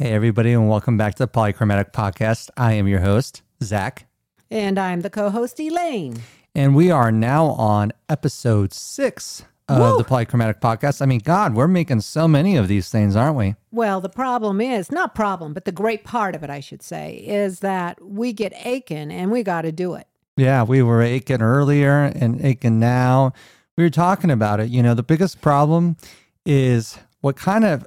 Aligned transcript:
Hey, 0.00 0.12
everybody, 0.12 0.52
and 0.52 0.68
welcome 0.68 0.96
back 0.96 1.16
to 1.16 1.24
the 1.24 1.28
Polychromatic 1.28 1.90
Podcast. 1.92 2.50
I 2.56 2.74
am 2.74 2.86
your 2.86 3.00
host, 3.00 3.42
Zach, 3.62 4.06
And 4.50 4.78
I'm 4.78 5.00
the 5.00 5.10
co 5.10 5.28
host, 5.30 5.58
Elaine. 5.58 6.18
and 6.54 6.76
we 6.76 6.90
are 6.92 7.10
now 7.10 7.46
on 7.46 7.92
episode 8.08 8.72
six 8.72 9.44
of 9.68 9.80
Woo! 9.80 9.98
the 9.98 10.04
Polychromatic 10.04 10.60
Podcast. 10.60 11.02
I 11.02 11.06
mean, 11.06 11.18
God, 11.24 11.54
we're 11.54 11.66
making 11.66 12.02
so 12.02 12.28
many 12.28 12.56
of 12.56 12.68
these 12.68 12.88
things, 12.90 13.16
aren't 13.16 13.36
we? 13.36 13.56
Well, 13.72 14.00
the 14.00 14.08
problem 14.08 14.60
is 14.60 14.92
not 14.92 15.16
problem, 15.16 15.52
but 15.52 15.64
the 15.64 15.72
great 15.72 16.04
part 16.04 16.36
of 16.36 16.44
it, 16.44 16.50
I 16.50 16.60
should 16.60 16.82
say, 16.82 17.14
is 17.16 17.58
that 17.60 18.00
we 18.00 18.32
get 18.32 18.52
aching 18.64 19.10
and 19.10 19.32
we 19.32 19.42
got 19.42 19.62
to 19.62 19.72
do 19.72 19.94
it. 19.94 20.06
Yeah, 20.36 20.62
we 20.62 20.80
were 20.80 21.02
aching 21.02 21.42
earlier 21.42 22.04
and 22.04 22.40
aching 22.44 22.78
now. 22.78 23.32
We 23.76 23.82
were 23.82 23.90
talking 23.90 24.30
about 24.30 24.60
it. 24.60 24.68
You 24.70 24.80
know, 24.84 24.94
the 24.94 25.02
biggest 25.02 25.40
problem 25.40 25.96
is 26.46 26.96
what 27.20 27.34
kind 27.34 27.64
of, 27.64 27.84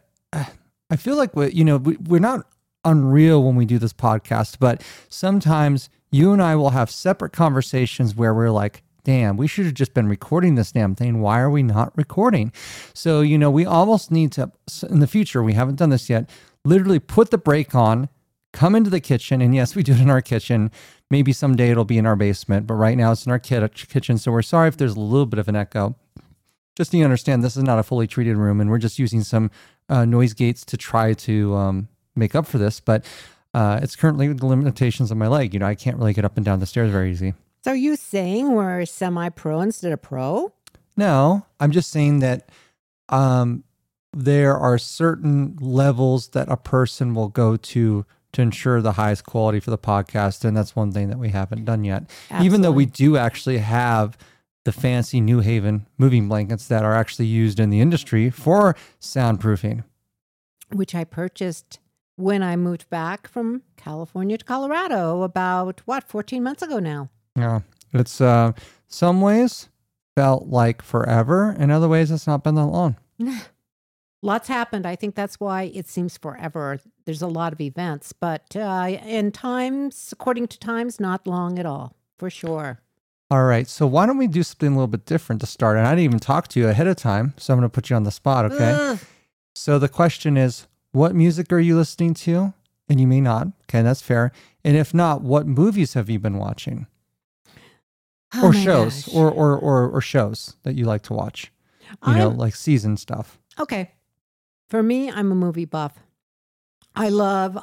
I 0.91 0.97
feel 0.97 1.15
like, 1.15 1.35
we, 1.35 1.51
you 1.51 1.63
know, 1.63 1.77
we, 1.77 1.95
we're 1.95 2.19
not 2.19 2.45
unreal 2.83 3.43
when 3.43 3.55
we 3.55 3.65
do 3.65 3.79
this 3.79 3.93
podcast, 3.93 4.57
but 4.59 4.83
sometimes 5.09 5.89
you 6.11 6.33
and 6.33 6.41
I 6.41 6.55
will 6.57 6.71
have 6.71 6.91
separate 6.91 7.31
conversations 7.31 8.13
where 8.13 8.33
we're 8.33 8.51
like, 8.51 8.83
damn, 9.03 9.37
we 9.37 9.47
should 9.47 9.65
have 9.65 9.73
just 9.73 9.93
been 9.93 10.07
recording 10.07 10.55
this 10.55 10.73
damn 10.73 10.93
thing. 10.93 11.21
Why 11.21 11.39
are 11.39 11.49
we 11.49 11.63
not 11.63 11.97
recording? 11.97 12.51
So, 12.93 13.21
you 13.21 13.37
know, 13.37 13.49
we 13.49 13.65
almost 13.65 14.11
need 14.11 14.33
to, 14.33 14.51
in 14.89 14.99
the 14.99 15.07
future, 15.07 15.41
we 15.41 15.53
haven't 15.53 15.77
done 15.77 15.89
this 15.89 16.09
yet, 16.09 16.29
literally 16.65 16.99
put 16.99 17.31
the 17.31 17.37
brake 17.37 17.73
on, 17.73 18.09
come 18.51 18.75
into 18.75 18.89
the 18.89 18.99
kitchen. 18.99 19.41
And 19.41 19.55
yes, 19.55 19.75
we 19.75 19.83
do 19.83 19.93
it 19.93 20.01
in 20.01 20.09
our 20.09 20.21
kitchen. 20.21 20.71
Maybe 21.09 21.31
someday 21.31 21.71
it'll 21.71 21.85
be 21.85 21.97
in 21.97 22.05
our 22.05 22.17
basement, 22.17 22.67
but 22.67 22.75
right 22.75 22.97
now 22.97 23.13
it's 23.13 23.25
in 23.25 23.31
our 23.31 23.39
kitchen. 23.39 24.17
So 24.17 24.31
we're 24.31 24.41
sorry 24.41 24.67
if 24.67 24.75
there's 24.75 24.95
a 24.95 24.99
little 24.99 25.25
bit 25.25 25.39
of 25.39 25.47
an 25.47 25.55
echo. 25.55 25.95
Just 26.77 26.91
so 26.91 26.97
you 26.97 27.03
understand, 27.03 27.43
this 27.43 27.57
is 27.57 27.63
not 27.63 27.79
a 27.79 27.83
fully 27.83 28.07
treated 28.07 28.37
room, 28.37 28.61
and 28.61 28.69
we're 28.69 28.77
just 28.77 28.97
using 28.97 29.23
some 29.23 29.51
uh, 29.89 30.05
noise 30.05 30.33
gates 30.33 30.65
to 30.65 30.77
try 30.77 31.13
to 31.13 31.55
um, 31.55 31.87
make 32.15 32.35
up 32.35 32.45
for 32.45 32.57
this. 32.57 32.79
But 32.79 33.05
uh, 33.53 33.79
it's 33.81 33.95
currently 33.95 34.31
the 34.33 34.45
limitations 34.45 35.11
of 35.11 35.17
my 35.17 35.27
leg. 35.27 35.53
You 35.53 35.59
know, 35.59 35.65
I 35.65 35.75
can't 35.75 35.97
really 35.97 36.13
get 36.13 36.25
up 36.25 36.37
and 36.37 36.45
down 36.45 36.59
the 36.59 36.65
stairs 36.65 36.91
very 36.91 37.11
easy. 37.11 37.33
So, 37.63 37.71
are 37.71 37.75
you 37.75 37.95
saying 37.95 38.51
we're 38.51 38.85
semi 38.85 39.29
pro 39.29 39.61
instead 39.61 39.91
of 39.91 40.01
pro? 40.01 40.53
No, 40.97 41.45
I'm 41.59 41.71
just 41.71 41.91
saying 41.91 42.19
that 42.19 42.49
um, 43.09 43.63
there 44.13 44.57
are 44.57 44.77
certain 44.77 45.57
levels 45.59 46.29
that 46.29 46.49
a 46.49 46.57
person 46.57 47.13
will 47.13 47.29
go 47.29 47.57
to 47.57 48.05
to 48.33 48.41
ensure 48.41 48.81
the 48.81 48.93
highest 48.93 49.25
quality 49.25 49.59
for 49.59 49.71
the 49.71 49.77
podcast, 49.77 50.45
and 50.45 50.55
that's 50.55 50.75
one 50.75 50.91
thing 50.91 51.09
that 51.09 51.19
we 51.19 51.29
haven't 51.29 51.65
done 51.65 51.83
yet. 51.83 52.09
Even 52.41 52.61
though 52.61 52.71
we 52.71 52.85
do 52.85 53.17
actually 53.17 53.57
have 53.57 54.17
the 54.63 54.71
fancy 54.71 55.19
New 55.19 55.39
Haven 55.39 55.87
moving 55.97 56.27
blankets 56.27 56.67
that 56.67 56.83
are 56.83 56.95
actually 56.95 57.25
used 57.25 57.59
in 57.59 57.69
the 57.69 57.79
industry 57.79 58.29
for 58.29 58.75
soundproofing. 58.99 59.83
Which 60.71 60.95
I 60.95 61.03
purchased 61.03 61.79
when 62.15 62.43
I 62.43 62.55
moved 62.55 62.89
back 62.89 63.27
from 63.27 63.63
California 63.77 64.37
to 64.37 64.45
Colorado 64.45 65.23
about 65.23 65.81
what, 65.85 66.03
14 66.03 66.43
months 66.43 66.61
ago 66.61 66.79
now. 66.79 67.09
Yeah, 67.35 67.61
it's 67.93 68.21
uh, 68.21 68.51
some 68.87 69.21
ways 69.21 69.69
felt 70.15 70.47
like 70.47 70.81
forever, 70.81 71.55
in 71.57 71.71
other 71.71 71.87
ways 71.87 72.11
it's 72.11 72.27
not 72.27 72.43
been 72.43 72.55
that 72.55 72.65
long. 72.65 72.97
Lots 74.23 74.47
happened. 74.47 74.85
I 74.85 74.95
think 74.95 75.15
that's 75.15 75.39
why 75.39 75.63
it 75.73 75.87
seems 75.87 76.15
forever. 76.15 76.79
There's 77.05 77.23
a 77.23 77.27
lot 77.27 77.53
of 77.53 77.61
events, 77.61 78.13
but 78.13 78.55
uh, 78.55 78.97
in 79.03 79.31
times, 79.31 80.09
according 80.11 80.47
to 80.49 80.59
times, 80.59 80.99
not 80.99 81.25
long 81.25 81.57
at 81.57 81.65
all, 81.65 81.95
for 82.19 82.29
sure. 82.29 82.81
All 83.31 83.45
right, 83.45 83.65
so 83.65 83.87
why 83.87 84.05
don't 84.05 84.17
we 84.17 84.27
do 84.27 84.43
something 84.43 84.67
a 84.67 84.75
little 84.75 84.87
bit 84.87 85.05
different 85.05 85.39
to 85.39 85.47
start? 85.47 85.77
And 85.77 85.87
I 85.87 85.91
didn't 85.91 86.03
even 86.03 86.19
talk 86.19 86.49
to 86.49 86.59
you 86.59 86.67
ahead 86.67 86.85
of 86.87 86.97
time, 86.97 87.33
so 87.37 87.53
I'm 87.53 87.59
going 87.61 87.69
to 87.69 87.73
put 87.73 87.89
you 87.89 87.95
on 87.95 88.03
the 88.03 88.11
spot, 88.11 88.43
okay? 88.51 88.73
Ugh. 88.77 88.99
So 89.55 89.79
the 89.79 89.87
question 89.87 90.35
is, 90.35 90.67
what 90.91 91.15
music 91.15 91.53
are 91.53 91.59
you 91.59 91.77
listening 91.77 92.13
to? 92.15 92.53
And 92.89 92.99
you 92.99 93.07
may 93.07 93.21
not. 93.21 93.47
Okay, 93.69 93.81
that's 93.83 94.01
fair. 94.01 94.33
And 94.65 94.75
if 94.75 94.93
not, 94.93 95.21
what 95.21 95.47
movies 95.47 95.93
have 95.93 96.09
you 96.09 96.19
been 96.19 96.37
watching? 96.37 96.87
Oh 98.33 98.47
or 98.47 98.53
shows 98.53 99.05
gosh. 99.05 99.15
or, 99.15 99.31
or 99.31 99.57
or 99.57 99.89
or 99.89 100.01
shows 100.01 100.55
that 100.63 100.75
you 100.75 100.83
like 100.83 101.01
to 101.03 101.13
watch. 101.13 101.51
You 102.05 102.13
know, 102.15 102.29
I'm- 102.29 102.37
like 102.37 102.55
season 102.55 102.97
stuff. 102.97 103.39
Okay. 103.57 103.91
For 104.69 104.83
me, 104.83 105.09
I'm 105.09 105.31
a 105.31 105.35
movie 105.35 105.65
buff. 105.65 105.99
I 106.95 107.07
love 107.09 107.57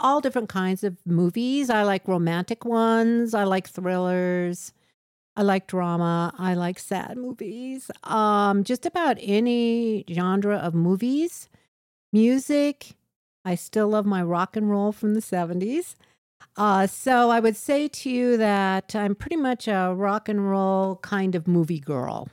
all 0.00 0.20
different 0.20 0.48
kinds 0.48 0.84
of 0.84 0.96
movies. 1.04 1.70
I 1.70 1.82
like 1.82 2.06
romantic 2.06 2.64
ones. 2.64 3.34
I 3.34 3.42
like 3.44 3.68
thrillers. 3.68 4.72
I 5.36 5.42
like 5.42 5.66
drama. 5.66 6.34
I 6.38 6.54
like 6.54 6.78
sad 6.78 7.16
movies. 7.16 7.90
Um, 8.04 8.64
just 8.64 8.84
about 8.84 9.16
any 9.20 10.04
genre 10.10 10.56
of 10.56 10.74
movies. 10.74 11.48
Music. 12.12 12.96
I 13.44 13.54
still 13.54 13.88
love 13.88 14.06
my 14.06 14.22
rock 14.22 14.56
and 14.56 14.70
roll 14.70 14.92
from 14.92 15.14
the 15.14 15.20
70s. 15.20 15.94
Uh, 16.56 16.86
so 16.86 17.30
I 17.30 17.40
would 17.40 17.56
say 17.56 17.88
to 17.88 18.10
you 18.10 18.36
that 18.36 18.94
I'm 18.94 19.14
pretty 19.14 19.36
much 19.36 19.68
a 19.68 19.94
rock 19.96 20.28
and 20.28 20.50
roll 20.50 20.96
kind 20.96 21.34
of 21.34 21.48
movie 21.48 21.80
girl. 21.80 22.28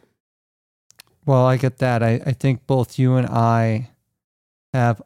Well, 1.25 1.45
I 1.45 1.57
get 1.57 1.77
that. 1.77 2.03
I, 2.03 2.21
I 2.25 2.33
think 2.33 2.67
both 2.67 2.99
you 2.99 3.15
and 3.15 3.27
I 3.27 3.91
have 4.73 5.01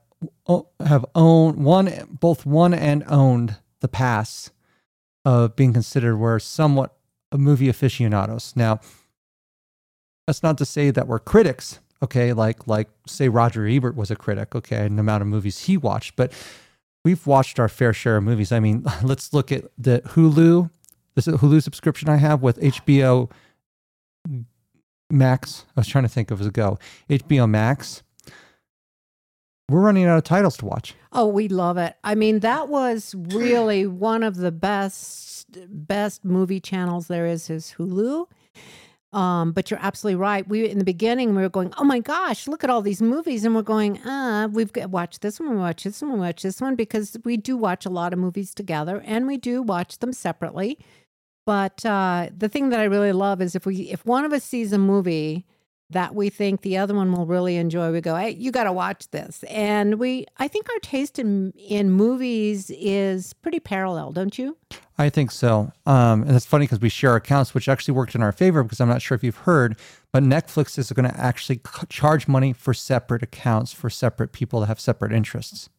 have 0.86 1.06
owned 1.16 1.64
one 1.64 2.18
both 2.20 2.46
one 2.46 2.74
and 2.74 3.04
owned 3.08 3.58
the 3.82 3.88
pass 3.88 4.52
of 5.26 5.56
being 5.56 5.74
considered 5.74 6.18
we're 6.18 6.40
somewhat 6.40 6.96
movie 7.38 7.70
aficionados. 7.70 8.54
Now, 8.56 8.80
that's 10.28 10.44
not 10.44 10.58
to 10.60 10.66
say 10.66 10.92
that 10.92 11.08
we're 11.08 11.20
critics, 11.20 11.80
okay? 12.02 12.34
Like 12.34 12.68
like 12.68 12.90
say 13.08 13.30
Roger 13.30 13.68
Ebert 13.68 13.96
was 13.96 14.12
a 14.12 14.16
critic, 14.16 14.56
okay, 14.56 14.86
and 14.86 14.98
the 14.98 15.02
amount 15.02 15.22
of 15.22 15.28
movies 15.28 15.66
he 15.66 15.78
watched, 15.78 16.16
but 16.16 16.32
we've 17.04 17.26
watched 17.28 17.60
our 17.60 17.70
fair 17.70 17.94
share 17.94 18.18
of 18.18 18.24
movies. 18.24 18.52
I 18.52 18.60
mean, 18.60 18.86
let's 19.04 19.34
look 19.34 19.52
at 19.52 19.66
the 19.78 20.02
Hulu, 20.08 20.70
this 21.16 21.28
is 21.28 21.36
a 21.36 21.38
Hulu 21.38 21.62
subscription 21.62 22.10
I 22.10 22.18
have 22.18 22.42
with 22.42 22.60
HBO 22.60 23.30
Max. 25.10 25.66
I 25.76 25.80
was 25.80 25.88
trying 25.88 26.06
to 26.06 26.10
think 26.10 26.32
of 26.32 26.42
as 26.42 26.48
a 26.48 26.52
go. 26.52 26.80
HBO 27.10 27.50
Max. 27.50 28.04
We're 29.70 29.82
running 29.82 30.06
out 30.06 30.18
of 30.18 30.24
titles 30.24 30.58
to 30.58 30.66
watch. 30.66 30.94
Oh, 31.12 31.28
we 31.28 31.48
love 31.48 31.78
it. 31.78 31.96
I 32.04 32.16
mean, 32.16 32.40
that 32.40 32.68
was 32.68 33.16
really 33.16 33.88
one 33.88 34.24
of 34.24 34.36
the 34.36 34.52
best 34.52 35.32
best 35.70 36.26
movie 36.26 36.60
channels 36.60 37.08
there 37.08 37.28
is 37.28 37.50
is 37.50 37.76
Hulu. 37.78 38.28
Um, 39.14 39.52
but 39.52 39.70
you're 39.70 39.80
absolutely 39.80 40.16
right. 40.16 40.48
We 40.48 40.68
in 40.68 40.80
the 40.80 40.84
beginning 40.84 41.36
we 41.36 41.44
were 41.44 41.50
going, 41.50 41.72
oh 41.78 41.84
my 41.84 42.00
gosh, 42.00 42.48
look 42.48 42.64
at 42.64 42.72
all 42.72 42.82
these 42.82 43.02
movies, 43.02 43.46
and 43.46 43.54
we're 43.54 43.62
going, 43.62 44.00
ah, 44.06 44.48
we've 44.52 44.74
got 44.74 45.20
this 45.22 45.40
one, 45.40 45.52
we 45.52 45.58
watch 45.58 45.84
this 45.84 46.02
one, 46.02 46.14
we 46.14 46.20
watch 46.20 46.42
this 46.42 46.60
one, 46.60 46.76
because 46.76 47.16
we 47.24 47.38
do 47.38 47.56
watch 47.56 47.86
a 47.86 47.92
lot 47.92 48.12
of 48.12 48.18
movies 48.18 48.56
together, 48.56 49.04
and 49.06 49.28
we 49.28 49.38
do 49.38 49.62
watch 49.62 50.00
them 50.00 50.14
separately. 50.14 50.80
But 51.46 51.86
uh, 51.86 52.30
the 52.36 52.50
thing 52.50 52.70
that 52.70 52.80
I 52.80 52.86
really 52.86 53.12
love 53.12 53.40
is 53.40 53.56
if 53.56 53.68
we 53.68 53.92
if 53.92 54.04
one 54.06 54.26
of 54.26 54.34
us 54.34 54.44
sees 54.44 54.74
a 54.74 54.80
movie 54.80 55.46
that 55.94 56.14
we 56.14 56.30
think 56.30 56.62
the 56.62 56.78
other 56.78 56.94
one 56.94 57.12
will 57.12 57.26
really 57.26 57.56
enjoy, 57.56 57.92
we 57.92 58.02
go, 58.02 58.16
hey, 58.16 58.32
you 58.32 58.52
got 58.52 58.66
to 58.66 58.72
watch 58.72 59.10
this. 59.12 59.44
And 59.50 59.96
we, 60.00 60.26
I 60.38 60.48
think 60.48 60.70
our 60.70 60.80
taste 60.80 61.18
in 61.18 61.52
in 61.58 61.92
movies 61.92 62.70
is 62.72 63.34
pretty 63.34 63.60
parallel, 63.60 64.12
don't 64.12 64.38
you? 64.38 64.58
I 64.98 65.10
think 65.10 65.32
so. 65.32 65.72
Um, 65.86 66.24
and 66.24 66.36
it's 66.36 66.46
funny 66.46 66.66
because 66.66 66.80
we 66.80 66.90
share 66.90 67.16
accounts, 67.16 67.54
which 67.54 67.68
actually 67.68 67.96
worked 67.96 68.14
in 68.14 68.22
our 68.22 68.32
favor 68.32 68.62
because 68.62 68.80
I'm 68.80 68.90
not 68.90 69.02
sure 69.02 69.16
if 69.16 69.24
you've 69.24 69.38
heard, 69.38 69.78
but 70.12 70.22
Netflix 70.22 70.78
is 70.78 70.92
going 70.92 71.10
to 71.10 71.20
actually 71.20 71.62
charge 71.90 72.28
money 72.28 72.54
for 72.54 72.74
separate 72.74 73.24
accounts 73.24 73.74
for 73.74 73.90
separate 73.90 74.32
people 74.32 74.60
that 74.60 74.68
have 74.68 74.80
separate 74.80 75.12
interests. 75.12 75.70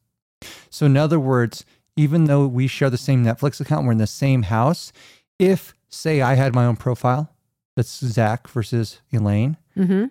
So, 0.71 0.87
in 0.87 0.97
other 0.97 1.21
words, 1.21 1.65
even 1.97 2.25
though 2.25 2.47
we 2.47 2.67
share 2.67 2.91
the 2.91 2.99
same 2.99 3.25
Netflix 3.25 3.61
account, 3.61 3.87
we're 3.87 3.93
in 3.93 3.99
the 3.99 4.07
same 4.07 4.43
house. 4.43 4.93
If, 5.39 5.75
say, 5.89 6.21
I 6.21 6.35
had 6.35 6.55
my 6.55 6.65
own 6.65 6.77
profile, 6.77 7.31
that's 7.77 8.05
Zach 8.05 8.49
versus 8.49 9.01
Elaine, 9.13 9.57
Mm-hmm. 9.77 10.05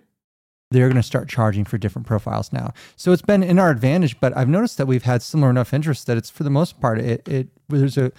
they're 0.70 0.88
going 0.88 0.96
to 0.96 1.02
start 1.02 1.28
charging 1.28 1.64
for 1.64 1.78
different 1.78 2.06
profiles 2.06 2.52
now. 2.52 2.72
So 2.96 3.12
it's 3.12 3.22
been 3.22 3.42
in 3.42 3.58
our 3.58 3.70
advantage, 3.70 4.18
but 4.20 4.36
I've 4.36 4.48
noticed 4.48 4.76
that 4.78 4.86
we've 4.86 5.04
had 5.04 5.22
similar 5.22 5.50
enough 5.50 5.72
interest 5.72 6.06
that 6.06 6.16
it's 6.16 6.30
for 6.30 6.42
the 6.44 6.50
most 6.50 6.80
part 6.80 6.98
it 6.98 7.28
it 7.28 7.48
there's 7.68 7.96
a 7.96 8.10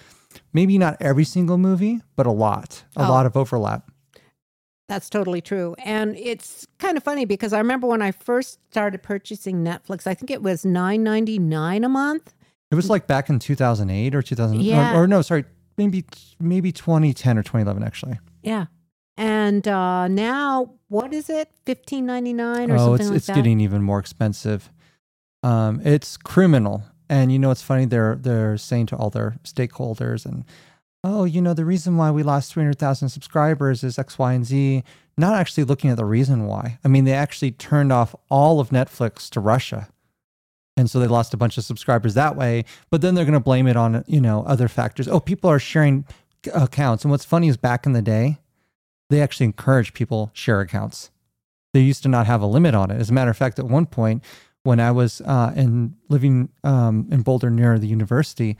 maybe 0.52 0.76
not 0.78 0.96
every 1.00 1.24
single 1.24 1.58
movie, 1.58 2.00
but 2.16 2.26
a 2.26 2.30
lot, 2.32 2.84
a 2.96 3.04
Oh. 3.04 3.08
lot 3.10 3.26
of 3.26 3.36
overlap. 3.36 3.90
That's 4.88 5.10
totally 5.10 5.40
true. 5.40 5.74
And 5.84 6.16
it's 6.16 6.66
kind 6.78 6.96
of 6.96 7.02
funny 7.02 7.24
because 7.24 7.52
I 7.52 7.58
remember 7.58 7.88
when 7.88 8.02
I 8.02 8.12
first 8.12 8.60
started 8.70 9.02
purchasing 9.02 9.64
Netflix, 9.64 10.06
I 10.06 10.14
think 10.14 10.30
it 10.30 10.42
was 10.42 10.64
nine 10.64 11.02
ninety 11.02 11.38
nine 11.40 11.82
a 11.84 11.88
month. 11.88 12.32
It 12.70 12.74
was 12.76 12.88
like 12.88 13.06
back 13.06 13.28
in 13.28 13.38
2008 13.38 14.14
or 14.14 14.22
2000 14.22 14.60
Yeah. 14.60 14.94
or, 14.96 15.02
or 15.02 15.06
no, 15.08 15.22
sorry, 15.22 15.44
maybe 15.76 16.04
maybe 16.40 16.70
2010 16.72 17.36
or 17.38 17.42
2011 17.42 17.82
actually. 17.82 18.18
Yeah. 18.42 18.66
And 19.16 19.66
uh, 19.66 20.08
now, 20.08 20.74
what 20.88 21.12
is 21.14 21.30
it? 21.30 21.50
Fifteen 21.64 22.06
ninety 22.06 22.32
nine 22.32 22.70
or 22.70 22.74
oh, 22.74 22.78
something 22.78 22.94
it's 23.00 23.08
like 23.08 23.16
it's 23.16 23.26
that. 23.28 23.36
getting 23.36 23.60
even 23.60 23.82
more 23.82 23.98
expensive. 23.98 24.70
Um, 25.42 25.80
it's 25.84 26.16
criminal, 26.16 26.82
and 27.08 27.32
you 27.32 27.38
know 27.38 27.50
it's 27.50 27.62
funny. 27.62 27.86
They're 27.86 28.16
they're 28.16 28.56
saying 28.58 28.86
to 28.86 28.96
all 28.96 29.10
their 29.10 29.36
stakeholders 29.44 30.26
and 30.26 30.44
oh, 31.04 31.24
you 31.24 31.40
know 31.40 31.54
the 31.54 31.64
reason 31.64 31.96
why 31.96 32.10
we 32.10 32.22
lost 32.22 32.52
three 32.52 32.62
hundred 32.62 32.78
thousand 32.78 33.08
subscribers 33.08 33.82
is 33.84 33.98
X, 33.98 34.18
Y, 34.18 34.32
and 34.32 34.44
Z. 34.44 34.82
Not 35.16 35.34
actually 35.34 35.64
looking 35.64 35.88
at 35.88 35.96
the 35.96 36.04
reason 36.04 36.46
why. 36.46 36.78
I 36.84 36.88
mean, 36.88 37.04
they 37.04 37.14
actually 37.14 37.52
turned 37.52 37.90
off 37.92 38.14
all 38.28 38.60
of 38.60 38.68
Netflix 38.68 39.30
to 39.30 39.40
Russia. 39.40 39.88
and 40.76 40.90
so 40.90 41.00
they 41.00 41.06
lost 41.06 41.32
a 41.32 41.38
bunch 41.38 41.56
of 41.56 41.64
subscribers 41.64 42.14
that 42.14 42.36
way. 42.36 42.64
But 42.90 43.00
then 43.00 43.14
they're 43.14 43.24
going 43.24 43.32
to 43.32 43.40
blame 43.40 43.66
it 43.66 43.76
on 43.76 44.04
you 44.06 44.20
know 44.20 44.42
other 44.46 44.68
factors. 44.68 45.08
Oh, 45.08 45.20
people 45.20 45.48
are 45.50 45.58
sharing 45.58 46.04
accounts, 46.54 47.04
and 47.04 47.10
what's 47.10 47.24
funny 47.24 47.48
is 47.48 47.56
back 47.56 47.86
in 47.86 47.92
the 47.92 48.02
day, 48.02 48.38
they 49.10 49.20
actually 49.20 49.46
encourage 49.46 49.94
people 49.94 50.30
share 50.32 50.60
accounts. 50.60 51.10
They 51.72 51.80
used 51.80 52.02
to 52.04 52.08
not 52.08 52.26
have 52.26 52.40
a 52.42 52.46
limit 52.46 52.74
on 52.74 52.90
it. 52.90 53.00
As 53.00 53.10
a 53.10 53.12
matter 53.12 53.30
of 53.30 53.36
fact, 53.36 53.58
at 53.58 53.66
one 53.66 53.86
point 53.86 54.24
when 54.62 54.80
I 54.80 54.90
was 54.90 55.20
uh, 55.20 55.52
in 55.54 55.94
living 56.08 56.48
um, 56.64 57.06
in 57.10 57.22
Boulder 57.22 57.50
near 57.50 57.78
the 57.78 57.86
university, 57.86 58.56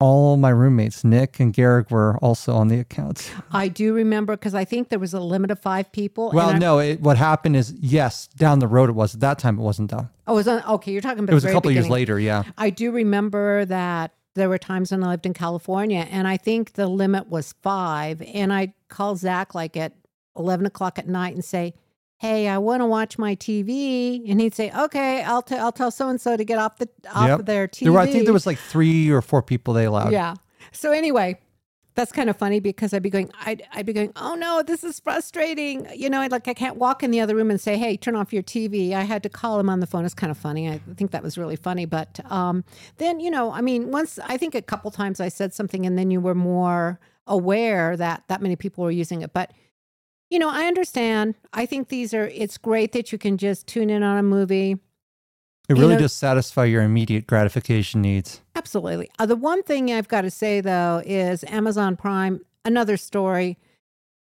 all 0.00 0.36
my 0.36 0.50
roommates, 0.50 1.04
Nick 1.04 1.38
and 1.40 1.52
Garrick, 1.52 1.90
were 1.90 2.16
also 2.18 2.54
on 2.54 2.68
the 2.68 2.78
accounts. 2.80 3.30
I 3.52 3.68
do 3.68 3.94
remember 3.94 4.36
because 4.36 4.54
I 4.54 4.64
think 4.64 4.88
there 4.88 4.98
was 4.98 5.14
a 5.14 5.20
limit 5.20 5.50
of 5.50 5.58
five 5.60 5.90
people. 5.92 6.30
Well, 6.32 6.50
I- 6.50 6.58
no, 6.58 6.78
it, 6.78 7.00
what 7.00 7.16
happened 7.16 7.56
is, 7.56 7.72
yes, 7.80 8.26
down 8.26 8.58
the 8.58 8.68
road 8.68 8.88
it 8.90 8.94
was. 8.94 9.14
At 9.14 9.20
that 9.20 9.38
time, 9.38 9.58
it 9.58 9.62
wasn't 9.62 9.90
though. 9.90 10.08
Oh, 10.26 10.32
it 10.34 10.36
was 10.36 10.48
on, 10.48 10.62
okay. 10.64 10.92
You're 10.92 11.00
talking 11.02 11.20
about 11.20 11.32
It 11.32 11.34
was 11.34 11.44
a 11.44 11.52
couple 11.52 11.70
years 11.70 11.88
later. 11.88 12.18
Yeah. 12.18 12.44
I 12.58 12.70
do 12.70 12.90
remember 12.90 13.64
that 13.66 14.12
there 14.34 14.48
were 14.48 14.58
times 14.58 14.90
when 14.90 15.02
I 15.04 15.08
lived 15.08 15.26
in 15.26 15.34
California, 15.34 16.06
and 16.10 16.26
I 16.28 16.36
think 16.36 16.72
the 16.74 16.86
limit 16.88 17.28
was 17.28 17.54
five. 17.62 18.20
And 18.22 18.52
I'd 18.52 18.72
call 18.88 19.16
Zach 19.16 19.54
like 19.54 19.76
at 19.76 19.92
11 20.36 20.66
o'clock 20.66 20.98
at 20.98 21.06
night 21.08 21.34
and 21.34 21.44
say, 21.44 21.74
Hey, 22.18 22.48
I 22.48 22.58
want 22.58 22.80
to 22.80 22.86
watch 22.86 23.18
my 23.18 23.34
TV. 23.36 24.28
And 24.30 24.40
he'd 24.40 24.54
say, 24.54 24.70
Okay, 24.76 25.22
I'll, 25.22 25.42
t- 25.42 25.56
I'll 25.56 25.72
tell 25.72 25.90
so 25.90 26.08
and 26.08 26.20
so 26.20 26.36
to 26.36 26.44
get 26.44 26.58
off, 26.58 26.78
the 26.78 26.88
off 27.14 27.28
Yep. 27.28 27.40
of 27.40 27.46
their 27.46 27.68
TV. 27.68 27.84
There 27.84 27.92
were, 27.92 27.98
I 28.00 28.06
think 28.10 28.24
there 28.24 28.32
was 28.32 28.46
like 28.46 28.58
three 28.58 29.10
or 29.10 29.20
four 29.22 29.42
people 29.42 29.74
they 29.74 29.84
allowed. 29.84 30.12
Yeah. 30.12 30.34
So 30.72 30.90
anyway, 30.92 31.38
that's 31.94 32.10
kind 32.10 32.28
of 32.28 32.36
funny 32.36 32.58
because 32.58 32.92
I'd 32.92 33.02
be 33.02 33.10
going, 33.10 33.30
I'd, 33.44 33.62
I'd 33.72 33.86
be 33.86 33.92
going, 33.92 34.12
oh 34.16 34.34
no, 34.34 34.62
this 34.62 34.82
is 34.82 34.98
frustrating. 34.98 35.86
You 35.94 36.10
know, 36.10 36.20
I'd 36.20 36.32
like 36.32 36.48
I 36.48 36.54
can't 36.54 36.76
walk 36.76 37.02
in 37.02 37.10
the 37.10 37.20
other 37.20 37.36
room 37.36 37.50
and 37.50 37.60
say, 37.60 37.76
hey, 37.76 37.96
turn 37.96 38.16
off 38.16 38.32
your 38.32 38.42
TV. 38.42 38.92
I 38.92 39.02
had 39.02 39.22
to 39.22 39.28
call 39.28 39.60
him 39.60 39.68
on 39.68 39.80
the 39.80 39.86
phone. 39.86 40.04
It's 40.04 40.14
kind 40.14 40.30
of 40.30 40.36
funny. 40.36 40.68
I 40.68 40.80
think 40.96 41.12
that 41.12 41.22
was 41.22 41.38
really 41.38 41.56
funny. 41.56 41.84
But 41.86 42.20
um, 42.30 42.64
then, 42.98 43.20
you 43.20 43.30
know, 43.30 43.52
I 43.52 43.60
mean, 43.60 43.90
once 43.90 44.18
I 44.24 44.36
think 44.36 44.54
a 44.54 44.62
couple 44.62 44.90
times 44.90 45.20
I 45.20 45.28
said 45.28 45.54
something 45.54 45.86
and 45.86 45.96
then 45.96 46.10
you 46.10 46.20
were 46.20 46.34
more 46.34 46.98
aware 47.26 47.96
that 47.96 48.24
that 48.28 48.42
many 48.42 48.56
people 48.56 48.84
were 48.84 48.90
using 48.90 49.22
it. 49.22 49.32
But 49.32 49.52
you 50.30 50.38
know, 50.38 50.50
I 50.50 50.64
understand. 50.64 51.36
I 51.52 51.64
think 51.66 51.88
these 51.88 52.12
are. 52.12 52.26
It's 52.26 52.58
great 52.58 52.92
that 52.92 53.12
you 53.12 53.18
can 53.18 53.38
just 53.38 53.66
tune 53.68 53.88
in 53.88 54.02
on 54.02 54.18
a 54.18 54.22
movie. 54.22 54.78
It 55.68 55.76
You 55.76 55.80
really 55.80 55.94
know- 55.94 56.00
does 56.00 56.12
satisfy 56.12 56.64
your 56.66 56.82
immediate 56.82 57.26
gratification 57.26 58.02
needs. 58.02 58.40
Absolutely. 58.54 59.10
Uh, 59.18 59.26
the 59.26 59.36
one 59.36 59.62
thing 59.62 59.90
I've 59.90 60.08
got 60.08 60.22
to 60.22 60.30
say 60.30 60.60
though 60.60 61.02
is 61.06 61.42
Amazon 61.44 61.96
Prime, 61.96 62.40
another 62.64 62.96
story. 62.96 63.58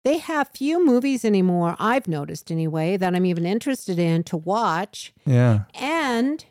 They 0.04 0.18
have 0.18 0.48
few 0.48 0.84
movies 0.84 1.24
anymore, 1.24 1.76
I've 1.78 2.08
noticed 2.08 2.50
anyway, 2.50 2.96
that 2.96 3.14
I'm 3.14 3.24
even 3.24 3.46
interested 3.46 3.98
in 3.98 4.24
to 4.24 4.36
watch. 4.36 5.12
Yeah. 5.24 5.60
And 5.74 6.44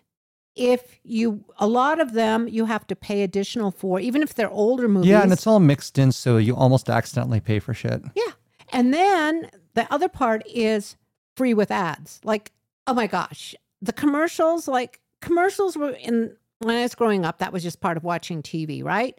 if 0.56 1.00
you, 1.04 1.44
a 1.58 1.68
lot 1.68 2.00
of 2.00 2.14
them 2.14 2.48
you 2.48 2.66
have 2.66 2.88
to 2.88 2.96
pay 2.96 3.24
additional 3.24 3.70
for, 3.72 4.00
even 4.00 4.24
if 4.24 4.34
they're 4.34 4.50
older 4.50 4.88
movies. 4.88 5.10
Yeah, 5.10 5.22
and 5.22 5.32
it's 5.34 5.46
all 5.46 5.60
mixed 5.60 5.98
in, 6.00 6.12
so 6.14 6.38
you 6.38 6.56
almost 6.56 6.90
accidentally 6.90 7.40
pay 7.42 7.60
for 7.60 7.74
shit. 7.74 8.02
Yeah. 8.16 8.32
And 8.72 8.94
then 8.94 9.50
the 9.74 9.92
other 9.94 10.08
part 10.08 10.44
is 10.48 10.96
free 11.36 11.54
with 11.54 11.72
ads. 11.72 12.22
Like, 12.24 12.52
oh 12.88 12.94
my 12.94 13.08
gosh, 13.08 13.54
the 13.82 13.94
commercials, 13.94 14.68
like 14.68 15.00
commercials 15.22 15.78
were 15.78 15.92
in 15.92 16.36
when 16.60 16.76
I 16.78 16.84
was 16.84 16.94
growing 16.96 17.26
up, 17.26 17.40
that 17.40 17.52
was 17.52 17.64
just 17.64 17.82
part 17.82 17.98
of 17.98 18.04
watching 18.04 18.44
TV, 18.44 18.84
right? 18.84 19.18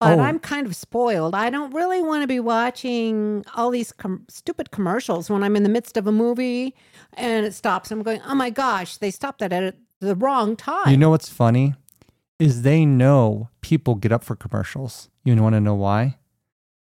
But 0.00 0.18
Oh. 0.18 0.22
I'm 0.22 0.38
kind 0.38 0.66
of 0.66 0.74
spoiled. 0.76 1.34
I 1.34 1.48
don't 1.50 1.72
really 1.74 2.02
want 2.02 2.22
to 2.22 2.26
be 2.26 2.40
watching 2.40 3.44
all 3.54 3.70
these 3.70 3.92
com- 3.92 4.24
stupid 4.28 4.70
commercials 4.70 5.28
when 5.30 5.42
I'm 5.42 5.56
in 5.56 5.62
the 5.62 5.68
midst 5.68 5.96
of 5.96 6.06
a 6.06 6.12
movie 6.12 6.74
and 7.14 7.44
it 7.46 7.54
stops. 7.54 7.90
I'm 7.90 8.02
going, 8.02 8.20
oh 8.26 8.34
my 8.34 8.50
gosh, 8.50 8.96
they 8.98 9.10
stopped 9.10 9.38
that 9.40 9.52
at 9.52 9.76
the 10.00 10.14
wrong 10.14 10.56
time. 10.56 10.90
You 10.90 10.96
know 10.98 11.10
what's 11.10 11.28
funny? 11.28 11.74
Is 12.38 12.60
they 12.62 12.84
know 12.84 13.48
people 13.62 13.94
get 13.94 14.12
up 14.12 14.22
for 14.22 14.36
commercials. 14.36 15.08
You 15.24 15.34
want 15.42 15.54
to 15.54 15.60
know 15.60 15.74
why? 15.74 16.18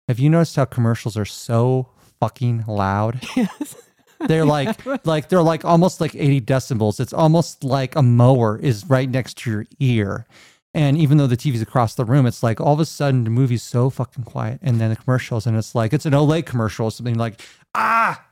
Have 0.08 0.20
you 0.20 0.30
noticed 0.30 0.56
how 0.56 0.66
commercials 0.66 1.16
are 1.16 1.26
so 1.26 1.90
fucking 2.20 2.66
loud? 2.68 3.22
They're 4.28 4.46
like 4.46 4.78
like 5.06 5.30
they're 5.30 5.42
like 5.42 5.66
almost 5.66 6.02
like 6.02 6.16
80 6.16 6.42
decibels. 6.42 7.00
It's 7.00 7.14
almost 7.14 7.64
like 7.64 7.96
a 7.96 8.02
mower 8.02 8.58
is 8.58 8.86
right 8.90 9.10
next 9.10 9.38
to 9.40 9.52
your 9.52 9.66
ear. 9.80 10.26
And 10.76 10.98
even 10.98 11.18
though 11.18 11.28
the 11.28 11.38
TV's 11.38 11.62
across 11.62 11.94
the 11.96 12.04
room, 12.06 12.26
it's 12.26 12.42
like 12.42 12.60
all 12.60 12.74
of 12.74 12.80
a 12.80 12.86
sudden 12.86 13.24
the 13.26 13.30
movie's 13.30 13.62
so 13.62 13.90
fucking 13.92 14.24
quiet. 14.24 14.60
And 14.64 14.82
then 14.82 14.90
the 14.90 14.96
commercials, 14.96 15.46
and 15.46 15.56
it's 15.56 15.76
like 15.76 15.94
it's 15.94 16.06
an 16.08 16.14
Olay 16.14 16.44
commercial, 16.44 16.88
or 16.88 16.92
something 16.92 17.16
like, 17.18 17.42
ah, 17.76 18.26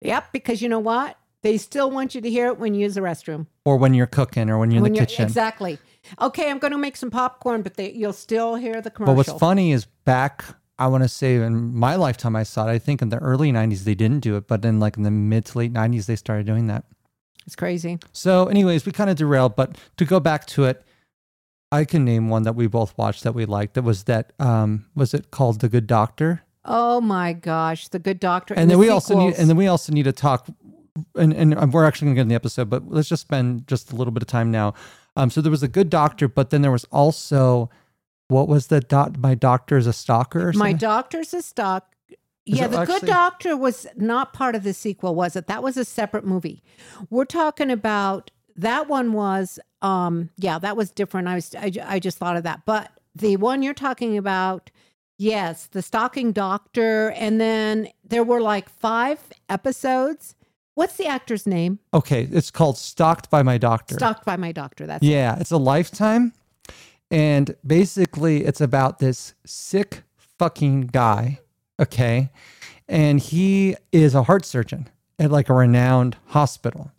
Yep, 0.00 0.32
because 0.32 0.62
you 0.62 0.68
know 0.68 0.78
what? 0.78 1.16
They 1.42 1.56
still 1.56 1.90
want 1.90 2.14
you 2.14 2.20
to 2.20 2.30
hear 2.30 2.48
it 2.48 2.58
when 2.58 2.74
you 2.74 2.80
use 2.82 2.94
the 2.94 3.00
restroom. 3.00 3.46
or 3.64 3.76
when 3.76 3.94
you're 3.94 4.06
cooking 4.06 4.50
or 4.50 4.58
when 4.58 4.70
you're 4.70 4.84
in 4.84 4.92
the 4.92 4.98
you're 4.98 5.06
kitchen. 5.06 5.24
exactly 5.24 5.78
okay 6.20 6.50
i'm 6.50 6.58
going 6.58 6.72
to 6.72 6.78
make 6.78 6.96
some 6.96 7.10
popcorn 7.10 7.60
but 7.62 7.74
they, 7.74 7.90
you'll 7.92 8.12
still 8.12 8.54
hear 8.54 8.80
the 8.80 8.90
commercial. 8.90 9.14
But 9.14 9.28
what's 9.28 9.40
funny 9.40 9.72
is 9.72 9.84
back, 10.04 10.44
I 10.78 10.86
want 10.86 11.02
to 11.02 11.08
say 11.08 11.36
in 11.36 11.74
my 11.74 11.96
lifetime, 11.96 12.36
I 12.36 12.44
saw 12.44 12.68
it. 12.68 12.70
I 12.70 12.78
think 12.78 13.02
in 13.02 13.08
the 13.08 13.18
early 13.18 13.52
90s, 13.52 13.84
they 13.84 13.94
didn't 13.94 14.20
do 14.20 14.36
it, 14.36 14.46
but 14.46 14.62
then 14.62 14.78
like 14.78 14.96
in 14.96 15.02
the 15.02 15.10
mid 15.10 15.46
to 15.46 15.58
late 15.58 15.72
90s, 15.72 16.06
they 16.06 16.16
started 16.16 16.46
doing 16.46 16.66
that. 16.68 16.84
it's 17.46 17.56
crazy 17.56 17.98
So, 18.12 18.46
anyways, 18.46 18.86
we 18.86 18.92
kind 18.92 19.10
of 19.10 19.16
derailed, 19.16 19.56
but 19.56 19.76
to 19.96 20.04
go 20.04 20.20
back 20.20 20.46
to 20.46 20.64
it, 20.64 20.84
I 21.70 21.84
can 21.84 22.04
name 22.04 22.30
one 22.30 22.44
that 22.44 22.54
we 22.54 22.66
both 22.66 22.96
watched 22.96 23.24
that 23.24 23.34
we 23.34 23.44
liked. 23.44 23.74
That 23.74 23.82
was 23.82 24.04
that, 24.04 24.32
um, 24.38 24.86
was 24.94 25.12
it 25.14 25.30
called 25.30 25.60
The 25.60 25.68
Good 25.68 25.86
Doctor? 25.86 26.42
oh 26.68 27.00
my 27.00 27.32
gosh 27.32 27.88
the 27.88 27.98
good 27.98 28.20
doctor 28.20 28.52
And, 28.52 28.70
then 28.70 28.76
the 28.76 28.78
we 28.78 28.90
also 28.90 29.18
need, 29.18 29.34
and 29.34 29.48
then 29.48 29.56
we 29.56 29.66
also 29.68 29.92
need 29.92 30.02
to 30.02 30.12
talk, 30.12 30.48
and, 31.14 31.32
and 31.32 31.72
we're 31.72 31.86
actually 31.86 32.06
going 32.06 32.14
to 32.16 32.18
get 32.18 32.22
in 32.22 32.28
the 32.28 32.34
episode, 32.34 32.68
but 32.68 32.90
let's 32.90 33.08
just 33.08 33.22
spend 33.22 33.66
just 33.66 33.90
a 33.90 33.96
little 33.96 34.10
bit 34.12 34.22
of 34.22 34.26
time 34.28 34.50
now. 34.50 34.74
Um, 35.16 35.30
so 35.30 35.40
there 35.40 35.50
was 35.50 35.62
a 35.62 35.68
good 35.68 35.88
doctor, 35.88 36.28
but 36.28 36.50
then 36.50 36.62
there 36.62 36.70
was 36.70 36.84
also, 36.92 37.70
what 38.28 38.46
was 38.48 38.68
the 38.68 38.80
doc? 38.80 39.16
My 39.18 39.34
doctor 39.34 39.76
is 39.76 39.86
a 39.86 39.92
stalker. 39.92 40.48
Or 40.48 40.52
my 40.52 40.72
doctor's 40.72 41.34
a 41.34 41.42
stock 41.42 41.94
Is 42.46 42.58
yeah 42.58 42.66
it 42.66 42.70
the 42.70 42.84
good 42.84 43.02
doctor 43.02 43.56
was 43.56 43.86
not 43.96 44.32
part 44.32 44.54
of 44.54 44.62
the 44.62 44.72
sequel 44.72 45.14
was 45.14 45.34
it 45.36 45.46
that 45.48 45.62
was 45.62 45.76
a 45.76 45.84
separate 45.84 46.24
movie 46.24 46.62
we're 47.10 47.24
talking 47.26 47.70
about 47.70 48.30
that 48.56 48.88
one 48.88 49.12
was 49.12 49.58
um 49.82 50.30
yeah 50.38 50.58
that 50.58 50.76
was 50.76 50.90
different 50.90 51.28
i 51.28 51.34
was 51.34 51.54
i, 51.54 51.70
I 51.84 51.98
just 51.98 52.16
thought 52.18 52.36
of 52.36 52.44
that 52.44 52.62
but 52.64 52.90
the 53.14 53.36
one 53.36 53.62
you're 53.62 53.74
talking 53.74 54.16
about 54.16 54.70
yes 55.18 55.66
the 55.66 55.82
stalking 55.82 56.32
doctor 56.32 57.10
and 57.10 57.38
then 57.40 57.88
there 58.02 58.24
were 58.24 58.40
like 58.40 58.68
five 58.70 59.18
episodes 59.50 60.34
what's 60.74 60.96
the 60.96 61.06
actor's 61.06 61.46
name 61.46 61.78
Okay, 61.92 62.28
it's 62.32 62.50
called 62.50 62.78
Stalked 62.78 63.28
by 63.30 63.42
My 63.42 63.58
Doctor. 63.58 63.96
stalked 63.96 64.24
by 64.24 64.36
my 64.36 64.52
doctor 64.52 64.86
that's 64.86 65.02
Yeah, 65.04 65.38
it's 65.38 65.50
a 65.50 65.56
lifetime. 65.58 66.32
And 67.10 67.56
basically, 67.66 68.44
it's 68.44 68.60
about 68.60 68.98
this 68.98 69.34
sick 69.44 70.02
fucking 70.38 70.88
guy. 70.88 71.40
Okay. 71.80 72.30
And 72.88 73.20
he 73.20 73.76
is 73.92 74.14
a 74.14 74.24
heart 74.24 74.44
surgeon 74.44 74.88
at 75.18 75.30
like 75.30 75.48
a 75.48 75.54
renowned 75.54 76.16
hospital. 76.26 76.92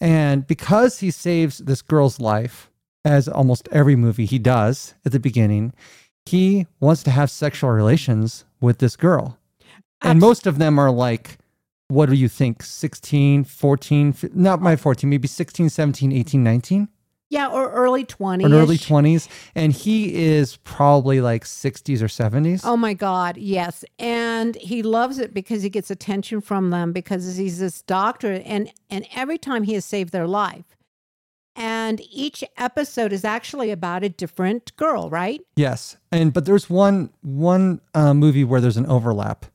And 0.00 0.46
because 0.46 1.00
he 1.00 1.10
saves 1.10 1.58
this 1.58 1.82
girl's 1.82 2.20
life, 2.20 2.70
as 3.04 3.28
almost 3.28 3.68
every 3.72 3.96
movie 3.96 4.26
he 4.26 4.38
does 4.38 4.94
at 5.04 5.12
the 5.12 5.20
beginning, 5.20 5.72
he 6.26 6.66
wants 6.78 7.02
to 7.04 7.10
have 7.10 7.30
sexual 7.30 7.70
relations 7.70 8.44
with 8.60 8.78
this 8.78 8.96
girl. 8.96 9.38
And 10.02 10.20
most 10.20 10.46
of 10.46 10.58
them 10.58 10.78
are 10.78 10.90
like, 10.90 11.38
what 11.88 12.08
do 12.08 12.14
you 12.14 12.28
think? 12.28 12.62
16, 12.62 13.44
14, 13.44 14.14
not 14.34 14.60
my 14.60 14.76
14, 14.76 15.08
maybe 15.08 15.26
16, 15.26 15.70
17, 15.70 16.12
18, 16.12 16.44
19, 16.44 16.88
yeah 17.30 17.48
or 17.48 17.70
early 17.70 18.04
20s 18.04 18.44
or 18.50 18.54
early 18.54 18.78
20s. 18.78 19.28
And 19.54 19.72
he 19.72 20.14
is 20.14 20.56
probably 20.58 21.20
like 21.20 21.44
60s 21.44 22.00
or 22.00 22.06
70s. 22.06 22.62
Oh 22.64 22.76
my 22.76 22.94
God, 22.94 23.36
yes. 23.36 23.84
And 23.98 24.56
he 24.56 24.82
loves 24.82 25.18
it 25.18 25.34
because 25.34 25.62
he 25.62 25.68
gets 25.68 25.90
attention 25.90 26.40
from 26.40 26.70
them 26.70 26.92
because 26.92 27.36
he's 27.36 27.58
this 27.58 27.82
doctor 27.82 28.42
and 28.44 28.72
and 28.90 29.06
every 29.14 29.38
time 29.38 29.64
he 29.64 29.74
has 29.74 29.84
saved 29.84 30.12
their 30.12 30.26
life. 30.26 30.76
And 31.56 32.00
each 32.12 32.44
episode 32.56 33.12
is 33.12 33.24
actually 33.24 33.72
about 33.72 34.04
a 34.04 34.08
different 34.08 34.76
girl, 34.76 35.10
right? 35.10 35.40
Yes. 35.56 35.96
And 36.12 36.32
but 36.32 36.44
there's 36.44 36.70
one 36.70 37.10
one 37.22 37.80
uh, 37.94 38.14
movie 38.14 38.44
where 38.44 38.60
there's 38.60 38.76
an 38.76 38.86
overlap 38.86 39.46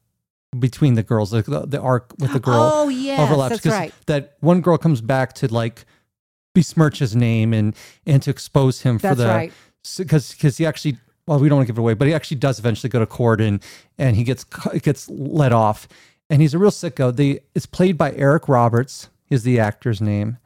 between 0.60 0.94
the 0.94 1.04
girls, 1.04 1.34
like 1.34 1.46
the, 1.46 1.66
the 1.66 1.80
arc 1.80 2.14
with 2.20 2.34
the 2.34 2.40
girl 2.40 2.72
oh, 2.74 2.90
yes, 2.90 3.20
overlaps 3.20 3.62
that's 3.62 3.66
right. 3.76 3.94
that 4.06 4.38
one 4.42 4.62
girl 4.62 4.78
comes 4.78 5.02
back 5.02 5.34
to 5.34 5.52
like 5.52 5.86
besmirch 6.54 7.00
his 7.00 7.16
name 7.16 7.54
and 7.54 7.76
and 8.06 8.22
to 8.24 8.30
expose 8.30 8.82
him 8.82 9.00
for 9.00 9.08
That's 9.08 9.20
the 9.20 9.28
right. 9.28 9.54
because 9.98 10.32
because 10.34 10.58
he 10.58 10.66
actually 10.66 10.98
well 11.28 11.40
we 11.40 11.50
don't 11.50 11.58
want 11.58 11.68
to 11.68 11.74
give 11.74 11.78
it 11.78 11.82
away 11.82 11.94
but 11.94 12.08
he 12.08 12.14
actually 12.14 12.38
does 12.38 12.60
eventually 12.60 12.90
go 12.90 13.00
to 13.00 13.06
court 13.06 13.42
and 13.42 13.62
and 13.98 14.16
he 14.16 14.24
gets 14.24 14.44
gets 14.82 15.10
let 15.10 15.52
off. 15.52 15.88
And 16.30 16.42
he's 16.42 16.54
a 16.54 16.58
real 16.60 16.72
sicko. 16.72 17.16
The 17.16 17.42
it's 17.54 17.66
played 17.66 17.98
by 17.98 18.14
eric 18.14 18.48
roberts 18.48 19.10
is 19.30 19.44
the 19.44 19.60
actor's 19.60 20.02
name. 20.02 20.38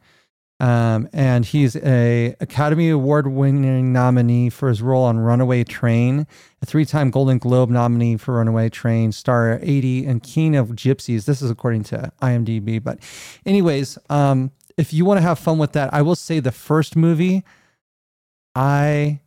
Um, 0.60 1.08
and 1.12 1.44
he's 1.44 1.76
a 1.76 2.34
academy 2.40 2.88
award 2.90 3.28
winning 3.28 3.92
nominee 3.92 4.50
for 4.50 4.68
his 4.68 4.82
role 4.82 5.04
on 5.04 5.20
runaway 5.20 5.62
train 5.62 6.26
a 6.60 6.66
three-time 6.66 7.12
golden 7.12 7.38
globe 7.38 7.70
nominee 7.70 8.16
for 8.16 8.34
runaway 8.34 8.68
train 8.68 9.12
star 9.12 9.60
80 9.62 10.06
and 10.06 10.20
king 10.24 10.56
of 10.56 10.70
gypsies. 10.70 11.26
This 11.26 11.42
is 11.42 11.50
according 11.52 11.84
to 11.84 12.10
imdb 12.22 12.82
but 12.82 12.98
anyways 13.46 13.98
um 14.10 14.50
if 14.78 14.92
you 14.94 15.04
want 15.04 15.18
to 15.18 15.22
have 15.22 15.38
fun 15.38 15.58
with 15.58 15.72
that, 15.72 15.92
I 15.92 16.00
will 16.00 16.16
say 16.16 16.40
the 16.40 16.52
first 16.52 16.96
movie, 16.96 17.44
I 18.54 19.20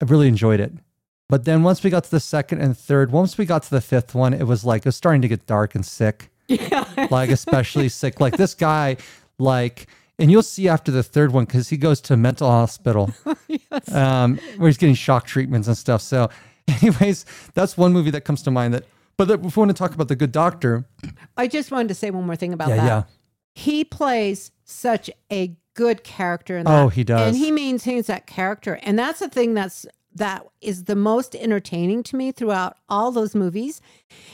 I 0.00 0.04
really 0.06 0.28
enjoyed 0.28 0.60
it. 0.60 0.72
But 1.28 1.44
then 1.44 1.62
once 1.62 1.82
we 1.84 1.90
got 1.90 2.04
to 2.04 2.10
the 2.10 2.20
second 2.20 2.60
and 2.60 2.76
third, 2.76 3.12
once 3.12 3.36
we 3.36 3.44
got 3.44 3.62
to 3.64 3.70
the 3.70 3.80
fifth 3.80 4.14
one, 4.14 4.32
it 4.32 4.44
was 4.44 4.64
like 4.64 4.80
it 4.80 4.86
was 4.86 4.96
starting 4.96 5.22
to 5.22 5.28
get 5.28 5.46
dark 5.46 5.74
and 5.74 5.84
sick. 5.84 6.30
Yeah. 6.48 6.84
Like 7.10 7.30
especially 7.40 7.88
sick. 7.88 8.20
Like 8.20 8.36
this 8.36 8.54
guy, 8.54 8.96
like, 9.38 9.86
and 10.18 10.30
you'll 10.30 10.42
see 10.42 10.68
after 10.68 10.90
the 10.90 11.02
third 11.02 11.32
one 11.32 11.44
because 11.44 11.68
he 11.68 11.76
goes 11.76 12.00
to 12.02 12.14
a 12.14 12.16
mental 12.16 12.50
hospital, 12.50 13.12
yes. 13.48 13.92
um, 13.92 14.38
where 14.56 14.68
he's 14.68 14.76
getting 14.76 14.94
shock 14.94 15.26
treatments 15.26 15.68
and 15.68 15.76
stuff. 15.76 16.02
So, 16.02 16.30
anyways, 16.68 17.26
that's 17.54 17.76
one 17.76 17.92
movie 17.92 18.10
that 18.10 18.22
comes 18.24 18.42
to 18.42 18.50
mind. 18.50 18.74
That, 18.74 18.84
but 19.16 19.28
that, 19.28 19.44
if 19.44 19.56
we 19.56 19.60
want 19.60 19.70
to 19.70 19.74
talk 19.74 19.94
about 19.94 20.08
the 20.08 20.16
Good 20.16 20.32
Doctor, 20.32 20.84
I 21.36 21.46
just 21.46 21.70
wanted 21.70 21.88
to 21.88 21.94
say 21.94 22.10
one 22.10 22.26
more 22.26 22.36
thing 22.36 22.52
about 22.52 22.70
yeah, 22.70 22.76
that. 22.76 22.84
yeah, 22.86 23.02
He 23.54 23.84
plays 23.84 24.50
such 24.70 25.10
a 25.30 25.56
good 25.74 26.04
character 26.04 26.58
in 26.58 26.66
oh, 26.66 26.70
that. 26.70 26.82
Oh, 26.82 26.88
he 26.88 27.04
does. 27.04 27.28
And 27.28 27.36
he 27.36 27.50
maintains 27.50 28.06
that 28.06 28.26
character. 28.26 28.78
And 28.82 28.98
that's 28.98 29.20
the 29.20 29.28
thing 29.28 29.54
that's 29.54 29.86
that 30.14 30.44
is 30.60 30.84
the 30.84 30.96
most 30.96 31.36
entertaining 31.36 32.02
to 32.02 32.16
me 32.16 32.32
throughout 32.32 32.76
all 32.88 33.12
those 33.12 33.34
movies 33.34 33.80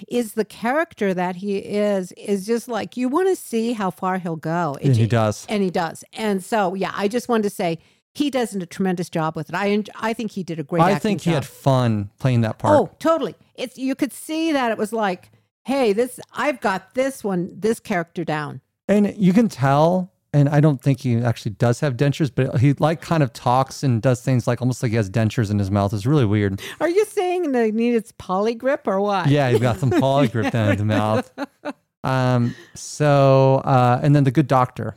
is 0.08 0.32
the 0.32 0.44
character 0.44 1.12
that 1.12 1.36
he 1.36 1.58
is 1.58 2.12
is 2.12 2.46
just 2.46 2.66
like 2.66 2.96
you 2.96 3.08
want 3.08 3.28
to 3.28 3.36
see 3.36 3.74
how 3.74 3.90
far 3.90 4.18
he'll 4.18 4.36
go. 4.36 4.76
and 4.82 4.96
he 4.96 5.06
does. 5.06 5.46
And 5.48 5.62
he 5.62 5.70
does. 5.70 6.02
And 6.14 6.42
so 6.42 6.74
yeah, 6.74 6.92
I 6.94 7.08
just 7.08 7.28
wanted 7.28 7.44
to 7.44 7.50
say 7.50 7.78
he 8.14 8.30
does 8.30 8.54
a 8.54 8.64
tremendous 8.64 9.10
job 9.10 9.36
with 9.36 9.50
it. 9.50 9.54
I 9.54 9.84
I 9.96 10.14
think 10.14 10.32
he 10.32 10.42
did 10.42 10.58
a 10.58 10.62
great 10.62 10.80
job. 10.80 10.88
I 10.88 10.98
think 10.98 11.20
he 11.20 11.30
job. 11.30 11.34
had 11.34 11.46
fun 11.46 12.10
playing 12.18 12.40
that 12.40 12.58
part. 12.58 12.78
Oh, 12.78 12.90
totally. 12.98 13.34
It's 13.54 13.76
you 13.76 13.94
could 13.94 14.12
see 14.12 14.52
that 14.52 14.72
it 14.72 14.78
was 14.78 14.92
like, 14.92 15.30
hey, 15.64 15.92
this 15.92 16.18
I've 16.32 16.60
got 16.60 16.94
this 16.94 17.22
one, 17.22 17.50
this 17.54 17.80
character 17.80 18.24
down. 18.24 18.62
And 18.88 19.14
you 19.16 19.32
can 19.32 19.48
tell, 19.48 20.12
and 20.36 20.48
I 20.50 20.60
don't 20.60 20.82
think 20.82 21.00
he 21.00 21.16
actually 21.16 21.52
does 21.52 21.80
have 21.80 21.96
dentures, 21.96 22.30
but 22.34 22.60
he 22.60 22.74
like 22.74 23.00
kind 23.00 23.22
of 23.22 23.32
talks 23.32 23.82
and 23.82 24.02
does 24.02 24.20
things 24.20 24.46
like 24.46 24.60
almost 24.60 24.82
like 24.82 24.90
he 24.90 24.96
has 24.96 25.08
dentures 25.08 25.50
in 25.50 25.58
his 25.58 25.70
mouth. 25.70 25.92
It's 25.94 26.04
really 26.06 26.26
weird. 26.26 26.60
Are 26.80 26.88
you 26.88 27.04
saying 27.06 27.52
that 27.52 27.64
he 27.66 27.72
needs 27.72 28.12
Poligrip 28.12 28.86
or 28.86 29.00
what? 29.00 29.28
Yeah, 29.28 29.50
he's 29.50 29.60
got 29.60 29.78
some 29.78 29.90
Poligrip 29.90 30.50
down 30.50 30.72
in 30.72 30.78
the 30.78 30.84
mouth. 30.84 31.32
Um, 32.04 32.54
so 32.74 33.56
uh, 33.64 33.98
and 34.00 34.14
then 34.14 34.22
the 34.22 34.30
good 34.30 34.46
doctor. 34.46 34.94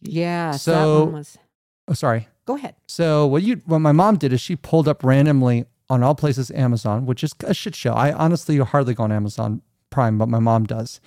Yeah. 0.00 0.50
So- 0.52 0.72
that 0.98 1.04
one 1.04 1.12
was. 1.14 1.38
Oh, 1.86 1.92
sorry. 1.94 2.26
Go 2.46 2.56
ahead. 2.56 2.74
So 2.88 3.26
what 3.28 3.42
you 3.44 3.62
what 3.66 3.78
my 3.78 3.92
mom 3.92 4.16
did 4.16 4.32
is 4.32 4.40
she 4.40 4.56
pulled 4.56 4.88
up 4.88 5.04
randomly 5.04 5.66
on 5.88 6.02
all 6.02 6.16
places 6.16 6.50
Amazon, 6.50 7.06
which 7.06 7.22
is 7.22 7.32
a 7.44 7.54
shit 7.54 7.76
show. 7.76 7.92
I 7.92 8.12
honestly 8.12 8.58
hardly 8.58 8.94
go 8.94 9.04
on 9.04 9.12
Amazon 9.12 9.62
Prime, 9.90 10.18
but 10.18 10.28
my 10.28 10.40
mom 10.40 10.64
does. 10.64 11.00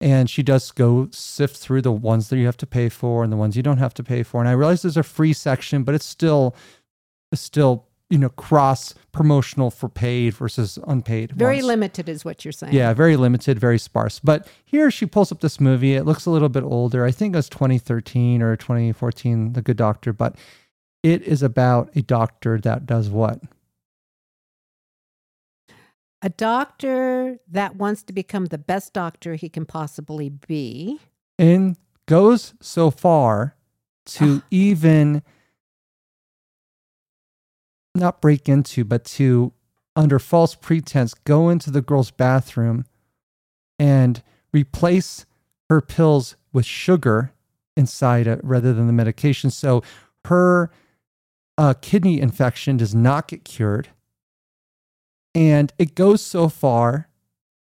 And 0.00 0.30
she 0.30 0.42
does 0.42 0.70
go 0.70 1.08
sift 1.10 1.56
through 1.56 1.82
the 1.82 1.92
ones 1.92 2.30
that 2.30 2.38
you 2.38 2.46
have 2.46 2.56
to 2.58 2.66
pay 2.66 2.88
for 2.88 3.22
and 3.22 3.30
the 3.30 3.36
ones 3.36 3.56
you 3.56 3.62
don't 3.62 3.78
have 3.78 3.94
to 3.94 4.02
pay 4.02 4.22
for. 4.22 4.40
And 4.40 4.48
I 4.48 4.52
realize 4.52 4.82
there's 4.82 4.96
a 4.96 5.02
free 5.02 5.34
section, 5.34 5.82
but 5.82 5.94
it's 5.94 6.06
still 6.06 6.54
it's 7.32 7.42
still, 7.42 7.86
you 8.08 8.18
know, 8.18 8.30
cross 8.30 8.94
promotional 9.12 9.70
for 9.70 9.88
paid 9.88 10.34
versus 10.34 10.78
unpaid. 10.86 11.32
Very 11.32 11.56
ones. 11.56 11.66
limited 11.66 12.08
is 12.08 12.24
what 12.24 12.44
you're 12.44 12.52
saying. 12.52 12.72
Yeah, 12.72 12.92
very 12.92 13.16
limited, 13.16 13.58
very 13.58 13.78
sparse. 13.78 14.18
But 14.18 14.48
here 14.64 14.90
she 14.90 15.06
pulls 15.06 15.30
up 15.30 15.40
this 15.40 15.60
movie. 15.60 15.94
It 15.94 16.04
looks 16.04 16.26
a 16.26 16.30
little 16.30 16.48
bit 16.48 16.64
older. 16.64 17.04
I 17.04 17.10
think 17.10 17.34
it 17.34 17.38
was 17.38 17.48
2013 17.48 18.42
or 18.42 18.56
2014, 18.56 19.52
The 19.52 19.62
Good 19.62 19.76
Doctor. 19.76 20.12
But 20.12 20.36
it 21.02 21.22
is 21.22 21.42
about 21.42 21.90
a 21.94 22.02
doctor 22.02 22.58
that 22.60 22.86
does 22.86 23.08
what? 23.08 23.40
A 26.22 26.28
doctor 26.28 27.38
that 27.50 27.76
wants 27.76 28.02
to 28.04 28.12
become 28.12 28.46
the 28.46 28.58
best 28.58 28.92
doctor 28.92 29.34
he 29.34 29.48
can 29.48 29.64
possibly 29.64 30.28
be. 30.28 31.00
And 31.38 31.76
goes 32.06 32.54
so 32.60 32.90
far 32.90 33.56
to 34.04 34.42
Ah. 34.42 34.46
even 34.50 35.22
not 37.94 38.20
break 38.20 38.48
into, 38.48 38.84
but 38.84 39.04
to, 39.04 39.52
under 39.96 40.18
false 40.18 40.54
pretense, 40.54 41.14
go 41.14 41.48
into 41.48 41.70
the 41.70 41.80
girl's 41.80 42.10
bathroom 42.10 42.84
and 43.78 44.22
replace 44.52 45.24
her 45.68 45.80
pills 45.80 46.36
with 46.52 46.66
sugar 46.66 47.32
inside 47.76 48.26
it 48.26 48.40
rather 48.42 48.72
than 48.74 48.86
the 48.86 48.92
medication. 48.92 49.50
So 49.50 49.82
her 50.26 50.70
uh, 51.56 51.74
kidney 51.80 52.20
infection 52.20 52.76
does 52.76 52.94
not 52.94 53.28
get 53.28 53.44
cured. 53.44 53.88
And 55.34 55.72
it 55.78 55.94
goes 55.94 56.22
so 56.22 56.48
far, 56.48 57.08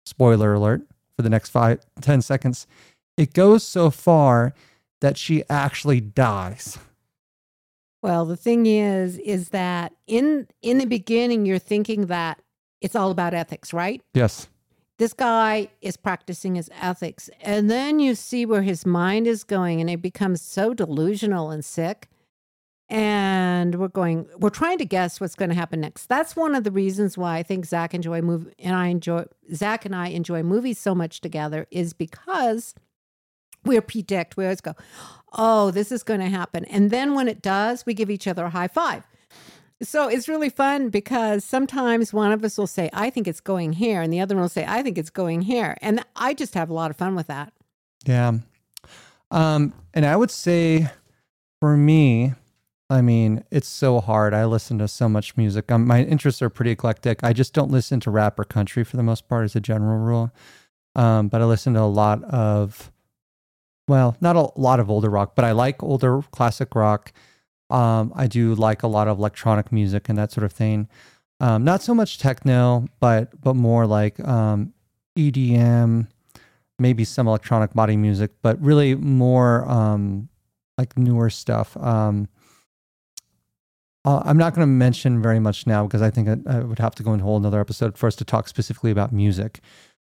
spoiler 0.04 0.54
alert 0.54 0.82
for 1.16 1.22
the 1.22 1.30
next 1.30 1.50
five, 1.50 1.80
10 2.00 2.22
seconds, 2.22 2.66
it 3.16 3.32
goes 3.32 3.62
so 3.64 3.90
far 3.90 4.54
that 5.00 5.16
she 5.16 5.42
actually 5.50 6.00
dies. 6.00 6.78
Well, 8.02 8.24
the 8.24 8.36
thing 8.36 8.66
is, 8.66 9.18
is 9.18 9.48
that 9.48 9.92
in 10.06 10.46
in 10.62 10.78
the 10.78 10.84
beginning 10.84 11.44
you're 11.44 11.58
thinking 11.58 12.06
that 12.06 12.40
it's 12.80 12.94
all 12.94 13.10
about 13.10 13.34
ethics, 13.34 13.72
right? 13.72 14.00
Yes. 14.14 14.48
this 14.98 15.12
guy 15.12 15.68
is 15.82 15.96
practicing 15.96 16.54
his 16.54 16.70
ethics. 16.80 17.28
And 17.42 17.70
then 17.70 17.98
you 17.98 18.14
see 18.14 18.46
where 18.46 18.62
his 18.62 18.86
mind 18.86 19.26
is 19.26 19.44
going, 19.44 19.80
and 19.80 19.90
it 19.90 20.00
becomes 20.00 20.40
so 20.40 20.72
delusional 20.72 21.50
and 21.50 21.64
sick. 21.64 22.08
And 22.88 23.74
we're 23.74 23.88
going, 23.88 24.28
we're 24.38 24.50
trying 24.50 24.78
to 24.78 24.84
guess 24.84 25.20
what's 25.20 25.34
going 25.34 25.48
to 25.48 25.56
happen 25.56 25.80
next. 25.80 26.06
That's 26.06 26.36
one 26.36 26.54
of 26.54 26.62
the 26.62 26.70
reasons 26.70 27.18
why 27.18 27.38
I 27.38 27.42
think 27.42 27.66
Zach 27.66 27.94
enjoy 27.94 28.22
movie 28.22 28.52
and 28.60 28.76
I 28.76 28.88
enjoy 28.88 29.24
Zach 29.52 29.84
and 29.84 29.94
I 29.94 30.08
enjoy 30.08 30.44
movies 30.44 30.78
so 30.78 30.94
much 30.94 31.20
together 31.20 31.66
is 31.72 31.92
because 31.92 32.74
we're 33.64 33.82
predict, 33.82 34.36
we 34.36 34.44
always 34.44 34.60
go, 34.60 34.74
oh, 35.32 35.72
this 35.72 35.90
is 35.90 36.04
going 36.04 36.20
to 36.20 36.28
happen. 36.28 36.64
And 36.66 36.92
then 36.92 37.14
when 37.14 37.26
it 37.26 37.42
does, 37.42 37.84
we 37.84 37.94
give 37.94 38.08
each 38.08 38.28
other 38.28 38.44
a 38.44 38.50
high 38.50 38.68
five. 38.68 39.04
So 39.82 40.08
it's 40.08 40.28
really 40.28 40.48
fun 40.48 40.88
because 40.88 41.44
sometimes 41.44 42.12
one 42.12 42.32
of 42.32 42.42
us 42.44 42.56
will 42.56 42.66
say, 42.66 42.88
I 42.94 43.10
think 43.10 43.28
it's 43.28 43.40
going 43.40 43.74
here, 43.74 44.00
and 44.00 44.10
the 44.10 44.20
other 44.20 44.34
one 44.34 44.42
will 44.42 44.48
say, 44.48 44.64
I 44.66 44.82
think 44.82 44.96
it's 44.96 45.10
going 45.10 45.42
here. 45.42 45.76
And 45.82 46.02
I 46.14 46.32
just 46.32 46.54
have 46.54 46.70
a 46.70 46.74
lot 46.74 46.90
of 46.90 46.96
fun 46.96 47.14
with 47.14 47.26
that. 47.26 47.52
Yeah. 48.06 48.32
Um, 49.30 49.74
and 49.92 50.06
I 50.06 50.16
would 50.16 50.30
say 50.30 50.88
for 51.60 51.76
me, 51.76 52.32
I 52.88 53.00
mean, 53.00 53.42
it's 53.50 53.68
so 53.68 54.00
hard. 54.00 54.32
I 54.32 54.44
listen 54.44 54.78
to 54.78 54.86
so 54.86 55.08
much 55.08 55.36
music. 55.36 55.72
Um, 55.72 55.86
my 55.86 56.02
interests 56.04 56.40
are 56.40 56.50
pretty 56.50 56.70
eclectic. 56.70 57.24
I 57.24 57.32
just 57.32 57.52
don't 57.52 57.70
listen 57.70 57.98
to 58.00 58.10
rap 58.10 58.38
or 58.38 58.44
country 58.44 58.84
for 58.84 58.96
the 58.96 59.02
most 59.02 59.28
part, 59.28 59.44
as 59.44 59.56
a 59.56 59.60
general 59.60 59.98
rule. 59.98 60.30
Um, 60.94 61.28
but 61.28 61.40
I 61.40 61.44
listen 61.44 61.74
to 61.74 61.80
a 61.80 61.82
lot 61.82 62.22
of, 62.24 62.92
well, 63.88 64.16
not 64.20 64.36
a 64.36 64.48
lot 64.58 64.78
of 64.78 64.88
older 64.88 65.10
rock, 65.10 65.34
but 65.34 65.44
I 65.44 65.52
like 65.52 65.82
older 65.82 66.22
classic 66.30 66.74
rock. 66.74 67.12
Um, 67.70 68.12
I 68.14 68.28
do 68.28 68.54
like 68.54 68.84
a 68.84 68.88
lot 68.88 69.08
of 69.08 69.18
electronic 69.18 69.72
music 69.72 70.08
and 70.08 70.16
that 70.16 70.30
sort 70.30 70.44
of 70.44 70.52
thing. 70.52 70.88
Um, 71.40 71.64
not 71.64 71.82
so 71.82 71.92
much 71.94 72.18
techno, 72.18 72.86
but 73.00 73.38
but 73.42 73.56
more 73.56 73.86
like 73.86 74.18
um, 74.20 74.72
EDM, 75.18 76.06
maybe 76.78 77.04
some 77.04 77.26
electronic 77.26 77.74
body 77.74 77.96
music, 77.96 78.30
but 78.40 78.60
really 78.62 78.94
more 78.94 79.68
um, 79.68 80.28
like 80.78 80.96
newer 80.96 81.28
stuff. 81.28 81.76
Um, 81.76 82.28
uh, 84.06 84.22
I'm 84.24 84.38
not 84.38 84.54
going 84.54 84.62
to 84.62 84.70
mention 84.70 85.20
very 85.20 85.40
much 85.40 85.66
now 85.66 85.84
because 85.84 86.00
I 86.00 86.10
think 86.10 86.28
I, 86.28 86.58
I 86.58 86.60
would 86.60 86.78
have 86.78 86.94
to 86.94 87.02
go 87.02 87.12
into 87.12 87.24
a 87.24 87.26
whole 87.26 87.36
another 87.36 87.60
episode 87.60 87.98
for 87.98 88.06
us 88.06 88.14
to 88.16 88.24
talk 88.24 88.46
specifically 88.46 88.92
about 88.92 89.12
music. 89.12 89.60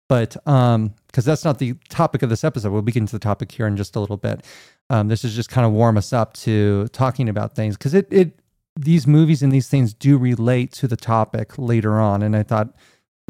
But 0.07 0.37
um, 0.47 0.93
because 1.07 1.25
that's 1.25 1.43
not 1.43 1.57
the 1.57 1.73
topic 1.89 2.21
of 2.21 2.29
this 2.29 2.43
episode, 2.43 2.71
we'll 2.71 2.83
begin 2.83 3.07
to 3.07 3.11
the 3.11 3.19
topic 3.19 3.51
here 3.51 3.65
in 3.67 3.75
just 3.75 3.95
a 3.95 3.99
little 3.99 4.15
bit. 4.15 4.45
Um, 4.89 5.07
this 5.07 5.25
is 5.25 5.35
just 5.35 5.49
kind 5.49 5.65
of 5.65 5.73
warm 5.73 5.97
us 5.97 6.13
up 6.13 6.33
to 6.35 6.87
talking 6.89 7.27
about 7.27 7.55
things 7.55 7.75
because 7.75 7.93
it 7.93 8.07
it 8.11 8.39
these 8.75 9.07
movies 9.07 9.41
and 9.41 9.51
these 9.51 9.67
things 9.67 9.93
do 9.93 10.17
relate 10.17 10.71
to 10.73 10.87
the 10.87 10.95
topic 10.95 11.57
later 11.57 11.99
on. 11.99 12.21
And 12.21 12.35
I 12.35 12.43
thought 12.43 12.75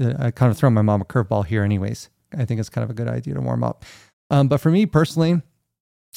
uh, 0.02 0.14
I 0.20 0.32
kind 0.32 0.52
of 0.52 0.58
throw 0.58 0.70
my 0.70 0.82
mom 0.82 1.02
a 1.02 1.06
curveball 1.06 1.46
here, 1.46 1.64
anyways. 1.64 2.10
I 2.38 2.44
think 2.44 2.60
it's 2.60 2.70
kind 2.70 2.84
of 2.84 2.90
a 2.90 2.94
good 2.94 3.08
idea 3.08 3.34
to 3.36 3.42
warm 3.42 3.64
up. 3.64 3.86
Um, 4.30 4.50
but 4.50 4.60
for 4.60 4.70
me 4.70 4.86
personally, 4.86 5.42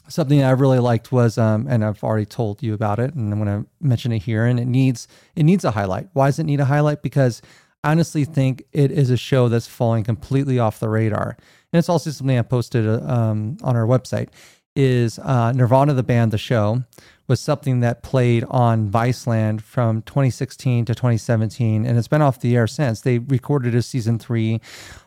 something 0.09 0.43
I 0.43 0.51
really 0.51 0.79
liked 0.79 1.13
was, 1.13 1.39
um, 1.39 1.67
and 1.69 1.85
I've 1.85 2.03
already 2.03 2.27
told 2.27 2.63
you 2.63 2.75
about 2.75 2.99
it, 2.99 3.15
and 3.15 3.33
I'm 3.33 3.43
going 3.43 3.63
to 3.63 3.69
mention 3.81 4.13
it 4.13 4.21
here. 4.21 4.45
And 4.45 4.59
it 4.59 4.67
needs 4.67 5.09
it 5.35 5.45
needs 5.45 5.65
a 5.65 5.71
highlight. 5.71 6.09
Why 6.13 6.29
does 6.29 6.39
it 6.39 6.45
need 6.45 6.61
a 6.61 6.65
highlight? 6.65 7.03
Because 7.03 7.43
I 7.83 7.93
honestly 7.93 8.25
think 8.25 8.65
it 8.73 8.91
is 8.91 9.11
a 9.11 9.17
show 9.17 9.49
that's 9.49 9.67
falling 9.67 10.05
completely 10.05 10.59
off 10.59 10.81
the 10.81 10.89
radar. 10.89 11.37
And 11.73 11.79
it's 11.79 11.89
also 11.89 12.11
something 12.11 12.39
I 12.39 12.43
posted 12.43 12.87
uh, 12.87 13.01
um, 13.07 13.57
on 13.63 13.77
our 13.77 13.87
website. 13.87 14.29
Is 14.77 15.19
uh, 15.19 15.51
Nirvana 15.53 15.95
the 15.95 16.05
band 16.05 16.31
the 16.31 16.39
show 16.39 16.85
was 17.31 17.41
something 17.41 17.81
that 17.81 18.03
played 18.03 18.45
on 18.51 18.91
Viceland 18.91 19.61
from 19.61 20.03
2016 20.03 20.85
to 20.85 20.95
2017, 20.95 21.87
and 21.87 21.97
it's 21.97 22.09
been 22.09 22.23
off 22.23 22.41
the 22.41 22.57
air 22.57 22.67
since. 22.67 23.01
They 23.01 23.19
recorded 23.19 23.75
a 23.75 23.83
season 23.83 24.19
three 24.19 24.61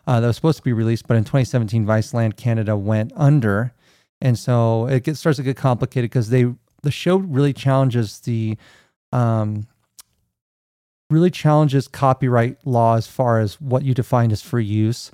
uh, 0.08 0.22
that 0.22 0.28
was 0.28 0.38
supposed 0.38 0.58
to 0.58 0.64
be 0.64 0.74
released, 0.74 1.06
but 1.06 1.18
in 1.18 1.24
2017, 1.24 1.86
Viceland 1.86 2.38
Canada 2.38 2.78
went 2.78 3.12
under, 3.16 3.74
and 4.24 4.40
so 4.40 4.88
it 4.88 5.04
gets, 5.04 5.20
starts 5.20 5.36
to 5.38 5.44
get 5.44 5.58
complicated 5.58 6.10
because 6.10 6.30
they 6.30 6.46
the 6.82 6.92
show 6.92 7.18
really 7.18 7.54
challenges 7.54 8.22
the 8.22 8.58
um, 9.12 9.68
really 11.10 11.30
challenges 11.30 11.88
copyright 11.88 12.58
law 12.66 12.96
as 12.96 13.06
far 13.06 13.40
as 13.40 13.60
what 13.60 13.84
you 13.84 13.94
define 13.94 14.32
as 14.32 14.42
free 14.42 14.66
use, 14.66 15.12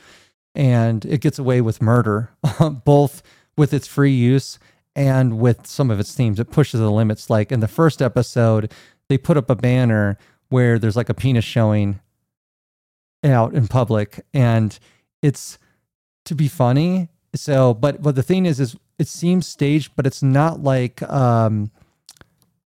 and 0.53 1.05
it 1.05 1.21
gets 1.21 1.39
away 1.39 1.59
with 1.59 1.81
murder, 1.81 2.29
both 2.85 3.23
with 3.57 3.73
its 3.73 3.87
free 3.87 4.13
use 4.13 4.59
and 4.95 5.39
with 5.39 5.65
some 5.65 5.89
of 5.89 5.99
its 5.99 6.13
themes. 6.13 6.39
It 6.39 6.51
pushes 6.51 6.79
the 6.79 6.91
limits. 6.91 7.29
Like 7.31 7.51
in 7.51 7.61
the 7.61 7.67
first 7.67 8.01
episode, 8.01 8.71
they 9.09 9.17
put 9.17 9.37
up 9.37 9.49
a 9.49 9.55
banner 9.55 10.17
where 10.49 10.77
there's 10.77 10.95
like 10.95 11.09
a 11.09 11.15
penis 11.15 11.45
showing 11.45 11.99
out 13.23 13.55
in 13.55 13.67
public, 13.67 14.23
and 14.35 14.77
it's 15.23 15.57
to 16.25 16.35
be 16.35 16.47
funny. 16.47 17.09
So, 17.35 17.73
but 17.73 18.01
but 18.01 18.15
the 18.15 18.23
thing 18.23 18.45
is, 18.45 18.59
is 18.59 18.75
it 18.97 19.07
seems 19.07 19.47
staged, 19.47 19.91
but 19.95 20.07
it's 20.07 20.23
not 20.23 20.63
like 20.63 21.01
um, 21.03 21.71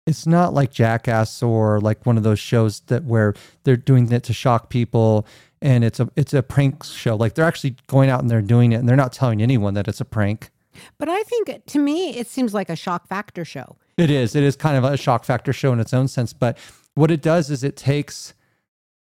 it's 0.06 0.26
not 0.26 0.52
like 0.52 0.70
Jackass 0.70 1.42
or 1.42 1.80
like 1.80 2.04
one 2.04 2.16
of 2.16 2.22
those 2.22 2.38
shows 2.38 2.80
that 2.80 3.04
where 3.04 3.34
they're 3.64 3.76
doing 3.76 4.10
it 4.12 4.22
to 4.24 4.32
shock 4.32 4.68
people 4.68 5.26
and 5.62 5.84
it's 5.84 6.00
a 6.00 6.10
it's 6.16 6.34
a 6.34 6.42
prank 6.42 6.84
show. 6.84 7.16
Like 7.16 7.34
they're 7.34 7.44
actually 7.44 7.76
going 7.86 8.10
out 8.10 8.20
and 8.20 8.30
they're 8.30 8.42
doing 8.42 8.72
it 8.72 8.76
and 8.76 8.88
they're 8.88 8.96
not 8.96 9.12
telling 9.12 9.42
anyone 9.42 9.74
that 9.74 9.88
it's 9.88 10.00
a 10.00 10.04
prank. 10.04 10.50
But 10.98 11.08
I 11.08 11.22
think 11.24 11.66
to 11.66 11.78
me, 11.78 12.16
it 12.16 12.26
seems 12.26 12.54
like 12.54 12.70
a 12.70 12.76
shock 12.76 13.06
factor 13.06 13.44
show. 13.44 13.76
It 13.96 14.10
is. 14.10 14.34
It 14.34 14.42
is 14.42 14.56
kind 14.56 14.76
of 14.76 14.84
a 14.84 14.96
shock 14.96 15.24
factor 15.24 15.52
show 15.52 15.72
in 15.72 15.80
its 15.80 15.92
own 15.92 16.08
sense. 16.08 16.32
But 16.32 16.56
what 16.94 17.10
it 17.10 17.20
does 17.20 17.50
is 17.50 17.62
it 17.62 17.76
takes 17.76 18.34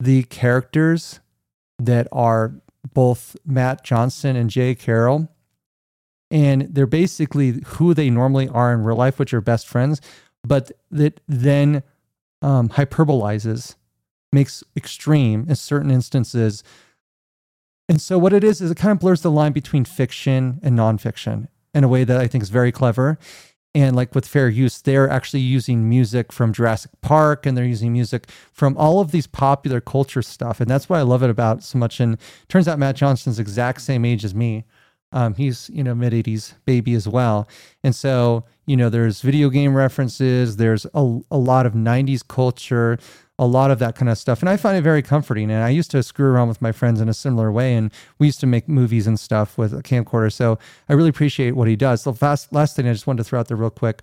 the 0.00 0.24
characters 0.24 1.20
that 1.78 2.08
are 2.10 2.54
both 2.94 3.36
Matt 3.44 3.84
Johnson 3.84 4.36
and 4.36 4.50
Jay 4.50 4.74
McCarrol, 4.74 5.28
and 6.30 6.68
they're 6.70 6.86
basically 6.86 7.62
who 7.66 7.94
they 7.94 8.10
normally 8.10 8.48
are 8.48 8.72
in 8.72 8.84
real 8.84 8.96
life, 8.96 9.18
which 9.18 9.34
are 9.34 9.40
best 9.40 9.68
friends, 9.68 10.00
but 10.42 10.72
that 10.90 11.20
then 11.28 11.82
um, 12.40 12.70
hyperbolizes, 12.70 13.76
makes 14.32 14.64
extreme 14.76 15.46
in 15.48 15.54
certain 15.54 15.90
instances. 15.90 16.64
And 17.88 18.00
so, 18.00 18.18
what 18.18 18.32
it 18.32 18.42
is, 18.42 18.60
is 18.60 18.70
it 18.70 18.76
kind 18.76 18.92
of 18.92 18.98
blurs 18.98 19.22
the 19.22 19.30
line 19.30 19.52
between 19.52 19.84
fiction 19.84 20.58
and 20.62 20.78
nonfiction 20.78 21.48
in 21.74 21.84
a 21.84 21.88
way 21.88 22.04
that 22.04 22.18
I 22.18 22.26
think 22.26 22.42
is 22.42 22.50
very 22.50 22.72
clever. 22.72 23.18
And 23.74 23.96
like 23.96 24.14
with 24.14 24.26
fair 24.26 24.48
use, 24.48 24.82
they're 24.82 25.08
actually 25.08 25.40
using 25.40 25.88
music 25.88 26.30
from 26.30 26.52
Jurassic 26.52 26.90
Park 27.00 27.46
and 27.46 27.56
they're 27.56 27.64
using 27.64 27.92
music 27.92 28.28
from 28.52 28.76
all 28.76 29.00
of 29.00 29.12
these 29.12 29.26
popular 29.26 29.80
culture 29.80 30.20
stuff. 30.20 30.60
And 30.60 30.70
that's 30.70 30.90
why 30.90 30.98
I 30.98 31.02
love 31.02 31.22
it 31.22 31.30
about 31.30 31.62
so 31.62 31.78
much. 31.78 31.98
And 31.98 32.18
turns 32.48 32.68
out 32.68 32.78
Matt 32.78 32.96
Johnson's 32.96 33.38
exact 33.38 33.80
same 33.80 34.04
age 34.04 34.24
as 34.24 34.34
me. 34.34 34.64
Um, 35.12 35.34
he's, 35.34 35.70
you 35.72 35.82
know, 35.82 35.94
mid 35.94 36.12
80s 36.12 36.54
baby 36.64 36.94
as 36.94 37.06
well. 37.06 37.48
And 37.82 37.94
so, 37.94 38.44
you 38.66 38.76
know, 38.76 38.88
there's 38.88 39.20
video 39.20 39.50
game 39.50 39.74
references, 39.74 40.56
there's 40.56 40.86
a, 40.94 41.20
a 41.30 41.38
lot 41.38 41.66
of 41.66 41.74
90s 41.74 42.26
culture, 42.26 42.98
a 43.38 43.46
lot 43.46 43.70
of 43.70 43.78
that 43.78 43.94
kind 43.94 44.08
of 44.08 44.18
stuff. 44.18 44.40
And 44.40 44.48
I 44.48 44.56
find 44.56 44.76
it 44.76 44.82
very 44.82 45.02
comforting. 45.02 45.50
And 45.50 45.64
I 45.64 45.70
used 45.70 45.90
to 45.92 46.02
screw 46.02 46.26
around 46.26 46.48
with 46.48 46.62
my 46.62 46.72
friends 46.72 47.00
in 47.00 47.08
a 47.08 47.14
similar 47.14 47.50
way. 47.50 47.74
And 47.74 47.90
we 48.18 48.26
used 48.26 48.40
to 48.40 48.46
make 48.46 48.68
movies 48.68 49.06
and 49.06 49.18
stuff 49.18 49.56
with 49.58 49.72
a 49.72 49.82
camcorder. 49.82 50.32
So 50.32 50.58
I 50.88 50.92
really 50.92 51.08
appreciate 51.08 51.56
what 51.56 51.68
he 51.68 51.76
does. 51.76 52.04
The 52.04 52.14
last, 52.20 52.52
last 52.52 52.76
thing 52.76 52.88
I 52.88 52.92
just 52.92 53.06
wanted 53.06 53.22
to 53.22 53.24
throw 53.24 53.40
out 53.40 53.48
there 53.48 53.56
real 53.56 53.70
quick 53.70 54.02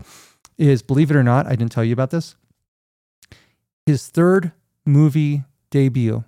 is 0.57 0.81
believe 0.81 1.09
it 1.11 1.15
or 1.15 1.23
not, 1.23 1.47
I 1.47 1.51
didn't 1.51 1.71
tell 1.71 1.83
you 1.83 1.93
about 1.93 2.11
this. 2.11 2.35
His 3.85 4.07
third 4.07 4.51
movie 4.85 5.43
debut, 5.69 6.23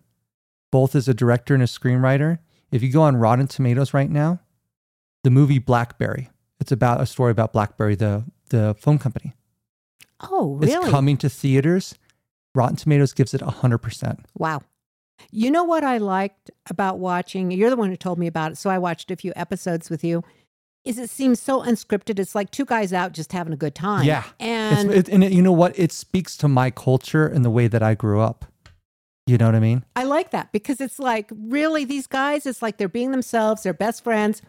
both 0.72 0.96
as 0.96 1.08
a 1.08 1.14
director 1.14 1.54
and 1.54 1.62
a 1.62 1.68
screenwriter. 1.68 2.40
If 2.72 2.82
you 2.82 2.92
go 2.92 3.02
on 3.02 3.18
Rotten 3.18 3.48
Tomatoes 3.48 3.94
right 3.94 4.10
now, 4.10 4.40
the 5.24 5.30
movie 5.30 5.60
Blackberry. 5.60 6.30
It's 6.60 6.72
about 6.72 7.02
a 7.02 7.06
story 7.06 7.32
about 7.32 7.54
Blackberry, 7.54 7.96
the 7.96 8.24
the 8.50 8.76
phone 8.80 9.00
company. 9.00 9.34
Oh, 10.20 10.56
really? 10.56 10.74
It's 10.74 10.90
coming 10.90 11.18
to 11.18 11.30
theaters. 11.30 11.96
Rotten 12.54 12.76
Tomatoes 12.76 13.14
gives 13.14 13.34
it 13.34 13.42
100%. 13.42 14.20
Wow. 14.38 14.62
You 15.32 15.52
know 15.52 15.64
what 15.64 15.84
I 15.84 15.98
liked 15.98 16.50
about 16.70 17.00
watching? 17.00 17.52
You're 17.52 17.70
the 17.70 17.76
one 17.76 17.90
who 17.90 17.96
told 17.96 18.18
me 18.18 18.28
about 18.28 18.54
it, 18.54 18.58
so 18.58 18.70
I 18.70 18.78
watched 18.78 19.12
a 19.12 19.16
few 19.16 19.32
episodes 19.36 19.90
with 19.90 20.04
you. 20.04 20.24
Is 20.84 20.98
it 20.98 21.12
seems 21.12 21.40
so 21.40 21.62
unscripted? 21.62 22.18
It's 22.18 22.34
like 22.34 22.50
two 22.50 22.66
guys 22.66 22.92
out 22.92 23.12
just 23.12 23.32
having 23.32 23.54
a 23.54 23.58
good 23.58 23.76
time. 23.76 24.04
Yeah. 24.04 24.24
and 24.40 24.92
it, 24.92 25.10
and 25.10 25.24
it, 25.24 25.32
you 25.32 25.42
know 25.42 25.52
what? 25.52 25.78
It 25.78 25.92
speaks 25.92 26.36
to 26.38 26.48
my 26.48 26.72
culture 26.72 27.28
and 27.28 27.46
the 27.46 27.52
way 27.52 27.68
that 27.68 27.84
I 27.84 27.94
grew 27.94 28.20
up. 28.20 28.46
You 29.28 29.38
know 29.38 29.46
what 29.46 29.56
I 29.56 29.60
mean? 29.60 29.86
I 29.96 30.04
like 30.04 30.32
that 30.32 30.52
because 30.52 30.82
it's 30.82 30.98
like 30.98 31.30
really 31.32 31.86
these 31.86 32.08
guys. 32.08 32.48
It's 32.48 32.64
like 32.64 32.78
they're 32.78 32.90
being 32.90 33.12
themselves. 33.12 33.62
They're 33.62 33.74
best 33.74 34.04
friends, 34.04 34.42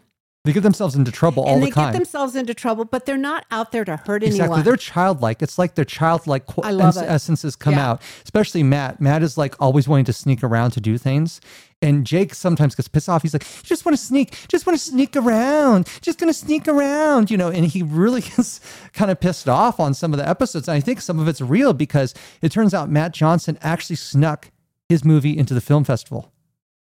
They 0.45 0.53
get 0.53 0.65
themselves 0.65 0.97
into 0.97 1.13
trouble 1.13 1.45
all 1.45 1.55
and 1.55 1.63
the 1.63 1.71
time. 1.71 1.87
they 1.87 1.93
get 1.93 1.99
themselves 1.99 2.35
into 2.35 2.53
trouble, 2.53 2.85
but 2.85 3.07
they're 3.07 3.17
not 3.17 3.47
out 3.53 3.71
there 3.71 3.85
to 3.85 3.97
hurt 3.97 4.25
Exactly. 4.25 4.41
anyone. 4.41 4.59
Exactly. 4.59 4.63
They're 4.65 4.77
childlike. 4.77 5.41
It's 5.41 5.57
like 5.57 5.77
their 5.77 5.85
childlike 5.85 6.47
qu- 6.47 6.65
es- 6.65 6.97
essences 6.97 7.55
come 7.55 7.75
Yeah. 7.75 7.91
out, 7.91 8.03
especially 8.25 8.65
Matt. 8.65 9.01
Matt 9.01 9.23
is 9.23 9.39
like 9.39 9.55
always 9.61 9.87
wanting 9.87 10.05
to 10.07 10.13
sneak 10.13 10.43
around 10.43 10.73
to 10.73 10.81
do 10.81 10.99
things. 10.99 11.41
And 11.81 12.05
Jake 12.05 12.35
sometimes 12.35 12.75
gets 12.75 12.89
pissed 12.89 13.09
off. 13.09 13.23
He's 13.23 13.33
like, 13.35 13.47
just 13.63 13.85
want 13.85 13.97
to 13.97 14.03
sneak, 14.05 14.35
just 14.49 14.67
want 14.67 14.77
to 14.77 14.85
sneak 14.85 15.15
around, 15.17 15.87
just 16.01 16.19
going 16.19 16.29
to 16.33 16.37
sneak 16.39 16.67
around, 16.67 17.31
you 17.31 17.37
know. 17.37 17.49
And 17.49 17.65
he 17.67 17.83
really 17.85 18.23
is 18.37 18.61
kind 18.93 19.13
of 19.13 19.21
pissed 19.21 19.49
off 19.49 19.79
on 19.79 19.95
some 19.95 20.13
of 20.13 20.19
the 20.19 20.29
episodes. 20.29 20.67
And 20.67 20.77
I 20.77 20.81
think 20.81 21.01
some 21.01 21.21
of 21.21 21.29
it's 21.29 21.41
real 21.41 21.73
because 21.73 22.15
it 22.41 22.51
turns 22.51 22.75
out 22.75 22.91
Matt 22.91 23.13
Johnson 23.13 23.59
actually 23.63 23.97
snuck 23.97 24.51
his 24.89 25.05
movie 25.05 25.39
into 25.39 25.55
the 25.55 25.61
film 25.61 25.85
festival. 25.85 26.33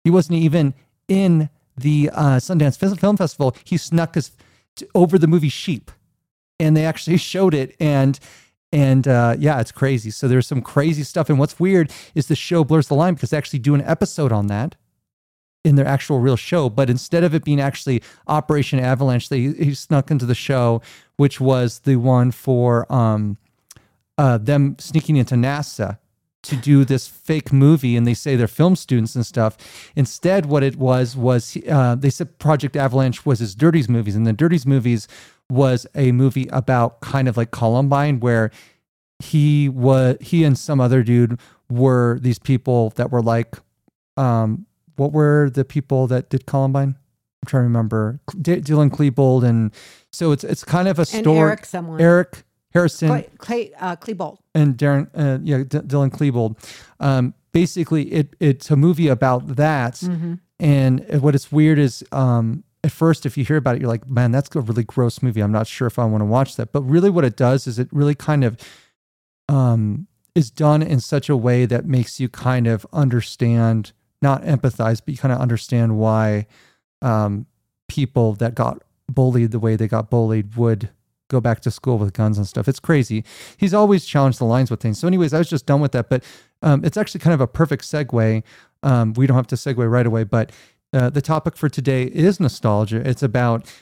He 0.02 0.11
wasn't 0.11 0.38
even 0.40 0.74
in 1.09 1.48
the 1.77 2.11
uh, 2.12 2.37
Sundance 2.37 2.99
Film 2.99 3.17
Festival. 3.17 3.55
He 3.65 3.77
snuck 3.77 4.15
his 4.15 4.33
t- 4.77 4.87
over 4.95 5.19
the 5.19 5.27
movie 5.27 5.49
Sheep, 5.49 5.91
and 6.59 6.77
they 6.77 6.85
actually 6.85 7.17
showed 7.33 7.55
it. 7.55 7.77
And 7.81 8.19
and 8.73 9.07
uh, 9.07 9.37
yeah, 9.39 9.61
it's 9.61 9.73
crazy. 9.73 10.11
So 10.11 10.29
there's 10.29 10.47
some 10.47 10.61
crazy 10.61 11.03
stuff. 11.03 11.31
And 11.31 11.39
what's 11.39 11.59
weird 11.61 11.91
is 12.15 12.27
the 12.27 12.37
show 12.37 12.65
blurs 12.65 12.89
the 12.89 12.95
line 12.95 13.15
because 13.15 13.31
they 13.31 13.39
actually 13.39 13.61
do 13.61 13.75
an 13.75 13.83
episode 13.83 14.33
on 14.33 14.49
that 14.49 14.75
in 15.65 15.77
their 15.77 15.87
actual 15.87 16.21
real 16.21 16.37
show. 16.37 16.69
But 16.69 16.91
instead 16.91 17.25
of 17.25 17.35
it 17.35 17.45
being 17.45 17.61
actually 17.61 18.03
Operation 18.29 18.79
Avalanche, 18.79 19.29
they 19.29 19.41
he 19.41 19.75
snuck 19.75 20.11
into 20.11 20.27
the 20.27 20.35
show, 20.35 20.83
which 21.17 21.41
was 21.41 21.81
the 21.81 21.97
one 21.97 22.31
for 22.31 22.91
um, 22.93 23.37
uh, 24.19 24.39
them 24.39 24.77
sneaking 24.79 25.17
into 25.17 25.35
NASA 25.35 25.99
to 26.46 26.56
do 26.56 26.85
this 26.85 27.06
fake 27.09 27.52
movie 27.52 27.96
and 27.96 28.06
they 28.06 28.14
say 28.14 28.37
they're 28.37 28.48
film 28.48 28.76
students 28.76 29.14
and 29.14 29.26
stuff. 29.26 29.56
Instead, 29.94 30.46
what 30.46 30.62
it 30.62 30.76
was 30.76 31.16
was 31.16 31.56
uh, 31.68 31.94
they 31.94 32.11
said 32.11 32.38
Project 32.38 32.76
Avalanche 32.76 33.24
was 33.26 33.38
his 33.40 33.54
Dirties 33.54 33.88
movies, 33.88 34.16
and 34.16 34.26
the 34.26 34.32
Dirties 34.32 34.66
movies 34.66 35.09
was 35.50 35.87
a 35.94 36.12
movie 36.12 36.48
about 36.52 37.00
kind 37.00 37.28
of 37.28 37.37
like 37.37 37.50
Columbine, 37.50 38.20
where 38.20 38.50
he 39.18 39.68
was 39.68 40.16
he 40.20 40.44
and 40.44 40.59
some 40.59 40.80
other 40.80 41.02
dude 41.02 41.38
were 41.70 42.18
these 42.20 42.38
people 42.38 42.90
that 42.90 43.11
were 43.11 43.22
like, 43.22 43.56
um, 44.16 44.66
what 44.96 45.12
were 45.12 45.50
the 45.50 45.64
people 45.64 46.06
that 46.06 46.30
did 46.30 46.46
Columbine? 46.46 46.96
I'm 47.42 47.46
trying 47.46 47.62
to 47.62 47.64
remember 47.64 48.20
D- 48.40 48.61
Dylan 48.61 48.90
Klebold, 48.90 49.44
and 49.44 49.72
so 50.12 50.32
it's 50.32 50.44
it's 50.44 50.64
kind 50.64 50.88
of 50.88 50.98
a 50.98 51.04
story. 51.04 51.38
Eric, 51.38 51.64
someone, 51.64 52.00
Eric 52.00 52.44
Harrison 52.72 53.09
Clay, 53.09 53.29
Clay 53.38 53.72
uh, 53.81 53.96
Klebold. 53.96 54.38
and 54.55 54.76
Darren, 54.76 55.09
uh, 55.14 55.38
yeah, 55.42 55.59
D- 55.59 55.79
Dylan 55.79 56.11
Klebold. 56.11 56.57
Um, 57.00 57.35
basically, 57.52 58.12
it 58.12 58.37
it's 58.40 58.70
a 58.70 58.76
movie 58.76 59.09
about 59.09 59.57
that. 59.57 59.94
Mm-hmm. 59.94 60.35
And 60.59 61.22
what 61.22 61.35
is 61.35 61.52
weird 61.52 61.79
is, 61.79 62.05
um, 62.12 62.64
at 62.83 62.90
first, 62.92 63.26
if 63.26 63.37
you 63.37 63.44
hear 63.44 63.57
about 63.57 63.76
it, 63.76 63.81
you're 63.81 63.90
like, 63.90 64.09
man, 64.09 64.31
that's 64.31 64.55
a 64.55 64.61
really 64.61 64.85
gross 64.85 65.22
movie. 65.22 65.42
I'm 65.42 65.52
not 65.52 65.66
sure 65.66 65.87
if 65.87 65.98
I 65.98 66.05
want 66.05 66.22
to 66.22 66.26
watch 66.26 66.57
that. 66.57 66.72
But 66.72 66.83
really, 66.83 67.11
what 67.11 67.24
it 67.24 67.37
does 67.37 67.66
is 67.66 67.79
it 67.79 67.88
really 67.92 68.14
kind 68.14 68.44
of 68.44 68.57
um, 69.48 70.07
is 70.35 70.50
done 70.50 70.83
in 70.83 71.00
such 71.00 71.29
a 71.29 71.37
way 71.37 71.66
that 71.66 71.87
makes 71.87 72.20
you 72.20 72.29
kind 72.29 72.66
of 72.66 72.87
understand, 72.92 73.92
not 74.20 74.42
empathize, 74.42 75.00
but 75.05 75.12
you 75.12 75.18
kind 75.18 75.33
of 75.33 75.40
understand 75.40 75.98
why 75.98 76.46
um, 77.02 77.46
people 77.88 78.35
that 78.35 78.55
got 78.55 78.83
bullied 79.09 79.50
the 79.50 79.59
way 79.59 79.76
they 79.76 79.88
got 79.88 80.11
bullied 80.11 80.57
would 80.57 80.90
go 81.29 81.41
back 81.41 81.61
to 81.61 81.71
school 81.71 81.99
with 81.99 82.12
guns 82.12 82.39
and 82.39 82.47
stuff. 82.47 82.69
It's 82.69 82.81
crazy. 82.81 83.25
He's 83.57 83.75
always 83.75 84.05
challenged 84.05 84.39
the 84.39 84.45
lines 84.45 84.71
with 84.71 84.81
things. 84.81 84.99
So, 84.99 85.07
anyways, 85.07 85.35
I 85.35 85.39
was 85.39 85.49
just 85.49 85.67
done 85.67 85.81
with 85.81 85.93
that. 85.93 86.09
But 86.09 86.25
um, 86.62 86.85
it's 86.85 86.97
actually 86.97 87.21
kind 87.21 87.35
of 87.35 87.41
a 87.41 87.47
perfect 87.47 87.85
segue. 87.85 88.43
Um, 88.83 89.12
we 89.15 89.27
don't 89.27 89.37
have 89.37 89.47
to 89.49 89.57
segue 89.57 89.91
right 89.91 90.07
away, 90.07 90.25
but 90.25 90.53
uh, 90.93 91.11
the 91.11 91.23
topic 91.23 91.57
for 91.57 91.69
today 91.69 92.05
is 92.05 92.39
nostalgia. 92.41 93.07
It's 93.09 93.23
about 93.23 93.73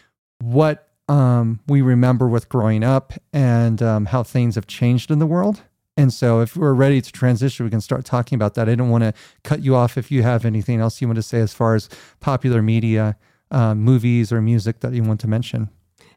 what 0.41 0.89
um, 1.09 1.61
we 1.67 1.83
remember 1.83 2.29
with 2.29 2.49
growing 2.49 2.83
up 2.83 3.13
and 3.33 3.83
um, 3.83 4.07
how 4.07 4.23
things 4.23 4.55
have 4.55 4.67
changed 4.67 5.11
in 5.11 5.19
the 5.19 5.27
world. 5.27 5.63
And 5.97 6.13
so, 6.13 6.41
if 6.41 6.57
we're 6.57 6.75
ready 6.75 7.01
to 7.01 7.13
transition, 7.13 7.65
we 7.65 7.71
can 7.71 7.81
start 7.81 8.05
talking 8.05 8.37
about 8.37 8.55
that. 8.55 8.69
I 8.69 8.75
don't 8.75 8.91
want 8.91 9.05
to 9.05 9.13
cut 9.45 9.63
you 9.63 9.77
off 9.77 9.97
if 9.97 10.11
you 10.11 10.23
have 10.23 10.45
anything 10.45 10.81
else 10.81 11.01
you 11.01 11.07
want 11.07 11.17
to 11.17 11.23
say 11.23 11.41
as 11.41 11.55
far 11.55 11.77
as 11.77 11.89
popular 12.19 12.63
media, 12.63 13.17
uh, 13.53 13.75
movies, 13.75 14.33
or 14.33 14.41
music 14.41 14.81
that 14.81 14.93
you 14.93 15.05
want 15.05 15.21
to 15.21 15.29
mention. 15.29 15.71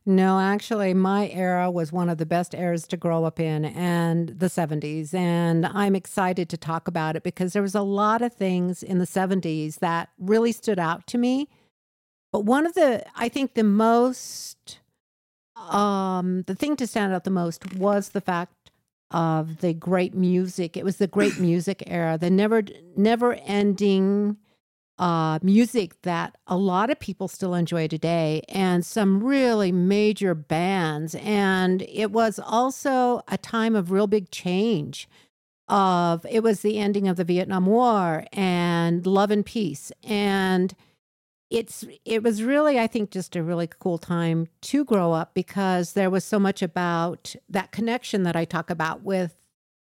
No, 0.10 0.40
actually, 0.40 0.94
my 0.94 1.28
era 1.28 1.70
was 1.70 1.92
one 1.92 2.08
of 2.08 2.18
the 2.18 2.26
best 2.26 2.56
eras 2.56 2.88
to 2.88 2.96
grow 2.96 3.26
up 3.26 3.42
in, 3.42 3.66
and 3.66 4.30
the 4.30 4.46
70s. 4.46 5.14
And 5.14 5.66
I'm 5.66 5.98
excited 5.98 6.48
to 6.48 6.56
talk 6.56 6.88
about 6.88 7.18
it 7.18 7.24
because 7.24 7.52
there 7.52 7.62
was 7.62 7.76
a 7.76 7.82
lot 7.82 8.22
of 8.22 8.32
things 8.32 8.82
in 8.82 9.00
the 9.00 9.06
70s 9.06 9.80
that 9.80 10.08
really 10.18 10.54
stood 10.54 10.80
out 10.80 11.08
to 11.08 11.18
me. 11.18 11.50
But 12.32 12.46
one 12.46 12.66
of 12.66 12.74
the, 12.74 13.06
I 13.18 13.28
think, 13.28 13.56
the 13.56 13.66
most, 13.66 14.80
um, 15.58 16.44
the 16.44 16.56
thing 16.56 16.78
to 16.78 16.88
stand 16.88 17.12
out 17.14 17.26
the 17.26 17.30
most 17.30 17.76
was 17.76 18.10
the 18.10 18.22
fact 18.22 18.72
of 19.12 19.58
the 19.58 19.74
great 19.74 20.16
music. 20.16 20.78
It 20.78 20.86
was 20.86 20.98
the 20.98 21.08
great 21.08 21.38
music 21.38 21.84
era, 21.86 22.18
the 22.18 22.30
never, 22.30 22.64
never 22.96 23.34
ending 23.34 24.38
uh, 25.00 25.40
music 25.42 26.02
that 26.02 26.38
a 26.48 26.58
lot 26.58 26.90
of 26.90 27.00
people 27.00 27.28
still 27.28 27.54
enjoy 27.54 27.88
today 27.88 28.42
and 28.50 28.86
some 28.86 29.24
really 29.24 29.72
major 29.72 30.34
bands. 30.34 31.16
And 31.16 31.84
it 31.84 32.12
was 32.12 32.40
also 32.40 33.22
a 33.28 33.38
time 33.38 33.76
of 33.76 33.92
real 33.92 34.08
big 34.08 34.32
change. 34.32 35.08
Of 35.70 36.26
it 36.30 36.44
was 36.44 36.62
the 36.62 36.80
ending 36.80 37.10
of 37.10 37.18
the 37.18 37.26
Vietnam 37.26 37.66
War 37.66 38.24
and 38.32 39.06
love 39.06 39.32
and 39.32 39.46
peace. 39.46 39.92
And 40.04 40.74
it's 41.50 41.86
it 42.04 42.24
was 42.24 42.44
really 42.44 42.78
i 42.78 42.88
think 42.88 43.10
just 43.10 43.36
a 43.36 43.44
really 43.44 43.68
cool 43.80 43.98
time 43.98 44.48
to 44.62 44.84
grow 44.84 45.14
up 45.14 45.34
because 45.34 45.94
there 45.94 46.10
was 46.10 46.26
so 46.26 46.38
much 46.38 46.62
about 46.62 47.36
that 47.48 47.72
connection 47.72 48.24
that 48.24 48.36
i 48.36 48.44
talk 48.44 48.70
about 48.70 49.02
with 49.02 49.36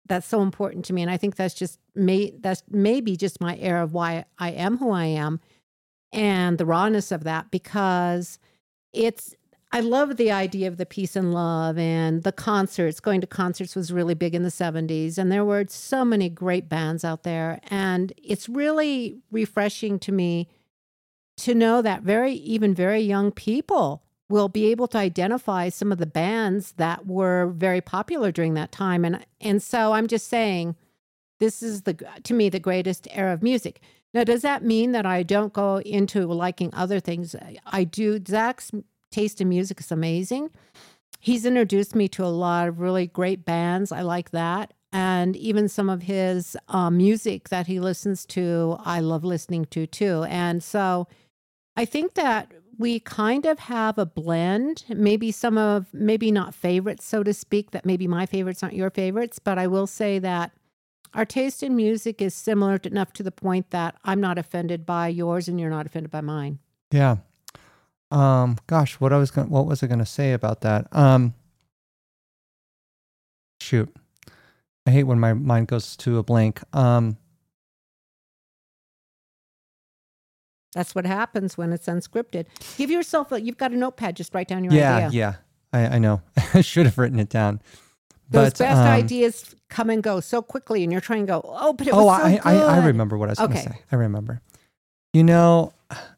that's 0.06 0.26
so 0.26 0.42
important 0.42 0.84
to 0.84 0.92
me 0.92 1.02
and 1.02 1.10
i 1.10 1.16
think 1.16 1.36
that's 1.36 1.54
just 1.54 1.78
may 1.94 2.32
that's 2.40 2.62
maybe 2.70 3.16
just 3.16 3.40
my 3.40 3.56
era 3.58 3.82
of 3.82 3.92
why 3.92 4.24
i 4.38 4.50
am 4.50 4.78
who 4.78 4.90
i 4.90 5.04
am 5.04 5.40
and 6.12 6.58
the 6.58 6.66
rawness 6.66 7.10
of 7.10 7.24
that 7.24 7.50
because 7.50 8.38
it's 8.92 9.34
i 9.72 9.80
love 9.80 10.16
the 10.16 10.30
idea 10.30 10.68
of 10.68 10.76
the 10.76 10.86
peace 10.86 11.16
and 11.16 11.34
love 11.34 11.76
and 11.76 12.22
the 12.22 12.32
concerts. 12.32 13.00
Going 13.00 13.20
to 13.20 13.26
concerts 13.26 13.74
was 13.74 13.92
really 13.92 14.14
big 14.14 14.34
in 14.34 14.44
the 14.44 14.48
70s 14.48 15.18
and 15.18 15.32
there 15.32 15.44
were 15.44 15.64
so 15.68 16.04
many 16.04 16.28
great 16.28 16.68
bands 16.68 17.04
out 17.04 17.24
there 17.24 17.60
and 17.68 18.12
it's 18.22 18.48
really 18.48 19.18
refreshing 19.32 19.98
to 20.00 20.12
me 20.12 20.48
to 21.38 21.54
know 21.54 21.82
that 21.82 22.02
very 22.02 22.32
even 22.34 22.74
very 22.74 23.00
young 23.00 23.32
people 23.32 24.03
will 24.28 24.48
be 24.48 24.66
able 24.66 24.87
to 24.88 24.98
identify 24.98 25.68
some 25.68 25.92
of 25.92 25.98
the 25.98 26.06
bands 26.06 26.72
that 26.72 27.06
were 27.06 27.52
very 27.54 27.80
popular 27.80 28.32
during 28.32 28.54
that 28.54 28.72
time. 28.72 29.04
And 29.04 29.24
and 29.40 29.62
so 29.62 29.92
i'm 29.92 30.06
just 30.06 30.28
saying 30.28 30.76
this 31.40 31.62
is 31.62 31.82
the 31.82 31.94
to 32.22 32.34
me 32.34 32.48
the 32.48 32.60
greatest 32.60 33.06
era 33.10 33.32
of 33.32 33.42
music. 33.42 33.80
Now 34.12 34.24
does 34.24 34.42
that 34.42 34.64
mean 34.64 34.92
that 34.92 35.06
i 35.06 35.22
don't 35.22 35.52
go 35.52 35.80
into 35.80 36.26
liking 36.26 36.70
other 36.72 37.00
things? 37.00 37.37
I 37.66 37.84
do. 37.84 38.20
Zach's 38.26 38.70
taste 39.10 39.40
in 39.40 39.48
music 39.48 39.80
is 39.80 39.92
amazing. 39.92 40.50
He's 41.20 41.46
introduced 41.46 41.94
me 41.94 42.08
to 42.08 42.24
a 42.24 42.26
lot 42.28 42.68
of 42.68 42.80
really 42.80 43.06
great 43.06 43.44
bands. 43.44 43.92
I 43.92 44.02
like 44.02 44.30
that. 44.30 44.72
And 44.92 45.37
even 45.37 45.68
some 45.68 45.88
of 45.88 46.02
his 46.02 46.56
um, 46.68 46.96
music 46.98 47.48
that 47.48 47.66
he 47.66 47.80
listens 47.80 48.24
to 48.26 48.76
i 48.84 49.00
love 49.00 49.24
listening 49.24 49.66
to 49.66 49.87
too. 49.87 50.24
And 50.24 50.62
so 50.62 51.08
I 51.76 51.84
think 51.84 52.14
that 52.14 52.52
we 52.78 53.00
kind 53.00 53.46
of 53.46 53.58
have 53.60 53.98
a 53.98 54.06
blend, 54.06 54.84
maybe 54.88 55.30
some 55.30 55.58
of, 55.58 55.87
maybe 55.92 56.30
not 56.30 56.54
favorites, 56.54 57.04
so 57.04 57.22
to 57.22 57.32
speak, 57.32 57.70
that 57.72 57.84
maybe 57.84 58.06
my 58.06 58.26
favorites 58.26 58.62
aren't 58.62 58.74
your 58.74 58.90
favorites, 58.90 59.38
but 59.38 59.58
I 59.58 59.66
will 59.66 59.87
say 59.87 60.18
that 60.18 60.52
our 61.14 61.24
taste 61.24 61.62
in 61.62 61.76
music 61.76 62.20
is 62.20 62.34
similar 62.34 62.78
enough 62.82 63.12
to 63.14 63.22
the 63.22 63.30
point 63.30 63.70
that 63.70 63.96
I'm 64.04 64.20
not 64.20 64.38
offended 64.38 64.84
by 64.84 65.08
yours 65.08 65.48
and 65.48 65.60
you're 65.60 65.70
not 65.70 65.87
offended 65.87 66.10
by 66.10 66.20
mine. 66.20 66.58
Yeah. 66.90 67.16
Um, 68.10 68.58
gosh, 68.66 69.00
what 69.00 69.12
I 69.12 69.18
was 69.18 69.30
going 69.30 69.48
what 69.48 69.66
was 69.66 69.82
I 69.82 69.87
gonna 69.87 70.06
say 70.06 70.32
about 70.32 70.60
that? 70.62 70.87
Um 70.92 71.34
shoot. 73.60 73.94
I 74.87 74.90
hate 74.90 75.04
when 75.04 75.18
my 75.18 75.32
mind 75.32 75.68
goes 75.68 75.96
to 75.98 76.18
a 76.18 76.22
blank. 76.22 76.60
Um 76.76 77.16
That's 80.74 80.94
what 80.94 81.06
happens 81.06 81.56
when 81.56 81.72
it's 81.72 81.87
unscripted. 81.87 82.46
Give 82.76 82.90
yourself 82.90 83.32
a, 83.32 83.40
you've 83.40 83.56
got 83.56 83.72
a 83.72 83.76
notepad, 83.76 84.16
just 84.16 84.34
write 84.34 84.48
down 84.48 84.64
your 84.64 84.72
yeah, 84.72 84.96
idea. 84.96 85.10
yeah. 85.10 85.34
I, 85.72 85.96
I 85.96 85.98
know. 85.98 86.20
I 86.54 86.60
should 86.60 86.87
have 86.87 86.98
written 86.98 87.18
it 87.18 87.28
down. 87.28 87.62
Those 88.30 88.50
But, 88.50 88.58
best 88.58 88.78
um, 88.78 88.87
ideas 88.87 89.54
come 89.68 89.90
and 89.90 90.02
go 90.02 90.20
so 90.20 90.42
quickly, 90.42 90.82
and 90.82 90.90
you're 90.90 91.00
trying 91.00 91.26
to 91.26 91.26
go, 91.26 91.42
oh, 91.44 91.72
but 91.72 91.87
it 91.87 91.94
was 91.94 92.02
oh, 92.02 92.06
so 92.06 92.48
I, 92.48 92.54
I, 92.54 92.78
I 92.78 92.87
remember 92.87 93.18
what 93.18 93.28
I 93.28 93.32
was 93.32 93.38
going 93.38 93.52
to 93.52 93.58
say. 93.58 93.80
I 93.92 93.96
remember. 93.96 94.40
You 95.12 95.24
know, 95.24 95.72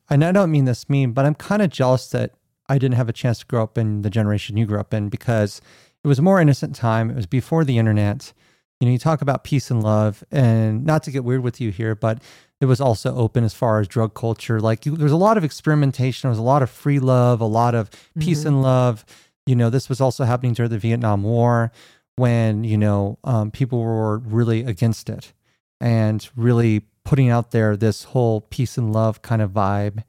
and 0.09 0.25
I 0.25 0.33
don't 0.33 0.51
mean 0.51 0.65
this 0.65 0.89
mean, 0.89 1.13
but 1.13 1.25
I'm 1.27 1.35
kind 1.35 1.63
of 1.63 1.71
jealous 1.71 2.09
that 2.11 2.33
I 2.69 2.79
didn't 2.79 2.97
have 2.97 3.09
a 3.09 3.13
chance 3.13 3.41
to 3.41 3.47
grow 3.47 3.63
up 3.63 3.77
in 3.77 4.03
the 4.03 4.11
generation 4.11 4.57
you 4.57 4.67
grew 4.67 4.81
up 4.81 4.95
in 4.95 5.09
because 5.09 5.61
it 6.03 6.09
was 6.09 6.19
a 6.19 6.23
more 6.23 6.41
innocent 6.41 6.75
time. 6.75 7.11
It 7.11 7.17
was 7.17 7.27
before 7.27 7.65
the 7.65 7.79
internet. 7.79 8.33
You 8.81 8.87
know, 8.87 8.93
you 8.93 8.99
talk 8.99 9.23
about 9.23 9.43
peace 9.45 9.71
and 9.71 9.83
love, 9.83 10.23
and 10.31 10.85
not 10.85 11.03
to 11.05 11.11
get 11.11 11.25
weird 11.25 11.43
with 11.43 11.61
you 11.63 11.71
here, 11.71 11.95
but 11.95 12.23
it 12.61 12.67
was 12.67 12.81
also 12.81 13.15
open 13.17 13.43
as 13.43 13.55
far 13.55 13.81
as 13.81 13.89
drug 13.89 14.15
culture. 14.15 14.61
Like, 14.61 14.83
there 14.83 14.93
was 14.93 15.13
a 15.13 15.17
lot 15.17 15.39
of 15.39 15.45
experimentation. 15.45 16.29
There 16.29 16.31
was 16.33 16.39
a 16.39 16.43
lot 16.43 16.63
of 16.63 16.69
free 16.69 16.99
love, 16.99 17.41
a 17.41 17.47
lot 17.47 17.75
of 17.75 17.91
peace 18.19 18.43
Mhm. 18.43 18.47
and 18.47 18.63
love. 18.63 19.05
You 19.47 19.57
know, 19.57 19.71
this 19.71 19.89
was 19.89 20.01
also 20.01 20.25
happening 20.25 20.53
during 20.53 20.71
the 20.71 20.79
Vietnam 20.79 21.23
War 21.23 21.73
when, 22.17 22.65
you 22.65 22.77
know, 22.77 23.19
um, 23.25 23.51
people 23.51 23.81
were 23.81 24.19
really 24.19 24.61
against 24.65 25.09
it 25.09 25.33
and 25.81 26.29
really 26.37 26.83
putting 27.05 27.31
out 27.31 27.53
there 27.53 27.77
this 27.77 28.05
whole 28.05 28.43
peace 28.43 28.77
and 28.77 28.93
love 28.93 29.23
kind 29.23 29.41
of 29.41 29.53
vibe. 29.53 30.03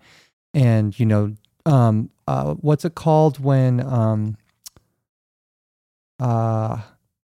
And, 0.53 0.97
you 0.99 1.06
know, 1.06 1.36
um, 1.65 2.10
uh, 2.27 2.56
what's 2.56 2.84
it 2.84 2.95
called 2.95 3.39
when, 3.39 3.80
um, 3.82 4.36
uh, 6.19 6.80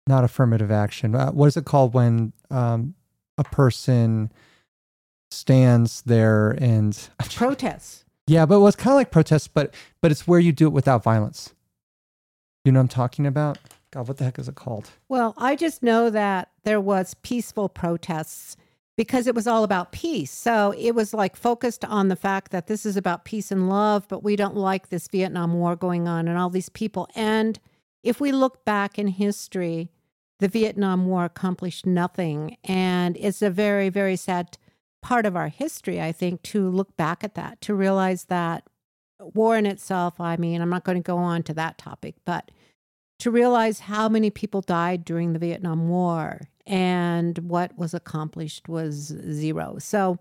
not 0.08 0.24
affirmative 0.24 0.70
action. 0.70 1.14
Uh, 1.14 1.30
what 1.30 1.46
is 1.46 1.56
it 1.56 1.64
called 1.64 1.94
when 1.94 2.32
um, 2.50 2.94
a 3.36 3.44
person 3.44 4.32
stands 5.30 6.02
there 6.02 6.50
and 6.52 7.08
protests. 7.34 8.04
yeah, 8.26 8.46
but 8.46 8.56
it 8.56 8.60
was 8.60 8.76
kind 8.76 8.92
of 8.92 8.96
like 8.96 9.10
protests, 9.10 9.48
but 9.48 9.74
but 10.00 10.10
it's 10.10 10.26
where 10.26 10.40
you 10.40 10.52
do 10.52 10.66
it 10.66 10.72
without 10.72 11.02
violence. 11.02 11.54
You 12.64 12.72
know 12.72 12.80
what 12.80 12.84
I'm 12.84 12.88
talking 12.88 13.26
about? 13.26 13.58
God, 13.90 14.08
what 14.08 14.18
the 14.18 14.24
heck 14.24 14.38
is 14.38 14.48
it 14.48 14.54
called? 14.54 14.90
Well, 15.08 15.34
I 15.38 15.56
just 15.56 15.82
know 15.82 16.10
that 16.10 16.50
there 16.64 16.80
was 16.80 17.14
peaceful 17.22 17.68
protests 17.68 18.56
because 18.96 19.26
it 19.26 19.34
was 19.34 19.46
all 19.46 19.64
about 19.64 19.92
peace. 19.92 20.30
So 20.30 20.74
it 20.76 20.94
was 20.94 21.14
like 21.14 21.36
focused 21.36 21.84
on 21.84 22.08
the 22.08 22.16
fact 22.16 22.50
that 22.50 22.66
this 22.66 22.84
is 22.84 22.96
about 22.96 23.24
peace 23.24 23.50
and 23.50 23.68
love, 23.68 24.06
but 24.08 24.24
we 24.24 24.36
don't 24.36 24.56
like 24.56 24.88
this 24.88 25.08
Vietnam 25.08 25.54
War 25.54 25.76
going 25.76 26.08
on 26.08 26.28
and 26.28 26.36
all 26.36 26.50
these 26.50 26.68
people. 26.68 27.08
And 27.14 27.58
if 28.02 28.20
we 28.20 28.32
look 28.32 28.64
back 28.64 28.98
in 28.98 29.06
history, 29.06 29.90
the 30.38 30.48
Vietnam 30.48 31.06
War 31.06 31.24
accomplished 31.24 31.86
nothing. 31.86 32.56
And 32.64 33.16
it's 33.18 33.42
a 33.42 33.50
very, 33.50 33.88
very 33.88 34.16
sad 34.16 34.56
part 35.02 35.26
of 35.26 35.36
our 35.36 35.48
history, 35.48 36.00
I 36.00 36.12
think, 36.12 36.42
to 36.42 36.68
look 36.68 36.96
back 36.96 37.22
at 37.24 37.34
that, 37.34 37.60
to 37.62 37.74
realize 37.74 38.24
that 38.26 38.64
war 39.20 39.56
in 39.56 39.66
itself, 39.66 40.20
I 40.20 40.36
mean, 40.36 40.60
I'm 40.60 40.70
not 40.70 40.84
going 40.84 40.98
to 40.98 41.02
go 41.02 41.18
on 41.18 41.42
to 41.44 41.54
that 41.54 41.78
topic, 41.78 42.16
but 42.24 42.50
to 43.20 43.30
realize 43.30 43.80
how 43.80 44.08
many 44.08 44.30
people 44.30 44.60
died 44.60 45.04
during 45.04 45.32
the 45.32 45.38
Vietnam 45.38 45.88
War 45.88 46.40
and 46.66 47.38
what 47.38 47.76
was 47.76 47.94
accomplished 47.94 48.68
was 48.68 48.94
zero. 49.30 49.76
So 49.78 50.18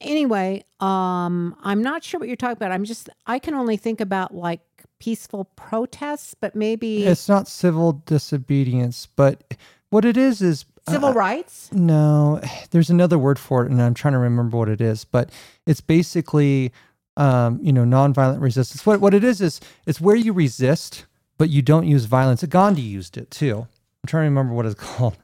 anyway, 0.00 0.64
um 0.80 1.56
I'm 1.62 1.82
not 1.82 2.04
sure 2.04 2.20
what 2.20 2.28
you're 2.28 2.36
talking 2.36 2.56
about. 2.56 2.72
I'm 2.72 2.84
just 2.84 3.08
I 3.26 3.38
can 3.38 3.54
only 3.54 3.76
think 3.76 4.00
about 4.00 4.34
like 4.34 4.60
peaceful 4.98 5.46
protests, 5.56 6.34
but 6.34 6.54
maybe 6.54 7.04
It's 7.04 7.28
not 7.28 7.48
civil 7.48 8.02
disobedience, 8.06 9.06
but 9.16 9.54
what 9.90 10.04
it 10.04 10.16
is 10.16 10.40
is 10.40 10.64
civil 10.88 11.10
uh, 11.10 11.14
rights. 11.14 11.70
No, 11.72 12.40
there's 12.70 12.90
another 12.90 13.18
word 13.18 13.38
for 13.38 13.64
it, 13.64 13.70
and 13.70 13.82
I'm 13.82 13.94
trying 13.94 14.12
to 14.12 14.18
remember 14.18 14.56
what 14.56 14.68
it 14.68 14.80
is. 14.80 15.04
But 15.04 15.30
it's 15.66 15.80
basically, 15.80 16.72
um, 17.16 17.58
you 17.62 17.72
know, 17.72 17.84
nonviolent 17.84 18.40
resistance. 18.40 18.86
What 18.86 19.00
what 19.00 19.14
it 19.14 19.24
is 19.24 19.40
is 19.40 19.60
it's 19.86 20.00
where 20.00 20.16
you 20.16 20.32
resist, 20.32 21.06
but 21.38 21.50
you 21.50 21.62
don't 21.62 21.86
use 21.86 22.04
violence. 22.04 22.44
Gandhi 22.44 22.82
used 22.82 23.16
it 23.16 23.30
too. 23.30 23.66
I'm 24.02 24.06
trying 24.06 24.22
to 24.22 24.28
remember 24.28 24.54
what 24.54 24.66
it's 24.66 24.74
called. 24.80 25.16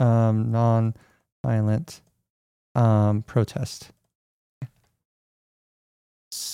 Um, 0.00 0.50
non-violent 0.50 2.00
um, 2.74 3.22
protest. 3.22 3.90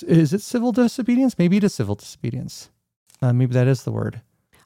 Is 0.06 0.32
it 0.32 0.42
civil 0.42 0.72
disobedience? 0.72 1.38
Maybe 1.38 1.56
it 1.56 1.64
is 1.64 1.74
civil 1.74 1.94
disobedience. 1.94 2.70
Uh, 3.22 3.32
maybe 3.32 3.52
that 3.54 3.66
is 3.66 3.84
the 3.84 3.92
word. 3.92 4.20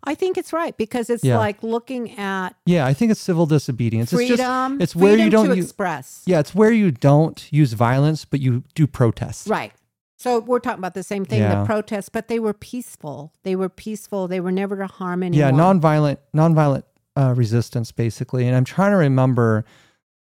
I 0.07 0.14
think 0.14 0.37
it's 0.37 0.53
right 0.53 0.77
because 0.77 1.09
it's 1.09 1.25
Yeah. 1.25 1.38
like 1.38 1.62
looking 1.62 2.19
at 2.19 2.51
Yeah, 2.67 2.85
I 2.85 2.93
think 2.95 3.11
it's 3.11 3.21
civil 3.21 3.47
disobedience. 3.47 4.12
It's 4.12 4.23
just 4.29 4.43
freedom. 4.43 4.81
it's 4.81 4.95
where 4.95 5.17
you 5.17 5.31
don't 5.31 5.49
to 5.49 5.57
u- 5.57 5.62
express. 5.62 6.23
Yeah, 6.27 6.40
it's 6.40 6.55
where 6.55 6.73
you 6.73 6.90
don't 6.90 7.51
use 7.53 7.73
violence, 7.73 8.25
but 8.25 8.40
you 8.40 8.64
do 8.75 8.87
protest. 8.87 9.47
Right. 9.49 9.73
So 10.19 10.40
we're 10.40 10.59
talking 10.59 10.79
about 10.81 10.95
the 10.95 11.03
same 11.03 11.25
thing, 11.25 11.40
Yeah. 11.40 11.61
the 11.61 11.67
protests, 11.67 12.09
but 12.09 12.29
they 12.29 12.38
were 12.38 12.53
peaceful. 12.53 13.33
They 13.45 13.57
were 13.57 13.69
peaceful. 13.69 14.29
They 14.29 14.40
were 14.40 14.53
never 14.53 14.77
to 14.77 14.87
harm 14.87 15.23
anyone. 15.23 15.38
Yeah, 15.38 15.51
nonviolent, 15.59 16.19
nonviolent 16.35 16.83
uh, 17.17 17.33
resistance, 17.37 17.90
basically. 17.93 18.47
And 18.47 18.57
I'm 18.57 18.64
trying 18.64 18.90
to 18.90 18.97
remember. 18.99 19.64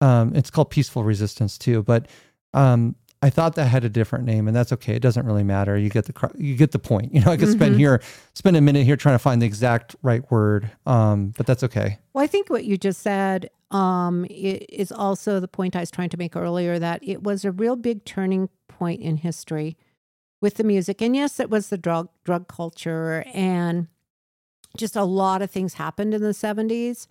Um, 0.02 0.36
it's 0.36 0.50
called 0.50 0.70
peaceful 0.70 1.04
resistance 1.04 1.58
too, 1.58 1.84
but 1.84 2.08
um, 2.54 2.96
I 3.22 3.30
thought 3.30 3.54
that 3.56 3.66
had 3.66 3.84
a 3.84 3.90
different 3.90 4.26
name, 4.26 4.48
and 4.48 4.56
that's 4.58 4.74
okay. 4.74 4.96
It 4.96 5.02
doesn't 5.02 5.26
really 5.28 5.44
matter. 5.44 5.78
You 5.78 5.90
get 5.90 6.06
the 6.06 6.32
you 6.36 6.56
get 6.56 6.72
the 6.72 6.80
point. 6.80 7.14
You 7.14 7.22
know, 7.22 7.32
I 7.32 7.38
could 7.38 7.50
spend 7.50 7.76
Mhm. 7.76 7.80
here, 7.80 8.02
spend 8.34 8.58
a 8.58 8.62
minute 8.62 8.84
here 8.84 8.96
trying 8.98 9.14
to 9.16 9.20
find 9.20 9.42
the 9.42 9.46
exact 9.46 9.96
right 10.02 10.30
word, 10.32 10.72
um, 10.88 11.34
but 11.38 11.46
that's 11.46 11.64
okay. 11.64 12.00
Well, 12.14 12.24
I 12.24 12.28
think 12.28 12.50
what 12.50 12.66
you 12.66 12.78
just 12.78 13.02
said 13.02 13.50
um, 13.70 14.26
is 14.30 14.92
also 14.92 15.40
the 15.40 15.48
point 15.48 15.76
I 15.76 15.82
was 15.82 15.92
trying 15.92 16.10
to 16.10 16.18
make 16.18 16.36
earlier 16.36 16.78
that 16.80 17.00
it 17.08 17.24
was 17.24 17.46
a 17.46 17.52
real 17.52 17.76
big 17.78 18.04
turning 18.04 18.50
point 18.68 19.02
in 19.02 19.18
history 19.18 19.78
with 20.42 20.56
the 20.56 20.64
music. 20.64 21.02
And 21.02 21.16
yes, 21.16 21.40
it 21.40 21.50
was 21.50 21.70
the 21.70 21.78
drug 21.78 22.10
drug 22.26 22.48
culture 22.48 23.24
and 23.34 23.88
just 24.76 24.96
a 24.96 25.04
lot 25.04 25.42
of 25.42 25.52
things 25.52 25.76
happened 25.76 26.14
in 26.14 26.22
the 26.22 26.34
70s. 26.34 27.08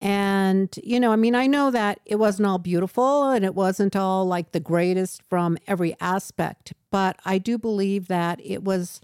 And, 0.00 0.74
you 0.82 0.98
know, 0.98 1.12
I 1.12 1.16
mean, 1.16 1.34
I 1.34 1.46
know 1.46 1.70
that 1.70 2.00
it 2.06 2.16
wasn't 2.16 2.46
all 2.46 2.58
beautiful 2.58 3.30
and 3.30 3.44
it 3.44 3.54
wasn't 3.54 3.94
all 3.94 4.24
like 4.24 4.52
the 4.52 4.60
greatest 4.60 5.22
from 5.28 5.58
every 5.66 5.94
aspect, 6.00 6.72
but 6.90 7.20
I 7.24 7.36
do 7.36 7.58
believe 7.58 8.08
that 8.08 8.40
it 8.42 8.64
was 8.64 9.02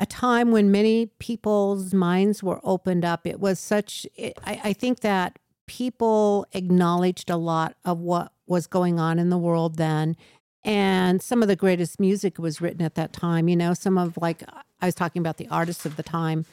a 0.00 0.06
time 0.06 0.50
when 0.50 0.72
many 0.72 1.06
people's 1.20 1.94
minds 1.94 2.42
were 2.42 2.60
opened 2.64 3.04
up. 3.04 3.28
It 3.28 3.38
was 3.38 3.60
such, 3.60 4.08
it, 4.16 4.36
I, 4.44 4.60
I 4.64 4.72
think 4.72 5.00
that 5.00 5.38
people 5.68 6.46
acknowledged 6.52 7.30
a 7.30 7.36
lot 7.36 7.76
of 7.84 8.00
what 8.00 8.32
was 8.46 8.66
going 8.66 8.98
on 8.98 9.20
in 9.20 9.30
the 9.30 9.38
world 9.38 9.76
then. 9.76 10.16
And 10.64 11.22
some 11.22 11.42
of 11.42 11.48
the 11.48 11.56
greatest 11.56 12.00
music 12.00 12.38
was 12.38 12.60
written 12.60 12.82
at 12.82 12.96
that 12.96 13.12
time. 13.12 13.48
You 13.48 13.56
know, 13.56 13.72
some 13.72 13.98
of 13.98 14.16
like, 14.16 14.42
I 14.80 14.86
was 14.86 14.96
talking 14.96 15.20
about 15.20 15.36
the 15.36 15.48
artists 15.48 15.86
of 15.86 15.96
the 15.96 16.02
time 16.02 16.44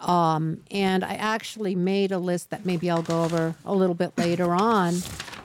um, 0.00 0.62
and 0.70 1.04
I 1.04 1.14
actually 1.14 1.74
made 1.74 2.12
a 2.12 2.18
list 2.18 2.50
that 2.50 2.66
maybe 2.66 2.90
I'll 2.90 3.02
go 3.02 3.24
over 3.24 3.54
a 3.64 3.74
little 3.74 3.94
bit 3.94 4.16
later 4.18 4.52
on. 4.52 4.96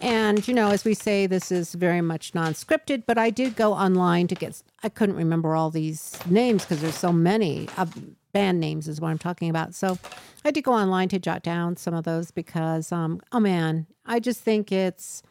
And, 0.02 0.48
you 0.48 0.54
know, 0.54 0.70
as 0.72 0.86
we 0.86 0.94
say, 0.94 1.28
this 1.28 1.52
is 1.52 1.74
very 1.74 2.02
much 2.02 2.34
non 2.34 2.54
scripted, 2.54 3.04
but 3.06 3.18
I 3.18 3.30
did 3.30 3.56
go 3.56 3.74
online 3.74 4.28
to 4.28 4.36
get, 4.36 4.62
I 4.84 4.90
couldn't 4.90 5.16
remember 5.16 5.56
all 5.56 5.70
these 5.70 6.18
names 6.26 6.64
because 6.64 6.82
there's 6.82 6.96
so 6.96 7.12
many 7.12 7.68
uh, 7.78 7.86
band 8.32 8.60
names, 8.60 8.88
is 8.88 9.02
what 9.02 9.10
I'm 9.10 9.18
talking 9.18 9.50
about. 9.50 9.76
So 9.76 9.98
I 10.46 10.52
did 10.52 10.64
go 10.64 10.74
online 10.74 11.10
to 11.10 11.20
jot 11.20 11.44
down 11.44 11.76
some 11.76 11.94
of 11.94 12.06
those 12.06 12.32
because, 12.32 12.92
um, 12.92 13.22
oh 13.32 13.40
man, 13.40 13.88
I 14.06 14.20
just 14.20 14.42
think 14.42 14.72
it's, 14.72 15.22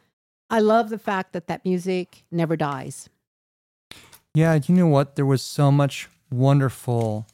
I 0.51 0.61
love 0.61 0.91
the 0.91 0.99
fact 0.99 1.33
that 1.33 1.47
that 1.47 1.65
music 1.65 2.25
never 2.31 2.57
dies. 2.57 3.09
Yeah, 4.35 4.59
you 4.67 4.75
know 4.75 4.87
what? 4.87 5.17
There 5.17 5.27
was 5.27 5.43
so 5.43 5.71
much 5.71 6.09
wonderful 6.31 7.27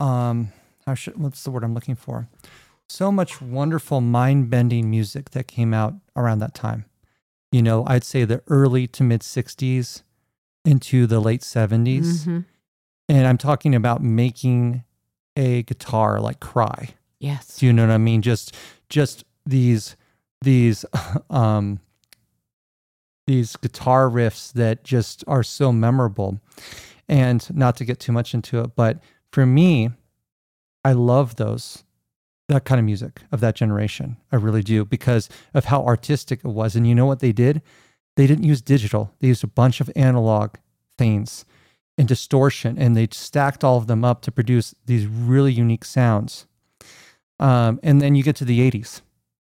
um 0.00 0.50
how 0.90 0.94
should 0.94 1.16
what's 1.16 1.44
the 1.44 1.52
word 1.52 1.62
I'm 1.62 1.72
looking 1.72 1.94
for? 1.94 2.28
So 2.88 3.12
much 3.12 3.40
wonderful 3.40 4.00
mind-bending 4.00 4.90
music 4.90 5.30
that 5.30 5.46
came 5.46 5.72
out 5.72 5.94
around 6.16 6.40
that 6.40 6.52
time. 6.52 6.84
You 7.52 7.62
know, 7.62 7.84
I'd 7.86 8.02
say 8.02 8.24
the 8.24 8.42
early 8.48 8.88
to 8.88 9.04
mid 9.04 9.20
60s 9.20 10.02
into 10.64 11.06
the 11.06 11.20
late 11.20 11.42
70s. 11.42 12.00
Mm-hmm. 12.00 12.40
And 13.08 13.26
I'm 13.26 13.38
talking 13.38 13.74
about 13.76 14.02
making 14.02 14.82
a 15.36 15.62
guitar 15.62 16.20
like 16.20 16.40
cry. 16.40 16.90
Yes. 17.20 17.58
Do 17.58 17.66
you 17.66 17.72
know 17.72 17.86
what 17.86 17.92
I 17.92 17.98
mean? 17.98 18.20
Just 18.20 18.56
just 18.88 19.24
these 19.46 19.94
these 20.42 20.84
um 21.30 21.78
these 23.28 23.54
guitar 23.54 24.10
riffs 24.10 24.52
that 24.54 24.82
just 24.82 25.22
are 25.28 25.44
so 25.44 25.70
memorable. 25.70 26.40
And 27.08 27.48
not 27.54 27.76
to 27.76 27.84
get 27.84 28.00
too 28.00 28.12
much 28.12 28.34
into 28.34 28.60
it, 28.60 28.74
but 28.74 29.00
for 29.32 29.46
me, 29.46 29.90
I 30.84 30.92
love 30.92 31.36
those 31.36 31.84
that 32.50 32.64
kind 32.64 32.78
of 32.78 32.84
music 32.84 33.22
of 33.32 33.40
that 33.40 33.54
generation. 33.54 34.16
I 34.32 34.36
really 34.36 34.62
do 34.62 34.84
because 34.84 35.28
of 35.54 35.66
how 35.66 35.84
artistic 35.84 36.40
it 36.44 36.48
was. 36.48 36.76
And 36.76 36.86
you 36.86 36.94
know 36.94 37.06
what 37.06 37.20
they 37.20 37.32
did? 37.32 37.62
They 38.16 38.26
didn't 38.26 38.44
use 38.44 38.60
digital. 38.60 39.14
They 39.20 39.28
used 39.28 39.44
a 39.44 39.48
bunch 39.48 39.80
of 39.80 39.90
analog 39.96 40.56
things 40.98 41.44
and 41.96 42.08
distortion, 42.08 42.76
and 42.78 42.96
they 42.96 43.08
stacked 43.12 43.62
all 43.62 43.76
of 43.76 43.86
them 43.86 44.04
up 44.04 44.22
to 44.22 44.32
produce 44.32 44.74
these 44.86 45.06
really 45.06 45.52
unique 45.52 45.84
sounds. 45.84 46.46
Um, 47.38 47.80
and 47.82 48.02
then 48.02 48.14
you 48.14 48.22
get 48.22 48.36
to 48.36 48.44
the 48.44 48.68
80s, 48.70 49.02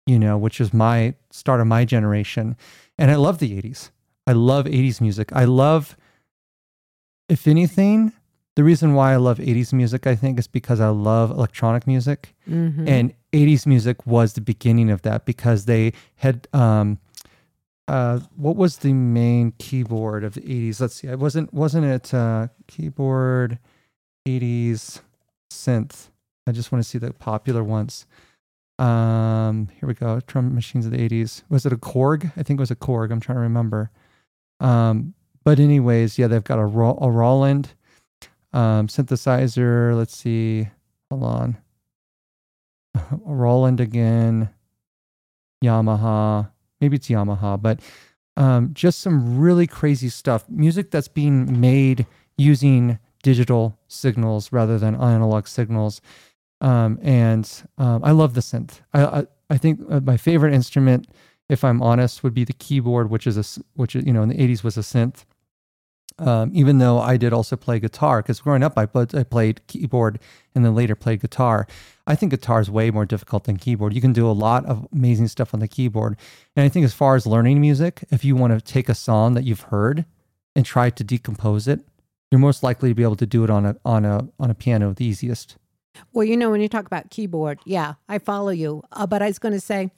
you 0.06 0.18
know, 0.18 0.36
which 0.36 0.60
is 0.60 0.72
my 0.72 1.14
start 1.30 1.60
of 1.60 1.66
my 1.66 1.84
generation. 1.84 2.56
And 2.98 3.10
I 3.10 3.16
love 3.16 3.38
the 3.38 3.60
80s. 3.60 3.90
I 4.26 4.32
love 4.32 4.66
80s 4.66 5.00
music. 5.00 5.32
I 5.32 5.44
love, 5.44 5.96
if 7.28 7.48
anything, 7.48 8.12
the 8.54 8.64
reason 8.64 8.94
why 8.94 9.12
I 9.12 9.16
love 9.16 9.38
80s 9.38 9.72
music, 9.72 10.06
I 10.06 10.14
think, 10.14 10.38
is 10.38 10.46
because 10.46 10.80
I 10.80 10.88
love 10.88 11.30
electronic 11.30 11.86
music. 11.86 12.34
Mm-hmm. 12.48 12.86
And 12.86 13.14
80s 13.32 13.66
music 13.66 14.06
was 14.06 14.34
the 14.34 14.40
beginning 14.40 14.90
of 14.90 15.02
that 15.02 15.24
because 15.24 15.64
they 15.64 15.92
had, 16.16 16.48
um, 16.52 16.98
uh, 17.88 18.20
what 18.36 18.56
was 18.56 18.78
the 18.78 18.92
main 18.92 19.52
keyboard 19.58 20.22
of 20.22 20.34
the 20.34 20.42
80s? 20.42 20.80
Let's 20.80 20.96
see. 20.96 21.08
It 21.08 21.18
wasn't, 21.18 21.52
wasn't 21.54 21.86
it, 21.86 22.12
uh, 22.12 22.48
keyboard 22.66 23.58
80s 24.28 25.00
synth? 25.50 26.08
I 26.46 26.52
just 26.52 26.72
want 26.72 26.84
to 26.84 26.88
see 26.88 26.98
the 26.98 27.12
popular 27.12 27.64
ones. 27.64 28.06
Um, 28.78 29.68
here 29.78 29.86
we 29.86 29.94
go. 29.94 30.20
Drum 30.26 30.54
machines 30.54 30.84
of 30.84 30.92
the 30.92 31.08
80s. 31.08 31.42
Was 31.48 31.64
it 31.64 31.72
a 31.72 31.76
Korg? 31.76 32.32
I 32.36 32.42
think 32.42 32.58
it 32.58 32.62
was 32.62 32.70
a 32.70 32.76
Korg. 32.76 33.12
I'm 33.12 33.20
trying 33.20 33.36
to 33.36 33.42
remember. 33.42 33.90
Um, 34.60 35.14
but 35.44 35.58
anyways, 35.58 36.18
yeah, 36.18 36.26
they've 36.26 36.44
got 36.44 36.58
a, 36.58 36.66
Ro- 36.66 36.98
a 37.00 37.10
Roland 37.10 37.74
um, 38.52 38.88
synthesizer. 38.88 39.96
Let's 39.96 40.16
see. 40.16 40.68
Hold 41.10 41.24
on. 41.24 41.56
Roland 43.24 43.80
again. 43.80 44.50
Yamaha. 45.62 46.50
Maybe 46.80 46.96
it's 46.96 47.08
Yamaha, 47.08 47.60
but 47.60 47.80
um, 48.36 48.70
just 48.72 49.00
some 49.00 49.38
really 49.38 49.66
crazy 49.66 50.08
stuff. 50.08 50.44
Music 50.48 50.90
that's 50.90 51.08
being 51.08 51.60
made 51.60 52.06
using 52.36 52.98
digital 53.22 53.78
signals 53.88 54.52
rather 54.52 54.78
than 54.78 54.94
analog 54.94 55.46
signals. 55.46 56.00
Um, 56.60 56.98
and 57.02 57.50
um, 57.78 58.02
I 58.04 58.12
love 58.12 58.34
the 58.34 58.40
synth. 58.40 58.80
I, 58.92 59.04
I, 59.04 59.26
I 59.50 59.58
think 59.58 59.80
uh, 59.90 60.00
my 60.00 60.16
favorite 60.16 60.54
instrument, 60.54 61.08
if 61.48 61.64
I'm 61.64 61.82
honest, 61.82 62.22
would 62.22 62.34
be 62.34 62.44
the 62.44 62.52
keyboard, 62.52 63.10
which 63.10 63.26
is 63.26 63.36
a 63.36 63.62
which 63.74 63.94
you 63.94 64.12
know 64.12 64.22
in 64.22 64.28
the 64.28 64.36
80s 64.36 64.64
was 64.64 64.76
a 64.76 64.80
synth. 64.80 65.24
Um, 66.18 66.50
even 66.54 66.78
though 66.78 66.98
I 66.98 67.16
did 67.16 67.32
also 67.32 67.56
play 67.56 67.80
guitar, 67.80 68.22
because 68.22 68.40
growing 68.40 68.62
up 68.62 68.76
I, 68.76 68.86
played, 68.86 69.14
I 69.14 69.22
played 69.24 69.66
keyboard 69.66 70.18
and 70.54 70.64
then 70.64 70.74
later 70.74 70.94
played 70.94 71.20
guitar. 71.20 71.66
I 72.06 72.14
think 72.14 72.30
guitar 72.30 72.60
is 72.60 72.70
way 72.70 72.90
more 72.90 73.06
difficult 73.06 73.44
than 73.44 73.56
keyboard. 73.56 73.94
You 73.94 74.00
can 74.00 74.12
do 74.12 74.28
a 74.28 74.32
lot 74.32 74.66
of 74.66 74.86
amazing 74.92 75.28
stuff 75.28 75.54
on 75.54 75.60
the 75.60 75.68
keyboard. 75.68 76.16
And 76.56 76.64
I 76.64 76.68
think 76.68 76.84
as 76.84 76.94
far 76.94 77.16
as 77.16 77.26
learning 77.26 77.60
music, 77.60 78.04
if 78.10 78.24
you 78.24 78.36
want 78.36 78.52
to 78.52 78.60
take 78.60 78.88
a 78.88 78.94
song 78.94 79.34
that 79.34 79.44
you've 79.44 79.62
heard 79.62 80.04
and 80.54 80.66
try 80.66 80.90
to 80.90 81.04
decompose 81.04 81.66
it, 81.66 81.80
you're 82.30 82.38
most 82.38 82.62
likely 82.62 82.88
to 82.88 82.94
be 82.94 83.02
able 83.02 83.16
to 83.16 83.26
do 83.26 83.44
it 83.44 83.50
on 83.50 83.66
a 83.66 83.76
on 83.84 84.04
a 84.04 84.28
on 84.40 84.50
a 84.50 84.54
piano 84.54 84.92
the 84.94 85.04
easiest. 85.04 85.56
Well, 86.12 86.24
you 86.24 86.36
know, 86.36 86.50
when 86.50 86.60
you 86.60 86.68
talk 86.68 86.86
about 86.86 87.10
keyboard, 87.10 87.58
yeah, 87.64 87.94
I 88.08 88.18
follow 88.18 88.50
you. 88.50 88.82
Uh, 88.92 89.06
but 89.06 89.22
I 89.22 89.26
was 89.26 89.38
going 89.38 89.52
to 89.52 89.60
say, 89.60 89.90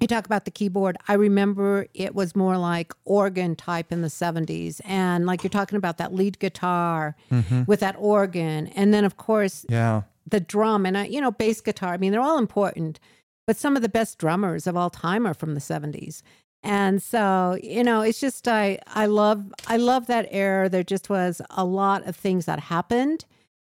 you 0.00 0.06
talk 0.08 0.24
about 0.26 0.44
the 0.44 0.50
keyboard. 0.50 0.96
I 1.08 1.14
remember 1.14 1.86
it 1.94 2.14
was 2.14 2.34
more 2.36 2.56
like 2.56 2.92
organ 3.04 3.54
type 3.56 3.92
in 3.92 4.00
the 4.02 4.08
70s. 4.08 4.80
And 4.84 5.26
like 5.26 5.42
you're 5.42 5.50
talking 5.50 5.76
about 5.76 5.98
that 5.98 6.14
lead 6.14 6.38
guitar 6.38 7.16
Mm-hmm. 7.30 7.64
with 7.66 7.80
that 7.80 7.96
organ. 7.98 8.68
And 8.68 8.92
then, 8.94 9.04
of 9.04 9.16
course, 9.16 9.64
Yeah. 9.68 10.02
the 10.28 10.40
drum 10.40 10.86
and, 10.86 10.96
uh, 10.96 11.00
you 11.00 11.20
know, 11.20 11.30
bass 11.30 11.60
guitar. 11.60 11.92
I 11.94 11.96
mean, 11.98 12.12
they're 12.12 12.20
all 12.20 12.38
important, 12.38 12.98
but 13.46 13.56
some 13.56 13.76
of 13.76 13.82
the 13.82 13.88
best 13.88 14.18
drummers 14.18 14.66
of 14.66 14.76
all 14.76 14.90
time 14.90 15.26
are 15.26 15.34
from 15.34 15.54
the 15.54 15.60
70s. 15.60 16.22
And 16.62 17.02
so, 17.02 17.58
you 17.62 17.82
know, 17.82 18.02
it's 18.02 18.20
just 18.20 18.46
I 18.46 18.78
I 18.86 19.06
love 19.06 19.50
I 19.66 19.78
love 19.78 20.06
that 20.08 20.28
era. 20.30 20.68
There 20.68 20.82
just 20.82 21.08
was 21.08 21.40
a 21.50 21.64
lot 21.64 22.06
of 22.06 22.14
things 22.14 22.44
that 22.44 22.60
happened, 22.60 23.24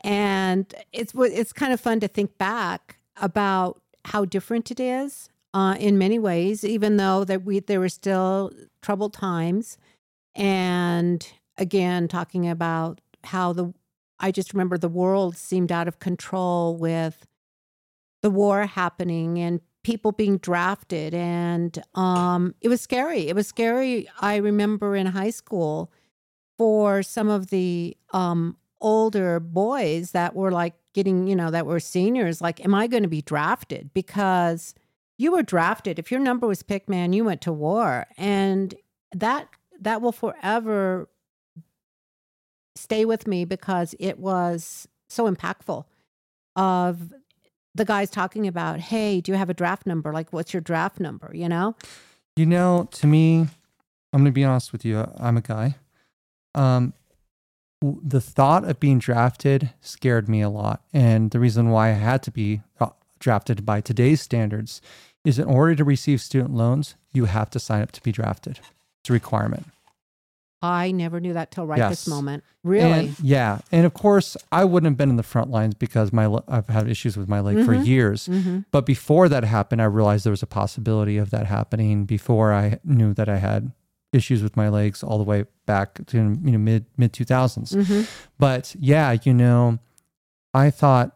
and 0.03 0.73
it's 0.93 1.13
it's 1.17 1.53
kind 1.53 1.73
of 1.73 1.81
fun 1.81 1.99
to 2.01 2.09
think 2.09 2.39
back 2.39 2.99
about 3.21 3.81
how 4.05 4.25
different 4.25 4.71
it 4.71 4.79
is 4.79 5.29
uh, 5.57 5.75
in 5.77 5.97
many 5.97 6.19
ways, 6.19 6.65
even 6.67 6.99
though 6.99 7.25
that 7.25 7.47
we 7.47 7.61
there 7.61 7.81
were 7.81 7.89
still 7.89 8.53
troubled 8.83 9.15
times, 9.15 9.79
and 10.35 11.27
again 11.57 12.09
talking 12.09 12.47
about 12.47 13.01
how 13.25 13.55
the 13.55 13.73
I 14.21 14.33
just 14.33 14.53
remember 14.53 14.77
the 14.77 14.91
world 14.91 15.35
seemed 15.35 15.73
out 15.73 15.89
of 15.89 15.99
control 15.99 16.77
with 16.77 17.27
the 18.21 18.29
war 18.29 18.67
happening 18.67 19.39
and 19.39 19.63
people 19.83 20.13
being 20.13 20.37
drafted. 20.37 21.15
And 21.15 21.83
um 21.95 22.55
it 22.61 22.69
was 22.69 22.83
scary. 22.83 23.29
It 23.29 23.35
was 23.35 23.47
scary 23.47 24.07
i 24.21 24.37
remember 24.37 24.95
in 24.95 25.07
high 25.07 25.31
school 25.31 25.91
for 26.59 27.03
some 27.03 27.31
of 27.31 27.47
the 27.47 27.97
um 28.13 28.59
older 28.83 29.41
boys 29.41 30.11
that 30.11 30.37
were 30.37 30.53
like 30.53 30.75
getting 30.93 31.27
you 31.27 31.35
know 31.35 31.51
that 31.51 31.65
were 31.65 31.81
seniors 31.81 32.43
like 32.43 32.63
am 32.63 32.75
i 32.75 32.87
going 32.87 33.05
to 33.05 33.09
be 33.09 33.23
drafted? 33.23 33.95
Because 33.95 34.75
you 35.19 35.33
were 35.33 35.43
drafted 35.43 35.99
if 35.99 36.11
your 36.11 36.21
number 36.21 36.47
was 36.47 36.63
picked 36.63 36.89
man 36.89 37.13
you 37.13 37.25
went 37.25 37.41
to 37.41 37.53
war 37.53 38.07
and 38.17 38.75
that 39.13 39.49
that 39.81 40.01
will 40.01 40.13
forever 40.13 41.09
stay 42.75 43.05
with 43.05 43.27
me 43.27 43.45
because 43.45 43.95
it 43.99 44.19
was 44.19 44.89
so 45.09 45.31
impactful 45.31 45.85
of 46.55 47.13
the 47.75 47.85
guys 47.85 48.11
talking 48.11 48.47
about, 48.47 48.81
hey, 48.81 49.21
do 49.21 49.33
you 49.33 49.39
have 49.39 49.51
a 49.51 49.55
draft 49.55 49.87
number? 49.87 50.13
Like, 50.13 50.33
what's 50.33 50.53
your 50.53 50.63
draft 50.63 50.99
number? 50.99 51.31
You 51.35 51.49
know? 51.49 51.75
You 52.37 52.47
know, 52.47 52.89
to 52.93 53.07
me, 53.07 53.41
I'm 54.13 54.21
going 54.21 54.25
to 54.27 54.31
be 54.33 54.45
honest 54.45 54.73
with 54.73 54.85
you. 54.85 55.07
I'm 55.19 55.37
a 55.37 55.43
guy. 55.43 55.77
Um, 56.55 56.95
the 57.83 58.21
thought 58.21 58.65
of 58.65 58.81
being 58.81 58.99
drafted 58.99 59.71
scared 59.81 60.29
me 60.29 60.41
a 60.41 60.49
lot, 60.49 60.83
and 60.93 61.31
the 61.31 61.39
reason 61.39 61.69
why 61.69 61.89
I 61.89 61.93
had 61.93 62.23
to 62.25 62.31
be 62.31 62.63
uh, 62.81 62.89
drafted 63.19 63.65
by 63.67 63.81
today's 63.81 64.21
standards 64.21 64.81
is 65.25 65.39
in 65.39 65.45
order 65.47 65.75
to 65.75 65.85
receive 65.85 66.21
student 66.21 66.55
loans, 66.55 66.95
you 67.13 67.25
have 67.25 67.51
to 67.51 67.59
sign 67.59 67.83
up 67.83 67.93
to 67.93 68.03
be 68.03 68.13
drafted. 68.13 68.61
It's 69.03 69.11
a 69.11 69.13
requirement. 69.13 69.67
I 70.63 70.91
never 70.91 71.21
knew 71.21 71.35
that 71.35 71.51
till 71.51 71.67
right 71.67 71.79
this 71.91 72.07
moment. 72.07 72.43
Really? 72.65 73.09
And- 73.09 73.21
yeah. 73.21 73.59
And 73.71 73.85
of 73.87 73.95
course, 73.95 74.37
I 74.51 74.65
wouldn't 74.65 74.91
have 74.91 74.97
been 74.97 75.11
in 75.11 75.17
the 75.17 75.23
front 75.23 75.51
lines 75.51 75.75
because 75.75 76.13
my 76.13 76.41
I've 76.49 76.69
had 76.69 76.89
issues 76.89 77.17
with 77.17 77.29
my 77.29 77.41
leg 77.41 77.65
for 77.65 77.75
Mhm. 77.75 77.87
years. 77.87 78.27
hmm 78.27 78.61
But 78.73 78.87
before 78.87 79.29
that 79.29 79.45
happened, 79.45 79.83
I 79.83 79.85
realized 79.85 80.25
there 80.25 80.31
was 80.33 80.43
a 80.43 80.47
possibility 80.47 81.19
of 81.19 81.31
that 81.31 81.47
happening 81.47 82.05
before 82.07 82.53
I 82.53 82.79
knew 82.85 83.13
that 83.15 83.29
I 83.29 83.37
had 83.39 83.73
issues 84.13 84.43
with 84.43 84.57
my 84.57 84.69
legs 84.69 85.03
all 85.03 85.19
the 85.19 85.25
way 85.25 85.45
back 85.67 86.05
to 86.07 86.17
you 86.17 86.53
know 86.53 86.59
mid 86.59 86.87
mid 86.97 87.13
2000s. 87.13 87.75
hmm 87.87 88.03
But 88.39 88.75
yeah, 88.79 89.17
you 89.25 89.35
know, 89.35 89.79
I 90.55 90.71
thought 90.71 91.16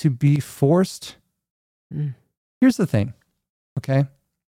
to 0.00 0.10
be 0.10 0.40
forced. 0.40 1.16
Mm. 1.92 2.14
Here's 2.60 2.76
the 2.76 2.86
thing, 2.86 3.14
okay? 3.78 4.04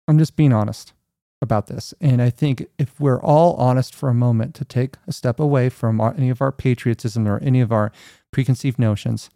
I'm 0.08 0.18
just 0.18 0.36
being 0.36 0.54
honest 0.54 0.94
about 1.42 1.68
this. 1.68 1.94
And 2.00 2.22
I 2.22 2.30
think 2.30 2.68
if 2.78 3.00
we're 3.00 3.22
all 3.22 3.56
honest 3.56 3.96
for 3.96 4.10
a 4.10 4.14
moment 4.14 4.54
to 4.56 4.66
take 4.66 4.96
a 5.08 5.12
step 5.12 5.40
away 5.40 5.70
from 5.70 6.00
our, 6.00 6.14
any 6.16 6.30
of 6.30 6.42
our 6.42 6.52
patriotism 6.52 7.28
or 7.28 7.40
any 7.40 7.62
of 7.62 7.72
our 7.72 7.92
preconceived 8.32 8.78
notions, 8.78 9.30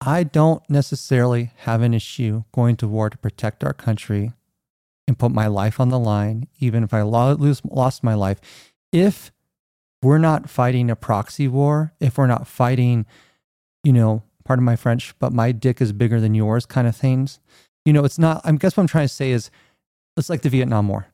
I 0.00 0.24
don't 0.24 0.68
necessarily 0.68 1.52
have 1.58 1.82
an 1.82 1.94
issue 1.94 2.44
going 2.52 2.76
to 2.76 2.88
war 2.88 3.10
to 3.10 3.18
protect 3.18 3.64
our 3.64 3.72
country 3.72 4.32
and 5.06 5.18
put 5.18 5.30
my 5.30 5.46
life 5.46 5.78
on 5.78 5.90
the 5.90 5.98
line, 5.98 6.48
even 6.58 6.82
if 6.82 6.92
I 6.92 7.02
lose, 7.02 7.62
lost 7.64 8.02
my 8.02 8.14
life. 8.14 8.40
If 8.92 9.32
we're 10.02 10.18
not 10.18 10.50
fighting 10.50 10.90
a 10.90 10.96
proxy 10.96 11.48
war, 11.48 11.94
if 12.00 12.18
we're 12.18 12.26
not 12.26 12.46
fighting, 12.46 13.06
you 13.84 13.92
know, 13.92 14.22
pardon 14.44 14.64
my 14.64 14.76
French, 14.76 15.14
but 15.18 15.32
my 15.32 15.52
dick 15.52 15.80
is 15.80 15.92
bigger 15.92 16.20
than 16.20 16.34
yours 16.34 16.66
kind 16.66 16.86
of 16.86 16.96
things, 16.96 17.40
you 17.84 17.92
know, 17.92 18.04
it's 18.04 18.18
not, 18.18 18.40
I 18.44 18.52
guess 18.52 18.76
what 18.76 18.82
I'm 18.82 18.88
trying 18.88 19.08
to 19.08 19.14
say 19.14 19.30
is 19.30 19.50
it's 20.16 20.28
like 20.28 20.42
the 20.42 20.48
Vietnam 20.48 20.88
War. 20.88 21.06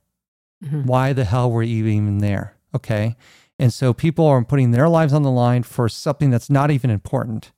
Mhm. 0.64 0.86
Why 0.86 1.12
the 1.12 1.24
hell 1.24 1.50
were 1.50 1.62
you 1.62 1.86
even 1.86 2.18
there? 2.18 2.54
Okay. 2.74 3.16
And 3.58 3.72
so 3.72 3.92
people 3.92 4.26
are 4.26 4.44
putting 4.44 4.70
their 4.70 4.88
lives 4.88 5.12
on 5.12 5.22
the 5.22 5.30
line 5.30 5.62
for 5.62 5.88
something 5.88 6.30
that's 6.30 6.50
not 6.50 6.70
even 6.70 6.90
important. 6.90 7.52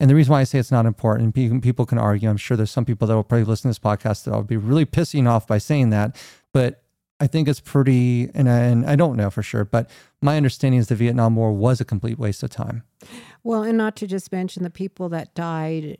And 0.00 0.10
the 0.10 0.14
reason 0.14 0.32
why 0.32 0.40
I 0.40 0.44
say 0.44 0.58
it's 0.58 0.72
not 0.72 0.86
important, 0.86 1.34
people 1.34 1.86
can 1.86 1.98
argue, 1.98 2.28
I'm 2.28 2.36
sure 2.36 2.56
there's 2.56 2.70
some 2.70 2.84
people 2.84 3.06
that 3.06 3.14
will 3.14 3.22
probably 3.22 3.44
listen 3.44 3.64
to 3.64 3.68
this 3.70 3.78
podcast 3.78 4.24
that 4.24 4.34
I'll 4.34 4.42
be 4.42 4.56
really 4.56 4.84
pissing 4.84 5.28
off 5.28 5.46
by 5.46 5.58
saying 5.58 5.90
that. 5.90 6.16
But 6.52 6.81
I 7.22 7.28
think 7.28 7.46
it's 7.46 7.60
pretty, 7.60 8.28
and 8.34 8.50
I, 8.50 8.58
and 8.58 8.84
I 8.84 8.96
don't 8.96 9.16
know 9.16 9.30
for 9.30 9.44
sure, 9.44 9.64
but 9.64 9.88
my 10.20 10.36
understanding 10.36 10.80
is 10.80 10.88
the 10.88 10.96
Vietnam 10.96 11.36
War 11.36 11.52
was 11.52 11.80
a 11.80 11.84
complete 11.84 12.18
waste 12.18 12.42
of 12.42 12.50
time. 12.50 12.82
Well, 13.44 13.62
and 13.62 13.78
not 13.78 13.94
to 13.96 14.08
just 14.08 14.32
mention 14.32 14.64
the 14.64 14.70
people 14.70 15.08
that 15.10 15.32
died 15.32 15.98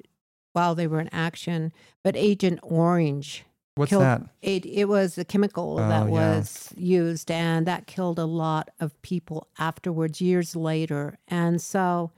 while 0.53 0.75
they 0.75 0.89
were 0.89 0.99
in 0.99 1.09
action, 1.13 1.73
but 2.03 2.17
Agent 2.17 2.59
Orange. 2.65 3.45
What's 3.77 3.91
Killed- 3.91 4.03
that? 4.03 4.23
It 4.43 4.67
it 4.67 4.87
was 4.89 5.17
a 5.17 5.25
chemical 5.25 5.75
Oh, 5.79 5.89
that 5.89 6.07
yeah. 6.07 6.11
was 6.39 6.75
used, 6.77 7.31
and 7.31 7.67
that 7.69 7.87
killed 7.87 8.19
a 8.19 8.27
lot 8.27 8.71
of 8.81 9.01
people 9.03 9.47
afterwards, 9.61 10.21
years 10.21 10.57
later. 10.57 11.19
And 11.29 11.63
so, 11.63 12.11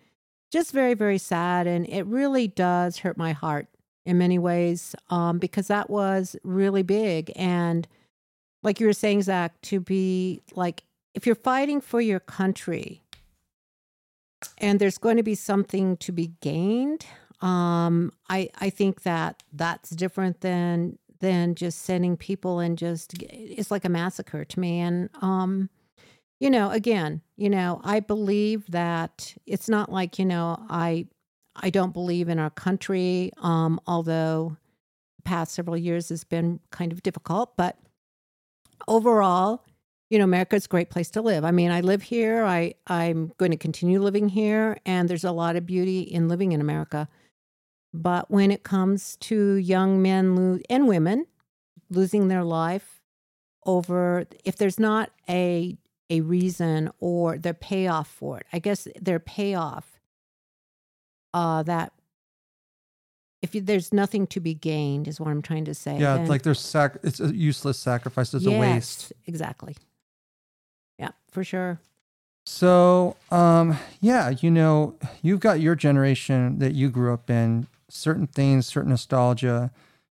just 0.51 0.73
very 0.73 0.95
very 0.95 1.19
sad, 1.19 1.67
and 1.67 1.87
it 1.91 2.07
really 2.07 2.49
does 2.49 2.99
hurt 3.01 3.19
my 3.19 3.33
heart 3.33 3.67
in 4.07 4.17
many 4.17 4.39
ways 4.39 4.95
um, 5.11 5.39
because 5.39 5.69
that 5.69 5.91
was 5.91 6.37
really 6.43 6.83
big. 6.83 7.31
And 7.37 7.87
like 8.65 8.81
you 8.81 8.87
were 8.87 8.93
saying, 8.93 9.23
Zach, 9.23 9.61
to 9.63 9.79
be 9.79 10.43
like 10.55 10.83
if 11.15 11.27
you're 11.27 11.37
fighting 11.37 11.81
for 11.81 12.01
your 12.01 12.21
country, 12.21 13.03
and 14.59 14.81
there's 14.81 14.99
going 14.99 15.17
to 15.17 15.23
be 15.23 15.35
something 15.35 15.97
to 15.99 16.13
be 16.13 16.33
gained 16.41 17.07
um 17.41 18.13
i 18.29 18.49
i 18.61 18.71
think 18.71 19.03
that 19.03 19.43
that's 19.53 19.91
different 19.91 20.41
than 20.41 20.99
than 21.21 21.55
just 21.55 21.83
sending 21.83 22.17
people 22.17 22.59
and 22.59 22.79
just 22.79 23.15
it's 23.23 23.71
like 23.71 23.85
a 23.85 23.89
massacre 23.89 24.45
to 24.45 24.61
me. 24.61 24.81
And 24.81 25.09
um 25.23 25.71
you 26.41 26.51
know 26.51 26.71
again 26.71 27.23
you 27.37 27.49
know 27.49 27.81
i 27.85 28.01
believe 28.01 28.71
that 28.71 29.35
it's 29.47 29.69
not 29.69 29.91
like 29.91 30.19
you 30.19 30.25
know 30.25 30.59
i 30.69 31.07
i 31.57 31.71
don't 31.71 31.93
believe 31.93 32.29
in 32.29 32.39
our 32.39 32.51
country 32.51 33.31
um 33.39 33.81
although 33.87 34.57
the 35.17 35.23
past 35.23 35.55
several 35.55 35.77
years 35.77 36.09
has 36.09 36.25
been 36.25 36.61
kind 36.71 36.93
of 36.93 37.03
difficult 37.03 37.57
but 37.57 37.79
overall 38.89 39.65
you 40.11 40.19
know 40.19 40.25
america's 40.25 40.67
a 40.67 40.69
great 40.69 40.91
place 40.91 41.11
to 41.11 41.23
live. 41.23 41.45
I 41.45 41.51
mean 41.51 41.71
i 41.71 41.81
live 41.81 42.03
here. 42.03 42.45
I 42.45 42.75
i'm 42.87 43.33
going 43.39 43.51
to 43.51 43.57
continue 43.57 44.01
living 44.01 44.29
here 44.29 44.79
and 44.87 45.09
there's 45.09 45.25
a 45.25 45.33
lot 45.33 45.57
of 45.57 45.67
beauty 45.67 46.01
in 46.01 46.29
living 46.29 46.53
in 46.53 46.61
america. 46.61 47.09
But 47.93 48.29
when 48.29 48.51
it 48.51 48.65
comes 48.65 49.17
to 49.19 49.55
young 49.55 50.03
men 50.03 50.35
lo- 50.35 50.59
and 50.69 50.89
women 50.89 51.27
losing 51.91 52.29
their 52.29 52.45
life 52.45 53.01
over 53.67 54.25
if 54.45 54.57
there's 54.57 54.79
not 54.79 55.11
a 55.29 55.77
a 56.11 56.21
reason 56.21 56.91
or 57.01 57.39
their 57.39 57.55
payoff 57.55 58.09
for 58.09 58.39
it 58.39 58.47
i 58.53 58.59
guess 58.59 58.87
their 59.01 59.19
payoff 59.19 59.99
uh 61.33 61.63
that 61.63 61.93
if 63.45 63.55
you, 63.55 63.61
there's 63.61 63.93
nothing 63.93 64.27
to 64.35 64.41
be 64.41 64.55
gained 64.55 65.07
is 65.09 65.21
what 65.21 65.29
i'm 65.31 65.43
trying 65.43 65.65
to 65.65 65.75
say 65.75 65.93
Yeah, 65.99 66.13
then- 66.15 66.23
it's 66.23 66.31
like 66.31 66.43
there's 66.43 66.61
sac- 66.61 66.99
it's 67.03 67.21
a 67.21 67.35
useless 67.35 67.79
sacrifice. 67.79 68.35
It's 68.35 68.47
a 68.47 68.51
waste. 68.59 69.13
Exactly 69.27 69.77
yeah 70.99 71.11
for 71.31 71.43
sure 71.45 71.81
So, 72.47 73.17
um, 73.31 73.79
yeah, 74.01 74.31
you 74.43 74.51
know, 74.51 74.97
you've 75.23 75.41
got 75.41 75.61
your 75.61 75.75
generation 75.75 76.59
that 76.59 76.75
you 76.75 76.91
grew 76.91 77.13
up 77.15 77.31
in, 77.31 77.67
certain 77.89 78.27
things, 78.27 78.67
certain 78.67 78.91
nostalgia. 78.91 79.71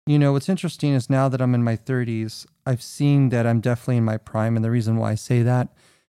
You 0.08 0.18
know, 0.18 0.32
what's 0.34 0.48
interesting 0.48 0.94
is 0.94 1.10
now 1.10 1.28
that 1.30 1.42
I'm 1.42 1.54
in 1.54 1.62
my 1.64 1.76
30s, 1.76 2.46
I've 2.66 2.82
seen 2.82 3.30
that 3.30 3.46
I'm 3.46 3.60
definitely 3.60 3.98
in 3.98 4.06
my 4.06 4.16
prime. 4.18 4.56
And 4.56 4.64
the 4.64 4.72
reason 4.72 4.96
why 4.96 5.12
I 5.12 5.16
say 5.16 5.44
that 5.44 5.68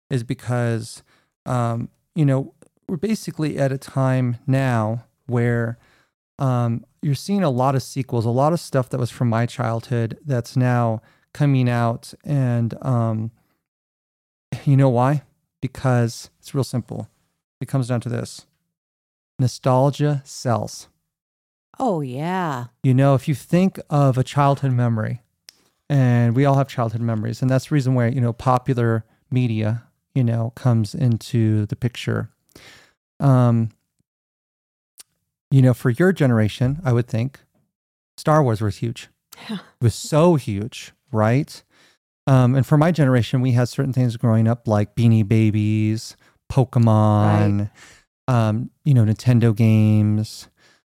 is 0.10 0.24
because, 0.24 1.04
um, 1.46 1.90
you 2.16 2.26
know, 2.26 2.54
we're 2.88 2.98
basically 2.98 3.60
at 3.60 3.72
a 3.72 3.78
time 3.78 4.38
now 4.48 5.06
where 5.28 5.78
um, 6.40 6.86
you're 7.02 7.16
seeing 7.16 7.44
a 7.44 7.50
lot 7.50 7.76
of 7.76 7.84
sequels, 7.84 8.26
a 8.26 8.30
lot 8.30 8.54
of 8.54 8.60
stuff 8.60 8.90
that 8.90 9.00
was 9.00 9.10
from 9.12 9.30
my 9.30 9.46
childhood 9.46 10.18
that's 10.26 10.56
now 10.56 11.02
coming 11.34 11.70
out. 11.70 12.14
And 12.24 12.74
um, 12.84 13.32
you 14.66 14.78
know 14.78 14.90
why? 14.90 15.24
because 15.62 16.30
it's 16.40 16.54
real 16.54 16.64
simple. 16.64 17.10
It 17.60 17.68
comes 17.68 17.88
down 17.88 18.02
to 18.02 18.10
this 18.10 18.46
nostalgia 19.40 20.22
sells. 20.26 20.88
oh 21.80 22.02
yeah 22.02 22.66
You 22.84 22.94
know, 22.94 23.14
if 23.16 23.28
you 23.28 23.36
think 23.36 23.80
of 23.90 24.18
a 24.18 24.24
childhood 24.24 24.72
memory, 24.72 25.22
and 25.90 26.36
we 26.36 26.46
all 26.46 26.56
have 26.56 26.68
childhood 26.68 27.02
memories, 27.02 27.42
and 27.42 27.50
that's 27.50 27.68
the 27.70 27.76
reason 27.76 27.94
why, 27.94 28.08
you 28.08 28.22
know, 28.22 28.34
popular 28.34 29.06
media, 29.32 29.84
you 30.16 30.24
know, 30.24 30.52
comes 30.56 30.96
into 30.96 31.66
the 31.68 31.76
picture. 31.76 32.30
Um, 33.20 33.70
you 35.52 35.62
know, 35.62 35.74
for 35.74 35.90
your 35.90 36.12
generation, 36.12 36.80
I 36.84 36.94
would 36.94 37.08
think 37.08 37.40
Star 38.18 38.44
Wars 38.44 38.62
was 38.62 38.78
huge. 38.78 39.10
It 39.50 39.60
was 39.82 39.96
so 39.96 40.36
huge, 40.36 40.94
right? 41.12 41.64
Um, 42.26 42.56
and 42.56 42.66
for 42.66 42.78
my 42.78 42.92
generation, 42.92 43.40
we 43.42 43.52
had 43.52 43.70
certain 43.70 43.94
things 43.94 44.18
growing 44.18 44.48
up 44.48 44.68
like 44.68 44.96
Beanie 44.96 45.26
Babies, 45.28 46.18
Pokemon, 46.52 47.70
um, 48.28 48.70
you 48.84 48.94
know, 48.94 49.06
Nintendo 49.06 49.56
games, 49.56 50.50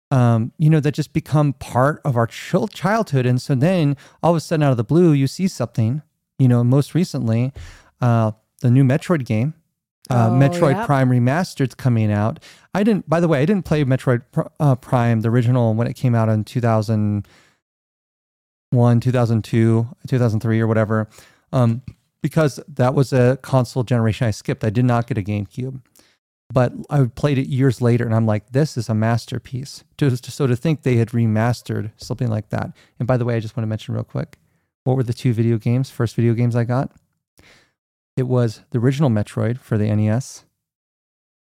um, 0.09 0.51
you 0.57 0.69
know, 0.69 0.79
that 0.81 0.93
just 0.93 1.13
become 1.13 1.53
part 1.53 2.01
of 2.03 2.17
our 2.17 2.27
chil- 2.27 2.67
childhood. 2.67 3.25
And 3.25 3.41
so 3.41 3.55
then 3.55 3.95
all 4.21 4.31
of 4.31 4.37
a 4.37 4.39
sudden, 4.41 4.63
out 4.63 4.71
of 4.71 4.77
the 4.77 4.83
blue, 4.83 5.13
you 5.13 5.27
see 5.27 5.47
something, 5.47 6.01
you 6.37 6.47
know, 6.49 6.63
most 6.63 6.93
recently, 6.93 7.53
uh, 8.01 8.31
the 8.59 8.69
new 8.69 8.83
Metroid 8.83 9.25
game. 9.25 9.53
Uh, 10.09 10.29
Oh, 10.29 10.31
Metroid 10.33 10.73
yep. 10.73 10.85
Prime 10.87 11.09
Remastered's 11.09 11.75
coming 11.75 12.11
out. 12.11 12.43
I 12.73 12.83
didn't, 12.83 13.07
by 13.07 13.19
the 13.19 13.27
way, 13.27 13.41
I 13.41 13.45
didn't 13.45 13.65
play 13.65 13.83
Metroid 13.85 14.23
Pr- 14.31 14.41
uh, 14.59 14.75
Prime, 14.75 15.21
the 15.21 15.29
original, 15.29 15.73
when 15.73 15.87
it 15.87 15.93
came 15.93 16.15
out 16.15 16.27
in 16.27 16.43
2001, 16.43 17.23
2002, 18.99 19.87
2003, 20.07 20.59
or 20.59 20.67
whatever, 20.67 21.07
um, 21.53 21.81
because 22.21 22.59
that 22.67 22.93
was 22.93 23.13
a 23.13 23.37
console 23.41 23.83
generation 23.83 24.27
I 24.27 24.31
skipped. 24.31 24.63
I 24.63 24.69
did 24.69 24.85
not 24.85 25.07
get 25.07 25.17
a 25.17 25.21
GameCube, 25.21 25.81
but 26.53 26.73
I 26.89 27.05
played 27.05 27.37
it 27.37 27.47
years 27.47 27.81
later, 27.81 28.05
and 28.05 28.13
I'm 28.15 28.25
like, 28.25 28.51
this 28.51 28.77
is 28.77 28.89
a 28.89 28.93
masterpiece. 28.93 29.83
Just, 29.97 30.25
so 30.31 30.47
to 30.47 30.55
think 30.55 30.81
they 30.83 30.97
had 30.97 31.09
remastered 31.09 31.91
something 31.97 32.27
like 32.29 32.49
that. 32.49 32.71
And 32.99 33.07
by 33.07 33.17
the 33.17 33.25
way, 33.25 33.35
I 33.35 33.39
just 33.39 33.55
want 33.55 33.63
to 33.63 33.69
mention 33.69 33.93
real 33.93 34.03
quick 34.03 34.37
what 34.83 34.97
were 34.97 35.03
the 35.03 35.13
two 35.13 35.31
video 35.31 35.57
games, 35.57 35.91
first 35.91 36.15
video 36.15 36.33
games 36.33 36.55
I 36.55 36.63
got? 36.63 36.91
It 38.17 38.27
was 38.27 38.61
the 38.71 38.79
original 38.79 39.09
Metroid 39.09 39.57
for 39.57 39.77
the 39.77 39.93
NES, 39.93 40.45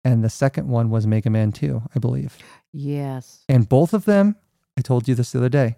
and 0.04 0.24
the 0.24 0.30
second 0.30 0.68
one 0.68 0.90
was 0.90 1.06
Mega 1.06 1.30
Man 1.30 1.52
2, 1.52 1.82
I 1.96 2.00
believe. 2.00 2.38
yes 2.72 3.44
And 3.50 3.68
both 3.68 3.94
of 3.94 4.06
them, 4.06 4.36
I 4.78 4.82
told 4.82 5.08
you 5.08 5.16
this 5.16 5.32
the 5.32 5.40
other 5.40 5.50
day. 5.50 5.78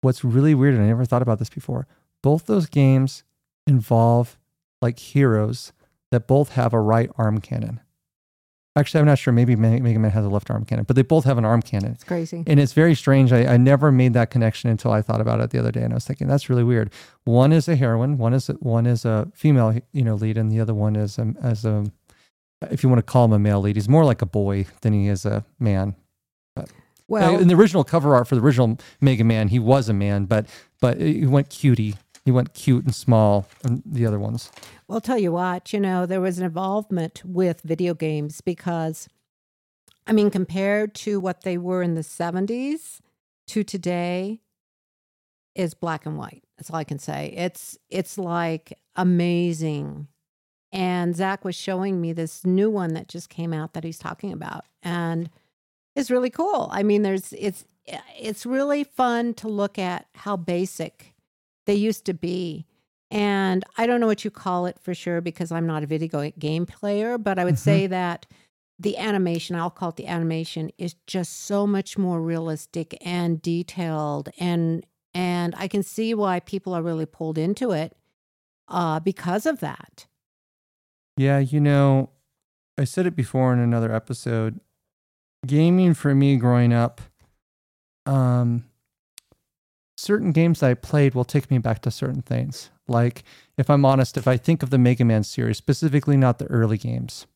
What's 0.00 0.24
really 0.24 0.54
weird, 0.54 0.74
and 0.74 0.84
I 0.84 0.86
never 0.86 1.04
thought 1.04 1.22
about 1.22 1.38
this 1.38 1.50
before, 1.50 1.86
both 2.22 2.46
those 2.46 2.66
games 2.66 3.24
involve 3.66 4.38
like 4.80 4.98
heroes 4.98 5.72
that 6.10 6.26
both 6.26 6.50
have 6.50 6.72
a 6.72 6.80
right 6.80 7.10
arm 7.16 7.40
cannon. 7.40 7.80
Actually, 8.76 9.00
I'm 9.00 9.06
not 9.06 9.18
sure. 9.18 9.32
Maybe 9.32 9.56
Mega 9.56 9.98
Man 9.98 10.10
has 10.10 10.24
a 10.26 10.28
left 10.28 10.50
arm 10.50 10.66
cannon, 10.66 10.84
but 10.84 10.96
they 10.96 11.02
both 11.02 11.24
have 11.24 11.38
an 11.38 11.46
arm 11.46 11.62
cannon. 11.62 11.92
It's 11.92 12.04
crazy. 12.04 12.44
And 12.46 12.60
it's 12.60 12.74
very 12.74 12.94
strange. 12.94 13.32
I, 13.32 13.54
I 13.54 13.56
never 13.56 13.90
made 13.90 14.12
that 14.12 14.30
connection 14.30 14.68
until 14.68 14.92
I 14.92 15.00
thought 15.00 15.22
about 15.22 15.40
it 15.40 15.48
the 15.48 15.58
other 15.58 15.72
day, 15.72 15.80
and 15.80 15.92
I 15.92 15.96
was 15.96 16.04
thinking 16.04 16.28
that's 16.28 16.50
really 16.50 16.62
weird. 16.62 16.92
One 17.24 17.52
is 17.52 17.68
a 17.68 17.76
heroine, 17.76 18.18
one 18.18 18.34
is 18.34 18.48
one 18.60 18.86
is 18.86 19.06
a 19.06 19.28
female, 19.34 19.80
you 19.92 20.04
know, 20.04 20.14
lead, 20.14 20.36
and 20.36 20.52
the 20.52 20.60
other 20.60 20.74
one 20.74 20.94
is 20.94 21.18
a, 21.18 21.32
as 21.42 21.64
a, 21.64 21.86
if 22.70 22.82
you 22.82 22.90
want 22.90 22.98
to 22.98 23.02
call 23.02 23.24
him 23.24 23.32
a 23.32 23.38
male 23.38 23.60
lead, 23.62 23.76
he's 23.76 23.88
more 23.88 24.04
like 24.04 24.20
a 24.20 24.26
boy 24.26 24.66
than 24.82 24.92
he 24.92 25.08
is 25.08 25.24
a 25.24 25.44
man. 25.58 25.96
Well, 27.08 27.38
in 27.38 27.48
the 27.48 27.54
original 27.54 27.84
cover 27.84 28.14
art 28.14 28.26
for 28.26 28.34
the 28.34 28.42
original 28.42 28.78
Mega 29.00 29.22
Man, 29.22 29.48
he 29.48 29.58
was 29.58 29.88
a 29.88 29.92
man, 29.94 30.24
but 30.24 30.46
but 30.80 31.00
he 31.00 31.24
went 31.24 31.50
cutie. 31.50 31.94
He 32.26 32.32
went 32.32 32.54
cute 32.54 32.84
and 32.84 32.92
small, 32.92 33.46
and 33.62 33.84
the 33.86 34.04
other 34.04 34.18
ones. 34.18 34.50
Well, 34.88 35.00
tell 35.00 35.16
you 35.16 35.30
what, 35.30 35.72
you 35.72 35.78
know, 35.78 36.06
there 36.06 36.20
was 36.20 36.38
an 36.38 36.44
involvement 36.44 37.22
with 37.24 37.60
video 37.60 37.94
games 37.94 38.40
because, 38.40 39.08
I 40.08 40.12
mean, 40.12 40.30
compared 40.30 40.92
to 40.96 41.20
what 41.20 41.42
they 41.42 41.56
were 41.56 41.82
in 41.82 41.94
the 41.94 42.00
70s 42.00 42.98
to 43.46 43.62
today, 43.62 44.40
is 45.54 45.72
black 45.74 46.04
and 46.04 46.18
white. 46.18 46.42
That's 46.58 46.68
all 46.68 46.76
I 46.76 46.84
can 46.84 46.98
say. 46.98 47.32
It's 47.36 47.78
it's 47.88 48.18
like 48.18 48.72
amazing. 48.96 50.08
And 50.72 51.14
Zach 51.14 51.44
was 51.44 51.54
showing 51.54 52.00
me 52.00 52.12
this 52.12 52.44
new 52.44 52.68
one 52.68 52.94
that 52.94 53.08
just 53.08 53.30
came 53.30 53.52
out 53.52 53.72
that 53.74 53.84
he's 53.84 53.98
talking 53.98 54.32
about, 54.32 54.64
and 54.82 55.30
it's 55.94 56.10
really 56.10 56.30
cool. 56.30 56.68
I 56.72 56.82
mean, 56.82 57.02
there's 57.02 57.32
it's 57.32 57.64
it's 57.86 58.44
really 58.44 58.82
fun 58.82 59.32
to 59.34 59.48
look 59.48 59.78
at 59.78 60.08
how 60.16 60.36
basic 60.36 61.14
they 61.66 61.74
used 61.74 62.04
to 62.06 62.14
be 62.14 62.66
and 63.10 63.62
I 63.78 63.86
don't 63.86 64.00
know 64.00 64.06
what 64.08 64.24
you 64.24 64.30
call 64.32 64.66
it 64.66 64.78
for 64.80 64.92
sure 64.94 65.20
because 65.20 65.52
I'm 65.52 65.66
not 65.66 65.84
a 65.84 65.86
video 65.86 66.30
game 66.38 66.66
player, 66.66 67.18
but 67.18 67.38
I 67.38 67.44
would 67.44 67.54
Mhm. 67.54 67.58
say 67.58 67.86
that 67.86 68.26
the 68.80 68.98
animation, 68.98 69.54
I'll 69.56 69.70
call 69.70 69.90
it 69.90 69.96
the 69.96 70.08
animation, 70.08 70.70
is 70.76 70.96
just 71.06 71.32
so 71.44 71.66
much 71.66 71.96
more 71.96 72.20
realistic 72.20 72.96
and 73.00 73.40
detailed 73.40 74.30
and 74.38 74.84
and 75.14 75.54
I 75.56 75.66
can 75.68 75.82
see 75.82 76.12
why 76.14 76.40
people 76.40 76.74
are 76.74 76.82
really 76.82 77.06
pulled 77.06 77.38
into 77.38 77.70
it 77.70 77.96
uh, 78.68 79.00
because 79.00 79.46
of 79.46 79.60
that. 79.60 80.06
Yeah, 81.16 81.38
you 81.38 81.60
know, 81.60 82.10
I 82.76 82.84
said 82.84 83.06
it 83.06 83.16
before 83.16 83.52
in 83.54 83.58
another 83.58 83.90
episode. 83.94 84.60
Gaming 85.46 85.94
for 85.94 86.14
me 86.14 86.36
growing 86.36 86.72
up, 86.74 87.00
um, 88.04 88.64
certain 89.96 90.32
games 90.32 90.60
that 90.60 90.70
I 90.70 90.74
played 90.74 91.14
will 91.14 91.24
take 91.24 91.50
me 91.50 91.58
back 91.58 91.80
to 91.82 91.90
certain 91.90 92.22
things. 92.22 92.70
Like, 92.88 93.24
if 93.58 93.68
I'm 93.68 93.84
honest, 93.84 94.16
if 94.16 94.28
I 94.28 94.36
think 94.36 94.62
of 94.62 94.70
the 94.70 94.78
Mega 94.78 95.04
Man 95.04 95.24
series, 95.24 95.56
specifically 95.56 96.16
not 96.16 96.38
the 96.38 96.46
early 96.46 96.78
games, 96.78 97.26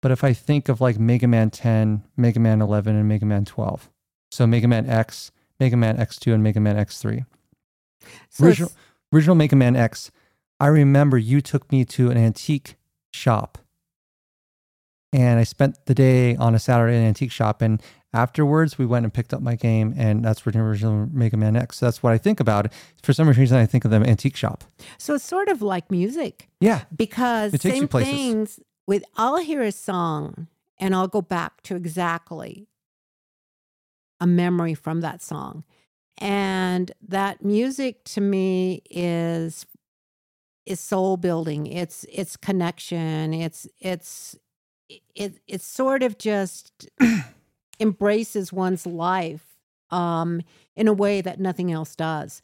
but 0.00 0.10
if 0.10 0.24
I 0.24 0.32
think 0.32 0.68
of 0.68 0.80
like 0.80 0.98
Mega 0.98 1.26
Man 1.26 1.50
10, 1.50 2.04
Mega 2.16 2.40
Man 2.40 2.62
11, 2.62 2.96
and 2.96 3.08
Mega 3.08 3.26
Man 3.26 3.44
12, 3.44 3.90
so 4.30 4.46
Mega 4.46 4.68
Man 4.68 4.88
X, 4.88 5.32
Mega 5.60 5.76
Man 5.76 5.96
X2, 5.96 6.32
and 6.32 6.42
Mega 6.42 6.60
Man 6.60 6.76
X3, 6.76 7.26
So 8.30 8.44
original, 8.44 8.72
original 9.12 9.36
Mega 9.36 9.56
Man 9.56 9.76
X, 9.76 10.10
I 10.58 10.68
remember 10.68 11.18
you 11.18 11.40
took 11.40 11.70
me 11.70 11.84
to 11.86 12.10
an 12.10 12.16
antique 12.16 12.76
shop. 13.12 13.58
And 15.12 15.38
I 15.38 15.44
spent 15.44 15.86
the 15.86 15.94
day 15.94 16.36
on 16.36 16.54
a 16.54 16.58
Saturday 16.58 16.96
in 16.96 17.02
an 17.02 17.08
antique 17.08 17.32
shop. 17.32 17.62
And 17.62 17.80
afterwards, 18.12 18.76
we 18.78 18.84
went 18.86 19.04
and 19.04 19.14
picked 19.14 19.32
up 19.32 19.40
my 19.40 19.54
game. 19.54 19.94
And 19.96 20.24
that's 20.24 20.44
where 20.44 20.52
the 20.52 20.58
original 20.60 21.08
Mega 21.12 21.36
Man 21.36 21.56
X. 21.56 21.78
So 21.78 21.86
that's 21.86 22.02
what 22.02 22.12
I 22.12 22.18
think 22.18 22.40
about. 22.40 22.72
For 23.02 23.12
some 23.12 23.28
reason, 23.28 23.56
I 23.56 23.66
think 23.66 23.84
of 23.84 23.90
the 23.90 23.96
antique 23.98 24.36
shop. 24.36 24.64
so 24.98 25.14
it's 25.14 25.24
sort 25.24 25.48
of 25.48 25.62
like 25.62 25.90
music. 25.90 26.48
Yeah. 26.60 26.82
because 26.94 27.54
It 27.54 27.60
takes 27.60 27.76
same 27.76 27.88
places. 27.88 28.12
things 28.12 28.60
with 28.86 29.04
I'll 29.16 29.38
hear 29.38 29.62
a 29.62 29.72
song 29.72 30.48
and 30.78 30.94
I'll 30.94 31.08
go 31.08 31.22
back 31.22 31.62
to 31.62 31.76
exactly 31.76 32.68
a 34.20 34.26
memory 34.26 34.74
from 34.74 35.00
that 35.02 35.22
song. 35.22 35.64
And 36.18 36.92
that 37.06 37.44
music 37.44 38.04
to 38.04 38.20
me 38.20 38.82
is 38.90 39.66
is 40.64 40.80
soul 40.80 41.16
building. 41.16 41.66
It's 41.66 42.04
it's 42.10 42.36
connection. 42.36 43.34
It's 43.34 43.68
it's 43.78 44.36
it 45.14 45.40
it's 45.46 45.66
sort 45.66 46.02
of 46.02 46.18
just 46.18 46.88
embraces 47.80 48.52
one's 48.52 48.86
life 48.86 49.58
um 49.90 50.42
in 50.76 50.88
a 50.88 50.92
way 50.92 51.20
that 51.20 51.40
nothing 51.40 51.72
else 51.72 51.96
does. 51.96 52.42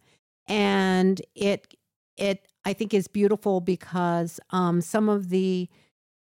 And 0.49 1.20
it 1.34 1.74
it 2.16 2.47
I 2.64 2.72
think 2.72 2.95
is 2.95 3.09
beautiful 3.09 3.61
because 3.61 4.38
um, 4.51 4.80
some 4.80 5.09
of 5.09 5.30
the 5.30 5.68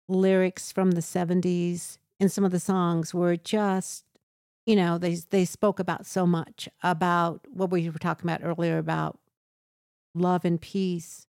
lyrics 0.08 0.72
from 0.72 0.92
the 0.92 1.00
70s 1.00 1.98
and 2.20 2.30
some 2.32 2.44
of 2.44 2.50
the 2.50 2.60
songs 2.60 3.12
were 3.12 3.36
just 3.36 4.04
you 4.66 4.74
know 4.74 4.98
they 4.98 5.16
they 5.30 5.44
spoke 5.44 5.78
about 5.78 6.06
so 6.06 6.26
much 6.26 6.68
about 6.82 7.40
what 7.50 7.70
we 7.70 7.88
were 7.90 7.98
talking 7.98 8.28
about 8.28 8.44
earlier 8.44 8.78
about 8.78 9.18
love 10.14 10.44
and 10.44 10.60
peace 10.60 11.26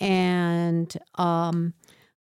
and 0.00 0.96
um 1.16 1.74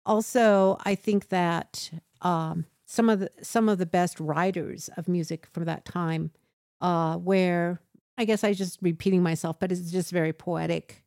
also 0.06 0.76
I 0.84 0.94
think 0.94 1.28
that 1.28 1.90
um 2.22 2.66
some 2.86 3.08
of 3.08 3.20
the 3.20 3.30
some 3.42 3.68
of 3.68 3.78
the 3.78 3.86
best 3.86 4.20
writers 4.20 4.88
of 4.96 5.08
music 5.08 5.46
from 5.52 5.64
that 5.64 5.84
time 5.84 6.30
uh 6.80 7.16
where 7.16 7.80
I 8.18 8.24
guess 8.24 8.44
I 8.44 8.52
just 8.52 8.78
repeating 8.82 9.22
myself 9.22 9.58
but 9.58 9.72
it's 9.72 9.90
just 9.90 10.10
very 10.12 10.32
poetic 10.32 11.02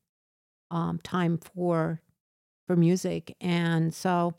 um, 0.71 0.99
time 1.03 1.37
for 1.37 2.01
for 2.67 2.75
music. 2.75 3.35
And 3.39 3.93
so 3.93 4.33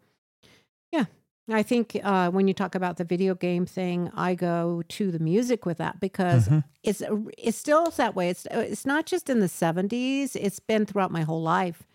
yeah 0.93 1.05
i 1.51 1.63
think 1.63 1.97
uh, 2.05 2.31
when 2.31 2.47
you 2.47 2.53
talk 2.55 2.75
about 2.75 2.99
the 2.99 3.05
video 3.05 3.35
game 3.35 3.65
thing 3.65 4.11
i 4.15 4.35
go 4.35 4.83
to 4.89 5.11
the 5.11 5.19
music 5.19 5.65
with 5.65 5.79
that 5.79 5.99
because 6.01 6.47
Mhm. 6.49 6.65
it's 6.83 7.03
it's 7.39 7.57
still 7.59 7.91
that 7.93 8.15
way. 8.15 8.29
It's 8.31 8.47
it's 8.51 8.85
not 8.87 9.07
just 9.07 9.31
in 9.31 9.41
the 9.41 9.49
70s 9.49 10.37
it's 10.37 10.61
been 10.61 10.85
throughout 10.87 11.11
my 11.11 11.23
whole 11.23 11.43
life 11.43 11.87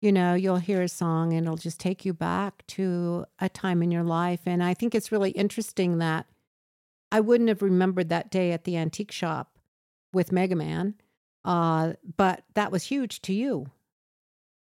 you 0.00 0.12
know 0.12 0.34
you'll 0.34 0.56
hear 0.56 0.82
a 0.82 0.88
song 0.88 1.32
and 1.32 1.46
it'll 1.46 1.56
just 1.56 1.80
take 1.80 2.04
you 2.04 2.12
back 2.12 2.66
to 2.66 3.24
a 3.38 3.48
time 3.48 3.82
in 3.82 3.90
your 3.90 4.02
life 4.04 4.40
and 4.46 4.62
i 4.62 4.74
think 4.74 4.94
it's 4.94 5.10
really 5.10 5.30
interesting 5.30 5.98
that 5.98 6.26
i 7.10 7.20
wouldn't 7.20 7.48
have 7.48 7.62
remembered 7.62 8.08
that 8.08 8.30
day 8.30 8.52
at 8.52 8.64
the 8.64 8.76
antique 8.76 9.12
shop 9.12 9.58
with 10.12 10.32
mega 10.32 10.54
man 10.56 10.94
uh, 11.44 11.92
but 12.16 12.42
that 12.54 12.70
was 12.72 12.84
huge 12.84 13.22
to 13.22 13.32
you 13.32 13.66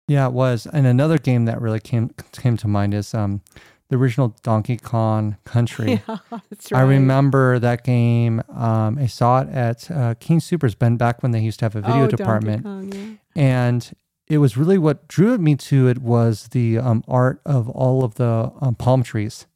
Yeah, 0.06 0.26
it 0.28 0.32
was. 0.32 0.66
And 0.72 0.86
another 0.86 1.18
game 1.18 1.44
that 1.46 1.60
really 1.60 1.80
came 1.80 2.10
came 2.32 2.56
to 2.58 2.68
mind 2.68 2.94
is 2.94 3.12
um, 3.14 3.42
the 3.90 3.96
original 3.96 4.34
Donkey 4.42 4.76
Kong 4.78 5.36
Country. 5.44 6.00
Yeah, 6.08 6.16
that's 6.48 6.70
right. 6.72 6.80
I 6.80 6.82
remember 6.84 7.58
that 7.58 7.82
game. 7.84 8.42
Um, 8.48 8.96
I 8.98 9.06
saw 9.06 9.40
it 9.42 9.48
at 9.50 9.90
uh, 9.90 10.14
King 10.20 10.38
Soopers, 10.40 10.78
been 10.78 10.96
back 10.96 11.22
when 11.22 11.32
they 11.32 11.40
used 11.40 11.58
to 11.58 11.64
have 11.66 11.76
a 11.76 11.80
video 11.82 12.04
Oh, 12.04 12.06
Donkey 12.06 12.16
department. 12.16 12.62
Kong, 12.62 12.92
yeah. 12.92 13.42
and 13.42 13.90
it 14.28 14.38
was 14.38 14.56
really 14.56 14.78
what 14.78 15.08
drew 15.08 15.36
me 15.38 15.56
to 15.56 15.88
it 15.88 15.98
was 15.98 16.48
the 16.48 16.78
um, 16.78 17.02
art 17.08 17.40
of 17.46 17.68
all 17.70 18.04
of 18.04 18.14
the 18.14 18.52
um, 18.60 18.74
palm 18.74 19.02
trees. 19.02 19.46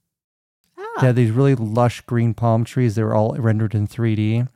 Ah, 0.78 1.00
They 1.00 1.06
had 1.08 1.16
these 1.16 1.30
really 1.30 1.54
lush 1.54 2.00
green 2.02 2.34
palm 2.34 2.64
trees. 2.64 2.94
They 2.94 3.02
were 3.02 3.14
all 3.14 3.34
rendered 3.34 3.74
in 3.74 3.86
3D. 3.86 4.48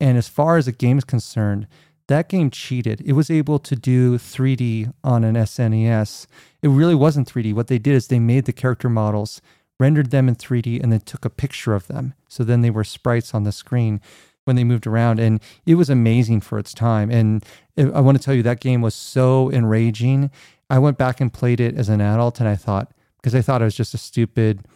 And 0.00 0.18
as 0.18 0.28
far 0.28 0.56
as 0.56 0.66
the 0.66 0.72
game 0.72 0.98
is 0.98 1.04
concerned, 1.04 1.68
that 2.08 2.28
game 2.28 2.50
cheated. 2.50 3.00
It 3.04 3.12
was 3.12 3.30
able 3.30 3.60
to 3.60 3.76
do 3.76 4.18
3D 4.18 4.92
on 5.04 5.22
an 5.22 5.36
SNES. 5.36 6.26
It 6.60 6.68
really 6.68 6.96
wasn't 6.96 7.32
3D. 7.32 7.54
What 7.54 7.68
they 7.68 7.78
did 7.78 7.94
is 7.94 8.08
they 8.08 8.18
made 8.18 8.46
the 8.46 8.52
character 8.52 8.88
models, 8.88 9.40
rendered 9.78 10.10
them 10.10 10.28
in 10.28 10.34
3D, 10.34 10.82
and 10.82 10.92
then 10.92 11.00
took 11.00 11.24
a 11.24 11.30
picture 11.30 11.74
of 11.74 11.86
them. 11.86 12.14
So 12.28 12.42
then 12.42 12.62
they 12.62 12.70
were 12.70 12.84
sprites 12.84 13.32
on 13.32 13.44
the 13.44 13.52
screen 13.52 14.00
when 14.44 14.56
they 14.56 14.64
moved 14.64 14.86
around. 14.86 15.20
And 15.20 15.40
it 15.66 15.76
was 15.76 15.88
amazing 15.90 16.40
for 16.40 16.58
its 16.58 16.74
time. 16.74 17.10
And 17.10 17.44
I 17.76 18.00
want 18.00 18.18
to 18.18 18.22
tell 18.24 18.34
you, 18.34 18.42
that 18.42 18.60
game 18.60 18.80
was 18.82 18.94
so 18.94 19.50
enraging. 19.52 20.30
I 20.70 20.78
went 20.78 20.98
back 20.98 21.20
and 21.20 21.32
played 21.32 21.60
it 21.60 21.76
as 21.76 21.88
an 21.88 22.00
adult, 22.00 22.40
and 22.40 22.48
I 22.48 22.56
thought, 22.56 22.92
because 23.18 23.34
I 23.34 23.42
thought 23.42 23.60
I 23.62 23.66
was 23.66 23.74
just 23.76 23.94
a 23.94 23.98
stupid, 23.98 24.66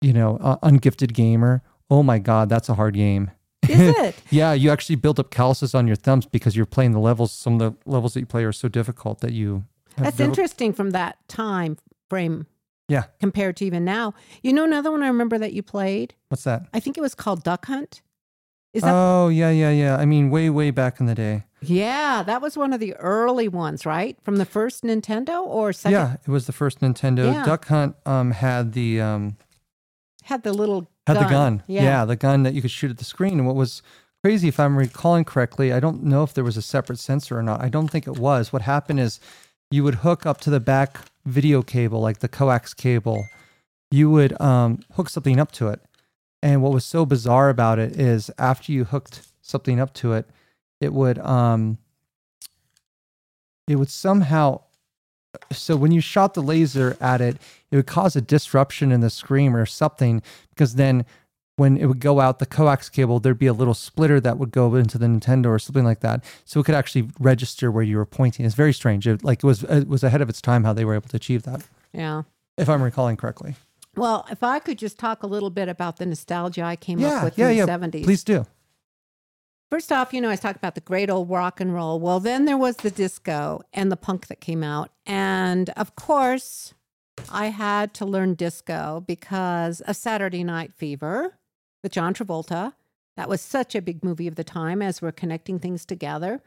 you 0.00 0.12
know, 0.12 0.38
uh, 0.40 0.56
ungifted 0.62 1.12
gamer. 1.12 1.62
Oh 1.90 2.02
my 2.02 2.18
God, 2.18 2.48
that's 2.48 2.68
a 2.68 2.74
hard 2.74 2.94
game. 2.94 3.30
is 3.68 3.80
it? 3.80 4.16
Yeah, 4.30 4.52
you 4.54 4.70
actually 4.70 4.96
build 4.96 5.20
up 5.20 5.30
calluses 5.30 5.74
on 5.74 5.86
your 5.86 5.96
thumbs 5.96 6.26
because 6.26 6.56
you're 6.56 6.64
playing 6.66 6.92
the 6.92 7.00
levels. 7.00 7.32
Some 7.32 7.54
of 7.54 7.58
the 7.58 7.90
levels 7.90 8.14
that 8.14 8.20
you 8.20 8.26
play 8.26 8.44
are 8.44 8.52
so 8.52 8.68
difficult 8.68 9.20
that 9.20 9.32
you. 9.32 9.64
have 9.96 10.04
That's 10.06 10.16
diffi- 10.16 10.24
interesting 10.24 10.72
from 10.72 10.90
that 10.90 11.16
time 11.28 11.76
frame. 12.08 12.46
Yeah. 12.88 13.04
Compared 13.20 13.56
to 13.58 13.64
even 13.64 13.84
now. 13.84 14.14
You 14.42 14.52
know 14.52 14.64
another 14.64 14.90
one 14.90 15.02
I 15.02 15.06
remember 15.08 15.38
that 15.38 15.52
you 15.52 15.62
played? 15.62 16.14
What's 16.28 16.44
that? 16.44 16.66
I 16.74 16.80
think 16.80 16.96
it 16.98 17.00
was 17.00 17.14
called 17.14 17.42
Duck 17.44 17.66
Hunt. 17.66 18.02
Is 18.72 18.82
that 18.82 18.92
Oh 18.92 19.28
yeah, 19.28 19.50
yeah, 19.50 19.70
yeah. 19.70 19.96
I 19.96 20.04
mean, 20.04 20.30
way, 20.30 20.50
way 20.50 20.70
back 20.70 21.00
in 21.00 21.06
the 21.06 21.14
day. 21.14 21.44
Yeah, 21.60 22.22
that 22.24 22.42
was 22.42 22.56
one 22.56 22.72
of 22.72 22.80
the 22.80 22.94
early 22.96 23.48
ones, 23.48 23.86
right? 23.86 24.16
From 24.22 24.36
the 24.36 24.44
first 24.44 24.82
Nintendo 24.82 25.42
or 25.42 25.72
second 25.72 25.92
Yeah, 25.92 26.16
it 26.26 26.30
was 26.30 26.46
the 26.46 26.52
first 26.52 26.80
Nintendo. 26.80 27.32
Yeah. 27.32 27.44
Duck 27.44 27.66
Hunt 27.66 27.96
um, 28.04 28.32
had 28.32 28.72
the 28.72 29.00
um, 29.00 29.36
had 30.24 30.42
the 30.42 30.52
little 30.52 30.88
had 31.06 31.14
gun. 31.14 31.24
the 31.24 31.30
gun. 31.30 31.62
Yeah. 31.66 32.04
the 32.04 32.16
gun 32.16 32.42
that 32.44 32.54
you 32.54 32.62
could 32.62 32.70
shoot 32.70 32.90
at 32.90 32.98
the 32.98 33.04
screen. 33.04 33.34
And 33.34 33.46
what 33.46 33.56
was 33.56 33.82
crazy, 34.24 34.48
if 34.48 34.58
I'm 34.58 34.76
recalling 34.76 35.24
correctly, 35.24 35.72
I 35.72 35.80
don't 35.80 36.02
know 36.04 36.22
if 36.22 36.34
there 36.34 36.44
was 36.44 36.56
a 36.56 36.62
separate 36.62 36.98
sensor 36.98 37.38
or 37.38 37.42
not. 37.42 37.62
I 37.62 37.68
don't 37.68 37.88
think 37.88 38.06
it 38.06 38.18
was. 38.18 38.52
What 38.52 38.62
happened 38.62 39.00
is 39.00 39.20
you 39.70 39.84
would 39.84 39.96
hook 39.96 40.26
up 40.26 40.40
to 40.42 40.50
the 40.50 40.60
back 40.60 40.98
video 41.24 41.62
cable, 41.62 42.00
like 42.00 42.18
the 42.18 42.28
coax 42.28 42.74
cable, 42.74 43.26
you 43.90 44.10
would 44.10 44.40
um, 44.40 44.80
hook 44.92 45.08
something 45.08 45.38
up 45.38 45.52
to 45.52 45.68
it. 45.68 45.80
And 46.42 46.60
what 46.62 46.72
was 46.72 46.84
so 46.84 47.06
bizarre 47.06 47.48
about 47.50 47.78
it 47.78 47.98
is 47.98 48.30
after 48.38 48.72
you 48.72 48.84
hooked 48.84 49.22
something 49.42 49.78
up 49.78 49.94
to 49.94 50.12
it, 50.14 50.28
it 50.80 50.92
would 50.92 51.18
um, 51.20 51.78
it 53.68 53.76
would 53.76 53.90
somehow 53.90 54.60
so 55.50 55.76
when 55.76 55.92
you 55.92 56.00
shot 56.00 56.34
the 56.34 56.42
laser 56.42 56.96
at 57.00 57.20
it, 57.22 57.38
it 57.70 57.76
would 57.76 57.86
cause 57.86 58.14
a 58.16 58.20
disruption 58.20 58.92
in 58.92 59.00
the 59.00 59.08
screen 59.08 59.54
or 59.54 59.64
something 59.64 60.20
because 60.50 60.74
then 60.74 61.06
when 61.56 61.76
it 61.78 61.86
would 61.86 62.00
go 62.00 62.20
out 62.20 62.38
the 62.38 62.44
coax 62.46 62.88
cable, 62.88 63.18
there'd 63.20 63.38
be 63.38 63.46
a 63.46 63.52
little 63.52 63.72
splitter 63.74 64.18
that 64.20 64.36
would 64.38 64.50
go 64.50 64.74
into 64.74 64.98
the 64.98 65.06
Nintendo 65.06 65.46
or 65.46 65.58
something 65.58 65.84
like 65.84 66.00
that, 66.00 66.24
so 66.44 66.60
it 66.60 66.64
could 66.64 66.74
actually 66.74 67.08
register 67.20 67.70
where 67.70 67.82
you 67.82 67.96
were 67.98 68.06
pointing. 68.06 68.44
It's 68.46 68.54
very 68.54 68.72
strange. 68.72 69.06
It, 69.06 69.22
like 69.22 69.38
it 69.38 69.46
was 69.46 69.62
it 69.64 69.86
was 69.86 70.02
ahead 70.02 70.20
of 70.22 70.28
its 70.28 70.40
time 70.42 70.64
how 70.64 70.72
they 70.72 70.84
were 70.84 70.94
able 70.94 71.08
to 71.10 71.16
achieve 71.16 71.42
that, 71.44 71.62
Yeah. 71.92 72.22
if 72.58 72.68
I'm 72.68 72.82
recalling 72.82 73.16
correctly. 73.16 73.54
Well, 73.96 74.26
if 74.30 74.42
I 74.42 74.58
could 74.58 74.78
just 74.78 74.98
talk 74.98 75.22
a 75.22 75.26
little 75.26 75.50
bit 75.50 75.68
about 75.68 75.96
the 75.98 76.06
nostalgia 76.06 76.62
I 76.62 76.76
came 76.76 76.98
Yeah, 76.98 77.08
up 77.18 77.24
with 77.24 77.38
yeah, 77.38 77.48
in 77.50 77.56
yeah. 77.58 77.66
the 77.66 77.72
70s. 77.72 78.04
Please 78.04 78.24
do. 78.24 78.46
First 79.70 79.90
off, 79.92 80.12
you 80.12 80.20
know, 80.20 80.28
I 80.28 80.32
was 80.32 80.40
talking 80.40 80.58
about 80.58 80.74
the 80.74 80.80
great 80.82 81.08
old 81.10 81.30
rock 81.30 81.60
and 81.60 81.72
roll. 81.72 81.98
Well, 81.98 82.20
then 82.20 82.44
there 82.44 82.58
was 82.58 82.76
the 82.76 82.90
disco 82.90 83.62
and 83.72 83.90
the 83.90 83.96
punk 83.96 84.26
that 84.26 84.40
came 84.40 84.62
out. 84.62 84.90
And 85.06 85.70
of 85.70 85.94
course, 85.96 86.74
I 87.30 87.46
had 87.46 87.94
to 87.94 88.04
learn 88.04 88.34
disco 88.34 89.02
because 89.06 89.80
of 89.82 89.96
Saturday 89.96 90.44
Night 90.44 90.72
Fever 90.74 91.38
with 91.82 91.92
John 91.92 92.12
Travolta. 92.14 92.74
That 93.16 93.28
was 93.28 93.40
such 93.40 93.74
a 93.74 93.82
big 93.82 94.02
movie 94.04 94.26
of 94.28 94.36
the 94.36 94.44
time 94.44 94.80
as 94.82 95.00
we're 95.02 95.12
connecting 95.12 95.58
things 95.58 95.84
together. 95.84 96.42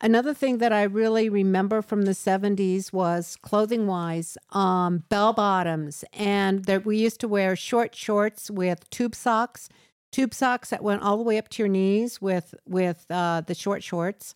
Another 0.00 0.34
thing 0.34 0.58
that 0.58 0.72
I 0.72 0.82
really 0.84 1.28
remember 1.28 1.82
from 1.82 2.02
the 2.02 2.12
70s 2.12 2.92
was 2.92 3.36
clothing 3.42 3.86
wise, 3.86 4.36
um, 4.50 5.04
bell 5.08 5.32
bottoms. 5.32 6.04
And 6.12 6.64
that 6.64 6.84
we 6.84 6.98
used 6.98 7.20
to 7.20 7.28
wear 7.28 7.54
short 7.56 7.94
shorts 7.94 8.50
with 8.50 8.88
tube 8.90 9.14
socks 9.14 9.68
tube 10.12 10.34
socks 10.34 10.70
that 10.70 10.84
went 10.84 11.02
all 11.02 11.16
the 11.16 11.22
way 11.22 11.38
up 11.38 11.48
to 11.48 11.62
your 11.62 11.68
knees 11.68 12.20
with 12.20 12.54
with 12.66 13.06
uh, 13.10 13.40
the 13.40 13.54
short 13.54 13.82
shorts. 13.82 14.34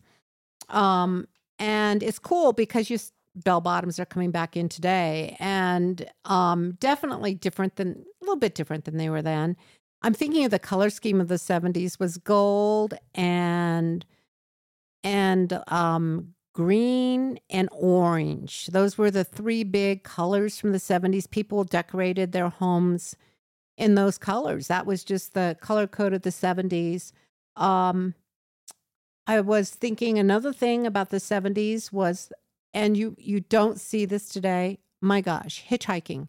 Um, 0.69 1.27
and 1.59 2.03
it's 2.03 2.19
cool 2.19 2.51
because 2.51 2.89
you 2.89 2.97
bell 3.35 3.61
bottoms 3.61 3.99
are 3.99 4.05
coming 4.05 4.31
back 4.31 4.57
in 4.57 4.67
today, 4.67 5.37
and 5.39 6.09
um, 6.25 6.73
definitely 6.79 7.35
different 7.35 7.77
than 7.77 8.03
a 8.21 8.25
little 8.25 8.35
bit 8.35 8.55
different 8.55 8.85
than 8.85 8.97
they 8.97 9.09
were 9.09 9.21
then. 9.21 9.55
I'm 10.01 10.13
thinking 10.13 10.43
of 10.45 10.51
the 10.51 10.59
color 10.59 10.89
scheme 10.89 11.21
of 11.21 11.27
the 11.27 11.35
70s 11.35 11.99
was 11.99 12.17
gold 12.17 12.95
and 13.15 14.05
and 15.07 15.63
um, 15.67 16.33
green 16.53 17.39
and 17.49 17.69
orange. 17.71 18.67
Those 18.67 18.97
were 18.97 19.09
the 19.09 19.23
three 19.23 19.63
big 19.63 20.03
colors 20.03 20.59
from 20.59 20.73
the 20.73 20.79
70s. 20.79 21.29
People 21.29 21.63
decorated 21.63 22.33
their 22.33 22.49
homes 22.49 23.15
in 23.77 23.95
those 23.95 24.17
colors. 24.17 24.67
That 24.67 24.85
was 24.85 25.05
just 25.05 25.33
the 25.33 25.55
color 25.61 25.87
code 25.87 26.11
of 26.11 26.23
the 26.23 26.29
70s. 26.29 27.13
Um, 27.55 28.15
I 29.25 29.39
was 29.39 29.69
thinking 29.69 30.19
another 30.19 30.51
thing 30.51 30.85
about 30.85 31.09
the 31.09 31.17
70s 31.17 31.93
was, 31.93 32.29
and 32.73 32.97
you 32.97 33.15
you 33.17 33.39
don't 33.39 33.79
see 33.79 34.03
this 34.03 34.27
today. 34.27 34.79
My 35.01 35.21
gosh, 35.21 35.63
hitchhiking. 35.69 36.27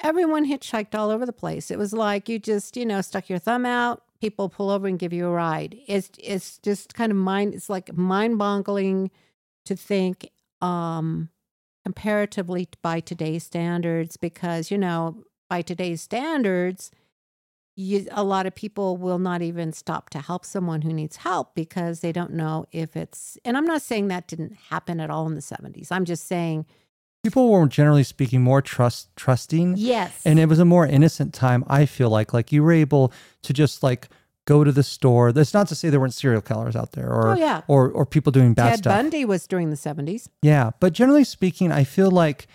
Everyone 0.00 0.50
hitchhiked 0.50 0.96
all 0.96 1.10
over 1.10 1.24
the 1.24 1.32
place. 1.32 1.70
It 1.70 1.78
was 1.78 1.92
like 1.92 2.28
you 2.28 2.40
just, 2.40 2.76
you 2.76 2.84
know, 2.84 3.00
stuck 3.02 3.28
your 3.28 3.38
thumb 3.38 3.64
out, 3.64 4.02
people 4.24 4.48
pull 4.48 4.70
over 4.70 4.86
and 4.86 4.98
give 4.98 5.12
you 5.12 5.26
a 5.26 5.30
ride. 5.30 5.76
It's 5.86 6.08
it's 6.18 6.56
just 6.58 6.94
kind 6.94 7.12
of 7.12 7.18
mind 7.18 7.52
it's 7.52 7.68
like 7.68 7.94
mind-boggling 7.94 9.10
to 9.66 9.76
think 9.76 10.30
um 10.62 11.28
comparatively 11.84 12.66
by 12.80 13.00
today's 13.00 13.44
standards 13.44 14.16
because, 14.16 14.70
you 14.70 14.78
know, 14.78 15.24
by 15.50 15.60
today's 15.60 16.00
standards, 16.00 16.90
you, 17.76 18.06
a 18.12 18.24
lot 18.24 18.46
of 18.46 18.54
people 18.54 18.96
will 18.96 19.18
not 19.18 19.42
even 19.42 19.74
stop 19.74 20.08
to 20.08 20.20
help 20.20 20.46
someone 20.46 20.80
who 20.80 20.94
needs 20.94 21.16
help 21.16 21.54
because 21.54 22.00
they 22.00 22.10
don't 22.10 22.32
know 22.32 22.64
if 22.72 22.96
it's. 22.96 23.36
And 23.44 23.58
I'm 23.58 23.66
not 23.66 23.82
saying 23.82 24.08
that 24.08 24.26
didn't 24.26 24.54
happen 24.70 25.00
at 25.00 25.10
all 25.10 25.26
in 25.26 25.34
the 25.34 25.42
70s. 25.42 25.88
I'm 25.90 26.06
just 26.06 26.26
saying, 26.26 26.64
People 27.24 27.50
were 27.50 27.66
generally 27.66 28.04
speaking 28.04 28.42
more 28.42 28.62
trust 28.62 29.08
trusting. 29.16 29.74
yes. 29.76 30.20
and 30.24 30.38
it 30.38 30.46
was 30.48 30.58
a 30.60 30.64
more 30.64 30.86
innocent 30.86 31.32
time 31.34 31.64
i 31.66 31.86
feel 31.86 32.10
like 32.10 32.32
like 32.32 32.52
you 32.52 32.62
were 32.62 32.70
able 32.72 33.12
to 33.42 33.52
just 33.52 33.82
like 33.82 34.08
go 34.46 34.62
to 34.62 34.70
the 34.70 34.82
store 34.82 35.32
that's 35.32 35.54
not 35.54 35.66
to 35.68 35.74
say 35.74 35.88
there 35.88 35.98
weren't 35.98 36.12
serial 36.14 36.42
killers 36.42 36.76
out 36.76 36.92
there 36.92 37.10
or 37.10 37.28
Oh, 37.32 37.34
yeah. 37.36 37.62
or 37.66 37.90
or 37.90 38.04
people 38.04 38.30
doing 38.30 38.52
bad 38.54 38.68
Ted 38.70 38.78
stuff 38.80 38.94
Bundy 38.94 39.24
was 39.24 39.46
during 39.46 39.70
the 39.70 39.76
70s. 39.76 40.28
yeah 40.42 40.70
but 40.80 40.92
generally 40.92 41.24
speaking 41.24 41.72
i 41.72 41.82
feel 41.82 42.10
like 42.10 42.46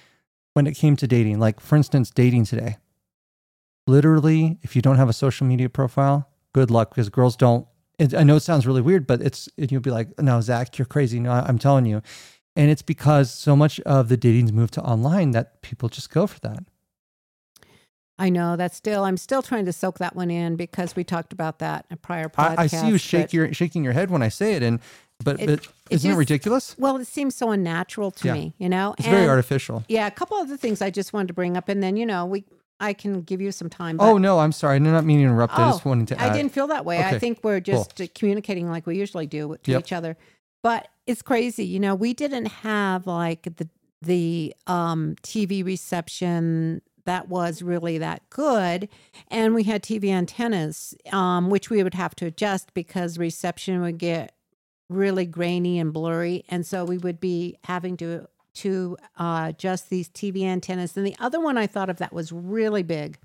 when 0.53 0.67
it 0.67 0.73
came 0.77 0.95
to 0.97 1.07
dating 1.07 1.39
like 1.39 1.59
for 1.59 1.75
instance 1.75 2.11
dating 2.11 2.45
today 2.45 2.77
literally 3.87 4.59
if 4.61 4.75
you 4.75 4.81
don't 4.81 4.97
have 4.97 5.09
a 5.09 5.13
social 5.13 5.47
media 5.47 5.69
profile 5.69 6.29
good 6.53 6.69
luck 6.69 6.89
because 6.91 7.09
girls 7.09 7.35
don't 7.35 7.65
it, 7.97 8.13
i 8.13 8.23
know 8.23 8.35
it 8.35 8.41
sounds 8.41 8.67
really 8.67 8.81
weird 8.81 9.07
but 9.07 9.21
it's 9.21 9.49
and 9.57 9.71
you'll 9.71 9.81
be 9.81 9.91
like 9.91 10.07
no 10.19 10.39
zach 10.41 10.77
you're 10.77 10.85
crazy 10.85 11.19
no 11.19 11.31
I- 11.31 11.45
i'm 11.47 11.57
telling 11.57 11.85
you 11.85 12.01
and 12.55 12.69
it's 12.71 12.81
because 12.81 13.31
so 13.31 13.55
much 13.55 13.79
of 13.81 14.09
the 14.09 14.17
dating's 14.17 14.51
moved 14.51 14.73
to 14.75 14.81
online 14.81 15.31
that 15.31 15.61
people 15.61 15.89
just 15.89 16.09
go 16.09 16.27
for 16.27 16.39
that 16.41 16.63
I 18.21 18.29
know 18.29 18.57
that's 18.57 18.75
still, 18.75 19.05
I'm 19.05 19.15
still 19.15 19.41
trying 19.41 19.63
to 19.65 19.71
soak 19.71 19.99
that 19.99 20.13
one 20.13 20.29
in 20.29 20.57
because 20.57 20.93
we 20.93 21.05
talked 21.05 21.31
about 21.31 21.59
that 21.59 21.85
in 21.89 21.93
a 21.93 21.97
prior 21.97 22.27
podcast. 22.27 22.57
I, 22.59 22.63
I 22.63 22.67
see 22.67 22.87
you 22.89 22.97
shake 22.97 23.31
your 23.31 23.53
shaking 23.53 23.81
your 23.81 23.93
head 23.93 24.11
when 24.11 24.21
I 24.21 24.27
say 24.27 24.55
it, 24.55 24.63
and 24.63 24.81
but, 25.23 25.39
It- 25.39 25.45
but 25.45 25.53
it 25.59 25.67
isn't 25.89 26.09
it 26.09 26.11
just- 26.11 26.17
ridiculous? 26.19 26.75
Well, 26.77 26.97
it 26.97 27.07
seems 27.07 27.33
so 27.35 27.51
unnatural 27.51 28.11
to 28.11 28.27
Yeah. 28.27 28.33
me, 28.33 28.53
you 28.57 28.67
know? 28.67 28.93
It's 28.97 29.07
very 29.07 29.25
artificial. 29.27 29.85
Yeah, 29.87 30.05
a 30.05 30.11
couple 30.11 30.35
other 30.35 30.57
things 30.57 30.81
I 30.81 30.89
just 30.89 31.13
wanted 31.13 31.29
to 31.29 31.33
bring 31.33 31.55
up, 31.55 31.69
and 31.69 31.81
then, 31.81 31.95
you 31.95 32.05
know, 32.05 32.25
we, 32.25 32.43
I 32.81 32.91
can 32.91 33.21
give 33.21 33.39
you 33.39 33.53
some 33.53 33.69
time. 33.69 33.95
Oh 34.01 34.17
no, 34.17 34.39
I'm 34.39 34.51
sorry. 34.51 34.75
I'm 34.75 34.83
not 34.83 35.05
meaning 35.05 35.23
to 35.25 35.29
interrupt. 35.31 35.53
I 35.57 35.69
just 35.69 35.85
Oh, 35.85 35.89
wanted 35.91 36.09
to 36.09 36.21
I 36.21 36.33
didn't 36.33 36.51
feel 36.51 36.67
that 36.67 36.83
way. 36.83 37.01
I 37.01 37.19
think 37.19 37.39
we're 37.41 37.61
just 37.61 38.01
uh, 38.01 38.07
communicating 38.15 38.69
like 38.69 38.85
we 38.85 38.97
usually 38.97 39.27
do 39.27 39.55
to 39.63 39.71
Yep. 39.71 39.79
each 39.79 39.93
other. 39.93 40.17
But 40.61 40.89
it's 41.07 41.21
crazy, 41.21 41.65
you 41.65 41.79
know. 41.79 41.95
We 41.95 42.13
didn't 42.13 42.47
have 42.47 43.07
like 43.07 43.43
the 43.57 43.67
the 44.01 44.55
um, 44.67 45.15
TV 45.23 45.65
reception 45.65 46.81
that 47.05 47.27
was 47.27 47.61
really 47.61 47.97
that 47.97 48.29
good, 48.29 48.89
and 49.29 49.55
we 49.55 49.63
had 49.63 49.83
TV 49.83 50.09
antennas, 50.09 50.93
um, 51.11 51.49
which 51.49 51.69
we 51.69 51.81
would 51.81 51.93
have 51.93 52.15
to 52.15 52.25
adjust 52.25 52.73
because 52.73 53.17
reception 53.17 53.81
would 53.81 53.97
get 53.97 54.33
really 54.89 55.25
grainy 55.25 55.79
and 55.79 55.93
blurry, 55.93 56.43
and 56.49 56.65
so 56.65 56.83
we 56.83 56.97
would 56.97 57.19
be 57.19 57.57
having 57.63 57.97
to 57.97 58.27
to 58.55 58.97
uh, 59.17 59.45
adjust 59.49 59.89
these 59.89 60.09
TV 60.09 60.43
antennas. 60.43 60.97
And 60.97 61.05
the 61.05 61.15
other 61.19 61.39
one 61.39 61.57
I 61.57 61.67
thought 61.67 61.89
of 61.89 61.97
that 61.97 62.11
was 62.11 62.31
really 62.31 62.83
big 62.83 63.17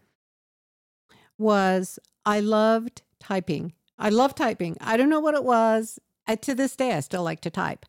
was 1.39 1.99
I 2.24 2.41
loved 2.41 3.03
typing. 3.18 3.72
I 3.99 4.09
love 4.11 4.35
typing. 4.35 4.76
I 4.80 4.97
don't 4.97 5.11
know 5.11 5.20
what 5.20 5.35
it 5.35 5.45
was. 5.45 5.99
To 6.29 6.55
this 6.55 6.77
day, 6.77 6.93
I 6.93 7.01
still 7.01 7.22
like 7.22 7.41
to 7.43 7.51
type. 7.51 7.87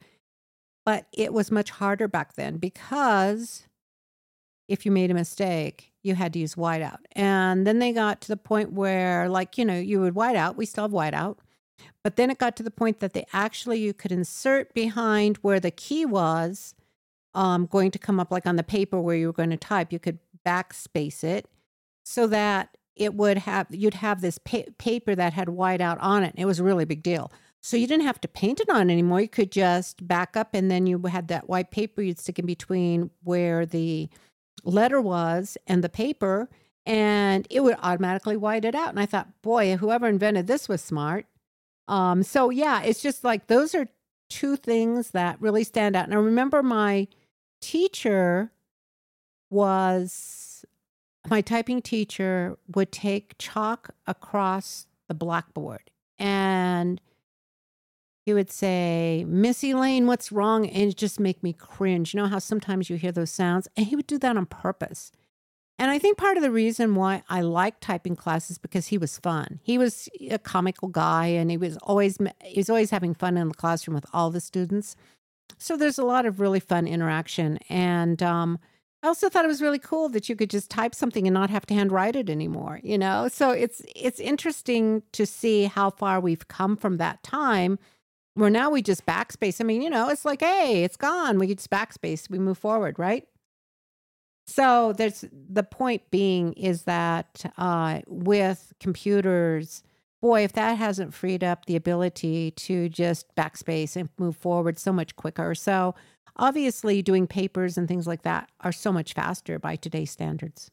But 0.85 1.07
it 1.11 1.33
was 1.33 1.51
much 1.51 1.71
harder 1.71 2.07
back 2.07 2.35
then 2.35 2.57
because 2.57 3.67
if 4.67 4.85
you 4.85 4.91
made 4.91 5.11
a 5.11 5.15
mistake, 5.15 5.93
you 6.03 6.15
had 6.15 6.33
to 6.33 6.39
use 6.39 6.55
whiteout. 6.55 6.99
And 7.13 7.65
then 7.65 7.79
they 7.79 7.91
got 7.91 8.21
to 8.21 8.27
the 8.27 8.37
point 8.37 8.73
where, 8.73 9.27
like, 9.29 9.57
you 9.57 9.65
know, 9.65 9.77
you 9.77 10.01
would 10.01 10.13
whiteout. 10.13 10.55
We 10.55 10.65
still 10.65 10.83
have 10.83 10.91
whiteout. 10.91 11.37
But 12.03 12.15
then 12.15 12.29
it 12.29 12.37
got 12.37 12.55
to 12.57 12.63
the 12.63 12.71
point 12.71 12.99
that 12.99 13.13
they 13.13 13.25
actually, 13.33 13.79
you 13.79 13.93
could 13.93 14.11
insert 14.11 14.73
behind 14.73 15.37
where 15.37 15.59
the 15.59 15.71
key 15.71 16.05
was 16.05 16.75
um, 17.33 17.65
going 17.65 17.91
to 17.91 17.99
come 17.99 18.19
up, 18.19 18.31
like 18.31 18.45
on 18.45 18.55
the 18.55 18.63
paper 18.63 19.01
where 19.01 19.15
you 19.15 19.27
were 19.27 19.33
going 19.33 19.49
to 19.49 19.57
type, 19.57 19.91
you 19.91 19.99
could 19.99 20.19
backspace 20.45 21.23
it 21.23 21.47
so 22.03 22.27
that 22.27 22.77
it 22.95 23.13
would 23.13 23.39
have 23.39 23.67
you'd 23.71 23.95
have 23.95 24.21
this 24.21 24.37
pa- 24.37 24.71
paper 24.77 25.15
that 25.15 25.33
had 25.33 25.47
whiteout 25.47 25.97
on 25.99 26.23
it. 26.23 26.33
It 26.37 26.45
was 26.45 26.59
a 26.59 26.63
really 26.63 26.85
big 26.85 27.03
deal. 27.03 27.31
So 27.65 27.77
you 27.77 27.87
didn't 27.87 28.05
have 28.05 28.21
to 28.21 28.27
paint 28.27 28.59
it 28.59 28.69
on 28.69 28.91
anymore. 28.91 29.21
You 29.21 29.27
could 29.27 29.51
just 29.51 30.07
back 30.07 30.37
up, 30.37 30.53
and 30.53 30.69
then 30.69 30.85
you 30.85 31.01
had 31.07 31.29
that 31.29 31.49
white 31.49 31.71
paper 31.71 32.03
you'd 32.03 32.19
stick 32.19 32.37
in 32.37 32.45
between 32.45 33.09
where 33.23 33.65
the 33.65 34.07
letter 34.63 35.01
was 35.01 35.57
and 35.65 35.83
the 35.83 35.89
paper, 35.89 36.47
and 36.85 37.47
it 37.49 37.61
would 37.61 37.75
automatically 37.81 38.37
white 38.37 38.65
it 38.65 38.75
out. 38.75 38.89
And 38.89 38.99
I 38.99 39.07
thought, 39.07 39.41
boy, 39.41 39.77
whoever 39.77 40.07
invented 40.07 40.45
this 40.45 40.69
was 40.69 40.79
smart. 40.79 41.25
Um, 41.87 42.21
so 42.21 42.51
yeah, 42.51 42.83
it's 42.83 43.01
just 43.01 43.23
like 43.23 43.47
those 43.47 43.73
are 43.73 43.87
two 44.29 44.57
things 44.57 45.09
that 45.11 45.41
really 45.41 45.63
stand 45.63 45.95
out. 45.95 46.05
And 46.05 46.13
I 46.13 46.17
remember 46.17 46.61
my 46.61 47.07
teacher 47.61 48.51
was 49.49 50.63
my 51.27 51.41
typing 51.41 51.81
teacher 51.81 52.59
would 52.75 52.91
take 52.91 53.39
chalk 53.39 53.89
across 54.05 54.85
the 55.07 55.15
blackboard 55.15 55.89
and 56.19 57.01
he 58.25 58.33
would 58.33 58.49
say, 58.49 59.23
Missy 59.27 59.75
Lane, 59.75 60.07
what's 60.07 60.31
wrong? 60.31 60.65
And 60.67 60.89
it 60.89 60.97
just 60.97 61.19
make 61.19 61.43
me 61.43 61.53
cringe. 61.53 62.13
You 62.13 62.21
know 62.21 62.27
how 62.27 62.39
sometimes 62.39 62.89
you 62.89 62.95
hear 62.95 63.11
those 63.11 63.29
sounds? 63.29 63.67
And 63.77 63.85
he 63.85 63.95
would 63.95 64.07
do 64.07 64.17
that 64.17 64.35
on 64.35 64.47
purpose. 64.47 65.11
And 65.77 65.91
I 65.91 65.99
think 65.99 66.17
part 66.17 66.37
of 66.37 66.41
the 66.41 66.51
reason 66.51 66.95
why 66.95 67.21
I 67.29 67.41
like 67.41 67.79
typing 67.81 68.15
classes 68.15 68.57
because 68.57 68.87
he 68.87 68.97
was 68.97 69.19
fun. 69.19 69.59
He 69.61 69.77
was 69.77 70.09
a 70.31 70.39
comical 70.39 70.87
guy 70.87 71.27
and 71.27 71.51
he 71.51 71.57
was 71.57 71.77
always 71.83 72.17
he 72.43 72.59
was 72.59 72.69
always 72.69 72.89
having 72.89 73.13
fun 73.13 73.37
in 73.37 73.49
the 73.49 73.53
classroom 73.53 73.93
with 73.93 74.05
all 74.11 74.31
the 74.31 74.39
students. 74.39 74.95
So 75.57 75.77
there's 75.77 75.99
a 75.99 76.05
lot 76.05 76.25
of 76.25 76.39
really 76.39 76.61
fun 76.61 76.87
interaction. 76.87 77.59
And 77.69 78.23
um, 78.23 78.57
I 79.03 79.07
also 79.07 79.29
thought 79.29 79.45
it 79.45 79.49
was 79.49 79.61
really 79.61 79.77
cool 79.77 80.09
that 80.09 80.29
you 80.29 80.35
could 80.35 80.49
just 80.49 80.71
type 80.71 80.95
something 80.95 81.27
and 81.27 81.33
not 81.33 81.51
have 81.51 81.65
to 81.67 81.75
handwrite 81.75 82.15
it 82.15 82.29
anymore, 82.29 82.79
you 82.81 82.97
know? 82.97 83.27
So 83.27 83.51
it's 83.51 83.81
it's 83.95 84.19
interesting 84.19 85.03
to 85.11 85.27
see 85.27 85.65
how 85.65 85.91
far 85.91 86.19
we've 86.19 86.47
come 86.47 86.75
from 86.75 86.97
that 86.97 87.21
time 87.21 87.77
where 88.35 88.49
now 88.49 88.69
we 88.69 88.81
just 88.81 89.05
backspace. 89.05 89.59
I 89.59 89.63
mean, 89.63 89.81
you 89.81 89.89
know, 89.89 90.09
it's 90.09 90.25
like, 90.25 90.41
hey, 90.41 90.83
it's 90.83 90.97
gone. 90.97 91.39
We 91.39 91.53
just 91.53 91.69
backspace, 91.69 92.29
we 92.29 92.37
move 92.37 92.57
forward, 92.57 92.99
right? 92.99 93.27
So 94.47 94.93
there's 94.93 95.25
the 95.31 95.63
point 95.63 96.03
being 96.11 96.53
is 96.53 96.83
that 96.83 97.51
uh, 97.57 98.01
with 98.07 98.73
computers, 98.79 99.81
boy, 100.21 100.43
if 100.43 100.53
that 100.53 100.77
hasn't 100.77 101.13
freed 101.13 101.43
up 101.43 101.65
the 101.65 101.75
ability 101.75 102.51
to 102.51 102.87
just 102.89 103.33
backspace 103.35 103.95
and 103.95 104.09
move 104.19 104.37
forward 104.37 104.77
so 104.77 104.93
much 104.93 105.15
quicker. 105.15 105.55
So 105.55 105.95
obviously 106.37 107.01
doing 107.01 107.25
papers 107.25 107.77
and 107.77 107.87
things 107.87 108.05
like 108.05 108.21
that 108.21 108.49
are 108.61 108.71
so 108.71 108.91
much 108.91 109.13
faster 109.13 109.57
by 109.57 109.75
today's 109.75 110.11
standards. 110.11 110.69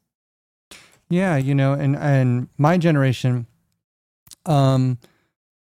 Yeah, 1.09 1.37
you 1.37 1.55
know, 1.55 1.75
and 1.75 1.95
and 1.97 2.49
my 2.57 2.79
generation, 2.79 3.47
um, 4.47 4.99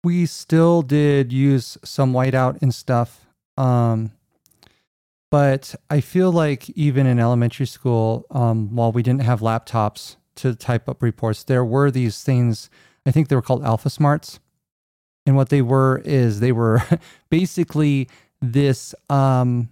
we 0.05 0.26
still 0.26 0.82
did 0.82 1.32
use 1.32 1.78
some 1.84 2.12
whiteout 2.12 2.61
and 2.62 2.74
stuff. 2.74 3.26
Um, 3.57 4.12
but 5.30 5.74
I 5.88 6.00
feel 6.00 6.30
like 6.30 6.68
even 6.70 7.07
in 7.07 7.18
elementary 7.18 7.66
school, 7.66 8.26
um, 8.30 8.74
while 8.74 8.92
we 8.92 9.03
didn't 9.03 9.22
have 9.22 9.40
laptops 9.40 10.16
to 10.36 10.55
type 10.55 10.88
up 10.88 11.03
reports, 11.03 11.44
there 11.44 11.64
were 11.64 11.90
these 11.90 12.22
things. 12.22 12.68
I 13.07 13.11
think 13.11 13.28
they 13.28 13.36
were 13.36 13.42
called 13.42 13.64
Alpha 13.64 13.88
Smarts, 13.90 14.40
and 15.24 15.36
what 15.36 15.48
they 15.48 15.62
were 15.62 16.03
is 16.05 16.40
they 16.40 16.53
were 16.53 16.82
basically 17.30 18.09
this 18.40 18.94
um, 19.09 19.70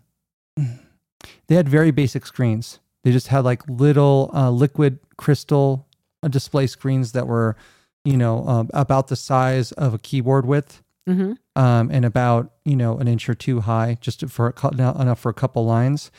they 0.57 1.55
had 1.55 1.69
very 1.69 1.91
basic 1.91 2.25
screens. 2.27 2.79
They 3.03 3.13
just 3.13 3.29
had 3.29 3.45
like 3.45 3.69
little 3.69 4.31
uh, 4.33 4.51
liquid 4.51 4.99
crystal 5.17 5.87
uh, 6.23 6.29
display 6.29 6.67
screens 6.67 7.13
that 7.13 7.27
were, 7.27 7.57
you 8.05 8.17
know, 8.17 8.47
um, 8.47 8.71
about 8.73 9.09
the 9.09 9.17
size 9.17 9.73
of 9.73 9.95
a 9.95 9.99
keyboard 9.99 10.47
width 10.47 10.83
Mm-hmm. 11.09 11.33
um, 11.61 11.91
and 11.91 12.05
about 12.05 12.53
you 12.65 12.77
know 12.77 12.99
an 12.99 13.09
inch 13.09 13.29
or 13.29 13.35
two 13.35 13.63
high, 13.63 13.97
just 14.01 14.29
for 14.29 14.55
a, 14.57 15.01
enough 15.01 15.19
for 15.19 15.31
a 15.31 15.35
couple 15.35 15.65
lines. 15.65 16.11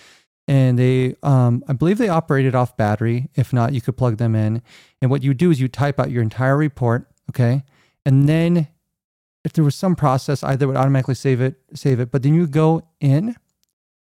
And 0.48 0.78
they, 0.78 1.16
um, 1.24 1.64
I 1.68 1.74
believe 1.74 1.98
they 1.98 2.10
operated 2.10 2.56
off 2.56 2.76
battery. 2.76 3.30
If 3.36 3.54
not, 3.54 3.74
you 3.74 3.80
could 3.80 3.96
plug 3.96 4.18
them 4.18 4.36
in. 4.36 4.62
And 5.02 5.10
what 5.10 5.24
you 5.24 5.34
do 5.34 5.50
is 5.50 5.62
you 5.62 5.70
type 5.70 5.98
out 5.98 6.12
your 6.12 6.24
entire 6.24 6.58
report, 6.58 7.08
okay, 7.30 7.64
and 8.06 8.28
then 8.28 8.68
if 9.46 9.54
there 9.54 9.64
was 9.64 9.76
some 9.76 9.96
process, 9.96 10.44
either 10.44 10.68
would 10.68 10.76
automatically 10.76 11.16
save 11.16 11.40
it, 11.42 11.56
save 11.74 12.00
it, 12.00 12.12
but 12.12 12.24
then 12.24 12.34
you 12.34 12.48
go 12.48 12.82
in 13.00 13.36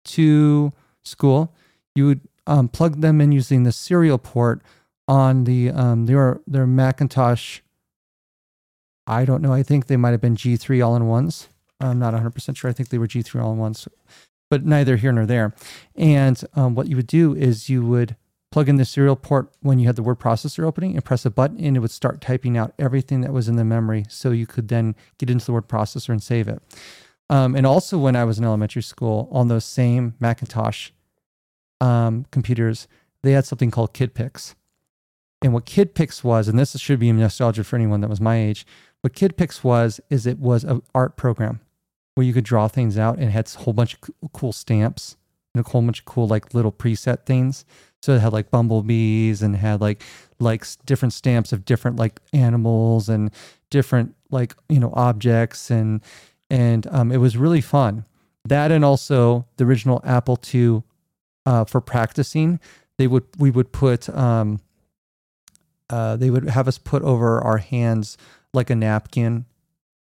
to 0.07 0.73
school, 1.03 1.55
you 1.95 2.07
would 2.07 2.21
um, 2.47 2.69
plug 2.69 3.01
them 3.01 3.21
in 3.21 3.33
using 3.33 3.63
the 3.63 3.73
serial 3.73 4.19
port 4.19 4.63
on 5.07 5.45
the 5.45 5.71
um, 5.71 6.07
their 6.07 6.41
their 6.47 6.67
Macintosh. 6.67 7.61
I 9.11 9.25
don't 9.25 9.43
know. 9.43 9.53
I 9.53 9.65
think 9.65 9.87
they 9.87 9.97
might 9.97 10.13
have 10.13 10.21
been 10.21 10.37
G3 10.37 10.87
all 10.87 10.95
in 10.95 11.09
ones. 11.09 11.49
I'm 11.81 11.99
not 11.99 12.15
100% 12.15 12.57
sure. 12.57 12.71
I 12.71 12.73
think 12.73 12.91
they 12.91 12.99
were 12.99 13.09
G3 13.09 13.43
all 13.43 13.53
in 13.53 13.59
ones, 13.59 13.89
but 14.49 14.65
neither 14.65 14.97
here 14.97 15.11
nor 15.11 15.27
there. 15.27 15.53
And 15.97 16.41
um, 16.55 16.77
what 16.77 16.87
you 16.87 16.95
would 16.95 17.09
do 17.09 17.35
is 17.35 17.69
you 17.69 17.85
would 17.85 18.15
plug 18.53 18.69
in 18.69 18.77
the 18.77 18.85
serial 18.85 19.17
port 19.17 19.53
when 19.63 19.81
you 19.81 19.87
had 19.87 19.97
the 19.97 20.03
word 20.05 20.21
processor 20.21 20.65
opening 20.65 20.95
and 20.95 21.05
press 21.05 21.27
a 21.27 21.31
button, 21.31 21.59
and 21.59 21.77
it 21.77 21.81
would 21.81 21.91
start 21.91 22.21
typing 22.21 22.57
out 22.57 22.73
everything 22.79 23.21
that 23.23 23.33
was 23.33 23.49
in 23.49 23.57
the 23.57 23.65
memory. 23.65 24.05
So 24.09 24.31
you 24.31 24.47
could 24.47 24.69
then 24.69 24.95
get 25.19 25.29
into 25.29 25.45
the 25.45 25.53
word 25.53 25.67
processor 25.67 26.11
and 26.11 26.23
save 26.23 26.47
it. 26.47 26.63
Um, 27.29 27.57
and 27.57 27.67
also, 27.67 27.99
when 27.99 28.15
I 28.15 28.23
was 28.23 28.39
in 28.39 28.45
elementary 28.45 28.83
school, 28.83 29.29
on 29.33 29.49
those 29.49 29.65
same 29.65 30.15
Macintosh 30.21 30.91
um, 31.81 32.27
computers, 32.31 32.87
they 33.25 33.33
had 33.33 33.45
something 33.45 33.73
called 33.73 33.93
KidPix. 33.93 34.55
And 35.43 35.53
what 35.53 35.65
KidPix 35.65 36.23
was, 36.23 36.49
and 36.49 36.59
this 36.59 36.79
should 36.79 37.01
be 37.01 37.11
nostalgia 37.13 37.65
for 37.65 37.77
anyone 37.77 38.03
that 38.03 38.11
was 38.11 38.21
my 38.21 38.37
age, 38.37 38.67
what 39.03 39.15
KidPix 39.15 39.65
was 39.65 40.01
is 40.11 40.27
it 40.27 40.39
was 40.39 40.65
an 40.65 40.83
art 40.95 41.17
program 41.17 41.61
where 42.15 42.27
you 42.27 42.33
could 42.33 42.45
draw 42.45 42.69
things 42.69 42.99
out 42.99 43.19
and 43.19 43.31
had 43.31 43.51
a 43.55 43.59
whole 43.59 43.73
bunch 43.73 43.95
of 43.95 44.33
cool 44.33 44.53
stamps 44.53 45.17
and 45.55 45.65
a 45.65 45.69
whole 45.69 45.83
bunch 45.83 46.01
of 46.01 46.05
cool 46.05 46.29
like 46.29 46.55
little 46.55 46.73
preset 46.73 47.25
things. 47.25 47.65
So 48.03 48.15
it 48.15 48.21
had 48.21 48.33
like 48.33 48.51
bumblebees 48.51 49.43
and 49.43 49.57
had 49.57 49.81
like 49.81 50.03
like 50.39 50.65
different 50.85 51.13
stamps 51.13 51.53
of 51.53 51.65
different 51.65 51.97
like 51.97 52.21
animals 52.33 53.09
and 53.09 53.31
different 53.71 54.15
like 54.31 54.55
you 54.69 54.81
know 54.81 54.93
objects 54.95 55.71
and 55.71 56.03
and 56.49 56.87
um, 56.89 57.13
it 57.13 57.19
was 57.19 57.37
really 57.37 57.61
fun. 57.61 58.05
That 58.47 58.73
and 58.73 58.85
also 58.85 59.47
the 59.57 59.65
original 59.65 60.01
Apple 60.05 60.39
II 60.53 60.83
uh, 61.47 61.65
for 61.65 61.81
practicing. 61.81 62.59
They 62.99 63.07
would 63.07 63.25
we 63.39 63.51
would 63.51 63.73
put 63.73 64.09
um, 64.11 64.61
uh, 65.89 66.17
they 66.17 66.31
would 66.31 66.49
have 66.49 66.69
us 66.69 66.79
put 66.79 67.03
over 67.03 67.41
our 67.41 67.59
hands 67.59 68.17
like 68.53 68.71
a 68.71 68.75
napkin, 68.75 69.47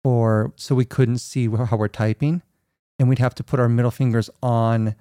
or 0.04 0.52
so 0.56 0.74
we 0.74 0.84
couldn't 0.84 1.18
see 1.18 1.48
how 1.48 1.76
we're 1.76 1.88
typing, 1.88 2.42
and 2.98 3.08
we'd 3.08 3.18
have 3.18 3.34
to 3.36 3.44
put 3.44 3.60
our 3.60 3.68
middle 3.68 3.90
fingers 3.90 4.30
on 4.42 4.94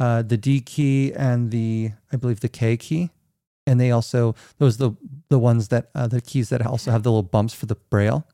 uh, 0.00 0.22
the 0.22 0.36
D 0.36 0.60
key 0.60 1.12
and 1.12 1.50
the 1.50 1.92
I 2.12 2.16
believe 2.16 2.40
the 2.40 2.48
K 2.48 2.76
key, 2.76 3.10
and 3.66 3.80
they 3.80 3.90
also 3.90 4.34
those 4.58 4.76
the 4.78 4.92
the 5.28 5.38
ones 5.38 5.68
that 5.68 5.90
uh, 5.94 6.06
the 6.06 6.20
keys 6.20 6.48
that 6.48 6.64
also 6.66 6.90
have 6.90 7.02
the 7.02 7.10
little 7.10 7.22
bumps 7.22 7.54
for 7.54 7.66
the 7.66 7.76
braille, 7.90 8.26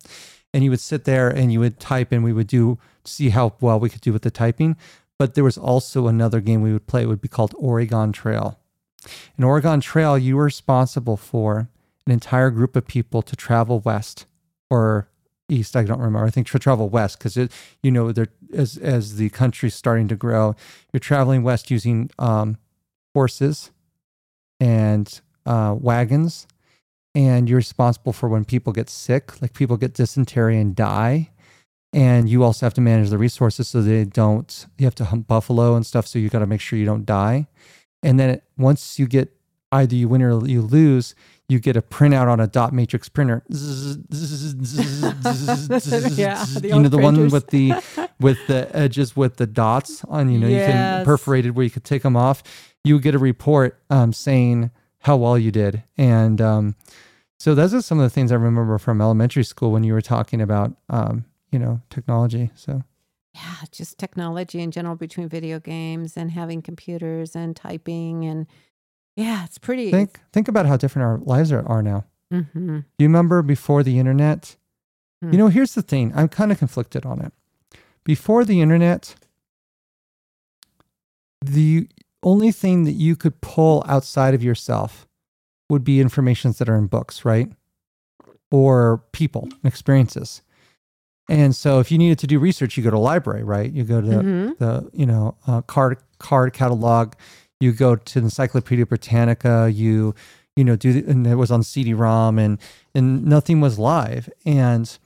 and 0.53 0.65
you 0.65 0.71
would 0.71 0.81
sit 0.81 1.05
there 1.05 1.29
and 1.29 1.53
you 1.53 1.61
would 1.61 1.79
type, 1.79 2.13
and 2.13 2.25
we 2.25 2.33
would 2.33 2.47
do 2.47 2.79
see 3.05 3.31
how 3.31 3.55
well 3.61 3.79
we 3.79 3.91
could 3.91 4.01
do 4.01 4.13
with 4.13 4.23
the 4.23 4.31
typing. 4.31 4.77
But 5.19 5.35
there 5.35 5.45
was 5.45 5.59
also 5.59 6.09
another 6.09 6.41
game 6.41 6.61
we 6.61 6.73
would 6.73 6.87
play. 6.87 7.03
It 7.03 7.07
would 7.07 7.21
be 7.21 7.29
called 7.29 7.55
Oregon 7.57 8.13
Trail. 8.13 8.59
In 9.39 9.45
Oregon 9.45 9.81
Trail, 9.81 10.19
you 10.19 10.37
were 10.37 10.45
responsible 10.45 11.17
for 11.17 11.69
an 12.07 12.13
entire 12.13 12.51
group 12.51 12.75
of 12.77 12.87
people 12.87 13.23
to 13.23 13.37
travel 13.37 13.81
west 13.81 14.27
or 14.71 15.09
east. 15.49 15.77
I 15.77 15.85
don't 15.85 16.01
remember. 16.01 16.27
I 16.27 16.31
think 16.31 16.49
to 16.49 16.59
travel 16.59 16.89
west 16.89 17.19
because 17.19 17.37
you 17.83 17.91
know, 17.91 18.13
there 18.13 18.29
as 18.53 18.77
as 18.79 19.17
the 19.17 19.31
country's 19.31 19.75
starting 19.75 20.09
to 20.09 20.17
grow, 20.17 20.55
you're 20.93 21.01
traveling 21.01 21.43
west 21.43 21.71
using 21.71 22.11
um, 22.19 22.59
horses 23.15 23.71
and 24.61 25.21
uh, 25.47 25.75
wagons, 25.79 26.47
and 27.15 27.49
you're 27.49 27.57
responsible 27.57 28.13
for 28.13 28.29
when 28.29 28.45
people 28.45 28.73
get 28.73 28.89
sick, 28.89 29.41
like 29.43 29.55
people 29.55 29.77
get 29.77 29.95
dysentery 29.95 30.59
and 30.59 30.75
die. 30.75 31.31
And 31.93 32.29
you 32.29 32.43
also 32.43 32.67
have 32.67 32.75
to 32.75 32.81
manage 32.81 33.11
the 33.11 33.19
resources 33.19 33.69
so 33.69 33.81
they 33.81 34.05
don't. 34.05 34.67
You 34.79 34.87
have 34.87 34.97
to 34.97 35.05
hunt 35.05 35.29
buffalo 35.29 35.77
and 35.77 35.87
stuff, 35.87 36.09
so 36.09 36.19
you 36.19 36.29
got 36.29 36.41
to 36.41 36.47
make 36.47 36.61
sure 36.61 36.77
you 36.77 36.85
don't 36.85 37.07
die. 37.07 37.47
And 38.03 38.19
then 38.19 38.31
it, 38.31 38.43
once 38.59 38.99
you 38.99 39.07
get 39.07 39.33
either 39.75 39.95
you 39.95 40.09
win 40.09 40.23
or 40.23 40.47
you 40.47 40.63
lose, 40.63 41.15
you 41.49 41.59
get 41.59 41.77
a 41.77 41.83
printout 41.83 42.29
on 42.29 42.41
a 42.41 42.47
dot 42.47 42.73
matrix 42.73 43.09
printer. 43.09 43.43
Yeah, 46.17 46.45
the 46.55 46.69
you 46.69 46.81
know 46.81 46.89
the 46.89 46.99
one 46.99 47.31
with 47.31 47.49
the 47.49 47.75
with 48.21 48.47
the 48.47 48.69
edges 48.75 49.17
with 49.17 49.37
the 49.37 49.47
dots 49.47 50.05
on. 50.05 50.31
You 50.31 50.39
know 50.39 50.49
you 50.49 50.61
can 50.61 50.75
Yes. 50.75 51.05
perforated 51.05 51.55
where 51.57 51.65
you 51.65 51.71
could 51.71 51.85
take 51.85 52.03
them 52.03 52.17
off. 52.17 52.43
You 52.85 52.95
would 52.95 53.03
get 53.03 53.15
a 53.15 53.19
report 53.19 53.79
um, 53.91 54.13
saying 54.13 54.71
how 55.01 55.17
well 55.17 55.39
you 55.39 55.51
did, 55.51 55.83
and 55.97 56.41
um, 56.41 56.77
so 57.39 57.55
those 57.55 57.75
are 57.75 57.83
some 57.83 57.99
of 57.99 58.05
the 58.05 58.11
things 58.11 58.33
I 58.33 58.37
remember 58.37 58.79
from 58.79 59.01
elementary 59.01 59.45
school 59.45 59.71
when 59.73 59.85
you 59.85 59.93
were 59.93 60.01
talking 60.03 60.41
about 60.41 60.73
um, 60.89 61.25
you 61.51 61.59
know 61.59 61.81
technology. 61.91 62.51
So 62.55 62.83
Yeah, 63.35 63.55
just 63.71 63.99
technology 63.99 64.61
in 64.61 64.71
general 64.71 64.97
between 64.97 65.29
video 65.29 65.59
games 65.61 66.17
and 66.17 66.31
having 66.31 66.63
computers 66.63 67.35
and 67.37 67.55
typing 67.57 68.25
and 68.25 68.47
yeah, 69.17 69.45
it's 69.45 69.59
pretty. 69.59 69.91
think 69.91 70.21
think 70.33 70.49
about 70.49 70.67
how 70.67 70.77
different 70.77 71.07
our 71.07 71.19
lives 71.19 71.53
are, 71.53 71.67
are 71.69 71.83
now. 71.83 72.05
hmm 72.31 72.45
Do 72.51 72.85
you 72.99 73.09
remember 73.09 73.43
before 73.43 73.83
the 73.83 73.99
internet? 73.99 74.57
Hmm. 75.23 75.33
You 75.33 75.39
know, 75.39 75.49
here's 75.49 75.75
the 75.75 75.83
thing. 75.83 76.13
I'm 76.15 76.29
kind 76.29 76.51
of 76.53 76.59
conflicted 76.59 77.07
on 77.07 77.21
it. 77.21 77.33
Before 78.05 78.45
the 78.45 78.61
internet, 78.61 79.15
the 81.41 81.89
only 82.23 82.53
thing 82.53 82.85
that 82.85 82.93
you 82.93 83.17
could 83.17 83.41
pull 83.41 83.85
outside 83.87 84.35
of 84.35 84.43
yourself 84.43 85.07
would 85.71 85.85
be 85.85 86.01
informations 86.01 86.59
that 86.59 86.69
are 86.69 86.77
in 86.77 86.87
books, 86.87 87.25
right? 87.25 87.51
Or 88.51 89.03
people 89.13 89.43
and 89.51 89.65
experiences. 89.65 90.43
And 91.29 91.57
so 91.57 91.81
if 91.81 91.91
you 91.91 91.97
needed 91.97 92.19
to 92.21 92.27
do 92.27 92.39
research, 92.39 92.77
you 92.77 92.83
go 92.83 92.91
to 92.91 92.97
a 92.97 92.99
library, 92.99 93.43
right? 93.43 93.71
You 93.73 93.85
go 93.85 94.01
to 94.01 94.07
the, 94.07 94.17
hmm 94.23 94.51
the 94.59 94.91
you 94.93 95.07
know 95.07 95.37
uh, 95.47 95.63
card 95.63 95.99
card 96.19 96.53
catalog 96.53 97.15
you 97.61 97.73
go 97.73 97.97
to 97.97 98.19
encyclopedia 98.19 98.85
britannica 98.87 99.71
you 99.73 100.15
you 100.57 100.65
know 100.65 100.77
do 100.77 100.93
the, 100.93 101.11
and 101.11 101.27
it 101.27 101.37
was 101.37 101.51
on 101.51 101.63
cd-rom 101.63 102.39
and 102.39 102.59
and 102.95 103.25
nothing 103.25 103.61
was 103.61 103.79
live 103.79 104.29
and 104.45 104.99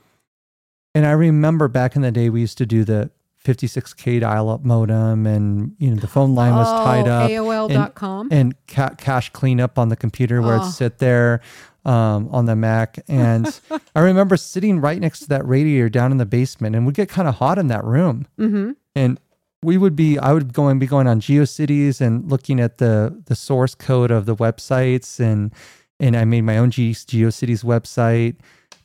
and 0.94 1.06
i 1.06 1.10
remember 1.10 1.68
back 1.68 1.94
in 1.96 2.02
the 2.02 2.10
day 2.10 2.28
we 2.30 2.40
used 2.40 2.58
to 2.58 2.66
do 2.66 2.84
the 2.84 3.10
56k 3.44 4.20
dial-up 4.20 4.64
modem 4.64 5.26
and 5.26 5.74
you 5.78 5.90
know 5.90 5.96
the 5.96 6.08
phone 6.08 6.34
line 6.34 6.54
was 6.54 6.66
tied 6.84 7.06
oh, 7.08 7.12
up 7.12 7.30
AOL.com. 7.30 8.28
and 8.32 8.54
ca- 8.66 8.94
cache 8.98 9.30
cleanup 9.30 9.78
on 9.78 9.88
the 9.88 9.96
computer 9.96 10.42
where 10.42 10.56
Oh. 10.56 10.62
it'd 10.62 10.72
sit 10.72 10.98
there 10.98 11.40
um, 11.84 12.28
on 12.30 12.44
the 12.44 12.56
Mac. 12.56 12.98
And 13.08 13.58
I 13.94 14.00
remember 14.00 14.36
sitting 14.36 14.80
right 14.80 15.00
next 15.00 15.20
to 15.20 15.28
that 15.28 15.46
radiator 15.46 15.88
down 15.88 16.10
in 16.12 16.18
the 16.18 16.26
basement, 16.26 16.76
and 16.76 16.84
we'd 16.84 16.96
get 16.96 17.08
kind 17.08 17.26
of 17.28 17.36
hot 17.36 17.58
in 17.58 17.68
that 17.68 17.82
room. 17.84 18.26
hmm 18.36 18.72
And 18.94 19.18
we 19.62 19.76
would 19.76 19.96
be 19.96 20.18
I 20.18 20.32
would 20.32 20.52
go 20.52 20.68
and 20.68 20.78
be 20.78 20.86
going 20.86 21.06
on 21.06 21.20
GeoCities 21.20 22.00
and 22.00 22.30
looking 22.30 22.60
at 22.60 22.78
the 22.78 23.22
the 23.26 23.36
source 23.36 23.74
code 23.74 24.10
of 24.10 24.26
the 24.26 24.36
websites 24.36 25.20
and 25.20 25.52
and 26.00 26.16
I 26.16 26.24
made 26.24 26.42
my 26.42 26.58
own 26.58 26.70
Ge- 26.70 26.94
GeoCities 26.94 27.64
website 27.64 28.36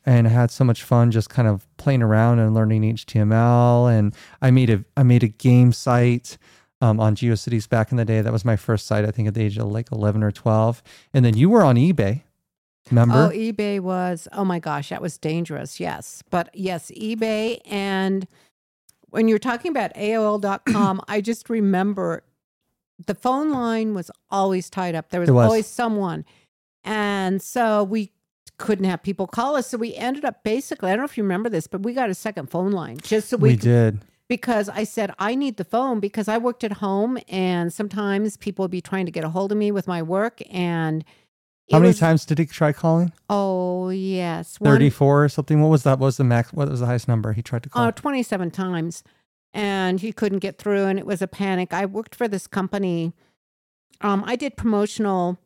and 0.06 0.28
I 0.28 0.32
had 0.32 0.52
so 0.52 0.64
much 0.64 0.84
fun 0.84 1.12
just 1.12 1.30
kind 1.30 1.48
of 1.48 1.68
playing 1.78 2.02
around 2.02 2.40
and 2.40 2.54
learning 2.54 2.82
HTML 2.82 3.96
and 3.96 4.16
I 4.42 4.52
made 4.52 4.70
a 4.70 4.84
I 4.98 5.04
made 5.04 5.24
a 5.24 5.28
game 5.28 5.74
site 5.74 6.38
um, 6.84 7.00
on 7.00 7.16
GeoCities 7.16 7.70
back 7.70 7.92
in 7.92 7.98
the 7.98 8.04
day. 8.04 8.22
That 8.22 8.34
was 8.34 8.44
my 8.44 8.58
first 8.58 8.88
site, 8.88 9.06
I 9.06 9.12
think 9.12 9.30
at 9.30 9.34
the 9.34 9.42
age 9.42 9.58
of 9.58 9.68
like 9.68 9.90
11 9.92 10.22
or 10.22 10.32
12. 10.32 10.84
And 11.14 11.24
then 11.24 11.38
you 11.38 11.50
were 11.50 11.64
on 11.64 11.78
eBay. 11.78 12.24
Remember? 12.92 13.32
Oh, 13.32 13.36
eBay 13.36 13.80
was, 13.80 14.28
oh 14.34 14.44
my 14.44 14.60
gosh, 14.60 14.90
that 14.90 15.02
was 15.02 15.18
dangerous. 15.18 15.80
Yes. 15.80 16.24
But 16.30 16.50
yes, 16.54 16.92
eBay. 16.92 17.62
And 17.66 18.28
when 19.14 19.28
you're 19.28 19.38
talking 19.38 19.70
about 19.70 19.94
AOL.com, 19.94 21.00
I 21.08 21.22
just 21.22 21.48
remember 21.48 22.24
the 23.06 23.14
phone 23.14 23.52
line 23.52 23.94
was 23.94 24.10
always 24.32 24.72
tied 24.72 24.96
up. 24.96 25.10
There 25.10 25.20
was, 25.20 25.30
was. 25.30 25.46
always 25.46 25.68
someone. 25.68 26.26
And 26.84 27.40
so 27.40 27.84
we 27.84 28.12
couldn't 28.58 28.86
have 28.86 29.04
people 29.04 29.28
call 29.28 29.56
us. 29.56 29.68
So 29.68 29.78
we 29.78 29.94
ended 29.94 30.26
up 30.26 30.44
basically, 30.44 30.90
I 30.90 30.94
don't 30.94 31.02
know 31.02 31.06
if 31.06 31.16
you 31.16 31.24
remember 31.24 31.48
this, 31.48 31.68
but 31.68 31.84
we 31.84 31.94
got 31.94 32.10
a 32.10 32.16
second 32.16 32.50
phone 32.50 32.72
line 32.72 32.98
just 32.98 33.30
so 33.30 33.38
we, 33.38 33.50
we 33.50 33.56
could 33.56 33.62
did. 33.62 34.00
because 34.28 34.68
I 34.68 34.84
said 34.84 35.14
I 35.20 35.36
need 35.36 35.58
the 35.58 35.64
phone 35.64 36.00
because 36.00 36.28
I 36.28 36.40
worked 36.40 36.64
at 36.64 36.74
home 36.74 37.20
and 37.28 37.72
sometimes 37.72 38.36
people 38.38 38.64
would 38.64 38.72
be 38.72 38.82
trying 38.82 39.06
to 39.06 39.12
get 39.12 39.24
a 39.24 39.30
hold 39.30 39.52
of 39.52 39.60
me 39.60 39.72
with 39.72 39.88
my 39.88 40.02
work 40.02 40.42
and 40.50 41.06
How 41.72 41.80
many 41.80 41.90
was- 41.90 42.00
times 42.00 42.26
did 42.26 42.38
he 42.40 42.46
try 42.46 42.74
calling? 42.74 43.14
Oh 43.30 43.90
yes, 43.90 44.60
One- 44.60 44.72
34 44.72 45.24
or 45.26 45.30
something. 45.30 45.62
What 45.62 45.70
was 45.70 45.84
that? 45.84 46.00
What 46.00 46.08
was 46.08 46.18
the 46.18 46.24
max? 46.24 46.52
What 46.54 46.70
was 46.70 46.82
the 46.82 46.86
highest 46.86 47.08
number 47.08 47.34
he 47.34 47.42
tried 47.42 47.64
to 47.64 47.70
call? 47.70 47.88
Oh, 47.88 47.92
27 47.92 48.52
times. 48.52 49.04
And 49.54 50.00
he 50.00 50.12
couldn't 50.12 50.40
get 50.40 50.58
through, 50.58 50.86
and 50.86 50.98
it 50.98 51.06
was 51.06 51.22
a 51.22 51.28
panic. 51.28 51.74
I 51.74 51.86
worked 51.86 52.16
for 52.16 52.28
this 52.28 52.48
company. 52.48 53.14
Um, 54.02 54.24
I 54.26 54.36
did 54.36 54.58
promotional 54.58 55.38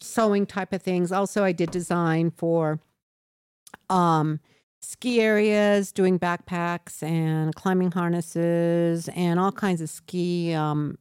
sewing 0.00 0.46
type 0.46 0.72
of 0.72 0.80
things. 0.82 1.12
Also, 1.12 1.44
I 1.44 1.52
did 1.52 1.70
design 1.70 2.30
for 2.30 2.80
um, 3.90 4.40
ski 4.80 5.20
areas, 5.20 5.92
doing 5.92 6.18
backpacks 6.18 7.02
and 7.02 7.54
climbing 7.54 7.92
harnesses 7.92 9.08
and 9.14 9.38
all 9.38 9.52
kinds 9.52 9.82
of 9.82 9.90
ski. 9.90 10.54
Um, 10.54 10.96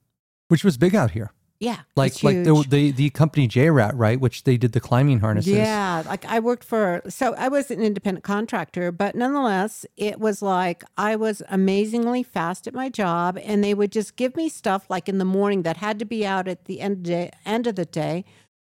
Which 0.49 0.63
was 0.65 0.77
big 0.77 0.93
out 0.95 1.11
here. 1.11 1.31
Yeah, 1.59 1.79
Like 1.97 2.23
like 2.23 2.45
the, 2.45 2.65
the 2.69 2.91
the 2.91 3.09
company 3.09 3.45
JRAT, 3.45 3.91
right? 3.95 4.17
Which 4.17 4.45
they 4.45 4.55
did 4.55 4.71
the 4.71 4.79
climbing 4.79 5.19
harnesses. 5.19 5.51
Yeah, 5.51 6.03
like 6.05 6.23
I 6.23 6.39
worked 6.39 6.63
for, 6.63 7.01
so 7.09 7.35
I 7.35 7.49
was 7.49 7.69
an 7.69 7.81
independent 7.81 8.23
contractor, 8.23 8.93
but 8.93 9.13
nonetheless, 9.13 9.85
it 9.97 10.21
was 10.21 10.41
like 10.41 10.85
I 10.95 11.17
was 11.17 11.41
amazingly 11.49 12.23
fast 12.23 12.65
at 12.65 12.73
my 12.73 12.87
job, 12.87 13.37
and 13.43 13.61
they 13.61 13.73
would 13.73 13.91
just 13.91 14.15
give 14.15 14.37
me 14.37 14.47
stuff 14.47 14.89
like 14.89 15.09
in 15.09 15.17
the 15.17 15.25
morning 15.25 15.63
that 15.63 15.77
had 15.77 15.99
to 15.99 16.05
be 16.05 16.25
out 16.25 16.47
at 16.47 16.63
the 16.63 16.79
end 16.79 16.97
of 16.97 17.03
day, 17.03 17.31
end 17.45 17.67
of 17.67 17.75
the 17.75 17.85
day, 17.85 18.23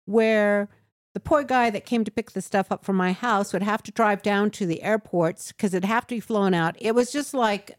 where 0.05 0.69
the 1.13 1.19
poor 1.19 1.43
guy 1.43 1.71
that 1.71 1.87
came 1.87 2.05
to 2.05 2.11
pick 2.13 2.33
the 2.33 2.43
stuff 2.43 2.71
up 2.71 2.85
from 2.85 2.95
my 2.95 3.11
house 3.11 3.53
would 3.53 3.65
have 3.65 3.83
to 3.83 3.91
drive 3.91 4.23
down 4.23 4.49
to 4.53 4.67
the 4.67 4.83
airports 4.85 5.51
because 5.51 5.75
it'd 5.75 5.89
have 5.89 6.07
to 6.07 6.15
be 6.15 6.21
flown 6.21 6.55
out. 6.55 6.77
It 6.79 6.95
was 6.95 7.11
just 7.11 7.35
like, 7.35 7.73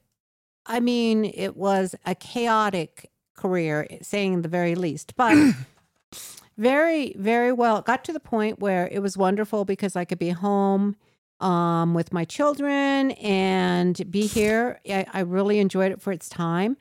I 0.65 0.81
mean, 0.81 1.23
it 1.23 1.55
was 1.55 1.95
a 2.05 2.13
chaotic 2.13 3.09
career, 3.37 3.87
saying 4.01 4.41
the 4.41 4.49
very 4.49 4.75
least, 4.75 5.15
but 5.15 5.35
very 6.57 7.13
very 7.17 7.51
well 7.51 7.77
it 7.77 7.85
got 7.85 8.03
to 8.03 8.11
the 8.11 8.19
point 8.19 8.57
where 8.57 8.89
it 8.91 8.97
was 8.97 9.15
wonderful 9.15 9.63
because 9.63 9.95
i 9.95 10.03
could 10.03 10.17
be 10.17 10.29
home 10.29 10.95
um, 11.39 11.93
with 11.93 12.13
my 12.13 12.25
children 12.25 13.11
and 13.11 14.09
be 14.09 14.25
here. 14.25 14.79
I, 14.89 15.05
I 15.13 15.19
really 15.21 15.59
enjoyed 15.59 15.91
it 15.91 16.01
for 16.01 16.11
its 16.11 16.29
time. 16.29 16.77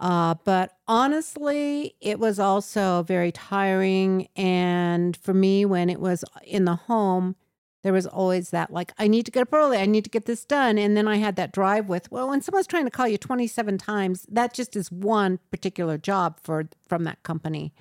Uh, 0.00 0.34
but 0.44 0.76
honestly 0.88 1.94
it 2.00 2.18
was 2.18 2.38
also 2.38 3.02
very 3.04 3.32
tiring. 3.32 4.28
And 4.36 5.16
for 5.16 5.32
me 5.32 5.64
when 5.64 5.88
it 5.88 6.00
was 6.00 6.24
in 6.44 6.64
the 6.64 6.76
home 6.76 7.36
there 7.84 7.92
was 7.92 8.06
always 8.08 8.50
that 8.50 8.72
like 8.72 8.92
i 8.98 9.06
need 9.06 9.24
to 9.24 9.30
get 9.30 9.42
up 9.42 9.54
early 9.54 9.78
i 9.78 9.86
need 9.86 10.02
to 10.02 10.10
get 10.10 10.26
this 10.26 10.44
done 10.44 10.76
and 10.76 10.96
then 10.96 11.06
i 11.06 11.16
had 11.16 11.36
that 11.36 11.52
drive 11.52 11.88
with 11.88 12.10
well 12.10 12.28
when 12.28 12.42
someone's 12.42 12.66
trying 12.66 12.84
to 12.84 12.90
call 12.90 13.06
you 13.06 13.16
27 13.16 13.78
times 13.78 14.26
that 14.28 14.52
just 14.52 14.74
is 14.74 14.90
one 14.90 15.38
particular 15.52 15.96
job 15.96 16.40
for 16.42 16.64
from 16.88 17.04
that 17.04 17.22
company 17.22 17.72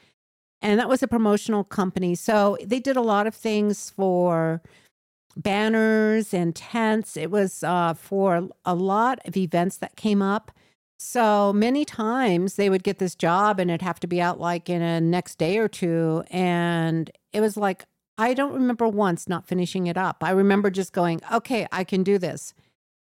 and 0.63 0.79
that 0.79 0.87
was 0.87 1.03
a 1.03 1.07
promotional 1.07 1.65
company. 1.65 2.15
So 2.15 2.57
they 2.63 2.79
did 2.79 2.95
a 2.95 3.01
lot 3.01 3.27
of 3.27 3.35
things 3.35 3.89
for 3.89 4.61
banners 5.35 6.33
and 6.33 6.55
tents. 6.55 7.17
It 7.17 7.29
was 7.29 7.63
uh, 7.63 7.93
for 7.95 8.47
a 8.63 8.73
lot 8.73 9.19
of 9.25 9.35
events 9.35 9.77
that 9.77 9.97
came 9.97 10.21
up. 10.21 10.51
So 10.97 11.51
many 11.51 11.83
times 11.83 12.55
they 12.55 12.69
would 12.69 12.83
get 12.83 12.99
this 12.99 13.13
job 13.13 13.59
and 13.59 13.69
it'd 13.69 13.81
have 13.81 13.99
to 13.99 14.07
be 14.07 14.21
out 14.21 14.39
like 14.39 14.69
in 14.69 14.81
a 14.81 15.01
next 15.01 15.37
day 15.37 15.57
or 15.57 15.67
two. 15.67 16.23
And 16.31 17.11
it 17.33 17.41
was 17.41 17.57
like, 17.57 17.83
I 18.23 18.33
don't 18.33 18.53
remember 18.53 18.87
once 18.87 19.27
not 19.27 19.45
finishing 19.45 19.87
it 19.87 19.97
up. 19.97 20.23
I 20.23 20.29
remember 20.29 20.71
just 20.71 20.93
going, 20.93 21.19
okay, 21.29 21.67
I 21.73 21.83
can 21.83 22.03
do 22.03 22.17
this. 22.17 22.53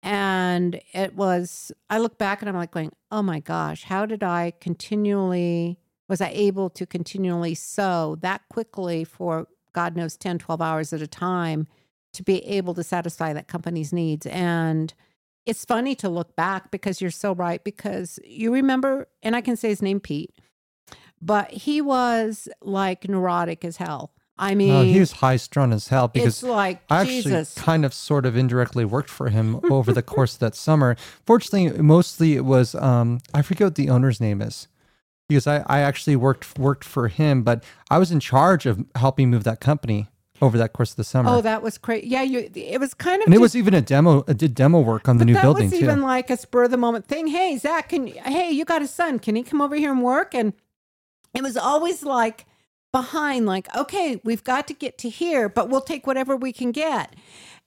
And 0.03 0.81
it 0.95 1.15
was, 1.15 1.71
I 1.91 1.99
look 1.99 2.17
back 2.17 2.41
and 2.41 2.49
I'm 2.49 2.57
like 2.57 2.71
going, 2.71 2.91
oh 3.11 3.21
my 3.21 3.41
gosh, 3.41 3.85
how 3.85 4.07
did 4.07 4.23
I 4.23 4.55
continually 4.63 5.79
was 6.09 6.23
I 6.23 6.29
able 6.29 6.71
to 6.71 6.87
continually 6.87 7.55
sew 7.55 8.17
that 8.23 8.49
quickly 8.49 9.05
for 9.05 9.47
God 9.75 9.95
knows 9.95 10.17
10, 10.17 10.39
12 10.39 10.63
hours 10.63 10.95
at 10.95 11.03
a 11.03 11.07
time 11.07 11.67
to 12.15 12.23
be 12.23 12.43
able 12.47 12.73
to 12.73 12.83
satisfy 12.83 13.35
that 13.35 13.47
company's 13.47 13.93
needs. 13.93 14.25
And 14.25 14.95
it's 15.45 15.67
funny 15.67 15.95
to 15.97 16.09
look 16.09 16.35
back 16.35 16.71
because 16.71 17.03
you're 17.03 17.11
so 17.11 17.35
right. 17.35 17.63
Because 17.63 18.19
you 18.25 18.55
remember, 18.55 19.09
and 19.23 19.37
I 19.37 19.43
can 19.43 19.57
say 19.57 19.69
his 19.69 19.83
name, 19.83 20.01
Pete, 20.01 20.35
but 21.21 21.51
he 21.51 21.83
was 21.83 22.49
like 22.63 23.07
neurotic 23.07 23.67
as 23.67 23.77
hell. 23.77 24.15
I 24.37 24.55
mean, 24.57 24.73
Oh, 24.73 24.83
he 24.83 24.99
was 24.99 25.13
high 25.13 25.37
strung 25.37 25.73
as 25.73 25.89
hell 25.89 26.09
because 26.09 26.43
like 26.43 26.83
I 26.91 27.03
actually 27.03 27.23
Jesus. 27.23 27.55
kind 27.55 27.85
of 27.85 27.95
sort 27.95 28.27
of 28.27 28.37
indirectly 28.37 28.85
worked 28.85 29.11
for 29.11 29.29
him 29.29 29.61
over 29.71 29.93
the 29.93 30.03
course 30.03 30.35
of 30.35 30.41
that 30.41 30.57
summer. 30.57 30.97
Fortunately, 31.25 31.81
mostly 31.81 32.35
it 32.35 32.45
was 32.45 32.75
um, 32.75 33.21
I 33.33 33.43
forget 33.43 33.67
what 33.67 33.75
the 33.77 33.91
owner's 33.91 34.21
name 34.21 34.43
is. 34.43 34.67
Because 35.29 35.47
I, 35.47 35.65
I 35.67 35.81
actually 35.81 36.17
worked 36.17 36.59
worked 36.59 36.85
for 36.85 37.09
him, 37.09 37.43
but 37.45 37.65
I 37.91 37.97
was 37.99 38.13
in 38.13 38.21
charge 38.21 38.67
of 38.67 38.85
helping 38.95 39.31
move 39.31 39.45
that 39.45 39.59
company 39.59 40.09
over 40.43 40.59
that 40.59 40.75
course 40.75 40.91
of 40.91 40.97
the 40.97 41.05
summer. 41.05 41.31
Oh, 41.31 41.41
that 41.41 41.63
was 41.63 41.79
crazy. 41.79 42.09
Yeah, 42.09 42.21
you. 42.23 42.51
It 42.55 42.79
was 42.79 42.93
kind 42.93 43.23
of. 43.23 43.27
and 43.27 43.35
it 43.35 43.41
was 43.41 43.57
even 43.57 43.73
a 43.73 43.81
demo. 43.81 44.23
Did 44.25 44.55
demo 44.55 44.81
work 44.81 45.09
on 45.09 45.17
the 45.17 45.25
new 45.25 45.33
that 45.33 45.43
building 45.43 45.71
was 45.71 45.79
too. 45.79 45.85
even 45.87 46.03
like 46.03 46.29
a 46.29 46.37
spur 46.37 46.65
of 46.65 46.73
the 46.73 46.77
moment 46.77 47.07
thing. 47.07 47.29
Hey, 47.29 47.57
Zach, 47.57 47.89
can 47.89 48.09
hey, 48.09 48.51
you 48.51 48.67
got 48.67 48.83
a 48.83 48.87
son? 48.87 49.19
Can 49.19 49.35
he 49.37 49.43
come 49.43 49.63
over 49.63 49.77
here 49.77 49.93
and 49.93 50.03
work? 50.03 50.35
And 50.35 50.53
it 51.33 51.43
was 51.43 51.57
always 51.57 52.03
like 52.03 52.45
behind, 52.95 53.45
like, 53.45 53.67
okay, 53.75 54.21
we've 54.23 54.45
got 54.45 54.69
to 54.69 54.73
get 54.73 54.99
to 54.99 55.09
here, 55.09 55.49
but 55.49 55.69
we'll 55.69 55.81
take 55.81 56.07
whatever 56.07 56.37
we 56.37 56.53
can 56.53 56.71
get. 56.71 57.17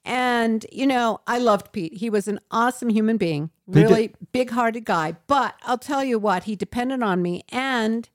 And 0.02 0.64
you 0.72 0.86
know, 0.86 1.20
I 1.26 1.38
loved 1.38 1.70
Pete. 1.70 1.98
He 1.98 2.08
was 2.08 2.28
an 2.28 2.40
awesome 2.50 2.88
human 2.88 3.18
being, 3.18 3.50
really 3.66 4.14
big-hearted 4.32 4.86
guy. 4.86 5.16
But 5.26 5.54
I'll 5.64 5.76
tell 5.76 6.02
you 6.02 6.18
what, 6.18 6.44
he 6.44 6.56
depended 6.56 7.02
on 7.02 7.20
me, 7.20 7.44
and 7.50 8.08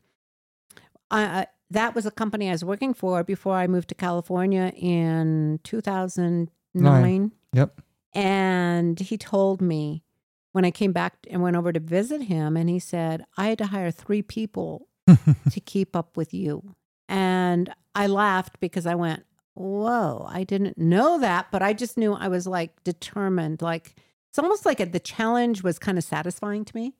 I, 1.11 1.45
that 1.69 1.93
was 1.93 2.07
a 2.07 2.11
company 2.11 2.49
I 2.49 2.53
was 2.53 2.65
working 2.65 2.95
for 2.95 3.23
before 3.23 3.57
I 3.57 3.67
moved 3.67 3.89
to 3.89 3.95
California 3.95 4.73
in 4.75 5.59
2009. 5.63 7.31
Yep. 7.53 7.81
And 8.13 8.99
he 8.99 9.19
told 9.19 9.61
me 9.61 10.03
when 10.51 10.65
I 10.65 10.71
came 10.71 10.93
back 10.93 11.13
and 11.29 11.43
went 11.43 11.57
over 11.57 11.71
to 11.71 11.79
visit 11.79 12.23
him, 12.23 12.57
and 12.57 12.69
he 12.71 12.79
said, 12.79 13.23
I 13.37 13.49
had 13.49 13.59
to 13.59 13.67
hire 13.67 13.91
three 13.91 14.23
people 14.23 14.87
to 15.07 15.59
keep 15.59 15.95
up 15.95 16.17
with 16.17 16.33
you. 16.33 16.75
And 17.13 17.71
I 17.93 18.07
laughed 18.07 18.59
because 18.59 18.87
I 18.87 18.95
went, 18.95 19.23
Whoa, 19.53 20.25
I 20.27 20.43
didn't 20.43 20.79
know 20.79 21.19
that, 21.19 21.47
but 21.51 21.61
I 21.61 21.73
just 21.73 21.95
knew 21.95 22.13
I 22.13 22.27
was 22.27 22.47
like 22.47 22.83
determined. 22.83 23.61
Like 23.61 23.95
it's 24.29 24.39
almost 24.39 24.65
like 24.65 24.79
a, 24.79 24.87
the 24.87 24.99
challenge 24.99 25.61
was 25.61 25.77
kind 25.77 25.99
of 25.99 26.03
satisfying 26.03 26.65
to 26.65 26.75
me. 26.75 26.93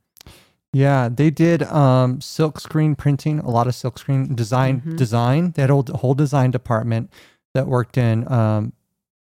Yeah, 0.71 1.09
they 1.09 1.31
did 1.31 1.63
um, 1.63 2.21
silk 2.21 2.59
screen 2.59 2.95
printing, 2.95 3.39
a 3.39 3.49
lot 3.49 3.65
of 3.65 3.73
silk 3.73 3.97
screen 3.97 4.35
design. 4.35 4.81
Mhm. 4.81 4.97
Design. 4.97 5.51
They 5.55 5.63
had 5.63 5.71
a 5.71 5.73
whole, 5.73 5.85
whole 5.95 6.13
design 6.13 6.51
department 6.51 7.11
that 7.55 7.65
worked 7.67 7.97
in 7.97 8.31
um, 8.31 8.73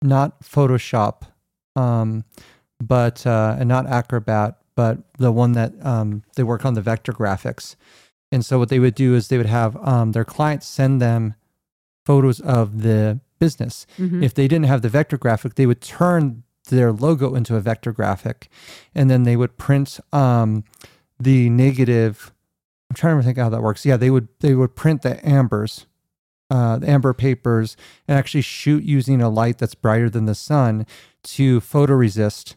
not 0.01 0.41
Photoshop, 0.41 1.21
um, 1.77 2.25
but 2.81 3.25
uh, 3.25 3.55
and 3.57 3.69
not 3.69 3.87
Acrobat, 3.87 4.57
but 4.75 4.99
the 5.19 5.31
one 5.31 5.53
that 5.53 5.73
um, 5.85 6.23
they 6.35 6.43
work 6.43 6.65
on 6.65 6.73
the 6.73 6.81
vector 6.81 7.13
graphics. 7.13 7.75
And 8.31 8.45
so 8.45 8.57
what 8.59 8.69
they 8.69 8.79
would 8.79 8.95
do 8.95 9.13
is 9.15 9.27
they 9.27 9.37
would 9.37 9.45
have 9.45 9.75
um, 9.85 10.13
their 10.13 10.23
clients 10.25 10.65
send 10.67 11.01
them 11.01 11.35
photos 12.05 12.39
of 12.39 12.81
the 12.81 13.19
business. 13.39 13.85
Mhm. 13.97 14.23
If 14.23 14.33
they 14.33 14.47
didn't 14.47 14.67
have 14.67 14.81
the 14.81 14.89
vector 14.89 15.17
graphic, 15.17 15.55
they 15.55 15.65
would 15.65 15.81
turn 15.81 16.43
their 16.69 16.91
logo 16.91 17.35
into 17.35 17.55
a 17.55 17.59
vector 17.61 17.91
graphic, 17.91 18.49
and 18.95 19.09
then 19.09 19.23
they 19.23 19.35
would 19.35 19.57
print 19.57 19.99
um, 20.13 20.63
the 21.19 21.49
negative. 21.49 22.31
I'm 22.89 22.95
trying 22.95 23.17
to 23.17 23.23
think 23.23 23.37
how 23.37 23.49
that 23.49 23.61
works. 23.61 23.85
Yeah, 23.85 23.97
they 23.97 24.09
would 24.09 24.27
they 24.39 24.53
would 24.53 24.75
print 24.75 25.01
the 25.01 25.25
ambers, 25.27 25.85
uh, 26.49 26.77
the 26.77 26.89
amber 26.89 27.13
papers, 27.13 27.75
and 28.07 28.17
actually 28.17 28.41
shoot 28.41 28.83
using 28.83 29.21
a 29.21 29.29
light 29.29 29.57
that's 29.57 29.75
brighter 29.75 30.09
than 30.09 30.25
the 30.25 30.35
sun 30.35 30.85
to 31.23 31.59
photoresist 31.61 32.55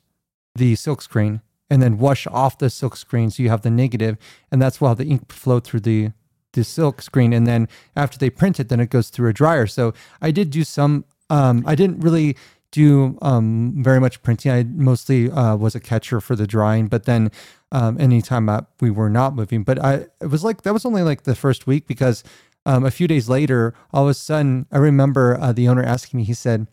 the 0.54 0.74
silk 0.76 1.02
screen, 1.02 1.40
and 1.70 1.82
then 1.82 1.98
wash 1.98 2.26
off 2.26 2.58
the 2.58 2.70
silk 2.70 2.96
screen 2.96 3.30
so 3.30 3.42
you 3.42 3.48
have 3.48 3.62
the 3.62 3.70
negative 3.70 4.16
and 4.50 4.60
that's 4.60 4.80
while 4.80 4.94
the 4.94 5.06
ink 5.06 5.32
flow 5.32 5.60
through 5.60 5.80
the 5.80 6.12
the 6.54 6.64
silk 6.64 7.02
screen. 7.02 7.32
And 7.32 7.46
then 7.46 7.68
after 7.94 8.16
they 8.18 8.30
print 8.30 8.58
it 8.58 8.68
then 8.68 8.80
it 8.80 8.90
goes 8.90 9.10
through 9.10 9.28
a 9.28 9.32
dryer. 9.32 9.66
So 9.66 9.92
i 10.22 10.30
did 10.30 10.50
do 10.50 10.64
some 10.64 11.04
um, 11.30 11.64
i 11.66 11.74
didn't 11.74 12.00
really 12.00 12.36
do 12.70 13.16
um, 13.22 13.72
very 13.84 14.00
much 14.00 14.20
printing. 14.22 14.50
I 14.50 14.64
mostly 14.64 15.30
uh, 15.30 15.54
was 15.54 15.76
a 15.76 15.80
catcher 15.80 16.20
for 16.20 16.34
the 16.34 16.46
drying 16.46 16.88
but 16.88 17.04
then 17.04 17.30
um, 17.70 18.00
anytime 18.00 18.48
I, 18.48 18.62
we 18.80 18.90
were 18.90 19.10
not 19.10 19.34
moving. 19.34 19.62
But 19.64 19.82
i 19.84 20.06
it 20.20 20.30
was 20.30 20.44
like 20.44 20.62
that 20.62 20.72
was 20.72 20.84
only 20.84 21.02
like 21.02 21.22
the 21.22 21.34
first 21.34 21.66
week 21.66 21.86
because 21.86 22.24
um, 22.66 22.84
a 22.84 22.90
few 22.90 23.06
days 23.06 23.28
later 23.28 23.74
all 23.92 24.04
of 24.04 24.10
a 24.10 24.14
sudden 24.14 24.66
i 24.72 24.78
remember 24.78 25.38
uh, 25.40 25.52
the 25.52 25.68
owner 25.68 25.82
asking 25.82 26.18
me 26.18 26.24
he 26.24 26.34
said 26.34 26.66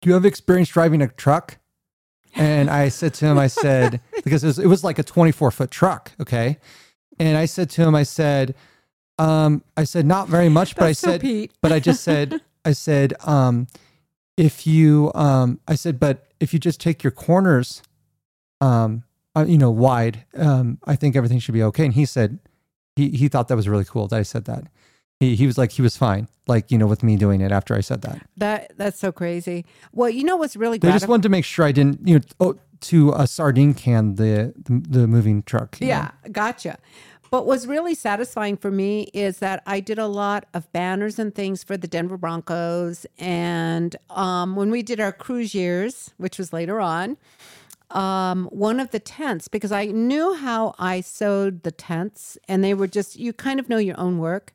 do 0.00 0.08
you 0.08 0.14
have 0.14 0.24
experience 0.24 0.68
driving 0.68 1.02
a 1.02 1.08
truck 1.08 1.58
and 2.36 2.70
I 2.70 2.88
said 2.88 3.14
to 3.14 3.26
him, 3.26 3.38
I 3.38 3.46
said, 3.46 4.00
because 4.24 4.44
it 4.44 4.48
was, 4.48 4.58
it 4.58 4.66
was 4.66 4.84
like 4.84 4.98
a 4.98 5.02
24 5.02 5.50
foot 5.50 5.70
truck. 5.70 6.12
Okay. 6.20 6.58
And 7.18 7.36
I 7.36 7.46
said 7.46 7.70
to 7.70 7.82
him, 7.82 7.94
I 7.94 8.02
said, 8.02 8.54
um, 9.18 9.64
I 9.76 9.84
said, 9.84 10.04
not 10.04 10.28
very 10.28 10.50
much, 10.50 10.76
but 10.76 10.84
I 10.84 10.92
so 10.92 11.08
said, 11.08 11.22
Pete. 11.22 11.52
but 11.62 11.72
I 11.72 11.80
just 11.80 12.04
said, 12.04 12.40
I 12.64 12.72
said, 12.72 13.14
um, 13.26 13.66
if 14.36 14.66
you, 14.66 15.10
um, 15.14 15.60
I 15.66 15.74
said, 15.74 15.98
but 15.98 16.26
if 16.40 16.52
you 16.52 16.58
just 16.58 16.78
take 16.78 17.02
your 17.02 17.10
corners, 17.10 17.82
um, 18.60 19.04
uh, 19.34 19.46
you 19.48 19.56
know, 19.56 19.70
wide, 19.70 20.24
um, 20.36 20.78
I 20.84 20.96
think 20.96 21.16
everything 21.16 21.38
should 21.38 21.54
be 21.54 21.62
okay. 21.62 21.86
And 21.86 21.94
he 21.94 22.04
said, 22.04 22.38
he, 22.96 23.10
he 23.10 23.28
thought 23.28 23.48
that 23.48 23.56
was 23.56 23.68
really 23.68 23.84
cool 23.84 24.08
that 24.08 24.18
I 24.18 24.22
said 24.22 24.44
that. 24.44 24.64
He, 25.20 25.34
he 25.34 25.46
was 25.46 25.56
like, 25.56 25.72
he 25.72 25.82
was 25.82 25.96
fine, 25.96 26.28
like, 26.46 26.70
you 26.70 26.76
know, 26.76 26.86
with 26.86 27.02
me 27.02 27.16
doing 27.16 27.40
it 27.40 27.50
after 27.50 27.74
I 27.74 27.80
said 27.80 28.02
that. 28.02 28.20
That 28.36 28.72
that's 28.76 28.98
so 28.98 29.12
crazy. 29.12 29.64
Well, 29.92 30.10
you 30.10 30.24
know 30.24 30.36
what's 30.36 30.56
really 30.56 30.78
They 30.78 30.92
just 30.92 31.08
wanted 31.08 31.22
to 31.22 31.28
make 31.30 31.44
sure 31.44 31.64
I 31.64 31.72
didn't, 31.72 32.06
you 32.06 32.18
know, 32.18 32.24
oh, 32.40 32.58
to 32.82 33.12
a 33.12 33.26
sardine 33.26 33.72
can 33.72 34.16
the 34.16 34.52
the, 34.56 34.84
the 34.88 35.06
moving 35.06 35.42
truck. 35.42 35.80
you 35.80 35.86
know? 35.86 35.94
Yeah, 35.94 36.10
gotcha. 36.30 36.78
But 37.30 37.46
what's 37.46 37.66
really 37.66 37.94
satisfying 37.94 38.56
for 38.56 38.70
me 38.70 39.10
is 39.12 39.38
that 39.38 39.62
I 39.66 39.80
did 39.80 39.98
a 39.98 40.06
lot 40.06 40.46
of 40.54 40.70
banners 40.72 41.18
and 41.18 41.34
things 41.34 41.64
for 41.64 41.76
the 41.76 41.88
Denver 41.88 42.16
Broncos. 42.16 43.06
And 43.18 43.96
um, 44.10 44.54
when 44.54 44.70
we 44.70 44.82
did 44.82 45.00
our 45.00 45.12
cruise 45.12 45.54
years, 45.54 46.14
which 46.18 46.38
was 46.38 46.52
later 46.52 46.80
on, 46.80 47.16
um, 47.90 48.46
one 48.52 48.80
of 48.80 48.90
the 48.90 48.98
tents, 49.00 49.48
because 49.48 49.72
I 49.72 49.86
knew 49.86 50.34
how 50.34 50.74
I 50.78 51.00
sewed 51.00 51.62
the 51.62 51.70
tents, 51.70 52.36
and 52.48 52.62
they 52.62 52.74
were 52.74 52.88
just, 52.88 53.16
you 53.16 53.32
kind 53.32 53.60
of 53.60 53.68
know 53.68 53.78
your 53.78 53.98
own 53.98 54.18
work, 54.18 54.52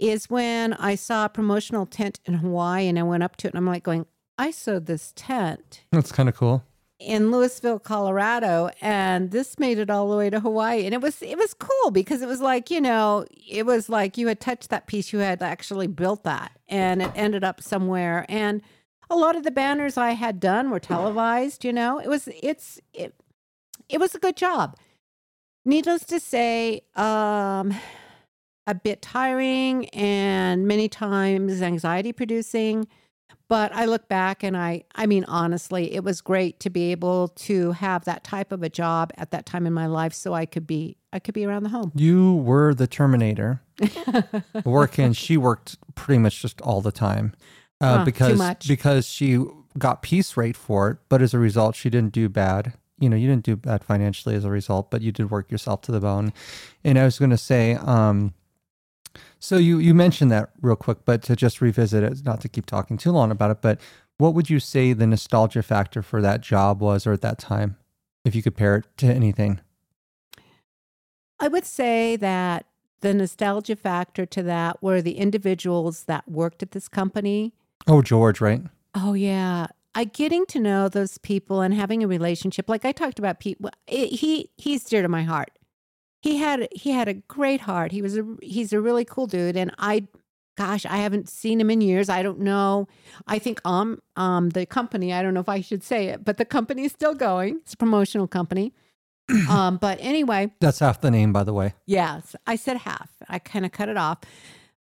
is 0.00 0.28
when 0.30 0.72
I 0.74 0.94
saw 0.96 1.26
a 1.26 1.28
promotional 1.28 1.86
tent 1.86 2.18
in 2.24 2.34
Hawaii 2.34 2.88
and 2.88 2.98
I 2.98 3.02
went 3.02 3.22
up 3.22 3.36
to 3.36 3.46
it 3.48 3.50
and 3.54 3.58
I'm 3.58 3.66
like 3.66 3.84
going, 3.84 4.06
I 4.38 4.50
sewed 4.50 4.86
this 4.86 5.12
tent 5.14 5.82
that's 5.92 6.10
kind 6.10 6.28
of 6.28 6.34
cool. 6.34 6.64
in 6.98 7.30
Louisville, 7.30 7.78
Colorado, 7.78 8.70
and 8.80 9.30
this 9.30 9.58
made 9.58 9.78
it 9.78 9.90
all 9.90 10.10
the 10.10 10.16
way 10.16 10.30
to 10.30 10.40
Hawaii. 10.40 10.84
And 10.86 10.94
it 10.94 11.02
was 11.02 11.20
it 11.22 11.36
was 11.36 11.52
cool 11.54 11.90
because 11.90 12.22
it 12.22 12.26
was 12.28 12.40
like, 12.40 12.70
you 12.70 12.80
know, 12.80 13.26
it 13.48 13.66
was 13.66 13.88
like 13.90 14.16
you 14.16 14.26
had 14.28 14.40
touched 14.40 14.70
that 14.70 14.86
piece, 14.86 15.12
you 15.12 15.18
had 15.18 15.42
actually 15.42 15.86
built 15.86 16.24
that, 16.24 16.52
and 16.68 17.02
it 17.02 17.10
ended 17.14 17.44
up 17.44 17.62
somewhere. 17.62 18.24
And 18.28 18.62
a 19.10 19.16
lot 19.16 19.36
of 19.36 19.42
the 19.42 19.50
banners 19.50 19.96
I 19.98 20.12
had 20.12 20.40
done 20.40 20.70
were 20.70 20.80
televised, 20.80 21.64
you 21.64 21.72
know. 21.72 21.98
It 21.98 22.08
was 22.08 22.26
it's 22.42 22.80
it 22.94 23.14
it 23.90 24.00
was 24.00 24.14
a 24.14 24.18
good 24.18 24.36
job. 24.36 24.76
Needless 25.66 26.04
to 26.04 26.18
say, 26.18 26.82
um 26.96 27.74
a 28.66 28.74
bit 28.74 29.02
tiring 29.02 29.88
and 29.90 30.66
many 30.66 30.88
times 30.88 31.62
anxiety 31.62 32.12
producing 32.12 32.86
but 33.48 33.74
I 33.74 33.86
look 33.86 34.08
back 34.08 34.42
and 34.42 34.56
I 34.56 34.84
I 34.94 35.06
mean 35.06 35.24
honestly 35.24 35.92
it 35.94 36.04
was 36.04 36.20
great 36.20 36.60
to 36.60 36.70
be 36.70 36.92
able 36.92 37.28
to 37.28 37.72
have 37.72 38.04
that 38.04 38.24
type 38.24 38.52
of 38.52 38.62
a 38.62 38.68
job 38.68 39.12
at 39.18 39.32
that 39.32 39.44
time 39.44 39.66
in 39.66 39.72
my 39.72 39.86
life 39.86 40.14
so 40.14 40.34
I 40.34 40.46
could 40.46 40.66
be 40.66 40.96
I 41.12 41.18
could 41.18 41.34
be 41.34 41.44
around 41.44 41.64
the 41.64 41.70
home. 41.70 41.90
You 41.94 42.34
were 42.36 42.72
the 42.72 42.86
Terminator 42.86 43.60
working. 44.64 45.12
she 45.12 45.36
worked 45.36 45.76
pretty 45.96 46.18
much 46.18 46.40
just 46.40 46.60
all 46.60 46.80
the 46.80 46.92
time 46.92 47.34
uh, 47.80 47.98
Huh, 47.98 48.04
because 48.04 48.66
because 48.66 49.06
she 49.06 49.44
got 49.78 50.02
piece 50.02 50.36
rate 50.36 50.56
for 50.56 50.90
it, 50.90 50.98
but 51.08 51.22
as 51.22 51.34
a 51.34 51.38
result, 51.38 51.74
she 51.76 51.90
didn't 51.90 52.12
do 52.12 52.28
bad. 52.28 52.74
You 52.98 53.08
know, 53.08 53.16
you 53.16 53.28
didn't 53.28 53.44
do 53.44 53.56
bad 53.56 53.82
financially 53.82 54.34
as 54.34 54.44
a 54.44 54.50
result, 54.50 54.90
but 54.90 55.00
you 55.00 55.10
did 55.10 55.30
work 55.30 55.50
yourself 55.50 55.80
to 55.82 55.92
the 55.92 56.00
bone. 56.00 56.32
And 56.84 56.98
I 56.98 57.04
was 57.04 57.18
going 57.18 57.30
to 57.30 57.38
say, 57.38 57.74
um, 57.74 58.34
so 59.40 59.56
you 59.56 59.78
you 59.78 59.94
mentioned 59.94 60.30
that 60.30 60.50
real 60.60 60.76
quick, 60.76 60.98
but 61.04 61.22
to 61.22 61.34
just 61.34 61.60
revisit 61.60 62.04
it, 62.04 62.24
not 62.24 62.40
to 62.42 62.48
keep 62.48 62.66
talking 62.66 62.96
too 62.96 63.10
long 63.10 63.30
about 63.30 63.50
it, 63.50 63.62
but 63.62 63.80
what 64.18 64.34
would 64.34 64.50
you 64.50 64.60
say 64.60 64.92
the 64.92 65.06
nostalgia 65.06 65.62
factor 65.62 66.02
for 66.02 66.20
that 66.20 66.42
job 66.42 66.80
was, 66.80 67.06
or 67.06 67.12
at 67.14 67.22
that 67.22 67.38
time, 67.38 67.76
if 68.24 68.34
you 68.34 68.42
compare 68.42 68.76
it 68.76 68.84
to 68.98 69.06
anything? 69.06 69.60
I 71.40 71.48
would 71.48 71.64
say 71.64 72.16
that 72.16 72.66
the 73.00 73.14
nostalgia 73.14 73.76
factor 73.76 74.26
to 74.26 74.42
that 74.42 74.82
were 74.82 75.00
the 75.00 75.16
individuals 75.16 76.04
that 76.04 76.28
worked 76.28 76.62
at 76.62 76.72
this 76.72 76.86
company. 76.86 77.54
Oh, 77.86 78.02
George, 78.02 78.42
right? 78.42 78.62
Oh 78.94 79.14
yeah, 79.14 79.68
I 79.94 80.04
getting 80.04 80.44
to 80.46 80.60
know 80.60 80.90
those 80.90 81.16
people 81.16 81.62
and 81.62 81.72
having 81.72 82.02
a 82.04 82.06
relationship. 82.06 82.68
Like 82.68 82.84
I 82.84 82.92
talked 82.92 83.18
about 83.18 83.40
Pete, 83.40 83.58
it, 83.86 84.12
he 84.12 84.50
he's 84.58 84.84
dear 84.84 85.00
to 85.00 85.08
my 85.08 85.22
heart. 85.22 85.50
He 86.20 86.36
had 86.36 86.68
he 86.72 86.90
had 86.90 87.08
a 87.08 87.14
great 87.14 87.62
heart. 87.62 87.92
He 87.92 88.02
was 88.02 88.18
a 88.18 88.26
he's 88.42 88.72
a 88.72 88.80
really 88.80 89.04
cool 89.04 89.26
dude, 89.26 89.56
and 89.56 89.72
I, 89.78 90.06
gosh, 90.56 90.84
I 90.84 90.98
haven't 90.98 91.28
seen 91.28 91.60
him 91.60 91.70
in 91.70 91.80
years. 91.80 92.08
I 92.08 92.22
don't 92.22 92.40
know. 92.40 92.88
I 93.26 93.38
think 93.38 93.60
um 93.64 94.00
um 94.16 94.50
the 94.50 94.66
company. 94.66 95.12
I 95.12 95.22
don't 95.22 95.34
know 95.34 95.40
if 95.40 95.48
I 95.48 95.60
should 95.60 95.82
say 95.82 96.08
it, 96.08 96.24
but 96.24 96.36
the 96.36 96.44
company 96.44 96.84
is 96.84 96.92
still 96.92 97.14
going. 97.14 97.56
It's 97.62 97.74
a 97.74 97.76
promotional 97.76 98.26
company. 98.26 98.74
um, 99.48 99.76
but 99.76 99.98
anyway, 100.00 100.52
That's 100.60 100.80
half 100.80 101.00
the 101.00 101.10
name, 101.10 101.32
by 101.32 101.44
the 101.44 101.52
way. 101.52 101.74
Yes, 101.86 102.34
I 102.46 102.56
said 102.56 102.78
half. 102.78 103.10
I 103.28 103.38
kind 103.38 103.64
of 103.64 103.72
cut 103.72 103.88
it 103.88 103.96
off. 103.96 104.18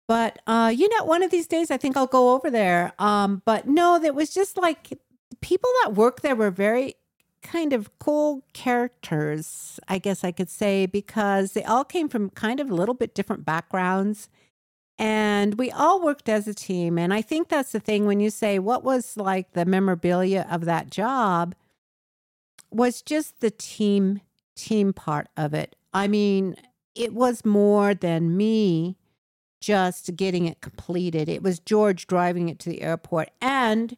But 0.09 0.39
uh, 0.47 0.73
you 0.75 0.89
know, 0.97 1.05
one 1.05 1.23
of 1.23 1.31
these 1.31 1.47
days 1.47 1.71
I 1.71 1.77
think 1.77 1.97
I'll 1.97 2.07
go 2.07 2.35
over 2.35 2.51
there. 2.51 2.93
Um, 2.99 3.43
but 3.45 3.69
no, 3.69 3.99
that 3.99 4.15
was 4.15 4.31
just 4.31 4.57
like 4.57 4.99
people 5.41 5.71
that 5.83 5.95
work 5.95 6.23
there 6.23 6.35
were 6.35 6.51
very 6.51 6.95
kind 7.43 7.73
of 7.73 7.97
cool 7.99 8.43
characters, 8.53 9.79
I 9.89 9.99
guess 9.99 10.25
I 10.25 10.33
could 10.33 10.51
say, 10.51 10.87
because 10.87 11.53
they 11.53 11.65
all 11.65 11.85
came 11.85 12.09
from 12.09 12.31
kind 12.31 12.61
of 12.61 12.71
a 12.71 12.75
little 12.75 12.95
bit 12.95 13.15
different 13.15 13.45
backgrounds. 13.45 14.29
And 14.99 15.55
we 15.57 15.71
all 15.71 16.03
worked 16.03 16.29
as 16.29 16.49
a 16.49 16.55
team. 16.55 16.99
And 16.99 17.15
I 17.15 17.23
think 17.23 17.49
that's 17.49 17.73
the 17.73 17.81
thing 17.81 18.07
when 18.07 18.19
you 18.21 18.31
say 18.31 18.59
what 18.59 18.83
was 18.83 19.17
like 19.17 19.53
the 19.53 19.65
memorabilia 19.65 20.47
of 20.51 20.65
that 20.65 20.91
job 20.91 21.55
was 22.71 23.01
just 23.03 23.41
the 23.41 23.51
team 23.51 24.21
team 24.57 24.93
part 24.93 25.29
of 25.37 25.55
it. 25.55 25.77
I 25.93 26.09
mean, 26.09 26.57
it 26.95 27.15
was 27.15 27.45
more 27.45 27.95
than 27.95 28.37
me 28.37 28.97
just 29.61 30.17
getting 30.17 30.47
it 30.47 30.61
completed. 30.61 31.29
It 31.29 31.43
was 31.43 31.61
George 31.61 32.07
driving 32.07 32.49
it 32.49 32.59
to 32.61 32.71
the 32.71 32.83
airport. 32.83 33.31
And 33.41 33.97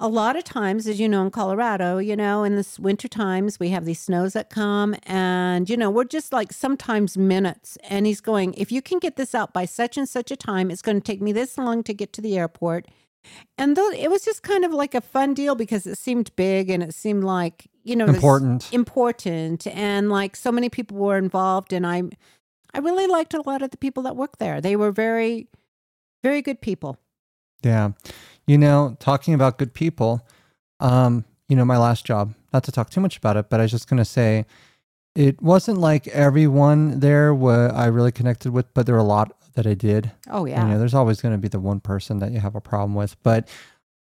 a 0.00 0.08
lot 0.08 0.36
of 0.36 0.42
times, 0.42 0.86
as 0.88 0.98
you 0.98 1.08
know, 1.08 1.22
in 1.22 1.30
Colorado, 1.30 1.98
you 1.98 2.16
know, 2.16 2.42
in 2.42 2.56
this 2.56 2.78
winter 2.78 3.06
times, 3.06 3.60
we 3.60 3.68
have 3.68 3.84
these 3.84 4.00
snows 4.00 4.32
that 4.32 4.50
come 4.50 4.96
and, 5.04 5.70
you 5.70 5.76
know, 5.76 5.90
we're 5.90 6.04
just 6.04 6.32
like 6.32 6.52
sometimes 6.52 7.16
minutes. 7.16 7.78
And 7.88 8.04
he's 8.04 8.20
going, 8.20 8.54
if 8.54 8.72
you 8.72 8.82
can 8.82 8.98
get 8.98 9.14
this 9.16 9.32
out 9.34 9.52
by 9.52 9.64
such 9.64 9.96
and 9.96 10.08
such 10.08 10.30
a 10.32 10.36
time, 10.36 10.70
it's 10.70 10.82
going 10.82 11.00
to 11.00 11.04
take 11.04 11.22
me 11.22 11.30
this 11.30 11.56
long 11.56 11.84
to 11.84 11.94
get 11.94 12.12
to 12.14 12.20
the 12.20 12.36
airport. 12.36 12.86
And 13.56 13.76
though 13.76 13.90
it 13.90 14.10
was 14.10 14.24
just 14.24 14.42
kind 14.42 14.64
of 14.64 14.72
like 14.72 14.96
a 14.96 15.00
fun 15.00 15.34
deal 15.34 15.54
because 15.54 15.86
it 15.86 15.96
seemed 15.98 16.34
big 16.34 16.68
and 16.68 16.82
it 16.82 16.94
seemed 16.94 17.22
like, 17.22 17.68
you 17.84 17.94
know, 17.94 18.06
Important. 18.06 18.72
important 18.72 19.68
and 19.68 20.10
like 20.10 20.34
so 20.34 20.50
many 20.50 20.68
people 20.68 20.96
were 20.96 21.16
involved 21.16 21.72
and 21.72 21.86
I 21.86 22.02
I 22.74 22.78
really 22.78 23.06
liked 23.06 23.34
a 23.34 23.42
lot 23.42 23.62
of 23.62 23.70
the 23.70 23.76
people 23.76 24.02
that 24.04 24.16
worked 24.16 24.40
there. 24.40 24.60
They 24.60 24.74
were 24.74 24.90
very 24.90 25.46
very 26.24 26.42
good 26.42 26.60
people. 26.60 26.96
Yeah. 27.62 27.90
You 28.46 28.58
know, 28.58 28.96
talking 28.98 29.34
about 29.34 29.58
good 29.58 29.72
people, 29.72 30.26
um, 30.80 31.24
you 31.48 31.56
know, 31.56 31.64
my 31.64 31.78
last 31.78 32.04
job, 32.04 32.34
not 32.52 32.64
to 32.64 32.72
talk 32.72 32.90
too 32.90 33.00
much 33.00 33.16
about 33.16 33.36
it, 33.36 33.48
but 33.48 33.60
I 33.60 33.64
was 33.64 33.70
just 33.70 33.88
going 33.88 33.98
to 33.98 34.04
say 34.04 34.46
it 35.14 35.40
wasn't 35.40 35.78
like 35.78 36.08
everyone 36.08 37.00
there 37.00 37.34
wa 37.34 37.66
I 37.66 37.86
really 37.86 38.12
connected 38.12 38.52
with, 38.52 38.72
but 38.74 38.86
there 38.86 38.94
were 38.94 39.00
a 39.00 39.04
lot 39.04 39.36
that 39.54 39.66
I 39.66 39.74
did. 39.74 40.10
Oh 40.30 40.44
yeah. 40.44 40.64
You 40.64 40.72
know, 40.72 40.78
there's 40.78 40.94
always 40.94 41.20
going 41.20 41.34
to 41.34 41.38
be 41.38 41.48
the 41.48 41.60
one 41.60 41.80
person 41.80 42.18
that 42.20 42.32
you 42.32 42.40
have 42.40 42.54
a 42.54 42.60
problem 42.60 42.94
with, 42.94 43.22
but 43.22 43.48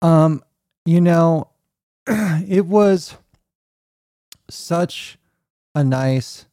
um, 0.02 0.44
you 0.86 1.02
know, 1.02 1.50
it 2.08 2.66
was 2.66 3.16
such 4.50 5.18
a 5.76 5.84
nice 5.84 6.46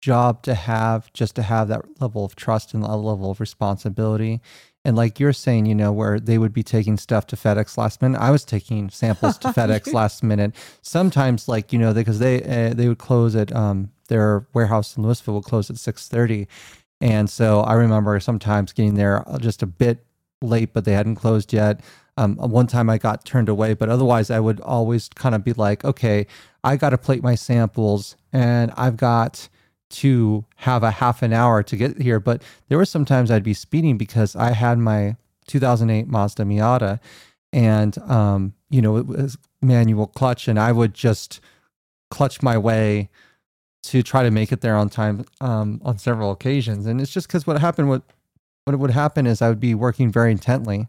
job 0.00 0.42
to 0.42 0.54
have 0.54 1.12
just 1.12 1.34
to 1.36 1.42
have 1.42 1.68
that 1.68 2.00
level 2.00 2.24
of 2.24 2.34
trust 2.34 2.74
and 2.74 2.82
a 2.82 2.96
level 2.96 3.30
of 3.30 3.40
responsibility. 3.40 4.40
And 4.84 4.96
like 4.96 5.20
you're 5.20 5.34
saying, 5.34 5.66
you 5.66 5.74
know, 5.74 5.92
where 5.92 6.18
they 6.18 6.38
would 6.38 6.54
be 6.54 6.62
taking 6.62 6.96
stuff 6.96 7.26
to 7.28 7.36
FedEx 7.36 7.76
last 7.76 8.00
minute, 8.00 8.18
I 8.18 8.30
was 8.30 8.44
taking 8.44 8.88
samples 8.88 9.36
to 9.38 9.48
FedEx 9.52 9.92
last 9.92 10.22
minute. 10.22 10.54
Sometimes, 10.80 11.48
like 11.48 11.72
you 11.72 11.78
know, 11.78 11.92
because 11.92 12.18
they 12.18 12.42
uh, 12.42 12.74
they 12.74 12.88
would 12.88 12.98
close 12.98 13.36
at 13.36 13.54
um 13.54 13.90
their 14.08 14.46
warehouse 14.54 14.96
in 14.96 15.02
Louisville 15.02 15.34
would 15.34 15.44
close 15.44 15.68
at 15.68 15.76
six 15.76 16.08
thirty, 16.08 16.48
and 17.00 17.28
so 17.28 17.60
I 17.60 17.74
remember 17.74 18.18
sometimes 18.20 18.72
getting 18.72 18.94
there 18.94 19.28
uh, 19.28 19.38
just 19.38 19.62
a 19.62 19.66
bit 19.66 20.04
late, 20.42 20.72
but 20.72 20.84
they 20.84 20.92
hadn't 20.92 21.16
closed 21.16 21.52
yet. 21.52 21.80
Um, 22.16 22.36
one 22.36 22.66
time 22.66 22.90
I 22.90 22.98
got 22.98 23.24
turned 23.24 23.48
away, 23.48 23.74
but 23.74 23.88
otherwise 23.88 24.30
I 24.30 24.40
would 24.40 24.60
always 24.60 25.08
kind 25.08 25.34
of 25.34 25.44
be 25.44 25.52
like, 25.52 25.84
okay, 25.84 26.26
I 26.62 26.76
got 26.76 26.90
to 26.90 26.98
plate 26.98 27.22
my 27.22 27.34
samples 27.34 28.16
and 28.32 28.72
I've 28.76 28.96
got 28.96 29.48
to 29.90 30.44
have 30.56 30.82
a 30.82 30.92
half 30.92 31.22
an 31.22 31.32
hour 31.32 31.62
to 31.62 31.76
get 31.76 32.00
here. 32.00 32.20
But 32.20 32.42
there 32.68 32.78
were 32.78 32.84
sometimes 32.84 33.30
I'd 33.30 33.42
be 33.42 33.54
speeding 33.54 33.98
because 33.98 34.36
I 34.36 34.52
had 34.52 34.78
my 34.78 35.16
2008 35.46 36.06
Mazda 36.06 36.44
Miata 36.44 37.00
and, 37.52 37.98
um, 37.98 38.54
you 38.70 38.80
know, 38.80 38.96
it 38.96 39.06
was 39.06 39.36
manual 39.60 40.06
clutch 40.06 40.48
and 40.48 40.58
I 40.58 40.72
would 40.72 40.94
just 40.94 41.40
clutch 42.10 42.42
my 42.42 42.56
way 42.56 43.08
to 43.82 44.02
try 44.02 44.22
to 44.22 44.30
make 44.30 44.52
it 44.52 44.60
there 44.60 44.76
on 44.76 44.88
time 44.88 45.24
um, 45.40 45.80
on 45.84 45.98
several 45.98 46.30
occasions. 46.30 46.86
And 46.86 47.00
it's 47.00 47.12
just 47.12 47.26
because 47.26 47.46
what 47.46 47.58
happened, 47.60 47.88
what, 47.88 48.02
what 48.64 48.78
would 48.78 48.90
happen 48.90 49.26
is 49.26 49.42
I 49.42 49.48
would 49.48 49.60
be 49.60 49.74
working 49.74 50.12
very 50.12 50.30
intently 50.30 50.86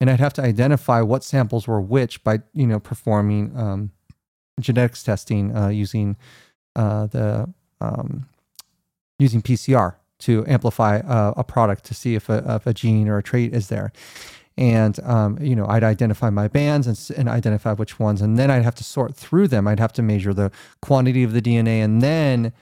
and 0.00 0.10
I'd 0.10 0.20
have 0.20 0.34
to 0.34 0.42
identify 0.42 1.00
what 1.00 1.24
samples 1.24 1.66
were 1.66 1.80
which 1.80 2.22
by, 2.22 2.40
you 2.52 2.66
know, 2.66 2.78
performing 2.78 3.56
um, 3.56 3.90
genetics 4.60 5.02
testing 5.02 5.56
uh, 5.56 5.68
using 5.68 6.16
uh, 6.76 7.06
the 7.06 7.52
um, 7.80 8.26
using 9.18 9.42
PCR 9.42 9.96
to 10.20 10.44
amplify 10.46 10.98
uh, 10.98 11.34
a 11.36 11.44
product 11.44 11.84
to 11.84 11.94
see 11.94 12.14
if 12.14 12.28
a, 12.28 12.56
if 12.56 12.66
a 12.66 12.74
gene 12.74 13.08
or 13.08 13.18
a 13.18 13.22
trait 13.22 13.52
is 13.54 13.68
there. 13.68 13.92
And 14.56 15.00
um, 15.00 15.38
you 15.40 15.56
know, 15.56 15.66
I'd 15.66 15.82
identify 15.82 16.30
my 16.30 16.46
bands 16.46 16.86
and, 16.86 17.18
and 17.18 17.28
identify 17.28 17.72
which 17.72 17.98
ones, 17.98 18.22
and 18.22 18.38
then 18.38 18.50
I'd 18.50 18.62
have 18.62 18.76
to 18.76 18.84
sort 18.84 19.16
through 19.16 19.48
them. 19.48 19.66
I'd 19.66 19.80
have 19.80 19.92
to 19.94 20.02
measure 20.02 20.32
the 20.32 20.52
quantity 20.80 21.24
of 21.24 21.32
the 21.32 21.42
DNA, 21.42 21.84
and 21.84 22.00
then, 22.00 22.52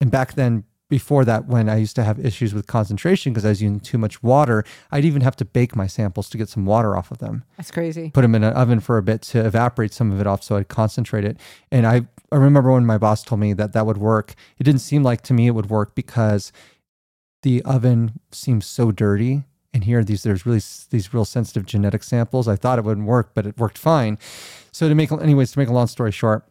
and 0.00 0.10
back 0.10 0.34
then, 0.34 0.64
before 0.90 1.24
that, 1.24 1.46
when 1.46 1.68
I 1.68 1.76
used 1.76 1.94
to 1.96 2.04
have 2.04 2.18
issues 2.18 2.52
with 2.52 2.66
concentration 2.66 3.32
because 3.32 3.46
I 3.46 3.50
was 3.50 3.62
using 3.62 3.80
too 3.80 3.96
much 3.96 4.22
water, 4.22 4.64
I'd 4.90 5.04
even 5.04 5.22
have 5.22 5.36
to 5.36 5.44
bake 5.44 5.76
my 5.76 5.86
samples 5.86 6.28
to 6.30 6.36
get 6.36 6.48
some 6.48 6.66
water 6.66 6.96
off 6.96 7.12
of 7.12 7.18
them. 7.18 7.44
That's 7.56 7.70
crazy. 7.70 8.10
Put 8.10 8.22
them 8.22 8.34
in 8.34 8.42
an 8.42 8.52
oven 8.52 8.80
for 8.80 8.98
a 8.98 9.02
bit 9.02 9.22
to 9.22 9.46
evaporate 9.46 9.94
some 9.94 10.10
of 10.10 10.20
it 10.20 10.26
off 10.26 10.42
so 10.42 10.56
I'd 10.56 10.68
concentrate 10.68 11.24
it. 11.24 11.38
And 11.70 11.86
I, 11.86 12.08
I 12.32 12.36
remember 12.36 12.72
when 12.72 12.86
my 12.86 12.98
boss 12.98 13.24
told 13.24 13.40
me 13.40 13.52
that 13.54 13.72
that 13.72 13.86
would 13.86 13.98
work, 13.98 14.34
it 14.58 14.64
didn't 14.64 14.80
seem 14.80 15.02
like 15.02 15.22
to 15.22 15.34
me 15.34 15.46
it 15.46 15.54
would 15.54 15.70
work 15.70 15.94
because 15.94 16.52
the 17.42 17.62
oven 17.62 18.20
seems 18.30 18.66
so 18.66 18.92
dirty. 18.92 19.44
And 19.72 19.84
here, 19.84 20.02
these 20.02 20.24
there's 20.24 20.44
really 20.44 20.60
these 20.90 21.14
real 21.14 21.24
sensitive 21.24 21.64
genetic 21.64 22.02
samples. 22.02 22.48
I 22.48 22.56
thought 22.56 22.78
it 22.78 22.84
wouldn't 22.84 23.06
work, 23.06 23.32
but 23.34 23.46
it 23.46 23.58
worked 23.58 23.78
fine. 23.78 24.18
So 24.72 24.88
to 24.88 24.94
make, 24.94 25.12
anyways, 25.12 25.52
to 25.52 25.58
make 25.58 25.68
a 25.68 25.72
long 25.72 25.86
story 25.86 26.10
short, 26.10 26.44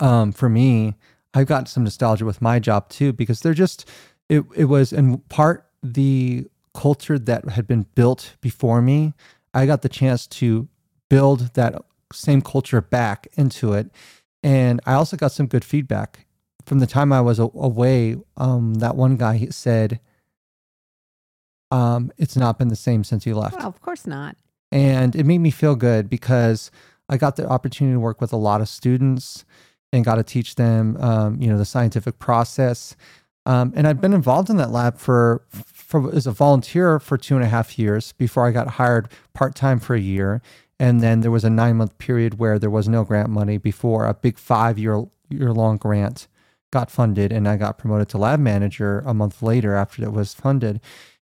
um, 0.00 0.32
for 0.32 0.48
me, 0.48 0.94
I've 1.34 1.46
got 1.46 1.68
some 1.68 1.84
nostalgia 1.84 2.24
with 2.24 2.40
my 2.40 2.58
job 2.58 2.88
too 2.88 3.12
because 3.12 3.40
they're 3.40 3.54
just 3.54 3.88
it 4.28 4.44
it 4.54 4.64
was 4.66 4.92
in 4.92 5.18
part 5.18 5.66
the 5.82 6.46
culture 6.72 7.18
that 7.18 7.48
had 7.50 7.66
been 7.66 7.86
built 7.94 8.36
before 8.40 8.80
me. 8.80 9.14
I 9.52 9.66
got 9.66 9.82
the 9.82 9.88
chance 9.88 10.26
to 10.26 10.68
build 11.08 11.54
that 11.54 11.80
same 12.12 12.42
culture 12.42 12.80
back 12.80 13.28
into 13.34 13.72
it. 13.72 13.90
And 14.44 14.80
I 14.86 14.92
also 14.92 15.16
got 15.16 15.32
some 15.32 15.46
good 15.46 15.64
feedback 15.64 16.26
from 16.66 16.78
the 16.78 16.86
time 16.86 17.12
I 17.12 17.20
was 17.22 17.38
a- 17.40 17.50
away. 17.54 18.16
Um, 18.36 18.74
that 18.74 18.94
one 18.94 19.16
guy 19.16 19.46
said, 19.50 19.98
um, 21.70 22.12
"It's 22.16 22.36
not 22.36 22.58
been 22.58 22.68
the 22.68 22.76
same 22.76 23.04
since 23.04 23.26
you 23.26 23.34
left," 23.34 23.56
Well, 23.58 23.66
of 23.68 23.80
course 23.80 24.06
not. 24.06 24.36
and 24.70 25.16
it 25.16 25.24
made 25.26 25.38
me 25.38 25.50
feel 25.50 25.74
good 25.76 26.08
because 26.08 26.70
I 27.08 27.16
got 27.16 27.36
the 27.36 27.48
opportunity 27.48 27.94
to 27.94 28.00
work 28.00 28.20
with 28.20 28.32
a 28.32 28.36
lot 28.36 28.60
of 28.60 28.68
students 28.68 29.44
and 29.92 30.04
got 30.04 30.16
to 30.16 30.22
teach 30.22 30.54
them, 30.56 30.96
um, 30.98 31.40
you 31.40 31.48
know, 31.48 31.58
the 31.58 31.64
scientific 31.64 32.18
process. 32.18 32.96
Um, 33.46 33.72
and 33.76 33.86
I'd 33.86 34.00
been 34.00 34.14
involved 34.14 34.48
in 34.48 34.56
that 34.56 34.70
lab 34.70 34.96
for, 34.98 35.42
for 35.50 36.14
as 36.14 36.26
a 36.26 36.32
volunteer 36.32 36.98
for 36.98 37.16
two 37.18 37.34
and 37.36 37.44
a 37.44 37.48
half 37.48 37.78
years 37.78 38.12
before 38.12 38.46
I 38.46 38.52
got 38.52 38.68
hired 38.68 39.08
part 39.34 39.54
time 39.54 39.78
for 39.78 39.94
a 39.94 40.00
year. 40.00 40.40
And 40.80 41.00
then 41.00 41.20
there 41.20 41.30
was 41.30 41.44
a 41.44 41.50
nine 41.50 41.76
month 41.76 41.96
period 41.98 42.38
where 42.38 42.58
there 42.58 42.70
was 42.70 42.88
no 42.88 43.04
grant 43.04 43.30
money 43.30 43.58
before 43.58 44.06
a 44.06 44.14
big 44.14 44.38
five 44.38 44.78
year 44.78 45.04
year 45.30 45.52
long 45.52 45.76
grant 45.76 46.28
got 46.72 46.90
funded, 46.90 47.32
and 47.32 47.48
I 47.48 47.56
got 47.56 47.78
promoted 47.78 48.08
to 48.10 48.18
lab 48.18 48.40
manager 48.40 49.02
a 49.06 49.14
month 49.14 49.42
later 49.42 49.74
after 49.74 50.02
it 50.02 50.12
was 50.12 50.34
funded. 50.34 50.80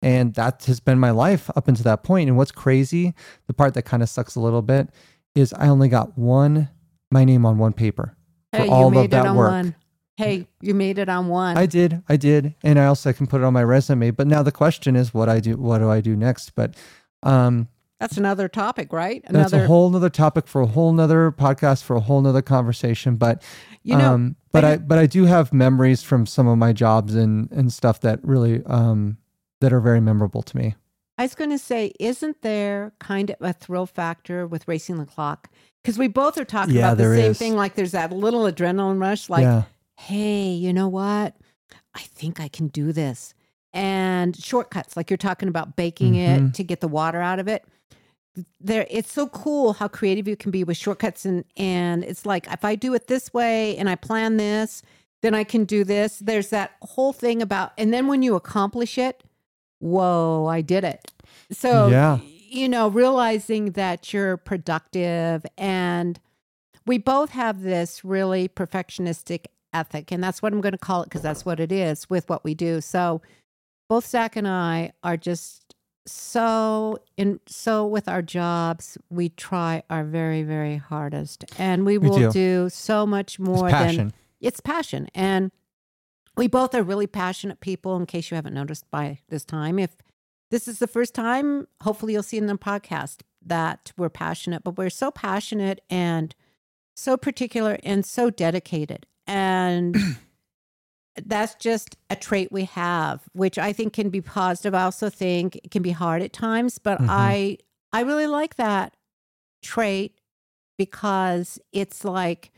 And 0.01 0.33
that 0.35 0.65
has 0.65 0.79
been 0.79 0.99
my 0.99 1.11
life 1.11 1.49
up 1.55 1.67
until 1.67 1.83
that 1.83 2.03
point. 2.03 2.27
And 2.29 2.37
what's 2.37 2.51
crazy, 2.51 3.13
the 3.47 3.53
part 3.53 3.73
that 3.73 3.83
kind 3.83 4.03
of 4.03 4.09
sucks 4.09 4.35
a 4.35 4.39
little 4.39 4.61
bit, 4.61 4.89
is 5.35 5.53
I 5.53 5.67
only 5.67 5.89
got 5.89 6.17
one 6.17 6.69
my 7.11 7.25
name 7.25 7.45
on 7.45 7.57
one 7.57 7.73
paper 7.73 8.15
for 8.53 8.59
Hey, 8.59 8.65
you 8.65 8.71
all 8.71 8.87
of 8.87 8.93
made 8.93 9.05
it 9.05 9.11
that 9.11 9.25
on 9.25 9.35
work. 9.35 9.51
one. 9.51 9.75
Hey, 10.17 10.47
you 10.61 10.73
made 10.73 10.97
it 10.99 11.07
on 11.07 11.29
one. 11.29 11.57
I 11.57 11.65
did, 11.65 12.03
I 12.09 12.17
did, 12.17 12.53
and 12.61 12.77
I 12.77 12.85
also 12.87 13.13
can 13.13 13.25
put 13.25 13.39
it 13.39 13.45
on 13.45 13.53
my 13.53 13.63
resume. 13.63 14.11
But 14.11 14.27
now 14.27 14.43
the 14.43 14.51
question 14.51 14.97
is, 14.97 15.13
what 15.13 15.29
I 15.29 15.39
do, 15.39 15.55
what 15.55 15.77
do 15.77 15.89
I 15.89 16.01
do 16.01 16.15
next? 16.15 16.55
But 16.55 16.75
um, 17.23 17.69
That's 17.99 18.17
another 18.17 18.47
topic, 18.47 18.93
right? 18.93 19.21
that's 19.23 19.51
Another, 19.51 19.63
a 19.65 19.67
whole 19.67 19.89
nother 19.89 20.09
topic 20.09 20.47
for 20.47 20.61
a 20.61 20.65
whole 20.65 20.93
nother 20.93 21.31
podcast 21.31 21.83
for 21.83 21.95
a 21.95 21.99
whole 21.99 22.21
nother 22.21 22.41
conversation. 22.41 23.17
But 23.17 23.43
you 23.83 23.97
know, 23.97 24.13
um, 24.13 24.35
but 24.51 24.63
I 24.63 24.73
I, 24.73 24.77
but 24.77 24.97
I 24.97 25.05
do 25.05 25.25
have 25.25 25.51
memories 25.51 26.01
from 26.01 26.25
some 26.25 26.47
of 26.47 26.57
my 26.57 26.71
jobs 26.73 27.13
and 27.15 27.51
and 27.51 27.73
stuff 27.73 27.99
that 28.01 28.19
really 28.23 28.63
um 28.65 29.17
that 29.59 29.73
are 29.73 29.81
very 29.81 29.99
memorable 29.99 30.41
to 30.43 30.57
me. 30.57 30.75
I 31.17 31.23
was 31.23 31.35
going 31.35 31.49
to 31.49 31.57
say, 31.59 31.91
isn't 31.99 32.41
there 32.43 32.93
kind 32.99 33.29
of 33.31 33.35
a 33.41 33.51
thrill 33.51 33.85
factor 33.85 34.47
with 34.47 34.65
racing 34.69 34.97
the 34.99 35.05
clock? 35.05 35.49
Because 35.83 35.97
we 35.97 36.07
both 36.07 36.37
are 36.37 36.45
talking 36.45 36.75
Yeah, 36.75 36.93
about 36.93 36.97
the 36.97 37.13
same 37.13 37.31
is. 37.31 37.37
thing. 37.37 37.55
Like 37.57 37.75
there's 37.75 37.91
that 37.91 38.13
little 38.13 38.43
adrenaline 38.43 39.01
rush, 39.01 39.29
like, 39.29 39.43
yeah, 39.43 39.63
hey, 39.97 40.51
you 40.51 40.71
know 40.71 40.87
what? 40.87 41.35
I 41.93 41.99
think 41.99 42.39
I 42.39 42.47
can 42.47 42.67
do 42.67 42.93
this. 42.93 43.33
And 43.73 44.33
shortcuts, 44.37 44.95
like 44.95 45.09
you're 45.09 45.17
talking 45.17 45.49
about 45.49 45.75
baking 45.75 46.13
Mhm. 46.13 46.47
it 46.49 46.53
to 46.53 46.63
get 46.63 46.79
the 46.79 46.87
water 46.87 47.19
out 47.19 47.39
of 47.39 47.49
it. 47.49 47.65
There, 48.61 48.85
it's 48.89 49.11
so 49.11 49.27
cool 49.27 49.73
how 49.73 49.87
creative 49.87 50.27
you 50.27 50.35
can 50.35 50.51
be 50.51 50.63
with 50.63 50.77
shortcuts, 50.77 51.25
and 51.25 51.43
and 51.57 52.03
it's 52.03 52.25
like 52.25 52.47
if 52.51 52.63
I 52.63 52.75
do 52.75 52.93
it 52.93 53.07
this 53.07 53.33
way 53.33 53.75
and 53.77 53.89
I 53.89 53.95
plan 53.95 54.37
this, 54.37 54.81
then 55.21 55.35
I 55.35 55.43
can 55.43 55.65
do 55.65 55.83
this. 55.83 56.19
There's 56.19 56.49
that 56.49 56.71
whole 56.81 57.11
thing 57.13 57.41
about, 57.41 57.73
and 57.77 57.93
then 57.93 58.07
when 58.07 58.21
you 58.23 58.35
accomplish 58.35 58.97
it, 58.97 59.23
whoa, 59.79 60.45
I 60.45 60.61
did 60.61 60.83
it. 60.83 61.11
So 61.51 61.89
Yeah. 61.89 62.19
you 62.23 62.69
know, 62.69 62.87
realizing 62.87 63.71
that 63.71 64.13
you're 64.13 64.37
productive 64.37 65.45
and 65.57 66.19
we 66.85 66.97
both 66.97 67.29
have 67.31 67.61
this 67.61 68.03
really 68.03 68.47
perfectionistic 68.47 69.45
ethic, 69.73 70.11
and 70.11 70.23
that's 70.23 70.41
what 70.41 70.53
I'm 70.53 70.61
going 70.61 70.71
to 70.71 70.77
call 70.79 71.01
it 71.03 71.05
because 71.05 71.21
that's 71.21 71.45
what 71.45 71.59
it 71.59 71.71
is 71.71 72.09
with 72.09 72.27
what 72.29 72.43
we 72.43 72.55
do. 72.55 72.81
So, 72.81 73.21
both 73.89 74.05
Zach 74.07 74.35
and 74.35 74.47
I 74.47 74.93
are 75.03 75.17
just 75.17 75.68
so 76.11 76.97
in 77.17 77.39
so 77.47 77.85
with 77.85 78.07
our 78.07 78.21
jobs, 78.21 78.97
we 79.09 79.29
try 79.29 79.83
our 79.89 80.03
very 80.03 80.43
very 80.43 80.77
hardest, 80.77 81.45
and 81.57 81.85
we 81.85 81.97
We 81.97 82.09
will 82.09 82.17
do. 82.17 82.31
do. 82.31 82.69
so 82.69 83.05
much 83.05 83.33
it's 83.35 83.39
more 83.39 83.69
than 83.71 84.13
it's 84.41 84.59
passion 84.59 85.07
and 85.13 85.51
we 86.37 86.47
both 86.47 86.73
are 86.73 86.83
really 86.83 87.07
passionate 87.07 87.59
people 87.59 87.97
in 87.97 88.05
case 88.05 88.31
you 88.31 88.35
haven't 88.35 88.53
noticed 88.53 88.89
by 88.89 89.19
this 89.27 89.43
time 89.43 89.77
if 89.77 89.97
this 90.51 90.67
is 90.67 90.79
the 90.79 90.87
first 90.87 91.13
time 91.13 91.67
hopefully 91.81 92.13
you'll 92.13 92.23
see 92.23 92.37
in 92.37 92.45
the 92.47 92.57
podcast 92.57 93.17
that 93.45 93.91
we're 93.97 94.09
passionate 94.09 94.63
but 94.63 94.77
we're 94.77 94.89
so 94.89 95.11
passionate 95.11 95.81
and 95.89 96.33
so 96.95 97.17
particular 97.17 97.77
and 97.83 98.05
so 98.05 98.29
dedicated 98.29 99.05
and 99.27 99.97
that's 101.25 101.55
just 101.55 101.97
a 102.09 102.15
trait 102.15 102.51
we 102.51 102.63
have 102.65 103.21
which 103.33 103.57
i 103.57 103.73
think 103.73 103.93
can 103.93 104.09
be 104.09 104.21
positive 104.21 104.73
i 104.73 104.83
also 104.83 105.09
think 105.09 105.55
it 105.57 105.71
can 105.71 105.81
be 105.81 105.91
hard 105.91 106.21
at 106.21 106.31
times 106.31 106.77
but 106.77 106.99
Mhm. 106.99 107.07
i 107.09 107.57
i 107.91 108.01
really 108.01 108.27
like 108.27 108.55
that 108.55 108.95
trait 109.63 110.19
because 110.77 111.59
it's 111.73 112.05
like 112.05 112.51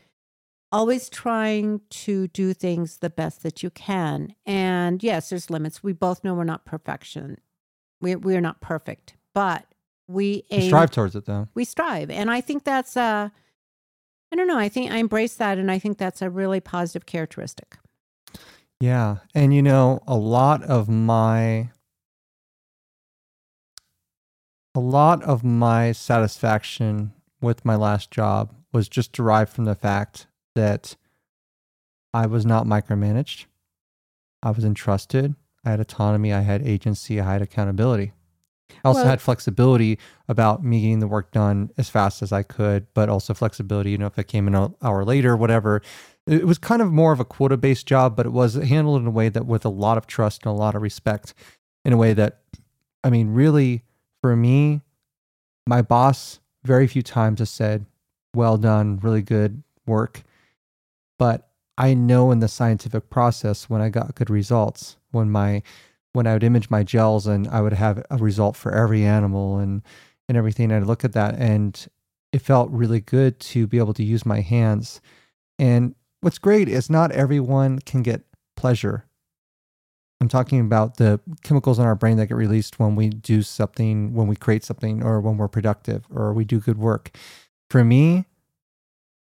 always 0.70 1.08
trying 1.08 1.80
to 1.90 2.28
do 2.28 2.54
things 2.54 2.98
the 2.98 3.10
best 3.10 3.42
that 3.42 3.62
you 3.62 3.68
can. 3.68 4.34
And 4.46 5.02
yes, 5.02 5.28
there's 5.28 5.50
limits. 5.50 5.82
We 5.82 5.92
both 5.92 6.24
know 6.24 6.32
we're 6.34 6.44
not 6.44 6.64
perfection. 6.64 7.38
We 8.00 8.16
we're 8.16 8.40
not 8.40 8.60
perfect, 8.62 9.14
but 9.34 9.66
we 10.08 10.44
We 10.50 10.68
strive 10.68 10.90
towards 10.90 11.14
it 11.14 11.26
though. 11.26 11.48
we 11.54 11.64
strive. 11.64 12.08
And 12.10 12.30
I 12.30 12.40
think 12.40 12.64
that's 12.64 12.96
uh 12.96 13.28
I 14.32 14.36
don't 14.36 14.46
know, 14.48 14.56
I 14.58 14.70
think 14.70 14.90
I 14.92 14.96
embrace 14.96 15.34
that 15.34 15.58
and 15.58 15.70
I 15.70 15.78
think 15.78 15.98
that's 15.98 16.22
a 16.22 16.30
really 16.30 16.60
positive 16.60 17.04
characteristic. 17.04 17.76
Yeah. 18.82 19.18
And 19.32 19.54
you 19.54 19.62
know, 19.62 20.00
a 20.08 20.16
lot 20.16 20.64
of 20.64 20.88
my 20.88 21.70
a 24.74 24.80
lot 24.80 25.22
of 25.22 25.44
my 25.44 25.92
satisfaction 25.92 27.12
with 27.40 27.64
my 27.64 27.76
last 27.76 28.10
job 28.10 28.52
was 28.72 28.88
just 28.88 29.12
derived 29.12 29.52
from 29.52 29.66
the 29.66 29.76
fact 29.76 30.26
that 30.56 30.96
I 32.12 32.26
was 32.26 32.44
not 32.44 32.66
micromanaged. 32.66 33.44
I 34.42 34.50
was 34.50 34.64
entrusted. 34.64 35.36
I 35.64 35.70
had 35.70 35.78
autonomy, 35.78 36.32
I 36.32 36.40
had 36.40 36.66
agency, 36.66 37.20
I 37.20 37.34
had 37.34 37.42
accountability. 37.42 38.10
I 38.84 38.88
also 38.88 39.00
Well- 39.00 39.10
had 39.10 39.20
flexibility 39.20 39.98
about 40.28 40.64
me 40.64 40.80
getting 40.80 41.00
the 41.00 41.06
work 41.08 41.30
done 41.32 41.70
as 41.76 41.88
fast 41.88 42.22
as 42.22 42.32
I 42.32 42.42
could, 42.42 42.86
but 42.94 43.08
also 43.08 43.34
flexibility, 43.34 43.90
you 43.90 43.98
know, 43.98 44.06
if 44.06 44.18
I 44.18 44.22
came 44.22 44.46
in 44.48 44.54
an 44.54 44.74
hour 44.82 45.04
later, 45.04 45.36
whatever. 45.36 45.82
It 46.26 46.46
was 46.46 46.58
kind 46.58 46.80
of 46.80 46.92
more 46.92 47.12
of 47.12 47.20
a 47.20 47.24
quota 47.24 47.56
based 47.56 47.86
job, 47.86 48.16
but 48.16 48.26
it 48.26 48.32
was 48.32 48.54
handled 48.54 49.00
in 49.00 49.06
a 49.08 49.10
way 49.10 49.28
that 49.28 49.46
with 49.46 49.64
a 49.64 49.68
lot 49.70 49.98
of 49.98 50.06
trust 50.06 50.44
and 50.44 50.50
a 50.52 50.56
lot 50.56 50.74
of 50.74 50.82
respect, 50.82 51.34
in 51.84 51.92
a 51.92 51.96
way 51.96 52.12
that, 52.12 52.42
I 53.02 53.10
mean, 53.10 53.30
really, 53.30 53.82
for 54.20 54.36
me, 54.36 54.82
my 55.66 55.82
boss 55.82 56.38
very 56.64 56.86
few 56.86 57.02
times 57.02 57.40
has 57.40 57.50
said, 57.50 57.86
"Well 58.34 58.56
done, 58.56 59.00
really 59.02 59.22
good 59.22 59.64
work," 59.84 60.22
but 61.18 61.48
I 61.76 61.94
know 61.94 62.30
in 62.30 62.38
the 62.38 62.48
scientific 62.48 63.10
process 63.10 63.68
when 63.68 63.80
I 63.80 63.88
got 63.88 64.14
good 64.14 64.30
results, 64.30 64.96
when 65.10 65.30
my 65.30 65.62
when 66.12 66.26
I 66.26 66.34
would 66.34 66.44
image 66.44 66.70
my 66.70 66.82
gels 66.82 67.26
and 67.26 67.48
I 67.48 67.60
would 67.60 67.72
have 67.72 68.04
a 68.10 68.16
result 68.16 68.56
for 68.56 68.72
every 68.72 69.04
animal 69.04 69.58
and 69.58 69.82
and 70.28 70.38
everything. 70.38 70.70
I'd 70.70 70.84
look 70.84 71.04
at 71.04 71.12
that 71.12 71.34
and 71.36 71.86
it 72.32 72.40
felt 72.40 72.70
really 72.70 73.00
good 73.00 73.38
to 73.40 73.66
be 73.66 73.78
able 73.78 73.94
to 73.94 74.04
use 74.04 74.24
my 74.24 74.40
hands. 74.40 75.00
And 75.58 75.94
what's 76.20 76.38
great 76.38 76.68
is 76.68 76.88
not 76.88 77.12
everyone 77.12 77.80
can 77.80 78.02
get 78.02 78.22
pleasure. 78.56 79.04
I'm 80.20 80.28
talking 80.28 80.60
about 80.60 80.96
the 80.96 81.20
chemicals 81.42 81.78
in 81.78 81.84
our 81.84 81.96
brain 81.96 82.16
that 82.18 82.28
get 82.28 82.36
released 82.36 82.78
when 82.78 82.94
we 82.94 83.08
do 83.08 83.42
something, 83.42 84.14
when 84.14 84.28
we 84.28 84.36
create 84.36 84.64
something, 84.64 85.02
or 85.02 85.20
when 85.20 85.36
we're 85.36 85.48
productive, 85.48 86.06
or 86.14 86.32
we 86.32 86.44
do 86.44 86.60
good 86.60 86.78
work. 86.78 87.10
For 87.68 87.84
me, 87.84 88.26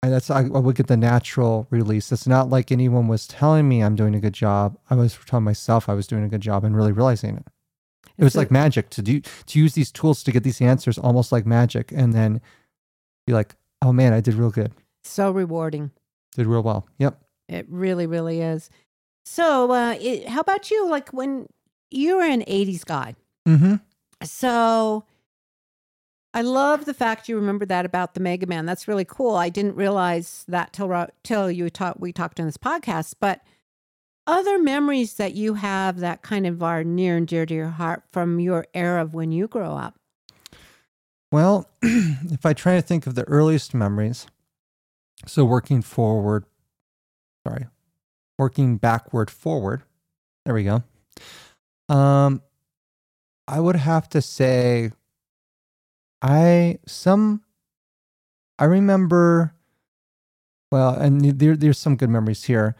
and 0.02 0.12
that's 0.12 0.30
I, 0.30 0.40
I 0.40 0.58
would 0.58 0.76
get 0.76 0.86
the 0.86 0.96
natural 0.96 1.66
release. 1.70 2.10
It's 2.10 2.26
not 2.26 2.48
like 2.48 2.72
anyone 2.72 3.08
was 3.08 3.26
telling 3.26 3.68
me 3.68 3.82
I'm 3.82 3.96
doing 3.96 4.14
a 4.14 4.20
good 4.20 4.32
job. 4.32 4.78
I 4.88 4.94
was 4.94 5.18
telling 5.26 5.44
myself 5.44 5.88
I 5.88 5.94
was 5.94 6.06
doing 6.06 6.24
a 6.24 6.28
good 6.28 6.40
job 6.40 6.64
and 6.64 6.74
really 6.74 6.92
realizing 6.92 7.36
it. 7.36 7.46
It 8.16 8.24
was 8.24 8.36
like 8.36 8.50
magic 8.50 8.90
to 8.90 9.02
do 9.02 9.20
to 9.20 9.58
use 9.58 9.74
these 9.74 9.90
tools 9.90 10.22
to 10.24 10.32
get 10.32 10.42
these 10.42 10.60
answers 10.60 10.98
almost 10.98 11.32
like 11.32 11.46
magic 11.46 11.90
and 11.92 12.12
then 12.12 12.40
be 13.26 13.32
like, 13.32 13.54
oh 13.82 13.92
man, 13.92 14.12
I 14.12 14.20
did 14.20 14.34
real 14.34 14.50
good. 14.50 14.72
so 15.04 15.30
rewarding. 15.30 15.90
Did 16.36 16.46
real 16.46 16.62
well. 16.62 16.86
Yep. 16.98 17.20
It 17.48 17.66
really, 17.68 18.06
really 18.06 18.40
is. 18.40 18.70
So, 19.24 19.72
uh, 19.72 19.96
it, 20.00 20.28
how 20.28 20.40
about 20.40 20.70
you? 20.70 20.88
Like 20.88 21.10
when 21.10 21.48
you 21.90 22.16
were 22.16 22.24
an 22.24 22.42
80s 22.42 22.84
guy. 22.84 23.16
Mm-hmm. 23.48 23.76
So, 24.22 25.04
I 26.32 26.42
love 26.42 26.84
the 26.84 26.94
fact 26.94 27.28
you 27.28 27.36
remember 27.36 27.66
that 27.66 27.84
about 27.84 28.14
the 28.14 28.20
Mega 28.20 28.46
Man. 28.46 28.64
That's 28.64 28.86
really 28.86 29.04
cool. 29.04 29.34
I 29.34 29.48
didn't 29.48 29.74
realize 29.74 30.44
that 30.46 30.72
till 30.72 31.08
till 31.24 31.50
you 31.50 31.70
talk, 31.70 31.96
we 31.98 32.12
talked 32.12 32.38
in 32.38 32.46
this 32.46 32.56
podcast. 32.56 33.14
But 33.18 33.40
other 34.26 34.58
memories 34.58 35.14
that 35.14 35.34
you 35.34 35.54
have 35.54 35.98
that 35.98 36.22
kind 36.22 36.46
of 36.46 36.62
are 36.62 36.84
near 36.84 37.16
and 37.16 37.26
dear 37.26 37.46
to 37.46 37.54
your 37.54 37.68
heart 37.68 38.04
from 38.12 38.38
your 38.38 38.66
era 38.74 39.02
of 39.02 39.12
when 39.12 39.32
you 39.32 39.48
grow 39.48 39.72
up. 39.72 39.96
Well, 41.32 41.68
if 41.82 42.46
I 42.46 42.52
try 42.52 42.76
to 42.76 42.82
think 42.82 43.06
of 43.06 43.16
the 43.16 43.24
earliest 43.24 43.74
memories, 43.74 44.26
so 45.26 45.44
working 45.44 45.82
forward, 45.82 46.44
sorry, 47.46 47.66
working 48.38 48.76
backward 48.76 49.30
forward. 49.30 49.82
There 50.44 50.54
we 50.54 50.64
go. 50.64 50.82
Um, 51.88 52.42
I 53.46 53.60
would 53.60 53.76
have 53.76 54.08
to 54.10 54.22
say, 54.22 54.92
I 56.22 56.78
some, 56.86 57.42
I 58.58 58.64
remember, 58.64 59.54
well, 60.70 60.94
and 60.94 61.20
there 61.38 61.56
there's 61.56 61.78
some 61.78 61.96
good 61.96 62.10
memories 62.10 62.44
here, 62.44 62.76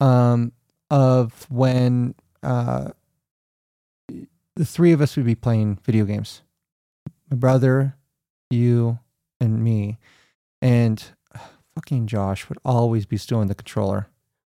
um, 0.00 0.52
of 0.90 1.46
when 1.50 2.14
uh, 2.42 2.90
the 4.08 4.64
three 4.64 4.92
of 4.92 5.00
us 5.00 5.16
would 5.16 5.26
be 5.26 5.34
playing 5.34 5.78
video 5.84 6.04
games 6.04 6.42
my 7.30 7.36
brother, 7.36 7.96
you, 8.50 8.98
and 9.40 9.62
me. 9.62 9.98
And 10.60 11.02
fucking 11.74 12.06
Josh 12.06 12.48
would 12.48 12.58
always 12.64 13.06
be 13.06 13.16
stealing 13.16 13.48
the 13.48 13.54
controller 13.54 14.08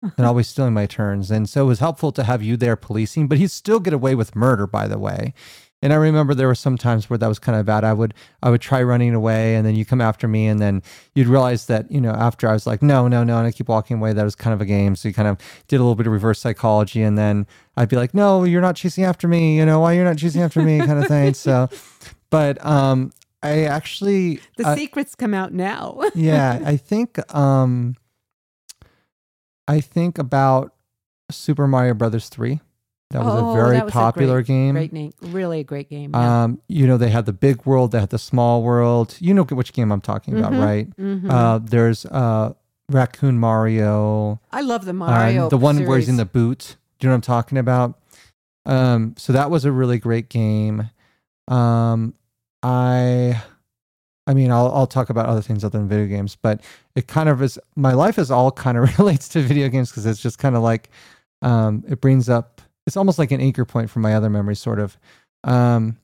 and 0.01 0.19
always 0.25 0.47
stealing 0.47 0.73
my 0.73 0.85
turns. 0.85 1.31
And 1.31 1.47
so 1.47 1.63
it 1.63 1.67
was 1.67 1.79
helpful 1.79 2.11
to 2.13 2.23
have 2.23 2.41
you 2.41 2.57
there 2.57 2.75
policing, 2.75 3.27
but 3.27 3.37
he'd 3.37 3.51
still 3.51 3.79
get 3.79 3.93
away 3.93 4.15
with 4.15 4.35
murder, 4.35 4.67
by 4.67 4.87
the 4.87 4.99
way. 4.99 5.33
And 5.83 5.91
I 5.93 5.97
remember 5.97 6.33
there 6.33 6.47
were 6.47 6.55
some 6.55 6.77
times 6.77 7.09
where 7.09 7.17
that 7.17 7.27
was 7.27 7.37
kind 7.39 7.59
of 7.59 7.65
bad. 7.65 7.83
I 7.83 7.91
would 7.93 8.13
I 8.41 8.49
would 8.49 8.61
try 8.61 8.81
running 8.81 9.13
away 9.13 9.55
and 9.55 9.65
then 9.65 9.75
you 9.75 9.83
come 9.85 9.99
after 10.01 10.27
me 10.27 10.47
and 10.47 10.61
then 10.61 10.81
you'd 11.13 11.27
realize 11.27 11.65
that, 11.65 11.91
you 11.91 11.99
know, 11.99 12.11
after 12.11 12.47
I 12.47 12.53
was 12.53 12.65
like, 12.65 12.81
no, 12.81 13.07
no, 13.09 13.23
no, 13.23 13.37
and 13.37 13.45
I 13.45 13.51
keep 13.51 13.67
walking 13.67 13.97
away, 13.97 14.13
that 14.13 14.23
was 14.23 14.33
kind 14.33 14.53
of 14.53 14.61
a 14.61 14.65
game. 14.65 14.95
So 14.95 15.09
you 15.09 15.13
kind 15.13 15.27
of 15.27 15.37
did 15.67 15.75
a 15.75 15.83
little 15.83 15.95
bit 15.95 16.07
of 16.07 16.13
reverse 16.13 16.39
psychology 16.39 17.03
and 17.03 17.17
then 17.17 17.45
I'd 17.75 17.89
be 17.89 17.97
like, 17.97 18.13
no, 18.13 18.45
you're 18.45 18.61
not 18.61 18.77
chasing 18.77 19.03
after 19.03 19.27
me, 19.27 19.57
you 19.57 19.65
know, 19.65 19.81
why 19.81 19.91
you're 19.93 20.05
not 20.05 20.17
chasing 20.17 20.41
after 20.41 20.61
me 20.63 20.79
kind 20.79 20.99
of 20.99 21.07
thing. 21.07 21.33
So 21.33 21.69
but 22.29 22.65
um 22.65 23.11
I 23.43 23.65
actually 23.65 24.39
The 24.55 24.67
I- 24.69 24.75
secrets 24.75 25.15
come 25.15 25.33
out 25.33 25.51
now. 25.53 25.99
yeah, 26.15 26.61
I 26.65 26.77
think 26.77 27.19
um 27.35 27.97
I 29.67 29.81
think 29.81 30.17
about 30.17 30.73
Super 31.29 31.67
Mario 31.67 31.93
Brothers 31.93 32.29
3. 32.29 32.59
That 33.13 33.23
was 33.23 33.33
Oh, 33.35 33.51
a 33.51 33.53
very 33.55 33.77
that 33.77 33.85
was 33.85 33.93
a 33.93 33.97
popular 33.97 34.41
game. 34.41 34.73
great 34.73 34.91
name. 34.91 35.13
Really 35.21 35.59
a 35.61 35.63
great 35.63 35.89
game. 35.89 36.11
Yeah. 36.13 36.43
Um, 36.43 36.59
you 36.67 36.85
know, 36.87 36.97
they 36.97 37.09
had 37.09 37.25
the 37.25 37.33
big 37.33 37.65
world, 37.65 37.91
they 37.91 37.99
had 37.99 38.09
the 38.09 38.17
small 38.19 38.63
world. 38.63 39.15
You 39.19 39.33
know 39.33 39.43
which 39.43 39.71
game 39.71 39.91
I'm 39.91 40.01
talking 40.01 40.37
about, 40.37 40.51
Mhm. 40.53 40.65
right? 40.65 40.97
Mhm. 40.97 41.29
Uh, 41.31 41.59
there's 41.63 42.05
uh, 42.07 42.53
Raccoon 42.89 43.39
Mario, 43.39 44.41
I 44.51 44.61
love 44.61 44.83
the 44.85 44.91
um, 44.91 44.97
Mario. 44.97 45.47
the 45.49 45.57
one 45.57 45.85
where 45.85 45.97
he's 45.97 46.09
in 46.09 46.17
the 46.17 46.25
boot. 46.25 46.75
Do 46.99 47.05
you 47.05 47.09
know 47.09 47.13
what 47.13 47.17
I'm 47.17 47.21
talking 47.21 47.57
about? 47.57 47.99
Um, 48.65 49.13
so 49.17 49.31
that 49.33 49.49
was 49.51 49.63
a 49.65 49.71
really 49.71 49.97
great 49.99 50.29
game. 50.29 50.89
Um, 51.47 52.13
I, 52.61 53.41
I 54.25 54.33
mean, 54.33 54.51
I'll 54.51 54.71
I'll 54.73 54.87
talk 54.87 55.09
about 55.09 55.25
other 55.27 55.41
things 55.41 55.63
other 55.63 55.77
than 55.77 55.87
video 55.87 56.07
games, 56.07 56.35
but 56.41 56.61
it 56.95 57.07
kind 57.07 57.27
of 57.29 57.41
is. 57.41 57.59
My 57.75 57.93
life 57.93 58.17
is 58.17 58.31
all 58.31 58.51
kind 58.51 58.77
of 58.77 58.97
relates 58.99 59.27
to 59.29 59.41
video 59.41 59.67
games 59.69 59.89
because 59.91 60.05
it's 60.05 60.21
just 60.21 60.39
kind 60.39 60.55
of 60.55 60.63
like, 60.63 60.89
um, 61.41 61.83
it 61.87 61.99
brings 62.01 62.29
up. 62.29 62.61
It's 62.85 62.97
almost 62.97 63.19
like 63.19 63.31
an 63.31 63.41
anchor 63.41 63.65
point 63.65 63.89
for 63.89 63.99
my 63.99 64.13
other 64.13 64.29
memories, 64.29 64.59
sort 64.59 64.79
of. 64.79 64.97
Um, 65.43 65.97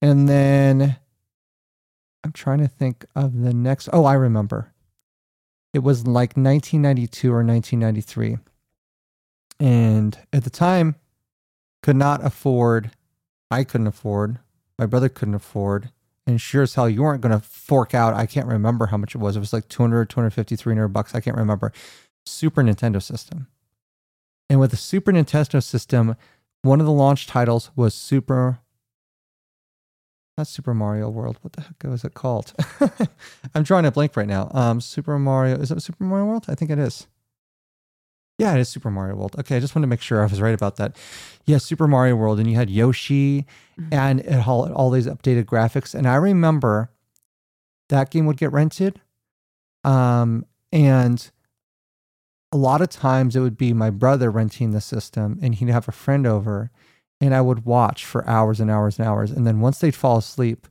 and 0.00 0.28
then 0.28 0.96
I'm 2.24 2.32
trying 2.32 2.58
to 2.58 2.68
think 2.68 3.04
of 3.14 3.40
the 3.40 3.52
next. 3.52 3.88
Oh, 3.92 4.04
I 4.04 4.14
remember. 4.14 4.72
It 5.74 5.80
was 5.80 6.06
like 6.06 6.36
1992 6.36 7.28
or 7.30 7.44
1993. 7.44 8.38
And 9.60 10.18
at 10.32 10.44
the 10.44 10.50
time, 10.50 10.96
could 11.82 11.96
not 11.96 12.24
afford, 12.24 12.92
I 13.50 13.64
couldn't 13.64 13.86
afford, 13.86 14.38
my 14.78 14.86
brother 14.86 15.08
couldn't 15.08 15.34
afford, 15.34 15.90
and 16.26 16.40
sure 16.40 16.62
as 16.62 16.74
hell 16.74 16.88
you 16.88 17.02
weren't 17.02 17.22
going 17.22 17.38
to 17.38 17.44
fork 17.44 17.94
out, 17.94 18.14
I 18.14 18.26
can't 18.26 18.46
remember 18.46 18.86
how 18.86 18.98
much 18.98 19.14
it 19.14 19.18
was. 19.18 19.34
It 19.34 19.40
was 19.40 19.52
like 19.52 19.68
200, 19.68 20.10
250, 20.10 20.56
300 20.56 20.88
bucks. 20.88 21.14
I 21.14 21.20
can't 21.20 21.36
remember. 21.36 21.72
Super 22.26 22.62
Nintendo 22.62 23.02
system. 23.02 23.46
And 24.50 24.58
with 24.60 24.70
the 24.70 24.76
Super 24.76 25.12
Nintendo 25.12 25.62
system, 25.62 26.16
one 26.62 26.80
of 26.80 26.86
the 26.86 26.92
launch 26.92 27.26
titles 27.26 27.70
was 27.76 27.94
Super 27.94 28.60
not 30.36 30.46
Super 30.46 30.72
Mario 30.72 31.08
World. 31.10 31.36
What 31.42 31.54
the 31.54 31.62
heck 31.62 31.82
was 31.84 32.04
it 32.04 32.14
called? 32.14 32.54
I'm 33.56 33.64
drawing 33.64 33.84
a 33.86 33.90
blank 33.90 34.16
right 34.16 34.26
now. 34.26 34.48
Um, 34.54 34.80
Super 34.80 35.18
Mario. 35.18 35.56
Is 35.56 35.72
it 35.72 35.82
Super 35.82 36.04
Mario 36.04 36.26
World? 36.26 36.44
I 36.48 36.54
think 36.54 36.70
it 36.70 36.78
is. 36.78 37.08
Yeah, 38.38 38.54
it 38.54 38.60
is 38.60 38.68
Super 38.68 38.88
Mario 38.88 39.16
World. 39.16 39.34
Okay, 39.36 39.56
I 39.56 39.60
just 39.60 39.74
wanted 39.74 39.86
to 39.86 39.90
make 39.90 40.00
sure 40.00 40.20
I 40.22 40.26
was 40.26 40.40
right 40.40 40.54
about 40.54 40.76
that. 40.76 40.96
Yeah, 41.44 41.58
Super 41.58 41.88
Mario 41.88 42.14
World, 42.14 42.38
and 42.38 42.48
you 42.48 42.54
had 42.54 42.70
Yoshi, 42.70 43.46
Mhm. 43.80 43.88
and 43.92 44.20
it 44.20 44.26
had 44.30 44.46
all, 44.46 44.72
all 44.74 44.90
these 44.90 45.08
updated 45.08 45.46
graphics. 45.46 45.92
And 45.92 46.06
I 46.06 46.14
remember 46.14 46.92
that 47.88 48.10
game 48.12 48.24
would 48.26 48.36
get 48.36 48.52
rented, 48.52 49.00
um, 49.82 50.46
and 50.70 51.28
a 52.52 52.56
lot 52.56 52.80
of 52.80 52.88
times 52.88 53.36
it 53.36 53.40
would 53.40 53.58
be 53.58 53.72
my 53.72 53.90
brother 53.90 54.30
renting 54.30 54.70
the 54.70 54.80
system, 54.80 55.38
and 55.42 55.54
he'd 55.54 55.68
have 55.68 55.88
a 55.88 55.92
friend 55.92 56.26
over, 56.26 56.70
and 57.20 57.34
I 57.34 57.40
would 57.40 57.64
watch 57.64 58.04
for 58.04 58.26
hours 58.28 58.60
and 58.60 58.70
hours 58.70 58.98
and 58.98 59.06
hours. 59.06 59.30
And 59.30 59.46
then 59.46 59.60
once 59.60 59.78
they'd 59.78 59.94
fall 59.94 60.18
asleep, 60.18 60.66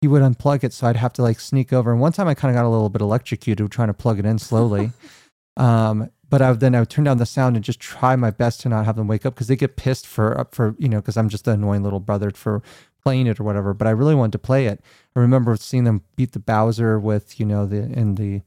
he 0.00 0.08
would 0.08 0.22
unplug 0.22 0.64
it. 0.64 0.72
So 0.74 0.86
I'd 0.86 0.96
have 0.96 1.14
to 1.14 1.22
like 1.22 1.40
sneak 1.40 1.72
over. 1.72 1.90
And 1.90 2.00
one 2.00 2.12
time 2.12 2.28
I 2.28 2.34
kind 2.34 2.54
of 2.54 2.60
got 2.60 2.66
a 2.66 2.68
little 2.68 2.90
bit 2.90 3.00
electrocuted 3.00 3.70
trying 3.70 3.88
to 3.88 3.94
plug 3.94 4.18
it 4.18 4.26
in 4.26 4.38
slowly. 4.38 4.92
um, 5.56 6.10
but 6.28 6.42
I 6.42 6.50
would, 6.50 6.60
then 6.60 6.74
I 6.74 6.80
would 6.80 6.90
turn 6.90 7.04
down 7.04 7.18
the 7.18 7.26
sound 7.26 7.56
and 7.56 7.64
just 7.64 7.80
try 7.80 8.16
my 8.16 8.30
best 8.30 8.60
to 8.60 8.68
not 8.68 8.84
have 8.84 8.96
them 8.96 9.08
wake 9.08 9.24
up 9.24 9.34
because 9.34 9.46
they 9.46 9.56
get 9.56 9.76
pissed 9.76 10.06
for 10.06 10.38
up 10.38 10.54
for 10.54 10.74
you 10.78 10.88
know 10.88 11.00
because 11.00 11.16
I'm 11.16 11.28
just 11.28 11.44
the 11.44 11.52
annoying 11.52 11.82
little 11.82 12.00
brother 12.00 12.30
for 12.32 12.60
playing 13.02 13.28
it 13.28 13.38
or 13.38 13.44
whatever. 13.44 13.72
But 13.72 13.86
I 13.86 13.92
really 13.92 14.14
wanted 14.14 14.32
to 14.32 14.38
play 14.40 14.66
it. 14.66 14.82
I 15.14 15.20
remember 15.20 15.56
seeing 15.56 15.84
them 15.84 16.02
beat 16.16 16.32
the 16.32 16.38
Bowser 16.38 16.98
with 16.98 17.38
you 17.38 17.46
know 17.46 17.66
the 17.66 17.84
in 17.84 18.16
the 18.16 18.42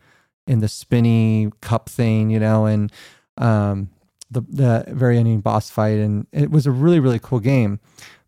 in 0.48 0.60
the 0.60 0.68
spinny 0.68 1.52
cup 1.62 1.90
thing, 1.90 2.30
you 2.30 2.40
know, 2.40 2.66
and 2.66 2.92
um, 3.38 3.90
the 4.32 4.42
the 4.42 4.86
very 4.88 5.18
ending 5.18 5.42
boss 5.42 5.70
fight, 5.70 5.98
and 5.98 6.28
it 6.32 6.52
was 6.52 6.66
a 6.66 6.72
really 6.72 7.00
really 7.00 7.20
cool 7.20 7.40
game. 7.40 7.80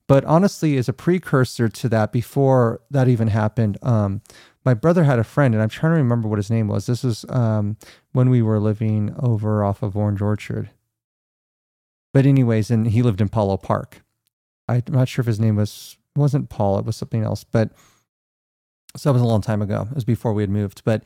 But 0.07 0.25
honestly, 0.25 0.77
as 0.77 0.89
a 0.89 0.93
precursor 0.93 1.69
to 1.69 1.89
that, 1.89 2.11
before 2.11 2.81
that 2.89 3.07
even 3.07 3.27
happened, 3.27 3.77
um, 3.83 4.21
my 4.65 4.73
brother 4.73 5.03
had 5.03 5.19
a 5.19 5.23
friend, 5.23 5.53
and 5.53 5.61
I'm 5.61 5.69
trying 5.69 5.93
to 5.93 5.97
remember 5.97 6.27
what 6.27 6.39
his 6.39 6.49
name 6.49 6.67
was. 6.67 6.87
This 6.87 7.03
was 7.03 7.25
um, 7.29 7.77
when 8.11 8.29
we 8.29 8.41
were 8.41 8.59
living 8.59 9.15
over 9.19 9.63
off 9.63 9.83
of 9.83 9.95
Orange 9.95 10.21
Orchard. 10.21 10.71
But 12.11 12.25
anyways, 12.25 12.71
and 12.71 12.87
he 12.87 13.03
lived 13.03 13.21
in 13.21 13.29
Palo 13.29 13.57
Park. 13.57 14.01
I'm 14.67 14.83
not 14.87 15.07
sure 15.07 15.21
if 15.21 15.27
his 15.27 15.39
name 15.39 15.55
was 15.55 15.97
wasn't 16.15 16.49
Paul, 16.49 16.79
it 16.79 16.85
was 16.85 16.97
something 16.97 17.23
else. 17.23 17.43
But 17.43 17.71
so 18.97 19.09
that 19.09 19.13
was 19.13 19.21
a 19.21 19.25
long 19.25 19.41
time 19.41 19.61
ago. 19.61 19.87
It 19.91 19.95
was 19.95 20.05
before 20.05 20.33
we 20.33 20.43
had 20.43 20.49
moved. 20.49 20.83
But 20.83 21.03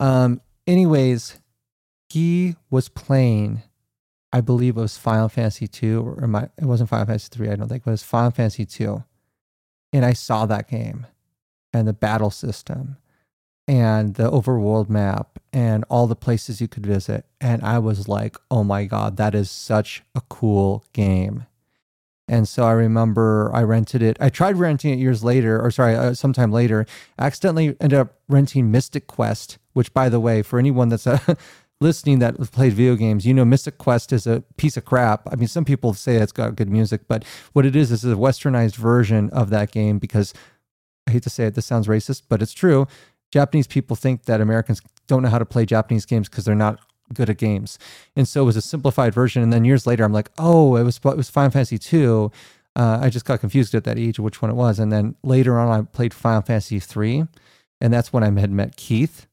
um, 0.00 0.40
anyways, 0.66 1.38
he 2.08 2.56
was 2.70 2.88
playing. 2.88 3.62
I 4.32 4.40
believe 4.40 4.76
it 4.76 4.80
was 4.80 4.98
Final 4.98 5.28
Fantasy 5.28 5.66
two, 5.66 6.16
or 6.18 6.26
my 6.26 6.48
it 6.58 6.64
wasn't 6.64 6.90
Final 6.90 7.06
Fantasy 7.06 7.28
three. 7.30 7.48
I 7.48 7.56
don't 7.56 7.68
think 7.68 7.86
it 7.86 7.90
was 7.90 8.02
Final 8.02 8.30
Fantasy 8.30 8.66
two, 8.66 9.04
and 9.92 10.04
I 10.04 10.12
saw 10.12 10.46
that 10.46 10.68
game 10.68 11.06
and 11.72 11.86
the 11.86 11.92
battle 11.92 12.30
system 12.30 12.96
and 13.68 14.14
the 14.14 14.30
overworld 14.30 14.88
map 14.88 15.38
and 15.52 15.84
all 15.88 16.06
the 16.06 16.16
places 16.16 16.60
you 16.60 16.68
could 16.68 16.86
visit. 16.86 17.26
And 17.40 17.62
I 17.62 17.78
was 17.78 18.08
like, 18.08 18.36
oh 18.50 18.62
my 18.62 18.84
God, 18.84 19.16
that 19.16 19.34
is 19.34 19.50
such 19.50 20.02
a 20.14 20.20
cool 20.28 20.84
game. 20.92 21.46
And 22.28 22.48
so 22.48 22.64
I 22.64 22.72
remember 22.72 23.50
I 23.54 23.62
rented 23.62 24.02
it. 24.02 24.16
I 24.20 24.30
tried 24.30 24.56
renting 24.56 24.92
it 24.92 24.98
years 24.98 25.22
later, 25.22 25.60
or 25.60 25.70
sorry, 25.70 25.94
uh, 25.94 26.14
sometime 26.14 26.50
later. 26.50 26.86
I 27.18 27.26
accidentally 27.26 27.76
ended 27.80 27.98
up 27.98 28.16
renting 28.28 28.70
Mystic 28.70 29.06
Quest, 29.06 29.58
which, 29.74 29.94
by 29.94 30.08
the 30.08 30.18
way, 30.18 30.42
for 30.42 30.58
anyone 30.58 30.88
that's 30.88 31.06
uh, 31.06 31.18
listening 31.80 32.18
that 32.18 32.36
has 32.38 32.50
played 32.50 32.72
video 32.72 32.96
games, 32.96 33.24
you 33.24 33.32
know, 33.32 33.44
Mystic 33.44 33.78
Quest 33.78 34.12
is 34.12 34.26
a 34.26 34.42
piece 34.56 34.76
of 34.76 34.84
crap. 34.84 35.28
I 35.30 35.36
mean, 35.36 35.48
some 35.48 35.64
people 35.64 35.94
say 35.94 36.16
it's 36.16 36.32
got 36.32 36.56
good 36.56 36.68
music, 36.68 37.02
but 37.06 37.24
what 37.52 37.64
it 37.64 37.76
is 37.76 37.92
is 37.92 38.04
a 38.04 38.14
westernized 38.14 38.76
version 38.76 39.30
of 39.30 39.50
that 39.50 39.70
game 39.70 39.98
because 39.98 40.34
I 41.06 41.12
hate 41.12 41.22
to 41.22 41.30
say 41.30 41.46
it, 41.46 41.54
this 41.54 41.66
sounds 41.66 41.86
racist, 41.86 42.22
but 42.28 42.42
it's 42.42 42.52
true. 42.52 42.88
Japanese 43.32 43.66
people 43.66 43.94
think 43.94 44.24
that 44.24 44.40
Americans 44.40 44.80
don't 45.06 45.22
know 45.22 45.28
how 45.28 45.38
to 45.38 45.44
play 45.44 45.64
Japanese 45.64 46.06
games 46.06 46.28
because 46.28 46.44
they're 46.44 46.54
not 46.54 46.80
good 47.12 47.30
at 47.30 47.38
games. 47.38 47.78
And 48.14 48.26
so 48.26 48.42
it 48.42 48.46
was 48.46 48.56
a 48.56 48.62
simplified 48.62 49.14
version. 49.14 49.42
And 49.42 49.52
then 49.52 49.64
years 49.64 49.86
later, 49.86 50.04
I'm 50.04 50.12
like, 50.12 50.30
oh, 50.38 50.76
it 50.76 50.82
was 50.82 50.98
it 51.04 51.16
was 51.16 51.30
Final 51.30 51.50
Fantasy 51.50 51.78
two. 51.78 52.30
Uh, 52.74 52.98
I 53.00 53.08
just 53.08 53.24
got 53.24 53.40
confused 53.40 53.74
at 53.74 53.84
that 53.84 53.98
age 53.98 54.18
which 54.18 54.42
one 54.42 54.50
it 54.50 54.54
was. 54.54 54.78
And 54.78 54.92
then 54.92 55.14
later 55.22 55.58
on, 55.58 55.68
I 55.68 55.82
played 55.84 56.12
Final 56.12 56.42
Fantasy 56.42 56.78
three, 56.78 57.24
and 57.80 57.92
that's 57.92 58.12
when 58.12 58.22
I 58.22 58.40
had 58.40 58.50
met 58.50 58.76
Keith. 58.76 59.26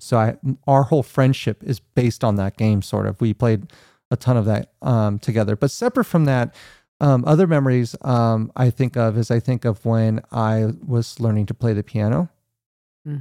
So 0.00 0.16
I, 0.16 0.36
our 0.66 0.84
whole 0.84 1.02
friendship 1.02 1.62
is 1.64 1.80
based 1.80 2.22
on 2.24 2.36
that 2.36 2.56
game. 2.56 2.82
Sort 2.82 3.06
of, 3.06 3.20
we 3.20 3.34
played 3.34 3.66
a 4.10 4.16
ton 4.16 4.36
of 4.36 4.46
that 4.46 4.72
um, 4.80 5.18
together. 5.18 5.56
But 5.56 5.70
separate 5.70 6.04
from 6.04 6.24
that, 6.24 6.54
um, 7.00 7.24
other 7.26 7.46
memories 7.46 7.94
um, 8.02 8.50
I 8.56 8.70
think 8.70 8.96
of 8.96 9.18
is 9.18 9.30
I 9.30 9.40
think 9.40 9.64
of 9.64 9.84
when 9.84 10.22
I 10.32 10.68
was 10.86 11.20
learning 11.20 11.46
to 11.46 11.54
play 11.54 11.72
the 11.72 11.82
piano. 11.82 12.30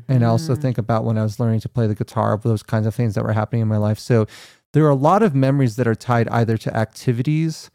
And 0.10 0.24
I 0.24 0.28
also 0.28 0.56
Mhm. 0.56 0.62
think 0.62 0.78
about 0.78 1.04
when 1.06 1.18
I 1.18 1.24
was 1.24 1.40
learning 1.40 1.60
to 1.62 1.70
play 1.70 1.88
the 1.88 1.96
guitar, 1.96 2.38
those 2.38 2.64
kinds 2.64 2.88
of 2.88 2.96
things 2.96 3.16
that 3.16 3.24
were 3.24 3.34
happening 3.34 3.62
in 3.62 3.68
my 3.68 3.78
life. 3.78 4.00
So 4.00 4.26
there 4.74 4.86
are 4.86 4.90
a 4.90 4.96
lot 4.96 5.24
of 5.24 5.34
memories 5.36 5.76
that 5.78 5.88
are 5.88 5.96
tied 5.96 6.28
either 6.30 6.58
to 6.58 6.76
activities 6.76 7.70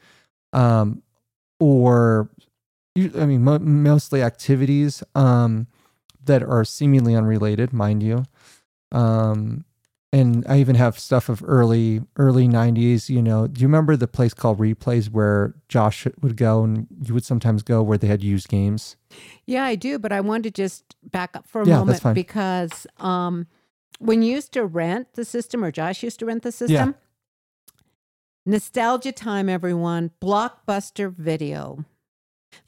um, 0.53 1.03
or, 1.61 2.29
I 2.97 3.27
mean, 3.27 3.45
mo- 3.45 3.59
mostly 3.59 4.23
activities 4.23 5.03
um, 5.15 5.67
that 6.25 6.43
are 6.43 6.65
seemingly 6.65 7.15
unrelated, 7.15 7.73
mind 7.73 8.03
you. 8.03 8.25
Um, 8.93 9.65
and 10.13 10.45
I 10.47 10.59
even 10.61 10.77
have 10.77 10.99
stuff 10.99 11.29
of 11.29 11.43
early 11.47 12.03
early 12.17 12.47
'90s. 12.47 13.09
You 13.09 13.23
know, 13.23 13.47
do 13.47 13.61
you 13.61 13.67
remember 13.67 13.97
the 13.97 14.07
place 14.09 14.35
called 14.35 14.59
Replays 14.59 15.11
where 15.11 15.55
Josh 15.69 16.07
would 16.21 16.37
go 16.37 16.63
and 16.65 16.87
you 17.03 17.15
would 17.15 17.25
sometimes 17.25 17.63
go 17.63 17.83
where 17.83 17.97
they 17.99 18.09
had 18.09 18.23
used 18.23 18.49
games? 18.49 18.97
Yeah, 19.47 19.65
I 19.65 19.75
do, 19.75 19.99
but 19.99 20.13
I 20.13 20.21
wanted 20.21 20.45
to 20.55 20.63
just 20.63 20.97
back 21.03 21.35
up 21.37 21.47
for 21.47 21.63
a 21.63 21.67
Yeah, 21.67 21.79
moment 21.79 22.03
because 22.15 22.87
um, 22.99 23.47
when 23.99 24.23
you 24.23 24.33
used 24.35 24.53
to 24.53 24.65
rent 24.67 25.15
the 25.15 25.25
system, 25.25 25.65
or 25.65 25.71
Josh 25.73 26.03
used 26.03 26.19
to 26.21 26.27
rent 26.27 26.43
the 26.43 26.53
system, 26.53 26.95
Yeah. 27.75 27.83
nostalgia 28.45 29.13
time, 29.13 29.49
everyone, 29.49 30.11
Blockbuster 30.21 31.13
Video. 31.15 31.85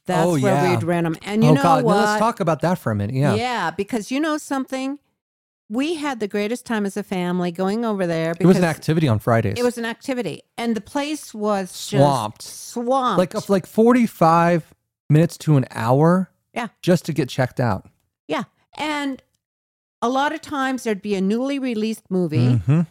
That's 0.07 0.27
Oh, 0.31 0.37
where 0.39 0.55
yeah. 0.55 0.77
we'd 0.77 0.83
rent 0.83 1.05
them. 1.05 1.17
And 1.25 1.43
you 1.45 1.51
oh 1.51 1.55
know 1.55 1.63
God, 1.63 1.85
what? 1.85 1.95
no, 1.95 2.01
let's 2.01 2.19
talk 2.19 2.41
about 2.41 2.61
that 2.61 2.79
for 2.79 2.91
a 2.93 2.95
minute. 2.95 3.17
Yeah, 3.17 3.35
Yeah, 3.37 3.71
because 3.71 4.11
you 4.11 4.21
know 4.21 4.39
something? 4.39 4.99
We 5.71 5.95
had 5.95 6.21
the 6.21 6.29
greatest 6.29 6.67
time 6.67 6.85
as 6.87 6.97
a 6.97 7.03
family 7.03 7.51
going 7.51 7.85
over 7.85 8.07
there 8.07 8.35
it 8.39 8.47
was 8.47 8.59
an 8.59 8.65
activity 8.65 9.09
on 9.09 9.19
Fridays. 9.19 9.55
it 9.59 9.63
was 9.63 9.79
an 9.79 9.85
activity. 9.87 10.43
And 10.59 10.77
the 10.77 10.81
place 10.81 11.33
was 11.35 11.69
just 11.73 11.89
Swamped. 11.91 12.43
Swamped. 12.43 13.19
like 13.19 13.35
of 13.35 13.49
like 13.49 13.67
45 13.67 14.75
minutes 15.09 15.37
to 15.39 15.57
an 15.57 15.65
hour 15.71 16.31
Yeah. 16.55 16.69
just 16.83 17.05
to 17.07 17.13
get 17.13 17.29
checked 17.29 17.61
out 17.61 17.89
yeah. 18.27 18.45
And 18.77 19.23
a 20.03 20.09
lot 20.09 20.33
of 20.35 20.41
times 20.41 20.83
there'd 20.85 21.01
be 21.03 21.15
a 21.15 21.21
newly 21.21 21.59
released 21.59 22.11
movie. 22.11 22.57
Mhm. 22.57 22.87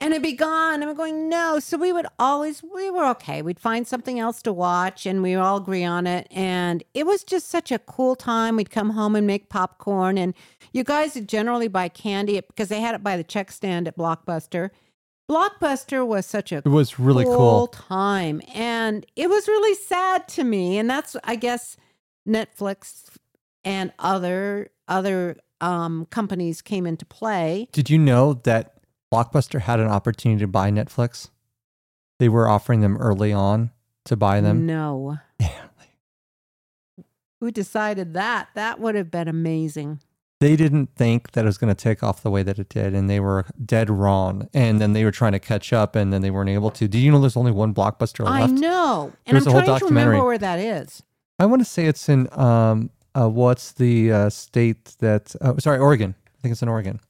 And 0.00 0.12
it'd 0.12 0.22
be 0.22 0.32
gone. 0.34 0.82
And 0.82 0.86
we're 0.86 0.94
going, 0.94 1.28
no. 1.28 1.58
So 1.58 1.78
we 1.78 1.92
would 1.92 2.06
always, 2.18 2.62
we 2.62 2.90
were 2.90 3.06
okay. 3.10 3.40
We'd 3.40 3.58
find 3.58 3.86
something 3.86 4.18
else 4.18 4.42
to 4.42 4.52
watch 4.52 5.06
and 5.06 5.22
we 5.22 5.34
all 5.34 5.56
agree 5.56 5.84
on 5.84 6.06
it. 6.06 6.26
And 6.30 6.84
it 6.92 7.06
was 7.06 7.24
just 7.24 7.48
such 7.48 7.72
a 7.72 7.78
cool 7.78 8.14
time. 8.14 8.56
We'd 8.56 8.70
come 8.70 8.90
home 8.90 9.16
and 9.16 9.26
make 9.26 9.48
popcorn. 9.48 10.18
And 10.18 10.34
you 10.72 10.84
guys 10.84 11.14
would 11.14 11.28
generally 11.28 11.68
buy 11.68 11.88
candy 11.88 12.38
because 12.40 12.68
they 12.68 12.80
had 12.80 12.94
it 12.94 13.02
by 13.02 13.16
the 13.16 13.24
check 13.24 13.50
stand 13.50 13.88
at 13.88 13.96
Blockbuster. 13.96 14.70
Blockbuster 15.30 16.06
was 16.06 16.24
such 16.26 16.52
a 16.52 16.58
it 16.58 16.66
was 16.66 17.00
really 17.00 17.24
cool, 17.24 17.36
cool 17.36 17.66
time. 17.68 18.42
And 18.54 19.04
it 19.16 19.28
was 19.28 19.48
really 19.48 19.74
sad 19.74 20.28
to 20.28 20.44
me. 20.44 20.78
And 20.78 20.88
that's, 20.88 21.16
I 21.24 21.36
guess, 21.36 21.76
Netflix 22.28 23.04
and 23.64 23.92
other, 23.98 24.70
other, 24.86 25.38
um, 25.60 26.06
companies 26.10 26.60
came 26.60 26.86
into 26.86 27.06
play. 27.06 27.66
did 27.72 27.88
you 27.88 27.98
know 27.98 28.34
that 28.44 28.75
blockbuster 29.16 29.60
had 29.60 29.80
an 29.80 29.86
opportunity 29.88 30.40
to 30.40 30.46
buy 30.48 30.70
netflix 30.70 31.28
they 32.18 32.28
were 32.28 32.48
offering 32.48 32.80
them 32.80 32.96
early 32.98 33.32
on 33.32 33.70
to 34.04 34.16
buy 34.16 34.40
them 34.40 34.66
No. 34.66 35.18
Yeah. 35.40 35.50
Who 37.40 37.50
decided 37.50 38.14
that? 38.14 38.48
That 38.54 38.80
would 38.80 38.94
have 38.94 39.10
been 39.10 39.28
amazing. 39.28 40.00
they 40.40 40.56
didn't 40.56 40.88
think 40.96 41.32
that 41.32 41.44
it 41.44 41.46
was 41.46 41.58
going 41.58 41.74
to 41.74 41.82
take 41.82 42.02
off 42.02 42.22
the 42.22 42.30
way 42.30 42.42
that 42.42 42.58
it 42.58 42.68
did 42.70 42.94
and 42.94 43.08
they 43.10 43.20
were 43.20 43.44
dead 43.64 43.88
wrong 43.90 44.48
and 44.54 44.80
then 44.80 44.92
they 44.94 45.04
were 45.04 45.10
trying 45.10 45.32
to 45.32 45.38
catch 45.38 45.72
up 45.72 45.94
and 45.96 46.12
then 46.12 46.22
they 46.22 46.30
weren't 46.30 46.48
able 46.50 46.70
to 46.70 46.88
do 46.88 46.98
you 46.98 47.10
know 47.10 47.20
there's 47.20 47.36
only 47.36 47.52
one 47.52 47.74
blockbuster 47.74 48.24
left? 48.24 48.52
I 48.52 48.54
know. 48.54 49.12
And 49.26 49.34
There's 49.34 49.46
I'm 49.46 49.52
a 49.52 49.56
whole 49.56 49.62
trying 49.66 49.78
to 49.80 49.84
remember 49.86 50.12
documentary. 50.12 50.26
where 50.26 50.38
that 50.38 50.58
is. 50.58 51.02
I 51.38 51.44
want 51.46 51.60
to 51.60 51.64
say 51.66 51.86
it's 51.86 52.08
in 52.08 52.28
um 52.38 52.90
uh, 53.14 53.28
what's 53.28 53.72
the 53.72 54.12
uh, 54.12 54.30
state 54.30 54.94
that 55.00 55.34
uh, 55.40 55.58
sorry 55.58 55.78
Oregon 55.78 56.14
I 56.26 56.40
think 56.42 56.52
it's 56.52 56.62
in 56.62 56.68
Oregon 56.68 57.00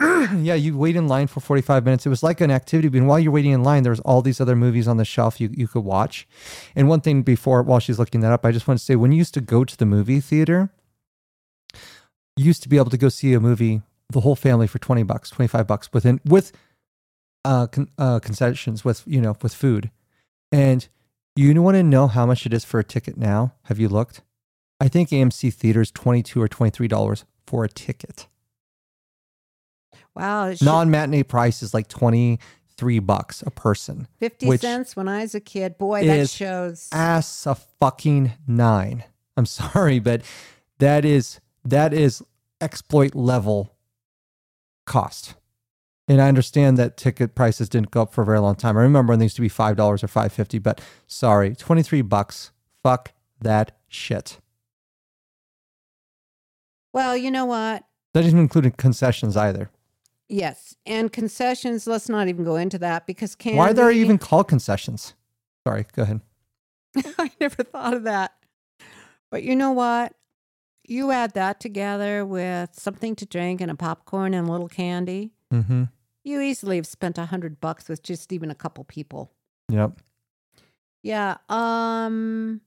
yeah 0.36 0.54
you 0.54 0.76
wait 0.76 0.96
in 0.96 1.08
line 1.08 1.26
for 1.26 1.40
45 1.40 1.84
minutes 1.84 2.06
it 2.06 2.08
was 2.08 2.22
like 2.22 2.40
an 2.40 2.50
activity 2.50 2.88
but 2.88 3.02
while 3.02 3.18
you're 3.18 3.32
waiting 3.32 3.52
in 3.52 3.64
line 3.64 3.82
there's 3.82 4.00
all 4.00 4.22
these 4.22 4.40
other 4.40 4.54
movies 4.54 4.86
on 4.86 4.96
the 4.96 5.04
shelf 5.04 5.40
you, 5.40 5.50
you 5.52 5.66
could 5.66 5.84
watch 5.84 6.26
and 6.76 6.88
one 6.88 7.00
thing 7.00 7.22
before 7.22 7.62
while 7.62 7.80
she's 7.80 7.98
looking 7.98 8.20
that 8.20 8.32
up 8.32 8.44
I 8.44 8.52
just 8.52 8.68
want 8.68 8.78
to 8.78 8.84
say 8.84 8.96
when 8.96 9.12
you 9.12 9.18
used 9.18 9.34
to 9.34 9.40
go 9.40 9.64
to 9.64 9.76
the 9.76 9.86
movie 9.86 10.20
theater 10.20 10.70
you 12.36 12.44
used 12.44 12.62
to 12.62 12.68
be 12.68 12.76
able 12.76 12.90
to 12.90 12.98
go 12.98 13.08
see 13.08 13.34
a 13.34 13.40
movie 13.40 13.82
the 14.10 14.20
whole 14.20 14.36
family 14.36 14.66
for 14.66 14.78
20 14.78 15.02
bucks 15.02 15.30
25 15.30 15.66
bucks 15.66 15.92
within 15.92 16.20
with 16.24 16.52
uh, 17.44 17.66
con- 17.66 17.88
uh 17.98 18.18
concessions 18.20 18.84
with 18.84 19.02
you 19.06 19.20
know 19.20 19.36
with 19.42 19.54
food 19.54 19.90
and 20.52 20.88
you 21.38 21.62
want 21.62 21.76
to 21.76 21.84
know 21.84 22.08
how 22.08 22.26
much 22.26 22.46
it 22.46 22.52
is 22.52 22.64
for 22.64 22.80
a 22.80 22.84
ticket 22.84 23.16
now? 23.16 23.54
Have 23.64 23.78
you 23.78 23.88
looked? 23.88 24.22
I 24.80 24.88
think 24.88 25.10
AMC 25.10 25.54
theaters 25.54 25.92
twenty 25.92 26.22
two 26.22 26.42
or 26.42 26.48
twenty 26.48 26.70
three 26.70 26.88
dollars 26.88 27.24
for 27.46 27.64
a 27.64 27.68
ticket. 27.68 28.26
Wow. 30.18 30.54
Non 30.62 30.90
matinee 30.90 31.22
price 31.22 31.62
is 31.62 31.72
like 31.72 31.88
twenty 31.88 32.38
three 32.78 33.00
bucks 33.00 33.42
a 33.44 33.50
person. 33.50 34.06
50 34.20 34.56
cents 34.58 34.94
when 34.96 35.08
I 35.08 35.22
was 35.22 35.34
a 35.34 35.40
kid. 35.40 35.76
Boy, 35.76 36.06
that 36.06 36.30
shows. 36.30 36.88
Ass 36.92 37.44
a 37.44 37.56
fucking 37.56 38.32
nine. 38.46 39.04
I'm 39.36 39.46
sorry, 39.46 39.98
but 39.98 40.22
that 40.78 41.04
is 41.04 41.40
that 41.64 41.92
is 41.92 42.22
exploit 42.60 43.14
level 43.14 43.76
cost. 44.86 45.34
And 46.06 46.22
I 46.22 46.28
understand 46.28 46.78
that 46.78 46.96
ticket 46.96 47.34
prices 47.34 47.68
didn't 47.68 47.90
go 47.90 48.02
up 48.02 48.14
for 48.14 48.22
a 48.22 48.24
very 48.24 48.38
long 48.38 48.54
time. 48.54 48.78
I 48.78 48.82
remember 48.82 49.12
when 49.12 49.18
they 49.18 49.26
used 49.26 49.36
to 49.36 49.42
be 49.42 49.48
five 49.50 49.76
dollars 49.76 50.02
or 50.02 50.08
five 50.08 50.32
fifty, 50.32 50.58
but 50.58 50.80
sorry, 51.06 51.54
twenty 51.54 51.82
three 51.82 52.02
bucks. 52.02 52.52
Fuck 52.82 53.12
that 53.40 53.76
shit. 53.88 54.38
Well, 56.92 57.16
you 57.16 57.30
know 57.30 57.44
what? 57.44 57.84
That 58.14 58.22
doesn't 58.22 58.38
include 58.38 58.76
concessions 58.78 59.36
either. 59.36 59.70
Yes. 60.28 60.76
And 60.84 61.12
concessions, 61.12 61.86
let's 61.86 62.08
not 62.08 62.28
even 62.28 62.44
go 62.44 62.56
into 62.56 62.78
that 62.78 63.06
because 63.06 63.34
candy. 63.34 63.58
Why 63.58 63.70
are 63.70 63.74
there 63.74 63.90
even 63.90 64.18
called 64.18 64.48
concessions? 64.48 65.14
Sorry, 65.66 65.86
go 65.94 66.02
ahead. 66.02 66.20
I 67.18 67.30
never 67.40 67.62
thought 67.62 67.94
of 67.94 68.04
that. 68.04 68.32
But 69.30 69.42
you 69.42 69.56
know 69.56 69.72
what? 69.72 70.14
You 70.86 71.10
add 71.10 71.34
that 71.34 71.60
together 71.60 72.24
with 72.24 72.70
something 72.74 73.14
to 73.16 73.26
drink 73.26 73.60
and 73.60 73.70
a 73.70 73.74
popcorn 73.74 74.32
and 74.34 74.48
a 74.48 74.52
little 74.52 74.68
candy. 74.68 75.32
Mm-hmm. 75.52 75.84
You 76.24 76.40
easily 76.40 76.76
have 76.76 76.86
spent 76.86 77.18
a 77.18 77.26
hundred 77.26 77.60
bucks 77.60 77.88
with 77.88 78.02
just 78.02 78.32
even 78.32 78.50
a 78.50 78.54
couple 78.54 78.84
people. 78.84 79.30
Yep. 79.70 80.00
Yeah. 81.02 81.36
Um 81.48 82.62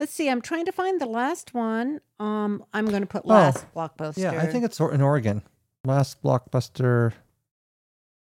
let's 0.00 0.12
see. 0.12 0.28
I'm 0.28 0.40
trying 0.40 0.66
to 0.66 0.72
find 0.72 1.00
the 1.00 1.06
last 1.06 1.54
one. 1.54 2.00
Um 2.20 2.64
I'm 2.72 2.86
gonna 2.86 3.06
put 3.06 3.22
Oh, 3.24 3.28
last 3.30 3.66
blockbuster. 3.74 4.18
Yeah, 4.18 4.40
I 4.40 4.46
think 4.46 4.64
it's 4.64 4.78
in 4.80 5.00
Oregon. 5.00 5.42
Last 5.84 6.22
blockbuster. 6.22 7.10
I 7.12 7.14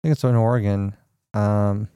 think 0.03 0.13
it's 0.13 0.25
in 0.25 0.35
Oregon. 0.37 0.95
Um, 1.35 1.89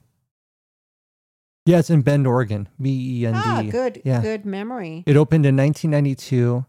yeah, 1.65 1.79
it's 1.79 1.89
in 1.89 2.01
Bend, 2.01 2.27
Oregon. 2.27 2.67
B 2.79 3.21
E 3.21 3.25
N 3.25 3.33
D. 3.33 3.39
Ah, 3.43 3.63
good 3.69 4.01
Yeah. 4.05 4.21
good 4.21 4.45
memory. 4.45 5.03
It 5.07 5.15
opened 5.17 5.45
in 5.45 5.55
1992 5.55 6.65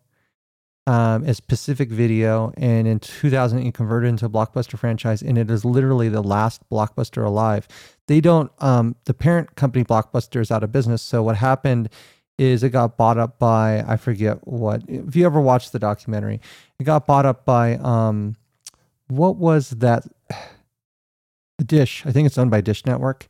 um, 0.87 1.25
as 1.25 1.41
Pacific 1.41 1.91
Video, 1.91 2.53
and 2.57 2.87
in 2.87 3.01
2000 3.01 3.59
it 3.67 3.75
converted 3.75 4.09
into 4.09 4.25
a 4.27 4.29
blockbuster 4.31 4.79
franchise, 4.79 5.21
and 5.21 5.37
it 5.37 5.51
is 5.51 5.65
literally 5.65 6.09
the 6.09 6.23
last 6.23 6.63
blockbuster 6.71 7.25
alive. 7.27 7.67
They 8.07 8.21
don't. 8.21 8.51
Um, 8.61 8.95
the 9.05 9.15
parent 9.15 9.57
company 9.57 9.85
Blockbuster 9.85 10.41
is 10.41 10.51
out 10.53 10.63
of 10.63 10.71
business. 10.71 11.03
So 11.03 11.23
what 11.25 11.37
happened 11.37 11.89
is 12.39 12.63
it 12.63 12.71
got 12.71 12.97
bought 12.97 13.19
up 13.19 13.39
by 13.39 13.83
I 13.87 13.97
forget 13.97 14.47
what. 14.47 14.83
If 14.89 15.17
you 15.17 15.27
ever 15.27 15.41
watched 15.41 15.73
the 15.73 15.79
documentary, 15.81 16.41
it 16.79 16.85
got 16.85 17.05
bought 17.07 17.27
up 17.27 17.45
by 17.45 17.75
um, 17.79 18.37
what 19.09 19.37
was 19.37 19.71
that? 19.71 20.05
Dish. 21.65 22.05
I 22.05 22.13
think 22.13 22.27
it's 22.27 22.37
owned 22.37 22.51
by 22.51 22.61
Dish 22.61 22.85
Network. 22.85 23.29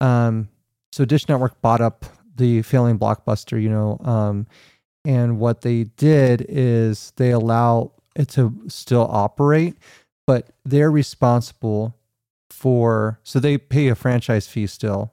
Um, 0.00 0.48
so 0.92 1.04
Dish 1.04 1.28
Network 1.28 1.60
bought 1.62 1.80
up 1.80 2.04
the 2.36 2.62
failing 2.62 2.98
blockbuster, 2.98 3.60
you 3.62 3.68
know, 3.68 3.98
um, 4.02 4.46
and 5.04 5.38
what 5.38 5.60
they 5.60 5.84
did 5.84 6.44
is 6.48 7.12
they 7.16 7.30
allow 7.30 7.92
it 8.16 8.28
to 8.30 8.60
still 8.68 9.06
operate, 9.10 9.76
but 10.26 10.50
they're 10.64 10.90
responsible 10.90 11.94
for 12.50 13.18
so 13.22 13.38
they 13.38 13.56
pay 13.56 13.88
a 13.88 13.94
franchise 13.94 14.46
fee 14.46 14.66
still, 14.66 15.12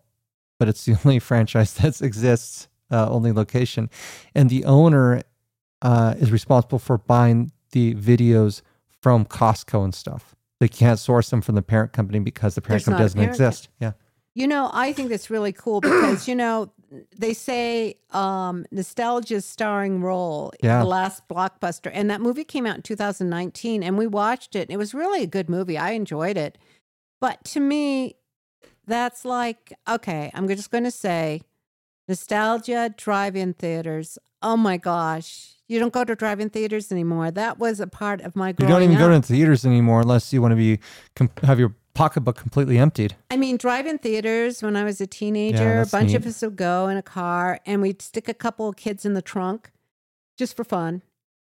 but 0.60 0.68
it's 0.68 0.84
the 0.86 0.98
only 1.06 1.20
franchise 1.20 1.74
that 1.76 2.02
exists, 2.02 2.68
uh, 2.92 3.10
only 3.10 3.32
location, 3.32 3.90
and 4.34 4.50
the 4.50 4.66
owner 4.66 5.22
uh, 5.82 6.16
is 6.18 6.32
responsible 6.32 6.80
for 6.80 6.98
buying 6.98 7.52
the 7.72 7.94
videos 7.96 8.62
from 9.02 9.26
Costco 9.26 9.84
and 9.84 9.94
stuff. 9.94 10.36
They 10.60 10.68
can't 10.68 10.98
source 10.99 11.30
them 11.30 11.41
from 11.41 11.56
the 11.56 11.61
parent 11.61 11.94
company 11.94 12.19
because 12.19 12.56
the 12.56 12.61
parent 12.61 12.84
There's 12.84 12.86
company 12.86 13.03
doesn't 13.03 13.19
parent 13.19 13.36
exist. 13.36 13.69
Yeah. 13.80 13.91
You 14.34 14.48
know, 14.48 14.69
I 14.74 14.94
think 14.94 15.10
that's 15.10 15.30
really 15.30 15.52
cool 15.52 15.82
because, 15.82 16.28
you 16.28 16.36
know, 16.36 16.72
they 17.18 17.34
say 17.34 17.95
um, 18.11 18.65
nostalgia's 18.72 19.45
starring 19.45 20.02
role 20.02 20.52
in 20.60 20.68
Yeah. 20.69 20.80
the 20.80 20.86
last 20.86 21.28
blockbuster. 21.28 21.91
And 21.94 22.10
that 22.10 22.22
movie 22.22 22.44
came 22.44 22.65
out 22.65 22.76
in 22.78 22.82
2019 22.82 23.84
and 23.84 23.98
we 23.98 24.07
watched 24.07 24.56
it. 24.56 24.69
It 24.69 24.78
was 24.78 24.94
really 24.94 25.24
a 25.24 25.28
good 25.28 25.49
movie. 25.49 25.78
I 25.78 25.91
enjoyed 25.91 26.38
it. 26.38 26.57
But 27.19 27.44
to 27.45 27.60
me, 27.60 28.15
that's 28.86 29.26
like, 29.26 29.74
okay, 29.88 30.32
I'm 30.34 30.48
just 30.48 30.72
going 30.72 30.86
to 30.86 30.91
say 30.91 31.41
nostalgia 32.07 32.94
drive 32.95 33.36
in 33.36 33.53
theaters. 33.53 34.18
Oh 34.41 34.56
my 34.57 34.78
gosh. 34.78 35.56
You 35.68 35.80
don't 35.80 35.91
go 35.94 36.03
to 36.03 36.15
drive 36.15 36.39
in 36.39 36.49
theaters 36.49 36.91
anymore. 36.91 37.30
That 37.31 37.60
was 37.60 37.80
a 37.80 37.88
part 37.88 38.22
of 38.22 38.35
my 38.35 38.49
You 38.49 38.68
don't 38.68 38.84
even 38.84 38.95
up. 38.95 38.99
go 39.02 39.10
to 39.10 39.22
theaters 39.22 39.65
anymore 39.65 40.02
unless 40.02 40.31
you 40.31 40.41
want 40.41 40.53
to 40.53 40.56
be 40.56 40.80
have 41.44 41.60
your 41.60 41.76
pocketbook 41.94 42.38
completely 42.38 42.77
emptied. 42.77 43.15
I 43.31 43.38
mean, 43.38 43.57
drive-in 43.57 43.98
theaters 43.98 44.61
when 44.61 44.76
I 44.76 44.84
was 44.84 45.02
a 45.02 45.07
teenager, 45.07 45.81
a 45.81 45.85
bunch 45.88 46.10
neat. 46.10 46.15
of 46.18 46.27
us 46.27 46.41
would 46.44 46.56
go 46.56 46.88
in 46.88 46.95
a 46.95 47.02
car 47.02 47.60
and 47.65 47.81
we'd 47.81 48.02
stick 48.02 48.30
a 48.30 48.34
couple 48.35 48.69
of 48.69 48.76
kids 48.76 49.03
in 49.06 49.14
the 49.14 49.22
trunk 49.22 49.72
just 50.38 50.56
for 50.56 50.64
fun. 50.64 51.02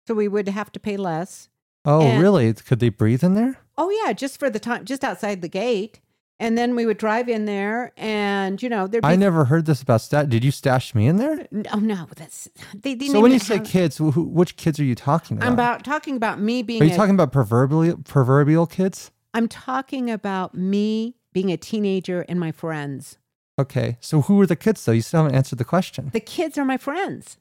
So 0.08 0.14
we 0.14 0.28
would 0.28 0.48
have 0.50 0.72
to 0.74 0.80
pay 0.80 0.96
less. 0.96 1.50
Oh, 1.86 2.02
And- 2.02 2.22
really? 2.22 2.54
Could 2.54 2.80
they 2.80 2.90
breathe 2.90 3.24
in 3.24 3.34
there? 3.34 3.58
Oh 3.78 3.90
yeah, 4.06 4.14
just 4.14 4.38
for 4.40 4.50
the 4.50 4.60
time 4.60 4.86
just 4.86 5.04
outside 5.04 5.42
the 5.42 5.48
gate. 5.50 6.00
And 6.40 6.58
then 6.58 6.76
we 6.76 6.86
would 6.86 6.98
drive 6.98 7.30
in 7.30 7.46
there 7.46 7.94
and 7.96 8.62
you 8.62 8.68
know, 8.68 8.88
there'd 8.88 9.04
be 9.04 9.08
I 9.08 9.16
never 9.16 9.46
heard 9.46 9.66
this 9.66 9.82
about 9.82 10.02
stat. 10.02 10.30
Did 10.30 10.44
you 10.44 10.52
stash 10.52 10.94
me 10.94 11.08
in 11.08 11.18
there? 11.18 11.48
Oh 11.72 11.80
no, 11.80 12.08
that's 12.16 12.50
they 12.74 12.96
didn't 12.96 13.14
So 13.14 13.22
when 13.22 13.32
you 13.32 13.40
say 13.40 13.58
have- 13.58 13.66
kids, 13.66 13.98
who, 13.98 14.10
which 14.12 14.58
kids 14.58 14.80
are 14.80 14.84
you 14.84 14.96
talking 14.96 15.38
about? 15.38 15.48
I'm 15.48 15.54
about 15.54 15.84
talking 15.86 16.16
about 16.18 16.40
me 16.40 16.64
being 16.64 16.82
are 16.82 16.86
you 16.86 16.92
a- 16.94 16.96
talking 16.96 17.16
about 17.16 17.32
proverbial 17.32 17.98
proverbial 18.04 18.66
kids? 18.68 19.12
I'm 19.34 19.48
talking 19.48 20.10
about 20.12 20.54
me 20.56 21.16
being 21.34 21.52
a 21.52 21.58
teenager 21.58 22.22
and 22.28 22.40
my 22.40 22.52
friends. 22.52 23.18
Okay, 23.60 23.98
so 24.02 24.22
who 24.22 24.42
are 24.42 24.48
the 24.48 24.56
kids 24.56 24.84
though? 24.84 24.92
You 24.92 25.02
still 25.02 25.22
haven't 25.24 25.36
answered 25.36 25.60
the 25.60 25.66
question. 25.66 26.10
The 26.14 26.20
kids 26.20 26.58
are 26.58 26.66
my 26.66 26.78
friends. 26.78 27.38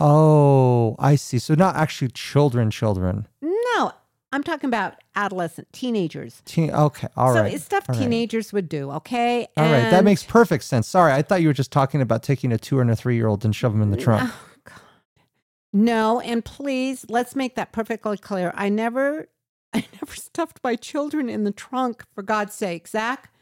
Oh, 0.00 0.96
I 0.98 1.16
see. 1.16 1.38
So 1.38 1.54
not 1.54 1.76
actually 1.76 2.08
children, 2.08 2.70
children. 2.70 3.26
No, 3.42 3.92
I'm 4.34 4.42
talking 4.42 4.66
about 4.68 4.94
adolescent 5.14 5.72
teenagers. 5.72 6.42
Teen, 6.44 6.70
okay, 6.72 7.06
all 7.16 7.32
so 7.34 7.40
right. 7.42 7.54
it's 7.54 7.64
stuff 7.64 7.84
all 7.88 7.94
right. 7.94 8.02
teenagers 8.02 8.52
would 8.52 8.68
do, 8.68 8.90
okay? 8.90 9.46
All 9.56 9.64
right, 9.64 9.90
that 9.90 10.02
makes 10.04 10.24
perfect 10.24 10.64
sense. 10.64 10.88
Sorry, 10.88 11.12
I 11.12 11.22
thought 11.22 11.40
you 11.40 11.46
were 11.48 11.54
just 11.54 11.70
talking 11.70 12.00
about 12.00 12.22
taking 12.24 12.50
a 12.52 12.58
two 12.58 12.80
and 12.80 12.90
a 12.90 12.96
three 12.96 13.14
year 13.14 13.28
old 13.28 13.44
and 13.44 13.54
shove 13.54 13.72
them 13.72 13.80
in 13.82 13.90
the 13.92 13.96
trunk. 13.96 14.28
Oh, 14.32 14.40
God. 14.64 14.80
No, 15.72 16.20
and 16.20 16.44
please 16.44 17.06
let's 17.08 17.36
make 17.36 17.54
that 17.54 17.72
perfectly 17.72 18.16
clear. 18.16 18.52
I 18.56 18.68
never 18.68 19.28
I 19.72 19.84
never 20.00 20.14
stuffed 20.14 20.60
my 20.64 20.76
children 20.76 21.28
in 21.28 21.44
the 21.44 21.50
trunk, 21.52 22.04
for 22.14 22.22
God's 22.22 22.54
sake, 22.54 22.88
Zach. 22.88 23.32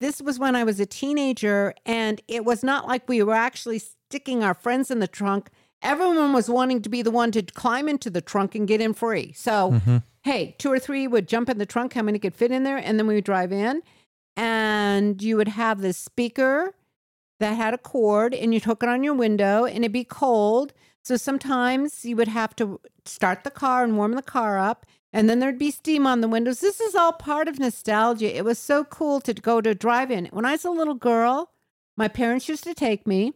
This 0.00 0.20
was 0.20 0.38
when 0.38 0.54
I 0.54 0.64
was 0.64 0.78
a 0.80 0.86
teenager, 0.86 1.72
and 1.86 2.20
it 2.28 2.44
was 2.44 2.62
not 2.62 2.86
like 2.86 3.08
we 3.08 3.22
were 3.22 3.34
actually 3.34 3.78
sticking 3.78 4.44
our 4.44 4.52
friends 4.54 4.90
in 4.90 4.98
the 5.00 5.08
trunk. 5.08 5.48
Everyone 5.82 6.32
was 6.34 6.50
wanting 6.50 6.82
to 6.82 6.88
be 6.90 7.00
the 7.02 7.10
one 7.10 7.30
to 7.32 7.42
climb 7.42 7.88
into 7.88 8.10
the 8.10 8.20
trunk 8.20 8.54
and 8.54 8.68
get 8.68 8.80
in 8.82 8.92
free. 8.92 9.32
So, 9.34 9.72
Mhm. 9.72 10.02
Hey, 10.26 10.56
two 10.58 10.72
or 10.72 10.78
three 10.80 11.06
would 11.06 11.28
jump 11.28 11.48
in 11.48 11.58
the 11.58 11.64
trunk, 11.64 11.94
how 11.94 12.02
many 12.02 12.18
could 12.18 12.34
fit 12.34 12.50
in 12.50 12.64
there? 12.64 12.76
And 12.76 12.98
then 12.98 13.06
we 13.06 13.14
would 13.14 13.24
drive 13.24 13.52
in, 13.52 13.80
and 14.36 15.22
you 15.22 15.36
would 15.36 15.46
have 15.46 15.80
this 15.80 15.96
speaker 15.96 16.74
that 17.38 17.52
had 17.52 17.72
a 17.72 17.78
cord, 17.78 18.34
and 18.34 18.52
you'd 18.52 18.64
hook 18.64 18.82
it 18.82 18.88
on 18.88 19.04
your 19.04 19.14
window, 19.14 19.64
and 19.64 19.78
it'd 19.78 19.92
be 19.92 20.02
cold. 20.02 20.72
So 21.04 21.16
sometimes 21.16 22.04
you 22.04 22.16
would 22.16 22.26
have 22.26 22.56
to 22.56 22.80
start 23.04 23.44
the 23.44 23.52
car 23.52 23.84
and 23.84 23.96
warm 23.96 24.12
the 24.14 24.22
car 24.22 24.58
up, 24.58 24.84
and 25.12 25.30
then 25.30 25.38
there'd 25.38 25.60
be 25.60 25.70
steam 25.70 26.08
on 26.08 26.22
the 26.22 26.28
windows. 26.28 26.58
This 26.58 26.80
is 26.80 26.96
all 26.96 27.12
part 27.12 27.46
of 27.46 27.60
nostalgia. 27.60 28.36
It 28.36 28.44
was 28.44 28.58
so 28.58 28.82
cool 28.82 29.20
to 29.20 29.32
go 29.32 29.60
to 29.60 29.76
drive 29.76 30.10
in. 30.10 30.26
When 30.32 30.44
I 30.44 30.52
was 30.52 30.64
a 30.64 30.70
little 30.70 30.94
girl, 30.94 31.52
my 31.96 32.08
parents 32.08 32.48
used 32.48 32.64
to 32.64 32.74
take 32.74 33.06
me, 33.06 33.34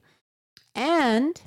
and 0.75 1.41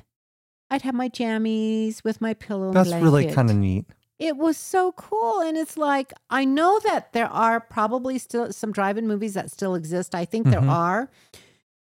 I'd 0.70 0.82
have 0.82 0.94
my 0.94 1.10
jammies 1.10 2.02
with 2.02 2.22
my 2.22 2.32
pillow. 2.32 2.72
That's 2.72 2.94
really 2.94 3.30
kind 3.30 3.50
of 3.50 3.56
neat. 3.56 3.84
It 4.24 4.36
was 4.38 4.56
so 4.56 4.92
cool. 4.92 5.40
And 5.40 5.56
it's 5.58 5.76
like, 5.76 6.12
I 6.30 6.44
know 6.46 6.80
that 6.84 7.12
there 7.12 7.28
are 7.28 7.60
probably 7.60 8.18
still 8.18 8.52
some 8.52 8.72
drive 8.72 8.96
in 8.96 9.06
movies 9.06 9.34
that 9.34 9.50
still 9.50 9.74
exist. 9.74 10.14
I 10.14 10.24
think 10.24 10.46
Mhm. 10.46 10.50
there 10.52 10.70
are. 10.70 11.10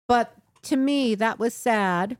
But 0.07 0.33
to 0.63 0.77
me, 0.77 1.15
that 1.15 1.37
was 1.37 1.53
sad 1.53 2.17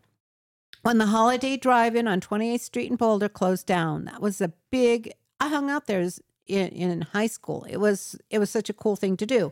when 0.82 0.98
the 0.98 1.08
holiday 1.08 1.56
drive 1.58 1.96
in 1.96 2.08
on 2.08 2.20
28th 2.20 2.62
Street 2.62 2.90
in 2.92 2.98
Boulder 2.98 3.30
closed 3.30 3.66
down. 3.66 4.06
That 4.06 4.22
was 4.22 4.42
a 4.42 4.52
big, 4.72 5.14
I 5.40 5.48
hung 5.50 5.70
out 5.70 5.88
there 5.88 6.02
in, 6.48 6.68
in 6.70 7.02
high 7.14 7.28
school. 7.28 7.66
It 7.70 7.78
was, 7.78 8.18
it 8.30 8.40
was 8.40 8.50
such 8.50 8.70
a 8.70 8.74
cool 8.74 8.96
thing 8.98 9.16
to 9.18 9.26
do. 9.26 9.52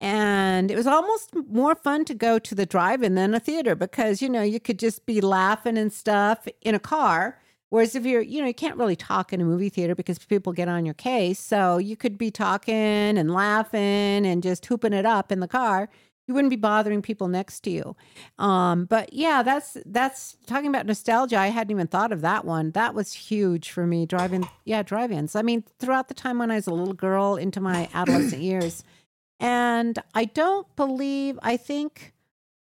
And 0.00 0.70
it 0.70 0.76
was 0.76 0.86
almost 0.86 1.34
more 1.34 1.74
fun 1.74 2.06
to 2.06 2.14
go 2.14 2.38
to 2.38 2.54
the 2.54 2.64
drive 2.64 3.02
in 3.02 3.16
than 3.16 3.34
a 3.34 3.40
theater 3.40 3.74
because, 3.74 4.22
you 4.22 4.30
know, 4.30 4.40
you 4.42 4.58
could 4.58 4.78
just 4.78 5.04
be 5.04 5.20
laughing 5.20 5.76
and 5.76 5.92
stuff 5.92 6.48
in 6.62 6.74
a 6.74 6.78
car. 6.78 7.38
Whereas 7.70 7.94
if 7.94 8.04
you're, 8.04 8.20
you 8.20 8.40
know, 8.40 8.48
you 8.48 8.54
can't 8.54 8.76
really 8.76 8.96
talk 8.96 9.32
in 9.32 9.40
a 9.40 9.44
movie 9.44 9.68
theater 9.68 9.94
because 9.94 10.18
people 10.18 10.52
get 10.52 10.68
on 10.68 10.84
your 10.84 10.94
case. 10.94 11.38
So 11.38 11.78
you 11.78 11.96
could 11.96 12.18
be 12.18 12.30
talking 12.30 12.74
and 12.74 13.32
laughing 13.32 14.26
and 14.26 14.42
just 14.42 14.66
hooping 14.66 14.92
it 14.92 15.06
up 15.06 15.32
in 15.32 15.40
the 15.40 15.48
car. 15.48 15.88
You 16.26 16.34
wouldn't 16.34 16.50
be 16.50 16.56
bothering 16.56 17.02
people 17.02 17.26
next 17.28 17.60
to 17.60 17.70
you. 17.70 17.96
Um, 18.38 18.84
but 18.84 19.12
yeah, 19.12 19.42
that's 19.42 19.76
that's 19.86 20.36
talking 20.46 20.68
about 20.68 20.86
nostalgia. 20.86 21.36
I 21.36 21.48
hadn't 21.48 21.72
even 21.72 21.88
thought 21.88 22.12
of 22.12 22.20
that 22.20 22.44
one. 22.44 22.70
That 22.72 22.94
was 22.94 23.12
huge 23.12 23.70
for 23.70 23.86
me. 23.86 24.06
Driving, 24.06 24.48
yeah, 24.64 24.82
drive-ins. 24.82 25.34
I 25.34 25.42
mean, 25.42 25.64
throughout 25.80 26.06
the 26.06 26.14
time 26.14 26.38
when 26.38 26.52
I 26.52 26.56
was 26.56 26.68
a 26.68 26.74
little 26.74 26.94
girl 26.94 27.34
into 27.34 27.60
my 27.60 27.88
adolescent 27.94 28.42
years, 28.42 28.84
and 29.40 29.98
I 30.14 30.26
don't 30.26 30.66
believe. 30.76 31.36
I 31.42 31.56
think. 31.56 32.12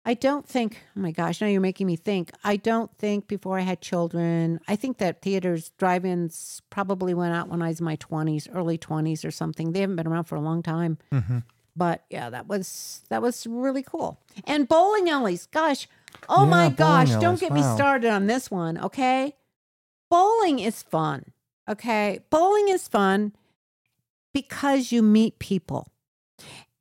I 0.05 0.13
don't 0.13 0.47
think, 0.47 0.77
oh 0.95 1.01
my 1.01 1.11
gosh, 1.11 1.41
now 1.41 1.47
you're 1.47 1.61
making 1.61 1.85
me 1.85 1.95
think. 1.95 2.31
I 2.43 2.55
don't 2.55 2.89
think 2.97 3.27
before 3.27 3.59
I 3.59 3.61
had 3.61 3.81
children, 3.81 4.59
I 4.67 4.75
think 4.75 4.97
that 4.97 5.21
theaters, 5.21 5.71
drive 5.77 6.05
ins 6.05 6.61
probably 6.69 7.13
went 7.13 7.33
out 7.33 7.49
when 7.49 7.61
I 7.61 7.67
was 7.67 7.79
in 7.79 7.85
my 7.85 7.97
20s, 7.97 8.47
early 8.53 8.77
20s 8.77 9.25
or 9.25 9.31
something. 9.31 9.71
They 9.73 9.81
haven't 9.81 9.97
been 9.97 10.07
around 10.07 10.23
for 10.23 10.35
a 10.35 10.41
long 10.41 10.63
time. 10.63 10.97
Mhm. 11.11 11.43
But 11.75 12.03
yeah, 12.09 12.29
that 12.29 12.47
was 12.47 13.03
that 13.09 13.21
was 13.21 13.45
really 13.45 13.83
cool. 13.83 14.19
And 14.45 14.67
bowling 14.67 15.09
alleys, 15.09 15.45
gosh, 15.47 15.87
oh 16.27 16.45
my 16.45 16.63
Yeah, 16.63 16.69
bowling 16.69 16.75
gosh, 16.75 17.09
don't 17.11 17.23
alleys, 17.23 17.39
get 17.41 17.51
me 17.53 17.61
started 17.61 18.09
on 18.09 18.27
this 18.27 18.49
one, 18.49 18.77
okay? 18.79 19.35
Bowling 20.09 20.59
is 20.59 20.81
fun, 20.81 21.25
okay? 21.69 22.19
Bowling 22.29 22.69
is 22.69 22.87
fun 22.87 23.33
because 24.33 24.91
you 24.91 25.03
meet 25.03 25.39
people. 25.39 25.87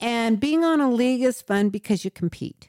And 0.01 0.39
being 0.41 0.65
on 0.65 0.81
a 0.81 0.91
league 0.91 1.23
is 1.23 1.43
fun 1.43 1.69
because 1.69 2.05
you 2.05 2.11
compete. 2.11 2.68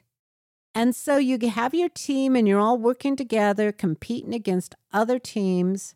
And 0.74 0.94
so 0.94 1.16
you 1.16 1.38
have 1.48 1.74
your 1.74 1.88
team 1.88 2.36
and 2.36 2.46
you're 2.46 2.60
all 2.60 2.78
working 2.78 3.16
together, 3.16 3.72
competing 3.72 4.34
against 4.34 4.74
other 4.92 5.18
teams. 5.18 5.94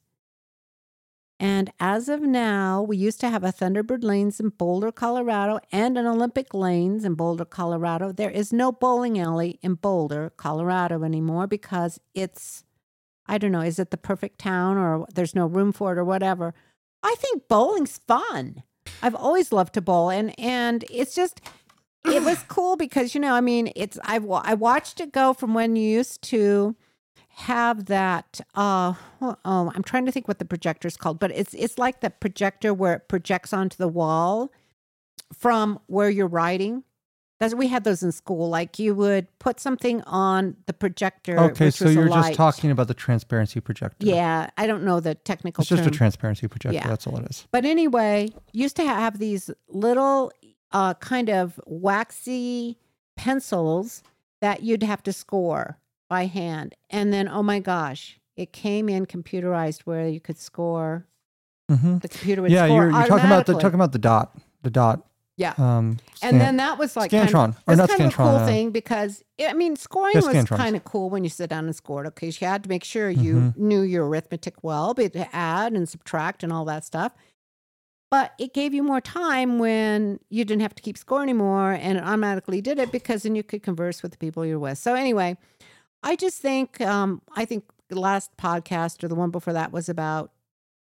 And 1.39 1.73
as 1.81 2.09
of 2.09 2.23
now, 2.23 2.83
we 2.83 2.97
used 2.97 3.21
to 3.21 3.29
have 3.29 3.45
a 3.45 3.53
Thunderbird 3.53 4.03
Lanes 4.03 4.41
in 4.41 4.51
Boulder, 4.51 4.93
Colorado, 4.93 5.61
and 5.71 5.99
an 5.99 6.07
Olympic 6.07 6.55
Lanes 6.55 7.05
in 7.05 7.15
Boulder, 7.15 7.45
Colorado. 7.45 8.13
There 8.13 8.31
is 8.31 8.53
no 8.53 8.73
bowling 8.73 9.19
alley 9.19 9.59
in 9.63 9.75
Boulder, 9.75 10.33
Colorado 10.37 11.03
anymore 11.03 11.47
because 11.47 12.01
it's, 12.15 12.65
I 13.27 13.39
don't 13.39 13.53
know, 13.53 13.61
is 13.61 13.79
it 13.79 13.91
the 13.91 13.97
perfect 13.97 14.39
town 14.39 14.77
or 14.77 15.07
there's 15.13 15.35
no 15.35 15.47
room 15.47 15.73
for 15.73 15.93
it 15.93 15.99
or 15.99 16.05
whatever? 16.05 16.55
I 17.03 17.15
think 17.19 17.49
bowling's 17.49 17.99
fun. 17.99 18.63
I've 19.03 19.15
always 19.15 19.53
loved 19.53 19.75
to 19.75 19.81
bowl, 19.81 20.11
and 20.11 20.39
and 20.39 20.85
it's 20.91 21.15
just 21.15 21.41
it 22.05 22.23
was 22.23 22.43
cool 22.49 22.77
because 22.77 23.15
you 23.15 23.21
know 23.21 23.35
I 23.35 23.41
mean 23.41 23.73
it's 23.77 23.99
I 24.05 24.17
I 24.17 24.55
watched 24.55 25.01
it 25.01 25.13
go 25.13 25.33
from 25.33 25.55
when 25.55 25.77
you 25.77 25.89
used 25.89 26.23
to 26.23 26.77
have 27.37 27.87
that 27.87 28.41
uh 28.55 28.95
oh 29.21 29.73
I'm 29.75 29.83
trying 29.83 30.07
to 30.07 30.13
think 30.13 30.29
what 30.29 30.39
the 30.39 30.45
projector's 30.45 30.97
called 30.97 31.19
but 31.19 31.31
it's 31.33 31.55
it's 31.55 31.79
like 31.79 32.01
the 32.01 32.11
projector 32.11 32.73
where 32.73 32.95
it 32.95 33.09
projects 33.09 33.53
onto 33.53 33.77
the 33.77 33.89
wall 33.89 34.53
from 35.33 35.81
where 35.87 36.11
you're 36.11 36.29
writing 36.29 36.85
That's 37.41 37.55
we 37.55 37.67
had 37.67 37.83
those 37.85 38.03
in 38.03 38.13
school. 38.13 38.49
Like 38.49 38.79
you 38.79 38.95
would 38.95 39.27
put 39.41 39.59
something 39.59 40.03
on 40.03 40.57
the 40.67 40.73
projector. 40.73 41.39
Okay, 41.39 41.71
so 41.71 41.89
you're 41.89 42.09
just 42.09 42.35
talking 42.35 42.71
about 42.71 42.87
the 42.87 42.95
transparency 42.95 43.61
projector. 43.61 44.07
Yeah, 44.07 44.51
I 44.57 44.67
don't 44.69 44.85
know 44.85 45.01
the 45.01 45.17
technical 45.17 45.63
It's 45.63 45.69
just 45.69 45.85
a 45.87 45.91
transparency 45.91 46.47
projector. 46.47 46.77
Yeah. 46.77 46.87
That's 46.87 47.07
all 47.07 47.17
it 47.19 47.29
is. 47.29 47.47
But 47.51 47.65
anyway, 47.65 48.31
used 48.53 48.77
to 48.77 48.85
have 48.85 49.19
these 49.19 49.51
little 49.69 50.31
uh, 50.75 50.93
kind 50.95 51.31
of 51.31 51.59
waxy 51.65 52.77
pencils 53.17 54.03
that 54.43 54.63
you'd 54.63 54.83
have 54.83 55.03
to 55.05 55.13
score 55.13 55.79
by 56.11 56.27
hand. 56.27 56.75
And 56.91 57.13
then, 57.13 57.29
oh 57.29 57.43
my 57.43 57.61
gosh, 57.61 58.21
it 58.37 58.53
came 58.53 58.89
in 58.89 59.07
computerized 59.07 59.83
where 59.83 60.07
you 60.09 60.21
could 60.21 60.37
score. 60.39 61.07
hmm 61.71 61.99
The 61.99 62.09
computer 62.09 62.43
would 62.43 62.51
Yeah, 62.51 62.67
score 62.67 62.83
you're, 62.83 62.91
you're 62.91 63.07
talking 63.07 63.27
about 63.27 63.47
the 63.47 63.55
talking 63.55 63.75
about 63.77 63.93
the 63.93 63.99
dot, 63.99 64.37
the 64.63 64.71
dot. 64.71 65.07
Yeah. 65.37 65.55
Um, 65.59 65.99
And 66.23 66.41
then 66.41 66.59
that 66.59 66.79
was 66.79 66.97
like 66.97 67.11
kind 67.11 67.29
of, 67.35 67.57
or 67.67 67.75
not 67.75 67.89
kind 67.89 68.03
of 68.03 68.13
a 68.13 68.17
cool 68.17 68.27
uh, 68.37 68.47
thing 68.47 68.71
because 68.71 69.25
I 69.41 69.53
mean 69.53 69.75
scoring 69.77 70.15
was 70.17 70.27
Scantrons. 70.27 70.57
kind 70.57 70.77
of 70.77 70.85
cool 70.85 71.11
when 71.11 71.25
you 71.25 71.31
sit 71.31 71.51
down 71.51 71.65
and 71.65 71.75
scored. 71.75 72.07
Okay, 72.09 72.29
you 72.29 72.47
had 72.47 72.63
to 72.65 72.69
make 72.69 72.85
sure 72.85 73.11
you 73.11 73.37
Mm-hmm. 73.37 73.69
knew 73.69 73.83
your 73.83 74.07
arithmetic 74.09 74.63
well, 74.63 74.95
but 74.95 75.13
to 75.15 75.27
add 75.35 75.73
and 75.73 75.89
subtract 75.89 76.43
and 76.45 76.53
all 76.53 76.65
that 76.67 76.85
stuff. 76.85 77.13
But 78.15 78.33
it 78.39 78.55
gave 78.55 78.73
you 78.73 78.85
more 78.85 79.01
time 79.01 79.59
when 79.59 80.21
you 80.31 80.45
didn't 80.45 80.63
have 80.63 80.77
to 80.77 80.83
keep 80.83 80.97
score 80.97 81.21
anymore, 81.21 81.73
and 81.73 81.99
it 81.99 82.05
automatically 82.05 82.61
did 82.61 82.79
it 82.79 82.93
because 82.93 83.25
then 83.25 83.35
you 83.35 83.43
could 83.43 83.65
converse 83.65 84.05
with 84.05 84.13
the 84.13 84.19
people 84.19 84.47
you're 84.47 84.61
with. 84.61 84.79
So 84.79 84.95
anyway, 84.95 85.37
I 86.05 86.15
just 86.15 86.41
think 86.41 86.81
um, 86.81 87.23
I 87.35 87.45
think 87.45 87.65
the 87.89 87.99
last 87.99 88.31
podcast 88.37 89.03
or 89.03 89.09
the 89.09 89.17
one 89.17 89.33
before 89.33 89.53
that 89.55 89.73
was 89.73 89.89
about 89.89 90.31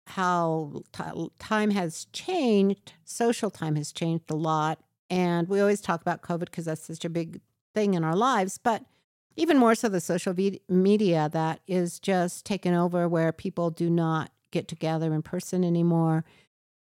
how 0.09 0.83
ti- 0.93 1.31
time 1.39 1.71
has 1.71 2.07
changed, 2.13 2.93
social 3.07 3.49
time 3.49 3.77
has 3.77 3.93
changed 3.93 4.31
a 4.31 4.37
lot. 4.37 4.79
And 5.09 5.49
we 5.49 5.59
always 5.59 5.81
talk 5.81 6.03
about 6.03 6.21
COVID 6.21 6.41
because 6.41 6.67
that's 6.67 6.85
such 6.85 7.07
a 7.07 7.09
big 7.09 7.41
thing 7.75 7.95
in 7.95 8.05
our 8.05 8.15
lives, 8.15 8.59
but 8.63 8.85
even 9.37 9.57
more 9.57 9.75
so 9.75 9.89
the 9.89 10.03
social 10.03 10.35
vid- 10.35 10.61
media 10.69 11.31
that 11.33 11.61
is 11.67 11.99
just 11.99 12.45
taken 12.45 12.75
over 12.75 13.09
where 13.09 13.33
people 13.33 13.71
do 13.71 13.89
not 13.89 14.33
get 14.51 14.69
together 14.69 15.15
in 15.15 15.23
person 15.23 15.65
anymore. 15.65 16.27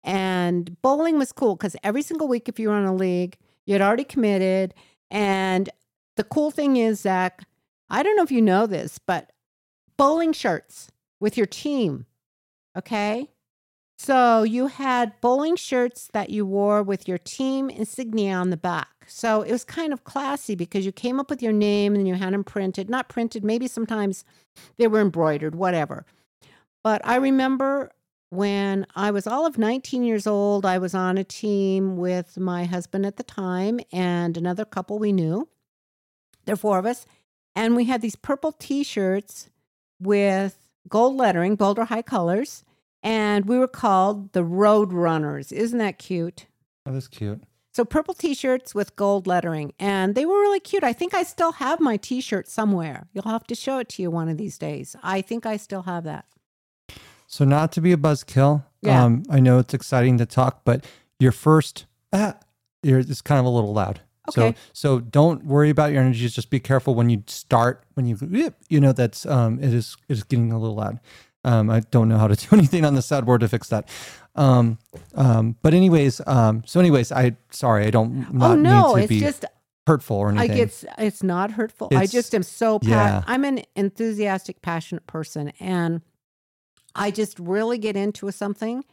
And 0.05 0.79
bowling 0.83 1.17
was 1.17 1.31
cool 1.31 1.55
because 1.55 1.75
every 1.83 2.03
single 2.03 2.27
week, 2.27 2.47
if 2.47 2.59
you 2.59 2.69
were 2.69 2.75
on 2.75 2.85
a 2.85 2.95
league, 2.95 3.37
you 3.65 3.73
had 3.73 3.81
already 3.81 4.03
committed. 4.03 4.73
And 5.09 5.69
the 6.15 6.23
cool 6.23 6.51
thing 6.51 6.77
is, 6.77 7.01
Zach, 7.01 7.45
I 7.89 8.03
don't 8.03 8.15
know 8.15 8.23
if 8.23 8.31
you 8.31 8.41
know 8.41 8.67
this, 8.67 8.99
but 8.99 9.31
bowling 9.97 10.31
shirts 10.31 10.91
with 11.19 11.35
your 11.35 11.47
team. 11.47 12.05
Okay. 12.77 13.29
So 13.97 14.43
you 14.43 14.67
had 14.67 15.19
bowling 15.21 15.55
shirts 15.55 16.09
that 16.13 16.29
you 16.29 16.45
wore 16.45 16.83
with 16.83 17.07
your 17.07 17.17
team 17.17 17.69
insignia 17.69 18.35
on 18.35 18.51
the 18.51 18.57
back. 18.57 18.89
So 19.07 19.41
it 19.41 19.51
was 19.51 19.63
kind 19.63 19.93
of 19.93 20.03
classy 20.03 20.53
because 20.53 20.85
you 20.85 20.91
came 20.91 21.19
up 21.19 21.29
with 21.29 21.41
your 21.41 21.53
name 21.53 21.95
and 21.95 22.07
you 22.07 22.15
had 22.15 22.33
them 22.33 22.43
printed, 22.43 22.89
not 22.89 23.09
printed, 23.09 23.43
maybe 23.43 23.67
sometimes 23.67 24.25
they 24.77 24.87
were 24.87 24.99
embroidered, 24.99 25.55
whatever. 25.55 26.05
But 26.83 27.01
I 27.05 27.15
remember 27.15 27.91
when 28.29 28.85
I 28.95 29.11
was 29.11 29.27
all 29.27 29.45
of 29.45 29.57
19 29.57 30.03
years 30.03 30.27
old, 30.27 30.65
I 30.65 30.77
was 30.77 30.93
on 30.93 31.17
a 31.17 31.23
team 31.23 31.97
with 31.97 32.37
my 32.37 32.65
husband 32.65 33.05
at 33.05 33.17
the 33.17 33.23
time 33.23 33.79
and 33.91 34.37
another 34.37 34.65
couple 34.65 34.99
we 34.99 35.11
knew. 35.11 35.47
There 36.45 36.53
are 36.53 36.57
four 36.57 36.79
of 36.79 36.85
us. 36.85 37.05
And 37.55 37.75
we 37.75 37.85
had 37.85 38.01
these 38.01 38.15
purple 38.15 38.51
t 38.51 38.83
shirts 38.83 39.49
with 39.99 40.57
gold 40.89 41.15
lettering, 41.15 41.55
Boulder 41.55 41.85
High 41.85 42.01
colors. 42.01 42.63
And 43.01 43.45
we 43.45 43.57
were 43.57 43.67
called 43.67 44.33
the 44.33 44.43
Road 44.43 44.91
Runners. 44.91 45.51
Isn't 45.51 45.77
that 45.77 45.99
cute? 45.99 46.47
Oh, 46.85 46.91
that's 46.91 47.07
cute. 47.07 47.43
So 47.75 47.83
purple 47.83 48.13
t-shirts 48.13 48.73
with 48.73 48.95
gold 48.95 49.27
lettering 49.27 49.73
and 49.77 50.15
they 50.15 50.25
were 50.25 50.39
really 50.39 50.61
cute. 50.61 50.85
I 50.85 50.93
think 50.93 51.13
I 51.13 51.23
still 51.23 51.51
have 51.51 51.81
my 51.81 51.97
t-shirt 51.97 52.47
somewhere. 52.47 53.07
You'll 53.11 53.25
have 53.25 53.45
to 53.47 53.55
show 53.55 53.79
it 53.79 53.89
to 53.89 54.01
you 54.01 54.09
one 54.09 54.29
of 54.29 54.37
these 54.37 54.57
days. 54.57 54.95
I 55.03 55.19
think 55.19 55.45
I 55.45 55.57
still 55.57 55.81
have 55.81 56.05
that. 56.05 56.23
So 57.35 57.43
not 57.43 57.73
to 57.73 57.81
be 57.81 57.91
a 57.91 57.97
buzzkill. 57.97 58.63
Yeah. 58.81 59.03
Um, 59.03 59.23
I 59.29 59.41
know 59.41 59.59
it's 59.59 59.73
exciting 59.73 60.17
to 60.19 60.25
talk, 60.25 60.61
but 60.63 60.85
your 61.19 61.33
first, 61.33 61.85
ah, 62.13 62.35
you're, 62.81 62.99
it's 62.99 63.21
kind 63.21 63.39
of 63.39 63.45
a 63.45 63.49
little 63.49 63.73
loud. 63.73 63.99
Okay. 64.29 64.55
So, 64.71 64.95
so 64.95 64.99
don't 65.01 65.43
worry 65.43 65.69
about 65.69 65.91
your 65.91 66.01
energies. 66.01 66.33
Just 66.33 66.49
be 66.49 66.61
careful 66.61 66.95
when 66.95 67.09
you 67.09 67.23
start. 67.27 67.83
When 67.95 68.05
you, 68.05 68.53
you 68.69 68.79
know, 68.79 68.93
that's 68.93 69.25
um, 69.25 69.59
it 69.59 69.73
is 69.73 69.97
it 70.07 70.13
is 70.13 70.23
getting 70.23 70.53
a 70.53 70.57
little 70.57 70.77
loud. 70.77 71.01
Um, 71.43 71.69
I 71.69 71.81
don't 71.81 72.07
know 72.07 72.17
how 72.17 72.29
to 72.29 72.35
do 72.49 72.55
anything 72.55 72.85
on 72.85 72.95
the 72.95 73.01
soundboard 73.01 73.41
to 73.41 73.49
fix 73.49 73.67
that. 73.67 73.89
Um, 74.35 74.79
um, 75.15 75.57
but 75.61 75.73
anyways, 75.73 76.21
um, 76.25 76.63
so 76.65 76.79
anyways, 76.79 77.11
I 77.11 77.35
sorry, 77.49 77.85
I 77.85 77.89
don't 77.89 78.33
not 78.33 78.51
oh 78.51 78.55
no, 78.55 78.95
it's 78.95 79.11
just 79.11 79.43
hurtful 79.85 80.15
or 80.15 80.29
I 80.29 80.45
anything. 80.45 80.57
it's 80.57 80.85
it's 80.97 81.21
not 81.21 81.51
hurtful. 81.51 81.89
I 81.91 82.05
just 82.05 82.33
am 82.33 82.43
so 82.43 82.79
pa- 82.79 82.87
yeah. 82.87 83.23
I'm 83.27 83.43
an 83.43 83.63
enthusiastic, 83.75 84.61
passionate 84.61 85.05
person 85.05 85.51
and 85.59 86.01
I 86.95 87.11
just 87.11 87.37
really 87.39 87.77
get 87.77 87.95
into 87.95 88.31
something 88.31 88.83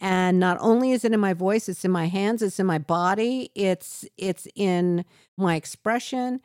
and 0.00 0.38
not 0.38 0.58
only 0.60 0.92
is 0.92 1.04
it 1.04 1.12
in 1.12 1.20
my 1.20 1.32
voice, 1.32 1.68
it's 1.68 1.84
in 1.84 1.90
my 1.90 2.06
hands, 2.06 2.42
it's 2.42 2.60
in 2.60 2.66
my 2.66 2.78
body, 2.78 3.50
it's 3.54 4.04
it's 4.18 4.46
in 4.54 5.04
my 5.36 5.56
expression. 5.56 6.40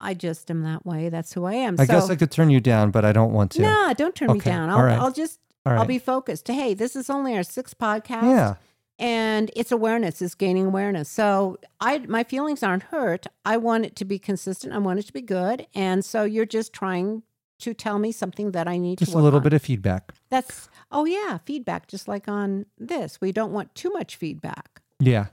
I 0.00 0.14
just 0.14 0.50
am 0.50 0.62
that 0.62 0.84
way. 0.84 1.08
That's 1.08 1.32
who 1.32 1.44
I 1.44 1.54
am. 1.54 1.76
I 1.78 1.86
so, 1.86 1.94
guess 1.94 2.10
I 2.10 2.16
could 2.16 2.30
turn 2.30 2.50
you 2.50 2.60
down, 2.60 2.90
but 2.90 3.04
I 3.04 3.12
don't 3.12 3.32
want 3.32 3.52
to. 3.52 3.62
Nah, 3.62 3.92
don't 3.92 4.14
turn 4.14 4.32
me 4.32 4.40
down. 4.40 4.70
I'll, 4.70 4.82
right. 4.82 4.98
I'll 4.98 5.12
just 5.12 5.40
right. 5.66 5.78
I'll 5.78 5.84
be 5.84 5.98
focused. 5.98 6.46
Hey, 6.48 6.74
this 6.74 6.94
is 6.94 7.10
only 7.10 7.36
our 7.36 7.42
sixth 7.42 7.78
podcast. 7.78 8.22
yeah. 8.22 8.54
And 8.98 9.50
it's 9.56 9.72
awareness, 9.72 10.22
it's 10.22 10.34
gaining 10.36 10.66
awareness. 10.66 11.08
So 11.08 11.58
I 11.80 11.98
my 11.98 12.22
feelings 12.22 12.62
aren't 12.62 12.84
hurt. 12.84 13.26
I 13.44 13.56
want 13.56 13.84
it 13.84 13.96
to 13.96 14.04
be 14.04 14.20
consistent. 14.20 14.72
I 14.72 14.78
want 14.78 15.00
it 15.00 15.06
to 15.06 15.12
be 15.12 15.22
good. 15.22 15.66
And 15.74 16.04
so 16.04 16.22
you're 16.22 16.46
just 16.46 16.72
trying 16.72 17.24
to 17.62 17.74
tell 17.74 17.98
me 17.98 18.12
something 18.12 18.52
that 18.52 18.68
I 18.68 18.76
need 18.78 18.98
Just 18.98 19.12
to 19.12 19.18
a 19.18 19.20
little 19.20 19.38
on. 19.38 19.42
bit 19.44 19.52
of 19.52 19.62
feedback. 19.62 20.12
That's 20.30 20.68
oh 20.90 21.04
yeah, 21.04 21.38
feedback, 21.44 21.88
just 21.88 22.06
like 22.08 22.28
on 22.28 22.66
this. 22.78 23.20
We 23.20 23.32
don't 23.32 23.52
want 23.52 23.74
too 23.74 23.90
much 23.90 24.16
feedback. 24.16 24.80
Yeah. 25.00 25.26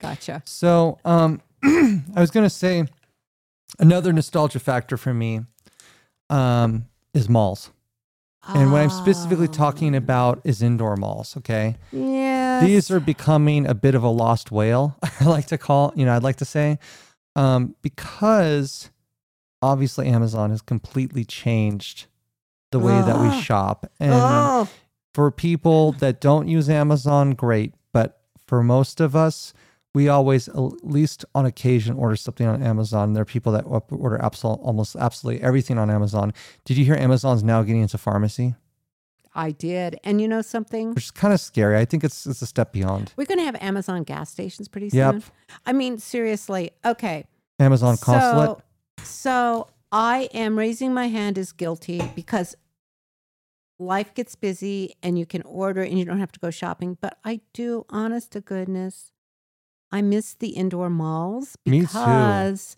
Gotcha. 0.00 0.42
So, 0.46 0.98
um, 1.04 1.40
I 1.62 2.00
was 2.20 2.30
gonna 2.30 2.48
say 2.50 2.84
another 3.78 4.12
nostalgia 4.12 4.58
factor 4.60 4.96
for 4.96 5.12
me 5.12 5.40
um, 6.30 6.86
is 7.12 7.28
malls, 7.28 7.70
and 8.48 8.72
what 8.72 8.80
I'm 8.82 8.90
specifically 8.90 9.48
talking 9.48 9.94
Oh, 9.94 9.98
about 9.98 10.40
is 10.44 10.62
indoor 10.62 10.96
malls. 10.96 11.36
Okay, 11.36 11.76
Yeah. 11.92 12.60
these 12.64 12.90
are 12.90 13.00
becoming 13.00 13.66
a 13.66 13.74
bit 13.74 13.94
of 13.94 14.02
a 14.02 14.08
lost 14.08 14.50
whale. 14.50 14.96
I 15.20 15.24
like 15.24 15.46
to 15.48 15.58
call, 15.58 15.92
you 15.96 16.04
know, 16.06 16.14
I'd 16.16 16.22
like 16.22 16.36
to 16.36 16.44
say, 16.46 16.78
um, 17.36 17.74
because 17.82 18.90
obviously 19.62 20.06
Amazon 20.06 20.50
has 20.50 20.62
completely 20.62 21.24
changed 21.24 22.06
the 22.70 22.78
way 22.78 23.00
that 23.00 23.18
we 23.18 23.28
oh. 23.30 23.40
shop, 23.40 23.90
and 23.98 24.12
oh, 24.14 24.68
for 25.14 25.30
people 25.30 25.92
that 25.92 26.20
don't 26.20 26.48
use 26.48 26.68
Amazon, 26.68 27.32
great. 27.32 27.74
But 27.92 28.20
for 28.46 28.62
most 28.62 29.00
of 29.00 29.16
us, 29.16 29.52
we 29.94 30.08
always, 30.08 30.48
at 30.48 30.84
least 30.84 31.24
on 31.34 31.46
occasion, 31.46 31.96
order 31.96 32.16
something 32.16 32.46
on 32.46 32.62
Amazon. 32.62 33.12
There 33.12 33.22
are 33.22 33.26
people 33.26 33.52
that 33.52 33.62
order 33.62 34.18
absol- 34.18 34.64
almost 34.64 34.94
absolutely 34.96 35.42
everything 35.42 35.78
on 35.78 35.90
Amazon. 35.90 36.32
Did 36.64 36.76
you 36.76 36.84
hear 36.84 36.94
Amazon's 36.94 37.42
now 37.42 37.62
getting 37.62 37.82
into 37.82 37.98
pharmacy? 37.98 38.54
I 39.34 39.52
did. 39.52 39.98
And 40.04 40.20
you 40.20 40.28
know 40.28 40.42
something? 40.42 40.94
Which 40.94 41.04
is 41.04 41.10
kind 41.10 41.32
of 41.32 41.40
scary. 41.40 41.76
I 41.78 41.84
think 41.84 42.02
it's 42.02 42.26
it's 42.26 42.42
a 42.42 42.46
step 42.46 42.72
beyond. 42.72 43.12
We're 43.16 43.26
gonna 43.26 43.44
have 43.44 43.56
Amazon 43.60 44.02
gas 44.02 44.30
stations 44.30 44.68
pretty 44.68 44.90
soon. 44.90 44.98
Yep. 44.98 45.22
I 45.66 45.72
mean, 45.72 45.98
seriously. 45.98 46.72
Okay. 46.84 47.26
Amazon 47.58 47.96
consulate. 47.96 48.58
So, 48.58 48.62
so 49.04 49.68
I 49.92 50.28
am 50.32 50.58
raising 50.58 50.94
my 50.94 51.08
hand 51.08 51.38
as 51.38 51.52
guilty 51.52 52.00
because 52.14 52.56
life 53.78 54.14
gets 54.14 54.36
busy 54.36 54.94
and 55.02 55.18
you 55.18 55.26
can 55.26 55.42
order 55.42 55.82
and 55.82 55.98
you 55.98 56.04
don't 56.04 56.20
have 56.20 56.32
to 56.32 56.40
go 56.40 56.50
shopping. 56.50 56.96
But 57.00 57.18
I 57.24 57.40
do, 57.52 57.86
honest 57.90 58.32
to 58.32 58.40
goodness, 58.40 59.12
I 59.90 60.02
miss 60.02 60.34
the 60.34 60.50
indoor 60.50 60.90
malls 60.90 61.56
Me 61.66 61.80
too. 61.80 61.86
because, 61.86 62.76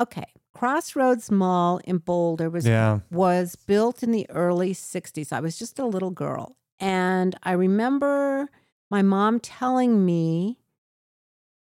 okay, 0.00 0.24
Crossroads 0.54 1.30
Mall 1.30 1.80
in 1.84 1.98
Boulder 1.98 2.48
was 2.48 2.66
yeah. 2.66 3.00
was 3.10 3.56
built 3.56 4.02
in 4.02 4.12
the 4.12 4.28
early 4.30 4.72
60s. 4.74 5.32
I 5.32 5.40
was 5.40 5.58
just 5.58 5.78
a 5.78 5.86
little 5.86 6.10
girl. 6.10 6.56
And 6.78 7.36
I 7.42 7.52
remember 7.52 8.48
my 8.90 9.02
mom 9.02 9.40
telling 9.40 10.04
me, 10.04 10.58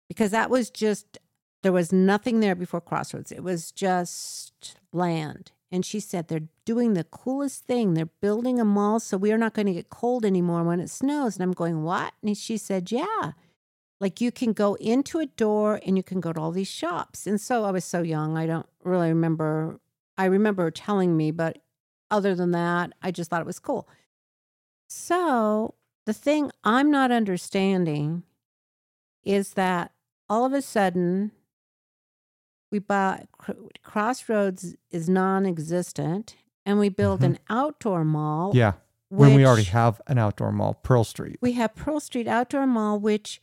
because 0.09 0.31
that 0.31 0.51
was 0.51 0.71
just, 0.71 1.19
there 1.67 1.73
was 1.73 1.93
nothing 1.93 2.39
there 2.39 2.55
before 2.55 2.81
Crossroads, 2.81 3.33
it 3.33 3.43
was 3.43 3.73
just 3.73 4.77
land. 4.93 5.51
And 5.73 5.85
she 5.85 5.99
said, 5.99 6.29
they're 6.29 6.47
doing 6.65 6.95
the 6.95 7.03
coolest 7.03 7.65
thing. 7.65 7.95
They're 7.95 8.07
building 8.07 8.61
a 8.61 8.65
mall 8.65 9.01
so 9.01 9.17
we 9.17 9.33
are 9.33 9.37
not 9.37 9.53
going 9.53 9.67
to 9.67 9.73
get 9.73 9.91
cold 9.91 10.25
anymore 10.25 10.63
when 10.63 10.79
it 10.79 10.91
snows. 10.91 11.35
And 11.35 11.43
I'm 11.43 11.53
going, 11.53 11.83
what? 11.83 12.15
And 12.23 12.39
she 12.39 12.57
said, 12.57 12.93
yeah. 12.93 13.33
Like 13.99 14.21
you 14.21 14.31
can 14.31 14.53
go 14.53 14.75
into 14.75 15.19
a 15.19 15.27
door 15.27 15.81
and 15.85 15.97
you 15.97 16.05
can 16.05 16.21
go 16.21 16.33
to 16.33 16.41
all 16.41 16.53
these 16.53 16.69
shops. 16.69 17.27
And 17.27 17.41
so 17.41 17.65
I 17.65 17.73
was 17.73 17.85
so 17.85 18.01
young, 18.01 18.37
I 18.37 18.47
don't 18.47 18.69
really 18.85 19.09
remember. 19.09 19.81
I 20.17 20.27
remember 20.27 20.71
telling 20.71 21.17
me, 21.17 21.33
but 21.33 21.59
other 22.13 22.37
than 22.37 22.53
that, 22.53 22.93
I 23.03 23.11
just 23.11 23.29
thought 23.29 23.41
it 23.41 23.45
was 23.45 23.59
cool. 23.59 23.89
So 24.89 25.75
the 26.05 26.13
thing 26.13 26.53
I'm 26.63 26.93
not 26.93 27.11
understanding 27.11 28.23
is 29.25 29.55
that 29.55 29.91
all 30.29 30.45
of 30.45 30.53
a 30.53 30.63
sudden 30.63 31.33
we 32.71 32.79
buy 32.79 33.27
Cr- 33.39 33.53
Crossroads 33.83 34.75
is 34.91 35.09
non-existent, 35.09 36.37
and 36.65 36.79
we 36.79 36.89
build 36.89 37.21
Mhm. 37.21 37.25
an 37.25 37.39
outdoor 37.49 38.05
mall. 38.05 38.53
Yeah. 38.55 38.75
When 39.09 39.35
we 39.35 39.47
already 39.47 39.65
have 39.65 40.01
an 40.09 40.19
outdoor 40.19 40.51
mall, 40.51 40.75
Pearl 40.75 41.05
Street. 41.05 41.39
we 41.41 41.53
have 41.53 41.75
Pearl 41.77 42.01
Street 42.01 42.27
Outdoor 42.27 42.67
Mall, 42.67 42.99
which, 42.99 43.41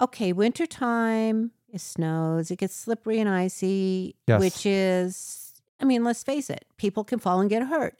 okay, 0.00 0.32
wintertime, 0.32 1.50
it 1.68 1.82
snows, 1.82 2.50
it 2.50 2.56
gets 2.56 2.74
slippery 2.74 3.20
and 3.20 3.28
icy, 3.28 4.16
Yes. 4.26 4.40
which 4.40 4.64
is, 4.64 5.60
I 5.78 5.84
mean, 5.84 6.04
let's 6.04 6.22
face 6.22 6.48
it, 6.48 6.64
people 6.78 7.04
can 7.04 7.18
fall 7.18 7.38
and 7.38 7.50
get 7.50 7.64
hurt. 7.64 7.98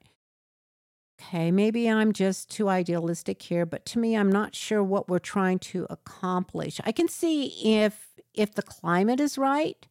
Okay, 1.20 1.50
maybe 1.50 1.90
I'm 1.90 2.12
just 2.12 2.48
too 2.48 2.68
idealistic 2.70 3.42
here, 3.42 3.66
but 3.66 3.84
to 3.86 3.98
me, 3.98 4.16
I'm 4.16 4.30
not 4.32 4.54
sure 4.54 4.82
what 4.82 5.08
we're 5.10 5.18
trying 5.18 5.58
to 5.60 5.86
accomplish. 5.90 6.80
I 6.84 6.92
can 6.92 7.08
see 7.08 7.74
if 7.76 8.06
if 8.34 8.54
the 8.54 8.62
climate 8.62 9.18
is 9.20 9.36
right, 9.36 9.86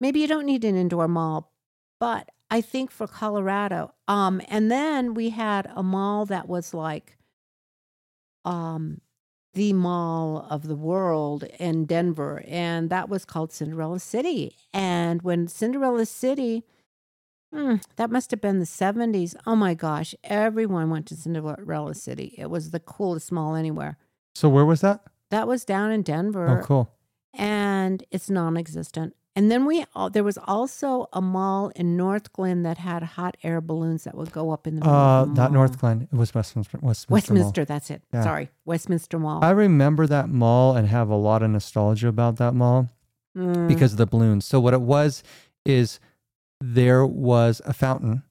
maybe 0.00 0.20
you 0.20 0.26
don't 0.26 0.46
need 0.46 0.64
an 0.64 0.76
indoor 0.76 1.06
mall, 1.08 1.52
but 1.98 2.28
I 2.50 2.60
think 2.60 2.90
for 2.90 3.06
Colorado, 3.06 3.92
um, 4.08 4.40
and 4.48 4.70
then 4.70 5.14
we 5.14 5.30
had 5.30 5.70
a 5.74 5.82
mall 5.82 6.26
that 6.26 6.48
was 6.48 6.74
like 6.74 7.16
um 8.44 9.00
the 9.52 9.72
mall 9.72 10.46
of 10.48 10.68
the 10.68 10.76
world 10.76 11.42
in 11.58 11.84
Denver, 11.84 12.42
and 12.46 12.88
that 12.88 13.08
was 13.08 13.24
called 13.24 13.52
Cinderella 13.52 13.98
City. 13.98 14.56
And 14.72 15.22
when 15.22 15.48
Cinderella 15.48 16.06
City, 16.06 16.62
hmm, 17.52 17.76
that 17.96 18.10
must 18.12 18.30
have 18.30 18.40
been 18.40 18.60
the 18.60 18.64
70s. 18.64 19.34
Oh 19.48 19.56
my 19.56 19.74
gosh, 19.74 20.14
everyone 20.22 20.88
went 20.88 21.06
to 21.06 21.16
Cinderella 21.16 21.94
City. 21.96 22.32
It 22.38 22.48
was 22.48 22.70
the 22.70 22.78
coolest 22.78 23.32
mall 23.32 23.56
anywhere. 23.56 23.98
So 24.36 24.48
where 24.48 24.64
was 24.64 24.82
that? 24.82 25.00
That 25.32 25.48
was 25.48 25.64
down 25.64 25.90
in 25.90 26.02
Denver, 26.02 26.60
Oh, 26.60 26.64
cool. 26.64 26.94
and 27.34 28.04
it's 28.12 28.30
non 28.30 28.56
existent. 28.56 29.16
And 29.40 29.50
then 29.50 29.64
we 29.64 29.82
there 30.12 30.22
was 30.22 30.36
also 30.46 31.08
a 31.14 31.22
mall 31.22 31.72
in 31.74 31.96
Northglenn 31.96 32.62
that 32.64 32.76
had 32.76 33.02
hot 33.02 33.38
air 33.42 33.62
balloons 33.62 34.04
that 34.04 34.14
would 34.14 34.30
go 34.32 34.50
up 34.50 34.66
in 34.66 34.74
the 34.74 34.80
middle 34.82 34.94
Uh, 34.94 35.22
of 35.22 35.34
not. 35.34 35.50
Northglenn. 35.50 36.02
It 36.02 36.12
was 36.12 36.34
Westminster. 36.34 36.78
Westminster. 36.82 37.06
Mall. 37.10 37.16
Westminster, 37.16 37.64
that's 37.64 37.90
it. 37.90 38.02
Yeah. 38.12 38.22
Sorry, 38.22 38.50
Westminster 38.66 39.18
Mall. 39.18 39.42
I 39.42 39.48
remember 39.50 40.06
that 40.06 40.28
mall 40.28 40.76
and 40.76 40.88
have 40.88 41.08
a 41.08 41.16
lot 41.16 41.42
of 41.42 41.48
nostalgia 41.50 42.08
about 42.08 42.36
that 42.36 42.52
mall 42.54 42.90
Mm. 43.34 43.66
because 43.66 43.92
of 43.92 43.96
the 43.98 44.04
balloons. 44.06 44.44
So 44.44 44.60
what 44.60 44.74
it 44.74 44.82
was 44.82 45.22
is 45.64 46.00
there 46.60 47.06
was 47.06 47.62
a 47.64 47.72
fountain. 47.72 48.22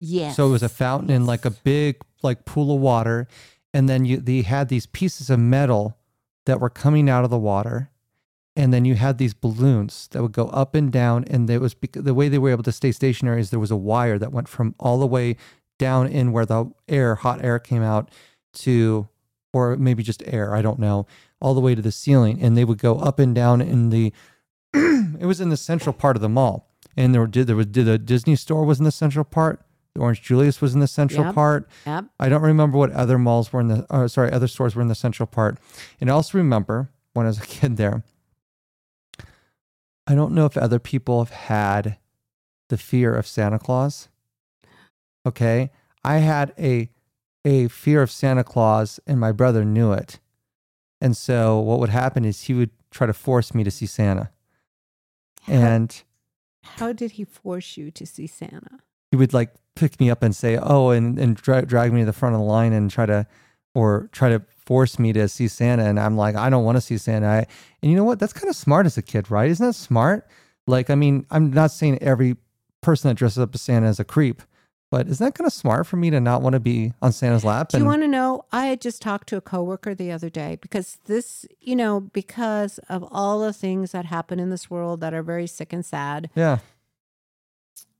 Yes. 0.00 0.36
So 0.36 0.48
it 0.48 0.50
was 0.50 0.62
a 0.62 0.68
fountain 0.68 1.08
in 1.10 1.24
like 1.24 1.46
a 1.46 1.50
big 1.50 1.96
like 2.22 2.44
pool 2.44 2.74
of 2.74 2.80
water, 2.82 3.26
and 3.72 3.88
then 3.88 4.04
you 4.04 4.18
they 4.18 4.42
had 4.42 4.68
these 4.68 4.84
pieces 4.84 5.30
of 5.30 5.38
metal 5.40 5.96
that 6.44 6.60
were 6.60 6.68
coming 6.70 7.08
out 7.08 7.24
of 7.24 7.30
the 7.30 7.38
water, 7.38 7.88
and 8.58 8.74
then 8.74 8.84
you 8.84 8.96
had 8.96 9.18
these 9.18 9.34
balloons 9.34 10.08
that 10.10 10.20
would 10.20 10.32
go 10.32 10.48
up 10.48 10.74
and 10.74 10.90
down, 10.90 11.24
and 11.30 11.48
it 11.48 11.60
was 11.60 11.76
the 11.92 12.12
way 12.12 12.28
they 12.28 12.38
were 12.38 12.50
able 12.50 12.64
to 12.64 12.72
stay 12.72 12.90
stationary 12.90 13.40
is 13.40 13.50
there 13.50 13.60
was 13.60 13.70
a 13.70 13.76
wire 13.76 14.18
that 14.18 14.32
went 14.32 14.48
from 14.48 14.74
all 14.80 14.98
the 14.98 15.06
way 15.06 15.36
down 15.78 16.08
in 16.08 16.32
where 16.32 16.44
the 16.44 16.68
air, 16.88 17.14
hot 17.14 17.42
air 17.44 17.60
came 17.60 17.84
out 17.84 18.10
to, 18.54 19.06
or 19.52 19.76
maybe 19.76 20.02
just 20.02 20.24
air, 20.26 20.56
I 20.56 20.60
don't 20.60 20.80
know, 20.80 21.06
all 21.40 21.54
the 21.54 21.60
way 21.60 21.76
to 21.76 21.80
the 21.80 21.92
ceiling, 21.92 22.42
and 22.42 22.56
they 22.56 22.64
would 22.64 22.78
go 22.78 22.98
up 22.98 23.20
and 23.20 23.32
down 23.32 23.60
in 23.60 23.90
the. 23.90 24.12
it 24.74 25.24
was 25.24 25.40
in 25.40 25.50
the 25.50 25.56
central 25.56 25.92
part 25.92 26.16
of 26.16 26.20
the 26.20 26.28
mall, 26.28 26.68
and 26.96 27.14
there 27.14 27.20
were 27.20 27.28
did 27.28 27.46
there 27.46 27.54
was 27.54 27.66
did 27.66 27.86
the 27.86 27.96
Disney 27.96 28.34
store 28.34 28.64
was 28.64 28.80
in 28.80 28.84
the 28.84 28.90
central 28.90 29.24
part. 29.24 29.64
The 29.94 30.00
Orange 30.00 30.20
Julius 30.20 30.60
was 30.60 30.74
in 30.74 30.80
the 30.80 30.88
central 30.88 31.26
Yep. 31.26 31.34
part. 31.36 31.68
Yep. 31.86 32.06
I 32.18 32.28
don't 32.28 32.42
remember 32.42 32.76
what 32.76 32.90
other 32.90 33.18
malls 33.18 33.52
were 33.52 33.60
in 33.60 33.68
the, 33.68 33.86
or 33.88 34.08
sorry, 34.08 34.32
other 34.32 34.48
stores 34.48 34.74
were 34.74 34.82
in 34.82 34.88
the 34.88 34.94
central 34.96 35.28
part. 35.28 35.58
And 36.00 36.10
I 36.10 36.12
also 36.12 36.36
remember 36.38 36.90
when 37.14 37.24
I 37.24 37.28
was 37.28 37.38
a 37.38 37.46
kid 37.46 37.76
there, 37.76 38.02
I 40.08 40.14
don't 40.14 40.32
know 40.32 40.46
if 40.46 40.56
other 40.56 40.78
people 40.78 41.22
have 41.22 41.30
had 41.34 41.98
the 42.70 42.78
fear 42.78 43.14
of 43.14 43.26
Santa 43.26 43.58
Claus. 43.58 44.08
Okay. 45.26 45.70
I 46.02 46.16
had 46.18 46.54
a, 46.58 46.88
a 47.44 47.68
fear 47.68 48.00
of 48.02 48.10
Santa 48.10 48.42
Claus 48.44 48.98
and 49.06 49.20
my 49.20 49.32
brother 49.32 49.64
knew 49.64 49.92
it. 49.92 50.18
And 51.00 51.16
so 51.16 51.58
what 51.60 51.78
would 51.78 51.90
happen 51.90 52.24
is 52.24 52.42
he 52.42 52.54
would 52.54 52.70
try 52.90 53.06
to 53.06 53.12
force 53.12 53.54
me 53.54 53.62
to 53.64 53.70
see 53.70 53.86
Santa. 53.86 54.30
How- 55.42 55.52
And 55.52 56.02
How 56.62 56.92
did 56.92 57.12
he 57.12 57.24
force 57.24 57.76
you 57.76 57.90
to 57.90 58.06
see 58.06 58.26
Santa? 58.26 58.78
he 59.10 59.16
would 59.16 59.32
like 59.34 59.54
pick 59.74 59.98
me 60.00 60.10
up 60.10 60.22
and 60.22 60.34
say, 60.36 60.58
"Oh," 60.60 60.90
and 60.90 61.18
and 61.18 61.34
dra- 61.36 61.64
drag 61.64 61.92
me 61.94 62.00
to 62.00 62.06
the 62.06 62.12
front 62.12 62.34
of 62.34 62.40
the 62.40 62.46
line 62.46 62.72
and 62.74 62.90
try 62.90 63.06
to, 63.06 63.26
or 63.74 64.08
try 64.12 64.28
to 64.28 64.40
force 64.68 64.98
me 64.98 65.14
to 65.14 65.26
see 65.28 65.48
Santa. 65.48 65.84
And 65.84 65.98
I'm 65.98 66.14
like, 66.14 66.36
I 66.36 66.50
don't 66.50 66.62
want 66.62 66.76
to 66.76 66.82
see 66.82 66.98
Santa. 66.98 67.26
I, 67.26 67.46
and 67.82 67.90
you 67.90 67.96
know 67.96 68.04
what? 68.04 68.18
That's 68.18 68.34
kind 68.34 68.50
of 68.50 68.54
smart 68.54 68.84
as 68.84 68.98
a 68.98 69.02
kid, 69.02 69.30
right? 69.30 69.50
Isn't 69.50 69.64
that 69.66 69.72
smart? 69.72 70.28
Like, 70.66 70.90
I 70.90 70.94
mean, 70.94 71.24
I'm 71.30 71.50
not 71.50 71.70
saying 71.70 71.98
every 72.02 72.36
person 72.82 73.08
that 73.08 73.14
dresses 73.14 73.38
up 73.38 73.54
as 73.54 73.62
Santa 73.62 73.88
is 73.88 73.98
a 73.98 74.04
creep, 74.04 74.42
but 74.90 75.08
isn't 75.08 75.24
that 75.24 75.34
kind 75.34 75.46
of 75.46 75.54
smart 75.54 75.86
for 75.86 75.96
me 75.96 76.10
to 76.10 76.20
not 76.20 76.42
want 76.42 76.52
to 76.52 76.60
be 76.60 76.92
on 77.00 77.12
Santa's 77.12 77.46
lap? 77.46 77.70
Do 77.70 77.78
you 77.78 77.86
want 77.86 78.02
to 78.02 78.08
know? 78.08 78.44
I 78.52 78.66
had 78.66 78.82
just 78.82 79.00
talked 79.00 79.26
to 79.30 79.38
a 79.38 79.40
coworker 79.40 79.94
the 79.94 80.12
other 80.12 80.28
day 80.28 80.58
because 80.60 80.98
this, 81.06 81.46
you 81.60 81.74
know, 81.74 82.00
because 82.00 82.76
of 82.90 83.08
all 83.10 83.40
the 83.40 83.54
things 83.54 83.92
that 83.92 84.04
happen 84.04 84.38
in 84.38 84.50
this 84.50 84.68
world 84.68 85.00
that 85.00 85.14
are 85.14 85.22
very 85.22 85.46
sick 85.46 85.72
and 85.72 85.84
sad. 85.84 86.28
yeah, 86.34 86.58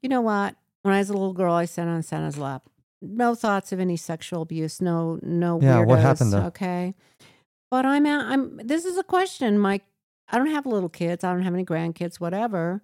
You 0.02 0.10
know 0.10 0.20
what? 0.20 0.54
When 0.82 0.92
I 0.94 0.98
was 0.98 1.08
a 1.08 1.14
little 1.14 1.32
girl, 1.32 1.54
I 1.54 1.64
sat 1.64 1.88
on 1.88 2.02
Santa's 2.02 2.36
lap. 2.36 2.68
No 3.00 3.34
thoughts 3.34 3.72
of 3.72 3.80
any 3.80 3.96
sexual 3.96 4.42
abuse. 4.42 4.80
No, 4.80 5.18
no. 5.22 5.60
Yeah, 5.62 5.80
what 5.80 6.00
happened, 6.00 6.32
though? 6.32 6.46
Okay, 6.46 6.94
but 7.70 7.86
I'm, 7.86 8.06
at, 8.06 8.24
I'm. 8.26 8.56
This 8.58 8.84
is 8.84 8.98
a 8.98 9.04
question. 9.04 9.58
My, 9.58 9.80
I 10.28 10.38
don't 10.38 10.50
have 10.50 10.66
little 10.66 10.88
kids. 10.88 11.22
I 11.22 11.32
don't 11.32 11.42
have 11.42 11.54
any 11.54 11.64
grandkids. 11.64 12.18
Whatever. 12.18 12.82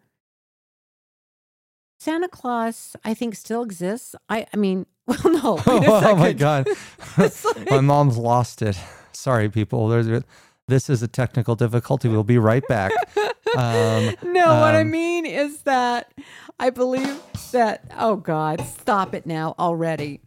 Santa 1.99 2.29
Claus, 2.29 2.95
I 3.05 3.15
think, 3.15 3.35
still 3.35 3.63
exists. 3.63 4.15
I, 4.29 4.47
I 4.53 4.57
mean, 4.57 4.87
well, 5.07 5.19
no. 5.25 5.57
a 5.59 5.63
oh, 5.67 6.03
oh 6.05 6.17
my 6.17 6.33
god, 6.33 6.69
like- 7.19 7.71
my 7.71 7.81
mom's 7.81 8.17
lost 8.17 8.63
it. 8.63 8.79
Sorry, 9.13 9.49
people. 9.49 9.89
There's, 9.89 10.23
this 10.69 10.89
is 10.91 11.03
a 11.03 11.09
technical 11.09 11.55
difficulty. 11.55 12.09
We'll 12.09 12.25
be 12.25 12.39
right 12.39 12.67
back. 12.69 12.93
Um, 13.57 14.17
no, 14.25 14.47
what 14.49 14.75
I 14.75 14.81
um, 14.81 14.91
mean 14.91 15.27
is 15.27 15.63
that 15.63 16.13
I 16.59 16.71
believe 16.71 17.21
that, 17.53 17.85
oh 17.97 18.17
God, 18.17 18.61
stop 18.63 19.15
it 19.15 19.27
now 19.27 19.55
already. 19.61 20.23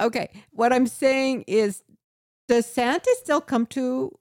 Okay. 0.00 0.30
What 0.52 0.72
I'm 0.72 0.86
saying 0.86 1.42
is, 1.48 1.82
does 2.46 2.66
Santa 2.66 3.12
still 3.18 3.40
come 3.40 3.66
to 3.66 4.16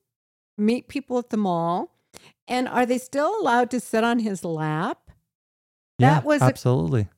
meet 0.57 0.87
people 0.87 1.19
at 1.19 1.29
the 1.29 1.37
mall? 1.37 1.91
And 2.47 2.67
are 2.67 2.87
they 2.87 2.97
still 2.97 3.39
allowed 3.39 3.69
to 3.69 3.79
sit 3.79 4.03
on 4.03 4.17
his 4.19 4.43
lap? 4.43 5.11
yeah, 5.99 6.15
That 6.15 6.23
was 6.23 6.41
a- 6.41 6.45
absolutely 6.45 7.09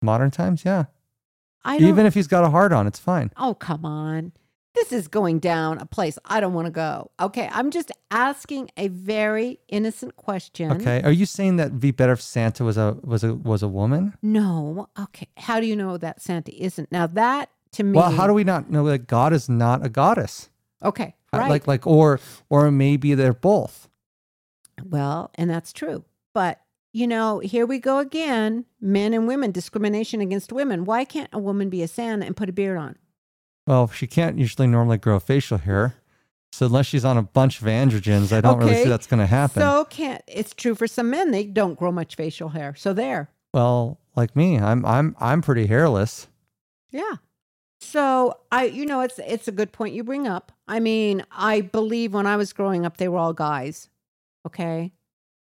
modern 0.00 0.30
times. 0.30 0.64
Yeah. 0.64 0.84
I 1.62 1.78
don't, 1.78 1.88
Even 1.88 2.06
if 2.06 2.14
he's 2.14 2.28
got 2.28 2.42
a 2.42 2.48
heart 2.48 2.72
on, 2.72 2.86
it's 2.86 2.98
fine. 3.00 3.32
oh, 3.36 3.52
come 3.52 3.84
on. 3.84 4.32
This 4.76 4.92
is 4.92 5.08
going 5.08 5.40
down 5.40 5.78
a 5.78 5.86
place 5.86 6.18
I 6.24 6.38
don't 6.38 6.52
want 6.54 6.66
to 6.66 6.70
go. 6.70 7.10
Okay. 7.18 7.48
I'm 7.52 7.70
just 7.70 7.90
asking 8.10 8.70
a 8.76 8.88
very 8.88 9.58
innocent 9.68 10.16
question. 10.16 10.70
Okay. 10.72 11.02
Are 11.02 11.10
you 11.10 11.26
saying 11.26 11.56
that 11.56 11.68
it'd 11.68 11.80
be 11.80 11.90
better 11.90 12.12
if 12.12 12.22
Santa 12.22 12.62
was 12.62 12.76
a 12.76 12.96
was 13.02 13.24
a 13.24 13.34
was 13.34 13.62
a 13.62 13.68
woman? 13.68 14.14
No. 14.22 14.88
Okay. 14.98 15.28
How 15.36 15.60
do 15.60 15.66
you 15.66 15.74
know 15.74 15.96
that 15.96 16.22
Santa 16.22 16.52
isn't? 16.62 16.92
Now, 16.92 17.06
that 17.08 17.50
to 17.72 17.82
me. 17.82 17.96
Well, 17.96 18.10
how 18.10 18.26
do 18.26 18.34
we 18.34 18.44
not 18.44 18.70
know 18.70 18.84
that 18.86 19.06
God 19.06 19.32
is 19.32 19.48
not 19.48 19.84
a 19.84 19.88
goddess? 19.88 20.50
Okay. 20.82 21.14
Uh, 21.32 21.38
Right. 21.38 21.50
Like 21.50 21.66
like 21.66 21.86
or 21.86 22.20
or 22.48 22.70
maybe 22.70 23.14
they're 23.14 23.34
both. 23.34 23.88
Well, 24.84 25.30
and 25.34 25.48
that's 25.50 25.72
true. 25.72 26.04
But, 26.34 26.60
you 26.92 27.06
know, 27.06 27.38
here 27.38 27.64
we 27.66 27.78
go 27.78 27.98
again 27.98 28.66
men 28.80 29.14
and 29.14 29.26
women, 29.26 29.52
discrimination 29.52 30.20
against 30.20 30.52
women. 30.52 30.84
Why 30.84 31.04
can't 31.04 31.30
a 31.32 31.38
woman 31.38 31.70
be 31.70 31.82
a 31.82 31.88
Santa 31.88 32.26
and 32.26 32.36
put 32.36 32.48
a 32.50 32.52
beard 32.52 32.76
on? 32.78 32.96
Well, 33.66 33.88
she 33.88 34.06
can't 34.06 34.38
usually 34.38 34.68
normally 34.68 34.98
grow 34.98 35.18
facial 35.18 35.58
hair. 35.58 35.96
So 36.52 36.66
unless 36.66 36.86
she's 36.86 37.04
on 37.04 37.18
a 37.18 37.22
bunch 37.22 37.60
of 37.60 37.66
androgens, 37.66 38.32
I 38.32 38.40
don't 38.40 38.58
really 38.58 38.82
see 38.82 38.88
that's 38.88 39.06
going 39.06 39.20
to 39.20 39.26
happen. 39.26 39.60
So 39.60 39.84
can't 39.84 40.22
it's 40.26 40.54
true 40.54 40.74
for 40.74 40.86
some 40.86 41.10
men, 41.10 41.30
they 41.30 41.44
don't 41.44 41.78
grow 41.78 41.92
much 41.92 42.14
facial 42.14 42.50
hair. 42.50 42.74
So 42.74 42.92
there. 42.92 43.28
well, 43.52 43.98
like 44.14 44.34
me, 44.34 44.58
I'm 44.58 44.84
I'm 44.86 45.14
I'm 45.20 45.42
pretty 45.42 45.66
hairless. 45.66 46.28
Yeah. 46.90 47.16
So 47.80 48.38
I 48.50 48.66
you 48.66 48.86
know, 48.86 49.00
it's 49.00 49.18
it's 49.18 49.48
a 49.48 49.52
good 49.52 49.72
point 49.72 49.94
you 49.94 50.02
bring 50.02 50.26
up. 50.26 50.52
I 50.66 50.80
mean, 50.80 51.26
I 51.30 51.60
believe 51.60 52.14
when 52.14 52.26
I 52.26 52.36
was 52.36 52.52
growing 52.52 52.86
up 52.86 52.96
they 52.96 53.08
were 53.08 53.18
all 53.18 53.34
guys. 53.34 53.90
Okay. 54.46 54.92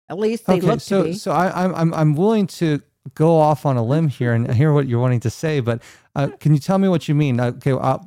At 0.09 0.19
least 0.19 0.47
they 0.47 0.55
okay, 0.55 0.67
looked 0.67 0.83
so 0.83 1.03
to 1.03 1.09
be. 1.11 1.15
so 1.15 1.33
I, 1.33 1.65
I'm 1.65 1.75
I'm 1.75 1.95
I'm 1.95 2.15
willing 2.15 2.47
to 2.47 2.81
go 3.15 3.37
off 3.37 3.67
on 3.67 3.77
a 3.77 3.85
limb 3.85 4.09
here 4.09 4.33
and 4.33 4.51
hear 4.55 4.73
what 4.73 4.89
you're 4.89 5.01
wanting 5.01 5.21
to 5.21 5.31
say, 5.31 5.61
but 5.61 5.83
uh, 6.15 6.29
can 6.41 6.53
you 6.53 6.61
tell 6.61 6.79
me 6.79 6.89
what 6.89 7.09
you 7.09 7.15
mean? 7.15 7.41
Okay, 7.41 7.73
uh, 7.73 7.77
uh, 7.77 7.99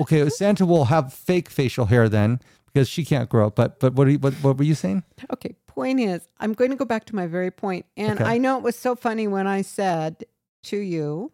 okay, 0.00 0.28
Santa 0.28 0.66
will 0.66 0.86
have 0.86 1.12
fake 1.12 1.48
facial 1.48 1.86
hair 1.86 2.08
then 2.08 2.40
because 2.66 2.88
she 2.88 3.04
can't 3.04 3.28
grow. 3.28 3.50
But 3.50 3.78
but 3.80 3.94
what 3.94 4.08
are 4.08 4.10
you, 4.10 4.18
what 4.18 4.34
what 4.34 4.58
were 4.58 4.64
you 4.64 4.74
saying? 4.74 5.04
Okay, 5.32 5.54
point 5.66 6.00
is, 6.00 6.28
I'm 6.40 6.52
going 6.52 6.70
to 6.70 6.76
go 6.76 6.84
back 6.84 7.04
to 7.06 7.14
my 7.14 7.26
very. 7.26 7.52
And 7.96 8.20
Okay. 8.20 8.24
I 8.24 8.38
know 8.38 8.56
it 8.56 8.62
was 8.62 8.76
so 8.76 8.94
funny 8.96 9.28
when 9.28 9.46
I 9.46 9.62
said 9.62 10.24
to 10.64 10.76
you, 10.76 11.32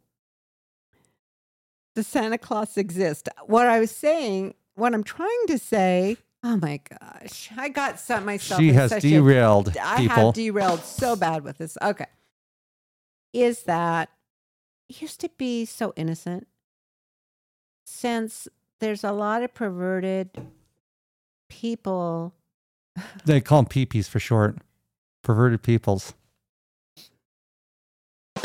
the 1.95 2.03
Santa 2.03 2.39
Claus 2.39 2.77
exists. 2.77 3.29
What 3.47 3.67
I 3.67 3.81
was 3.81 3.91
saying, 3.91 4.55
what 4.75 4.95
I'm 4.95 5.05
trying 5.05 5.47
to 5.49 5.59
say, 5.59 6.17
oh 6.45 6.57
my 6.57 6.81
gosh, 6.91 7.51
I 7.57 7.69
got 7.71 7.99
some 7.99 8.25
myself. 8.27 8.61
She 8.61 8.73
has 8.73 8.91
derailed 8.93 9.77
I 9.81 9.97
people. 9.97 10.17
have 10.17 10.35
derailed 10.35 10.81
so 10.81 11.17
bad 11.17 11.45
with 11.45 11.59
this. 11.59 11.77
Okay. 11.83 12.07
is 13.33 13.63
that 13.65 14.09
it 14.09 14.20
used 14.91 15.21
to 15.21 15.31
be 15.37 15.65
so 15.65 15.93
innocent. 15.97 16.47
Since 17.85 18.49
there's 18.81 19.05
a 19.05 19.12
lot 19.12 19.43
of 19.43 19.55
perverted 19.55 20.31
people. 21.49 22.35
They 23.25 23.41
call 23.41 23.62
them 23.62 23.71
peepees 23.71 24.09
for 24.09 24.19
short. 24.19 24.59
Perverted 25.23 25.62
peoples. 25.62 26.15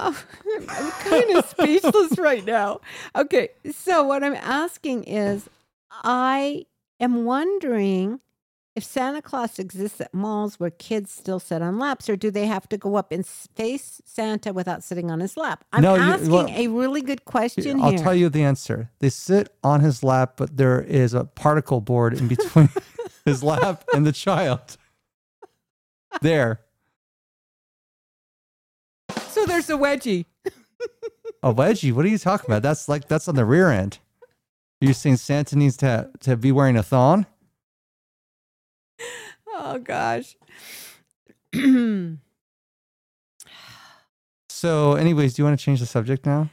Oh, 0.00 0.24
I'm 0.68 0.90
kind 0.92 1.36
of 1.36 1.44
speechless 1.48 2.18
right 2.18 2.44
now. 2.44 2.80
Okay, 3.16 3.48
so 3.72 4.04
what 4.04 4.22
I'm 4.22 4.36
asking 4.36 5.02
is 5.02 5.50
I 5.90 6.66
am 7.00 7.24
wondering 7.24 8.20
if 8.78 8.84
Santa 8.84 9.20
Claus 9.20 9.58
exists 9.58 10.00
at 10.00 10.14
malls 10.14 10.60
where 10.60 10.70
kids 10.70 11.10
still 11.10 11.40
sit 11.40 11.60
on 11.62 11.78
laps, 11.80 12.08
or 12.08 12.14
do 12.16 12.30
they 12.30 12.46
have 12.46 12.68
to 12.68 12.78
go 12.78 12.94
up 12.94 13.10
and 13.10 13.26
face 13.26 14.00
Santa 14.04 14.52
without 14.52 14.84
sitting 14.84 15.10
on 15.10 15.18
his 15.18 15.36
lap? 15.36 15.64
I'm 15.72 15.82
No, 15.82 15.96
you- 15.96 16.00
asking 16.00 16.30
well, 16.30 16.46
a 16.48 16.68
really 16.68 17.02
good 17.02 17.24
question 17.24 17.64
here. 17.64 17.76
I'll 17.84 17.90
here. 17.90 17.98
tell 17.98 18.14
you 18.14 18.28
the 18.28 18.44
answer. 18.44 18.90
They 19.00 19.08
sit 19.10 19.52
on 19.64 19.80
his 19.80 20.04
lap, 20.04 20.34
but 20.36 20.56
there 20.56 20.80
is 20.80 21.12
a 21.12 21.24
particle 21.24 21.80
board 21.80 22.14
in 22.14 22.28
between 22.28 22.68
his 23.24 23.42
lap 23.42 23.82
and 23.92 24.06
the 24.06 24.12
child. 24.12 24.76
There. 26.22 26.60
So 29.28 29.44
there's 29.44 29.68
a 29.70 29.74
wedgie. 29.74 30.24
A 31.42 31.52
wedgie? 31.54 31.92
What 31.92 32.04
are 32.04 32.08
you 32.08 32.18
talking 32.18 32.46
about? 32.50 32.62
That's 32.62 32.88
like 32.88 33.06
that's 33.08 33.28
on 33.28 33.34
the 33.36 33.44
rear 33.44 33.70
end. 33.70 33.98
You're 34.80 34.94
saying 34.94 35.16
Santa 35.18 35.54
needs 35.56 35.76
to 35.78 36.10
to 36.20 36.36
be 36.36 36.50
wearing 36.50 36.76
a 36.76 36.82
thong? 36.82 37.26
Oh 39.48 39.78
gosh. 39.78 40.36
So, 44.50 44.94
anyways, 44.94 45.34
do 45.34 45.42
you 45.42 45.44
want 45.46 45.58
to 45.58 45.64
change 45.64 45.78
the 45.80 45.86
subject 45.86 46.26
now? 46.26 46.50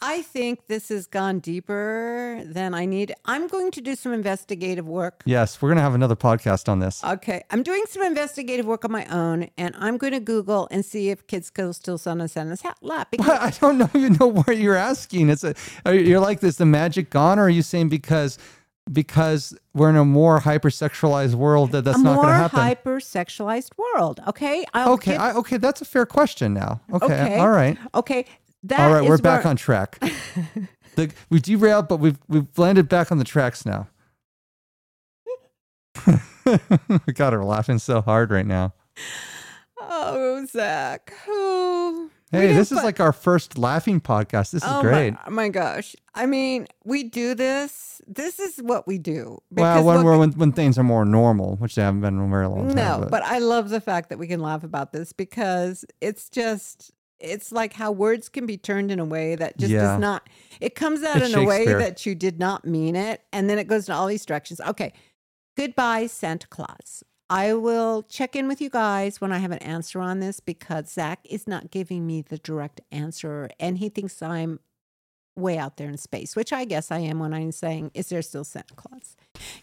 I 0.00 0.22
think 0.22 0.66
this 0.66 0.90
has 0.90 1.06
gone 1.08 1.40
deeper 1.40 2.40
than 2.44 2.72
I 2.74 2.84
need. 2.84 3.14
I'm 3.24 3.48
going 3.48 3.70
to 3.72 3.80
do 3.80 3.96
some 3.96 4.12
investigative 4.12 4.86
work. 4.86 5.22
Yes, 5.24 5.60
we're 5.60 5.70
gonna 5.70 5.80
have 5.80 5.94
another 5.96 6.14
podcast 6.14 6.68
on 6.68 6.78
this. 6.78 7.02
Okay, 7.02 7.42
I'm 7.50 7.62
doing 7.64 7.82
some 7.88 8.02
investigative 8.04 8.64
work 8.66 8.84
on 8.84 8.92
my 8.92 9.06
own, 9.06 9.48
and 9.58 9.74
I'm 9.76 9.96
going 9.96 10.12
to 10.12 10.20
Google 10.20 10.68
and 10.70 10.84
see 10.84 11.08
if 11.08 11.26
kids 11.26 11.50
go 11.50 11.72
still 11.72 11.98
sit 11.98 12.10
on 12.10 12.28
Santa's 12.28 12.60
hat 12.60 12.76
lap. 12.80 13.08
Because? 13.12 13.28
I 13.40 13.50
don't 13.58 13.78
know, 13.78 13.88
even 13.94 14.12
know 14.20 14.28
what 14.28 14.56
you're 14.56 14.76
asking. 14.76 15.30
It's 15.30 15.42
a 15.42 15.54
you- 15.86 15.92
you're 15.94 16.20
like 16.20 16.40
this 16.40 16.56
the 16.56 16.66
magic 16.66 17.10
gone, 17.10 17.38
or 17.40 17.44
are 17.44 17.48
you 17.50 17.62
saying 17.62 17.88
because 17.88 18.38
because 18.92 19.56
we're 19.74 19.90
in 19.90 19.96
a 19.96 20.04
more 20.04 20.40
hypersexualized 20.40 21.34
world 21.34 21.72
that 21.72 21.84
that's 21.84 21.98
a 21.98 22.02
not 22.02 22.16
going 22.16 22.28
to 22.28 22.32
happen? 22.34 22.58
hyper-sexualized 22.58 23.70
world. 23.76 24.20
Okay. 24.26 24.64
I'll 24.74 24.92
okay, 24.94 25.12
give- 25.12 25.20
I, 25.20 25.32
okay, 25.34 25.56
that's 25.58 25.80
a 25.80 25.84
fair 25.84 26.06
question 26.06 26.54
now. 26.54 26.80
Okay, 26.92 27.04
Okay. 27.06 27.38
all 27.38 27.50
right, 27.50 27.76
okay. 27.94 28.24
That 28.64 28.80
all 28.80 28.92
right. 28.92 29.04
We're 29.08 29.14
is 29.14 29.20
back 29.20 29.44
where- 29.44 29.50
on 29.50 29.56
track. 29.56 29.98
the, 30.96 31.12
we 31.30 31.38
derailed, 31.40 31.86
but 31.88 31.98
we've 32.00 32.18
we've 32.28 32.46
landed 32.58 32.88
back 32.88 33.12
on 33.12 33.18
the 33.18 33.24
tracks 33.24 33.64
now. 33.64 33.88
God, 37.14 37.32
we're 37.34 37.44
laughing 37.44 37.78
so 37.78 38.00
hard 38.00 38.30
right 38.30 38.46
now. 38.46 38.72
Oh, 39.80 40.44
Zach. 40.46 41.12
Oh. 41.28 41.67
Hey, 42.30 42.52
this 42.52 42.70
is 42.72 42.82
like 42.82 43.00
our 43.00 43.12
first 43.12 43.56
laughing 43.56 44.00
podcast. 44.00 44.50
This 44.50 44.62
is 44.62 44.64
oh 44.64 44.82
great. 44.82 45.14
My, 45.26 45.30
my 45.30 45.48
gosh. 45.48 45.96
I 46.14 46.26
mean, 46.26 46.66
we 46.84 47.04
do 47.04 47.34
this. 47.34 48.02
This 48.06 48.38
is 48.38 48.58
what 48.58 48.86
we 48.86 48.98
do. 48.98 49.38
Well, 49.50 49.84
when 49.84 50.04
we're 50.04 50.18
when, 50.18 50.32
when 50.32 50.52
things 50.52 50.78
are 50.78 50.84
more 50.84 51.04
normal, 51.04 51.56
which 51.56 51.74
they 51.74 51.82
haven't 51.82 52.00
been 52.00 52.18
in 52.18 52.26
a 52.26 52.28
very 52.28 52.46
long 52.46 52.66
time. 52.68 52.76
No, 52.76 53.08
but 53.10 53.22
I 53.22 53.38
love 53.38 53.70
the 53.70 53.80
fact 53.80 54.10
that 54.10 54.18
we 54.18 54.26
can 54.26 54.40
laugh 54.40 54.62
about 54.64 54.92
this 54.92 55.12
because 55.12 55.84
it's 56.00 56.28
just 56.28 56.92
it's 57.18 57.50
like 57.50 57.72
how 57.72 57.90
words 57.90 58.28
can 58.28 58.46
be 58.46 58.56
turned 58.56 58.90
in 58.90 59.00
a 59.00 59.04
way 59.04 59.34
that 59.34 59.58
just 59.58 59.72
Yeah. 59.72 59.82
does 59.82 60.00
not 60.00 60.28
it 60.60 60.74
comes 60.74 61.02
out 61.02 61.16
It's 61.16 61.32
in 61.32 61.38
a 61.38 61.44
way 61.44 61.66
that 61.66 62.06
you 62.06 62.14
did 62.14 62.38
not 62.38 62.64
mean 62.64 62.94
it 62.94 63.22
and 63.32 63.48
then 63.50 63.58
it 63.58 63.66
goes 63.66 63.88
in 63.88 63.94
all 63.94 64.06
these 64.06 64.24
directions. 64.26 64.60
Okay. 64.60 64.92
Goodbye 65.56 66.06
Santa 66.06 66.46
Claus. 66.46 67.02
I 67.30 67.52
will 67.54 68.02
check 68.04 68.34
in 68.34 68.48
with 68.48 68.60
you 68.60 68.70
guys 68.70 69.20
when 69.20 69.32
I 69.32 69.38
have 69.38 69.50
an 69.50 69.58
answer 69.58 70.00
on 70.00 70.20
this 70.20 70.40
because 70.40 70.90
Zach 70.90 71.20
is 71.24 71.46
not 71.46 71.70
giving 71.70 72.06
me 72.06 72.22
the 72.22 72.38
direct 72.38 72.80
answer 72.90 73.50
and 73.60 73.78
he 73.78 73.90
thinks 73.90 74.22
I'm 74.22 74.60
way 75.36 75.58
out 75.58 75.76
there 75.76 75.88
in 75.88 75.98
space, 75.98 76.34
which 76.34 76.52
I 76.52 76.64
guess 76.64 76.90
I 76.90 76.98
am 76.98 77.18
when 77.18 77.32
I'm 77.32 77.52
saying, 77.52 77.92
is 77.94 78.08
there 78.08 78.22
still 78.22 78.44
Santa 78.44 78.74
Claus? 78.74 79.16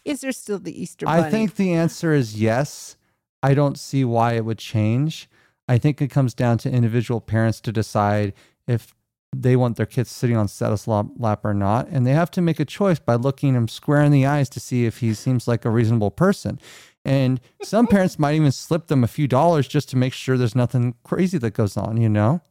Is 0.04 0.22
there 0.22 0.32
still 0.32 0.60
the 0.60 0.80
Easter 0.80 1.06
Bunny? 1.06 1.24
I 1.24 1.30
think 1.30 1.56
the 1.56 1.74
answer 1.74 2.14
is 2.14 2.40
yes. 2.40 2.98
I 3.44 3.54
don't 3.54 3.78
see 3.78 4.06
why 4.06 4.34
it 4.34 4.46
would 4.46 4.58
change. 4.60 5.30
I 5.68 5.78
think 5.78 6.02
it 6.02 6.10
comes 6.10 6.34
down 6.34 6.60
to 6.60 6.72
individual 6.72 7.20
parents 7.20 7.60
to 7.62 7.72
decide 7.72 8.34
if 8.68 8.96
they 9.36 9.56
want 9.56 9.76
their 9.76 9.86
kids 9.86 10.12
sitting 10.12 10.38
on 10.38 10.48
Santa's 10.48 10.88
lap 10.88 11.08
lap 11.18 11.44
or 11.44 11.54
not. 11.54 11.88
And 11.90 12.06
they 12.06 12.14
have 12.14 12.32
to 12.32 12.42
make 12.42 12.60
a 12.60 12.66
choice 12.66 13.00
by 13.00 13.16
looking 13.16 13.54
him 13.54 13.68
square 13.68 14.02
in 14.02 14.12
the 14.12 14.26
eyes 14.26 14.50
to 14.50 14.60
see 14.60 14.86
if 14.86 15.00
he 15.00 15.14
seems 15.14 15.48
like 15.48 15.66
a 15.66 15.70
reasonable 15.70 16.12
person. 16.12 16.60
And 17.06 17.40
some 17.62 17.86
parents 17.86 18.18
might 18.18 18.34
even 18.34 18.52
slip 18.52 18.88
them 18.88 19.04
a 19.04 19.08
few 19.08 19.28
dollars 19.28 19.68
just 19.68 19.90
to 19.90 19.96
make 19.96 20.12
sure 20.12 20.38
there's 20.38 20.56
nothing 20.56 20.96
crazy 21.04 21.38
that 21.38 21.52
goes 21.52 21.78
on, 21.78 21.98
you 21.98 22.10
know, 22.10 22.42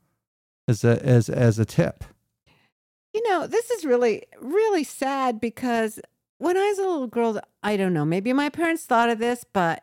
as 0.69 0.85
a 0.85 1.05
as 1.05 1.29
as 1.29 1.59
a 1.59 1.65
tip. 1.65 2.05
You 3.13 3.29
know, 3.29 3.47
this 3.49 3.71
is 3.71 3.85
really, 3.85 4.23
really 4.41 4.85
sad 4.85 5.41
because 5.41 6.01
when 6.39 6.57
I 6.57 6.69
was 6.69 6.79
a 6.79 6.83
little 6.83 7.07
girl, 7.09 7.41
I 7.63 7.77
don't 7.77 7.93
know, 7.93 8.05
maybe 8.05 8.33
my 8.33 8.49
parents 8.49 8.85
thought 8.85 9.11
of 9.11 9.19
this, 9.19 9.45
but. 9.53 9.83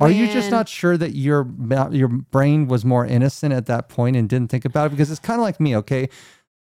Are 0.00 0.10
you 0.10 0.26
just 0.26 0.50
not 0.50 0.70
sure 0.70 0.96
that 0.96 1.14
your 1.14 1.46
your 1.90 2.08
brain 2.08 2.66
was 2.66 2.82
more 2.82 3.04
innocent 3.04 3.52
at 3.52 3.66
that 3.66 3.90
point 3.90 4.16
and 4.16 4.26
didn't 4.26 4.50
think 4.50 4.64
about 4.64 4.86
it? 4.86 4.90
Because 4.90 5.10
it's 5.10 5.20
kind 5.20 5.38
of 5.38 5.42
like 5.42 5.60
me, 5.60 5.76
okay? 5.76 6.08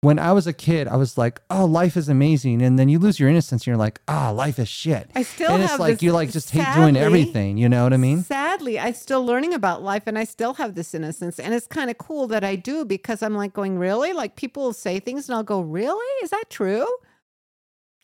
When 0.04 0.18
I 0.18 0.32
was 0.32 0.46
a 0.46 0.52
kid, 0.52 0.86
I 0.86 0.96
was 0.96 1.16
like, 1.18 1.40
"Oh, 1.50 1.64
life 1.64 1.96
is 1.96 2.08
amazing," 2.08 2.62
and 2.62 2.78
then 2.78 2.88
you 2.88 2.98
lose 2.98 3.18
your 3.18 3.28
innocence, 3.28 3.62
and 3.62 3.66
you're 3.68 3.76
like, 3.76 4.00
"Ah, 4.06 4.30
life 4.30 4.58
is 4.58 4.68
shit." 4.68 5.10
I 5.14 5.22
still 5.22 5.50
and 5.52 5.62
it's 5.62 5.78
like 5.78 5.94
this- 5.94 6.02
you 6.02 6.12
like 6.12 6.30
just 6.30 6.50
hate 6.50 6.66
doing 6.74 6.96
everything. 6.96 7.56
You 7.56 7.68
know 7.68 7.82
what 7.84 7.92
I 7.92 7.96
mean? 7.96 8.22
Sadly, 8.22 8.78
I'm 8.78 8.94
still 8.94 9.24
learning 9.24 9.54
about 9.54 9.82
life 9.82 10.02
and 10.06 10.18
I 10.18 10.24
still 10.24 10.54
have 10.54 10.74
this 10.74 10.94
innocence. 10.94 11.38
And 11.40 11.54
it's 11.54 11.66
kind 11.66 11.90
of 11.90 11.98
cool 11.98 12.26
that 12.28 12.44
I 12.44 12.54
do 12.56 12.84
because 12.84 13.22
I'm 13.22 13.34
like 13.34 13.52
going, 13.54 13.78
really? 13.78 14.12
Like 14.12 14.36
people 14.36 14.62
will 14.64 14.72
say 14.72 15.00
things 15.00 15.28
and 15.28 15.36
I'll 15.36 15.42
go, 15.42 15.60
really? 15.60 16.06
Is 16.22 16.30
that 16.30 16.44
true? 16.50 16.86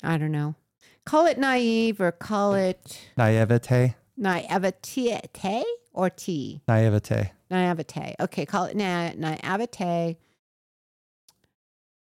I 0.02 0.16
don't 0.16 0.32
know. 0.32 0.54
Call 1.04 1.26
it 1.26 1.38
naive 1.38 2.00
or 2.00 2.12
call 2.12 2.54
it 2.54 2.98
Naivete, 3.16 3.94
naivete 4.16 5.64
or 5.92 6.08
T. 6.10 6.62
naivete. 6.68 7.32
Naivete. 7.50 8.14
Okay, 8.20 8.46
call 8.46 8.64
it 8.66 8.76
na- 8.76 9.12
naivete. 9.16 10.16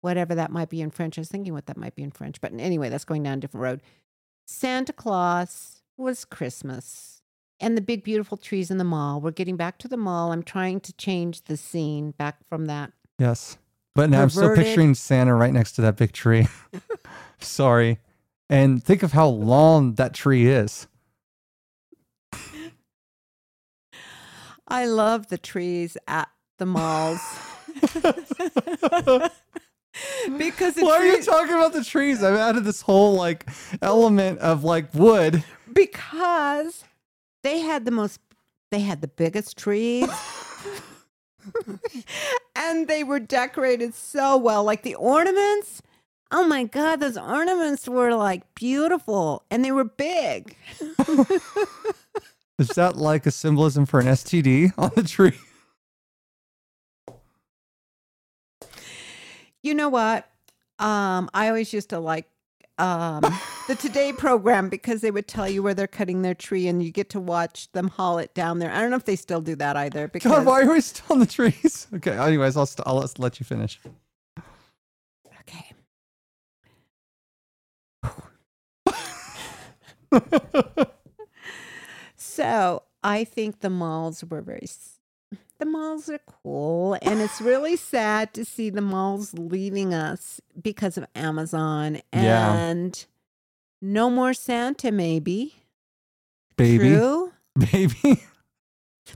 Whatever 0.05 0.35
that 0.35 0.51
might 0.51 0.69
be 0.69 0.81
in 0.81 0.91
French. 0.91 1.17
I 1.17 1.21
was 1.21 1.29
thinking 1.29 1.51
what 1.51 1.65
that 1.65 1.77
might 1.77 1.95
be 1.95 2.03
in 2.03 2.11
French. 2.11 2.39
But 2.39 2.53
anyway, 2.59 2.89
that's 2.89 3.05
going 3.05 3.23
down 3.23 3.39
a 3.39 3.41
different 3.41 3.63
road. 3.63 3.81
Santa 4.45 4.93
Claus 4.93 5.81
was 5.97 6.25
Christmas. 6.25 7.23
And 7.59 7.75
the 7.75 7.81
big, 7.81 8.03
beautiful 8.03 8.37
trees 8.37 8.69
in 8.69 8.77
the 8.77 8.83
mall. 8.83 9.19
We're 9.19 9.31
getting 9.31 9.57
back 9.57 9.79
to 9.79 9.87
the 9.87 9.97
mall. 9.97 10.31
I'm 10.31 10.43
trying 10.43 10.79
to 10.81 10.93
change 10.93 11.45
the 11.45 11.57
scene 11.57 12.11
back 12.11 12.47
from 12.47 12.65
that. 12.67 12.91
Yes, 13.17 13.57
but 13.95 14.11
now 14.11 14.21
I'm 14.21 14.29
still 14.29 14.55
picturing 14.55 14.93
Santa 14.93 15.33
right 15.33 15.51
next 15.51 15.71
to 15.71 15.81
that 15.81 15.97
big 15.97 16.11
tree. 16.11 16.47
Sorry, 17.39 17.97
and 18.47 18.83
think 18.83 19.01
of 19.01 19.13
how 19.13 19.29
long 19.29 19.95
that 19.95 20.13
tree 20.13 20.45
is. 20.45 20.87
I 24.67 24.85
love 24.85 25.29
the 25.29 25.39
trees 25.39 25.97
at 26.07 26.29
the 26.59 26.67
malls. 26.67 27.21
because 30.37 30.75
Why 30.75 30.97
are 30.97 31.05
you 31.05 31.23
talking 31.23 31.55
about 31.55 31.73
the 31.73 31.83
trees? 31.83 32.23
I've 32.23 32.35
added 32.35 32.63
this 32.63 32.81
whole 32.81 33.13
like 33.15 33.49
element 33.81 34.39
of 34.39 34.63
like 34.63 34.93
wood. 34.93 35.43
because 35.71 36.83
they 37.43 37.59
had 37.59 37.85
the 37.85 37.91
most 37.91 38.19
they 38.71 38.79
had 38.79 39.01
the 39.01 39.07
biggest 39.07 39.57
trees 39.57 40.09
and 42.55 42.87
they 42.87 43.03
were 43.03 43.19
decorated 43.19 43.93
so 43.93 44.35
well 44.37 44.63
like 44.63 44.81
the 44.81 44.95
ornaments 44.95 45.81
oh 46.31 46.45
my 46.47 46.63
god 46.63 46.99
those 46.99 47.17
ornaments 47.17 47.87
were 47.87 48.15
like 48.15 48.41
beautiful 48.55 49.43
and 49.51 49.63
they 49.63 49.71
were 49.71 49.83
big 49.85 50.55
Is 52.57 52.69
that 52.69 52.95
like 52.95 53.25
a 53.25 53.31
symbolism 53.31 53.85
for 53.85 53.99
an 53.99 54.05
STD 54.07 54.73
on 54.77 54.89
the 54.95 55.03
tree? 55.03 55.37
You 59.65 59.73
know 59.73 59.89
what 59.89 60.29
um 60.79 61.29
i 61.33 61.47
always 61.47 61.73
used 61.73 61.89
to 61.89 61.99
like 61.99 62.27
um 62.77 63.21
the 63.67 63.75
today 63.75 64.11
program 64.17 64.69
because 64.69 65.01
they 65.01 65.09
would 65.11 65.27
tell 65.27 65.47
you 65.49 65.63
where 65.63 65.73
they're 65.73 65.87
cutting 65.87 66.21
their 66.21 66.35
tree 66.35 66.67
and 66.67 66.83
you 66.83 66.91
get 66.91 67.09
to 67.09 67.19
watch 67.19 67.71
them 67.71 67.87
haul 67.87 68.17
it 68.17 68.33
down 68.33 68.59
there 68.59 68.71
i 68.71 68.79
don't 68.79 68.89
know 68.91 68.97
if 68.97 69.05
they 69.05 69.15
still 69.15 69.41
do 69.41 69.55
that 69.55 69.75
either 69.77 70.07
because 70.15 70.31
God, 70.31 70.45
why 70.45 70.61
are 70.61 70.71
we 70.71 70.81
still 70.81 71.05
on 71.13 71.19
the 71.19 71.25
trees? 71.25 71.87
Okay, 71.95 72.11
anyways, 72.17 72.57
I'll, 72.57 72.65
st- 72.65 72.85
I'll 72.87 72.95
let- 72.97 73.17
let 73.19 73.39
you 73.39 73.45
finish. 73.45 73.79
okay 75.41 75.71
So, 82.15 82.83
I 83.03 83.23
think 83.23 83.59
the 83.61 83.69
malls 83.69 84.23
were 84.23 84.41
very. 84.41 84.67
The 85.57 85.65
malls 85.65 86.09
are 86.09 86.19
cool, 86.25 86.97
and 87.01 87.21
it's 87.21 87.39
really 87.39 87.77
sad 87.77 88.33
to 88.33 88.43
see 88.43 88.69
the 88.69 88.81
malls 88.81 89.33
leaving 89.33 89.93
us 89.93 90.41
because 90.61 90.97
of 90.97 91.05
Amazon 91.15 92.01
Yeah. 92.13 92.53
and 92.55 93.05
no 93.81 94.09
more 94.09 94.33
Santa. 94.33 94.91
Maybe 94.91 95.55
Baby, 96.57 96.89
True. 96.89 97.31
baby. 97.71 98.21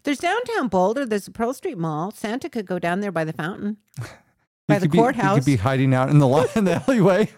There's 0.03 0.19
downtown 0.19 0.67
Boulder. 0.69 1.05
There's 1.05 1.27
a 1.27 1.31
Pearl 1.31 1.53
Street 1.53 1.77
Mall. 1.77 2.11
Santa 2.11 2.49
could 2.49 2.65
go 2.65 2.79
down 2.79 2.99
there 3.01 3.11
by 3.11 3.23
the 3.25 3.33
fountain, 3.33 3.77
by 4.67 4.79
the 4.79 4.87
be- 4.87 4.97
You 4.97 5.03
courthouse. 5.03 5.35
could 5.39 5.45
be 5.45 5.55
hiding 5.57 5.93
out 5.93 6.09
in 6.09 6.19
the 6.19 6.27
li- 6.27 6.47
in 6.55 6.63
the 6.65 6.75
alleyway, 6.87 7.29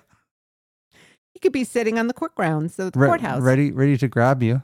he 1.33 1.39
could 1.39 1.53
be 1.53 1.63
sitting 1.63 1.97
on 1.97 2.05
the 2.07 2.13
court 2.13 2.35
grounds 2.35 2.77
of 2.77 2.91
the 2.91 2.99
re- 2.99 3.07
courthouse. 3.07 3.41
ready, 3.41 3.71
ready 3.71 3.97
to 3.97 4.07
grab 4.07 4.43
you. 4.43 4.61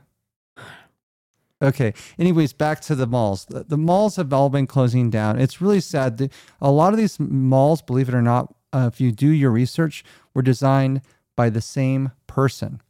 Okay. 1.62 1.94
Anyways, 2.20 2.54
back 2.54 2.82
to 2.82 2.96
the 2.96 3.08
malls. 3.08 3.46
The, 3.46 3.64
the 3.64 3.78
malls 3.78 4.16
have 4.18 4.32
all 4.32 4.50
been 4.50 4.68
closing 4.68 5.10
down. 5.10 5.40
It's 5.40 5.60
really 5.62 5.80
sad. 5.80 6.18
The, 6.18 6.30
a 6.62 6.72
lot 6.72 6.94
of 6.94 7.00
these 7.00 7.20
malls, 7.20 7.82
believe 7.82 8.10
it 8.10 8.16
or 8.16 8.22
not, 8.22 8.54
uh, 8.74 8.90
if 8.92 9.02
you 9.02 9.12
do 9.12 9.30
your 9.30 9.52
research, 9.52 10.04
were 10.34 10.42
designed 10.42 11.02
by 11.36 11.50
the 11.50 11.62
same 11.62 12.12
person. 12.28 12.82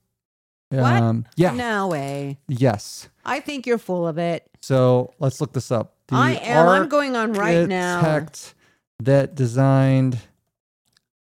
What? 0.69 1.02
Um, 1.02 1.26
yeah. 1.38 1.53
No 1.53 1.88
way. 1.88 2.39
Yes. 2.48 3.07
I 3.23 3.39
think 3.39 3.65
you're 3.65 3.77
full 3.77 4.06
of 4.06 4.18
it. 4.18 4.49
So 4.61 5.14
let's 5.19 5.39
look 5.39 5.53
this 5.53 5.72
up. 5.72 5.95
The 6.07 6.15
I 6.15 6.31
am. 6.31 6.68
I'm 6.68 6.89
going 6.89 7.15
on 7.15 7.34
right 7.34 7.68
now. 7.68 8.02
architect 8.02 8.53
that 8.99 9.35
designed 9.35 10.19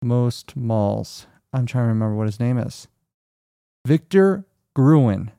most 0.03 0.55
malls. 0.55 1.27
I'm 1.53 1.67
trying 1.67 1.85
to 1.85 1.89
remember 1.89 2.15
what 2.15 2.27
his 2.27 2.39
name 2.39 2.59
is. 2.59 2.87
Victor 3.87 4.45
Gruen. 4.75 5.33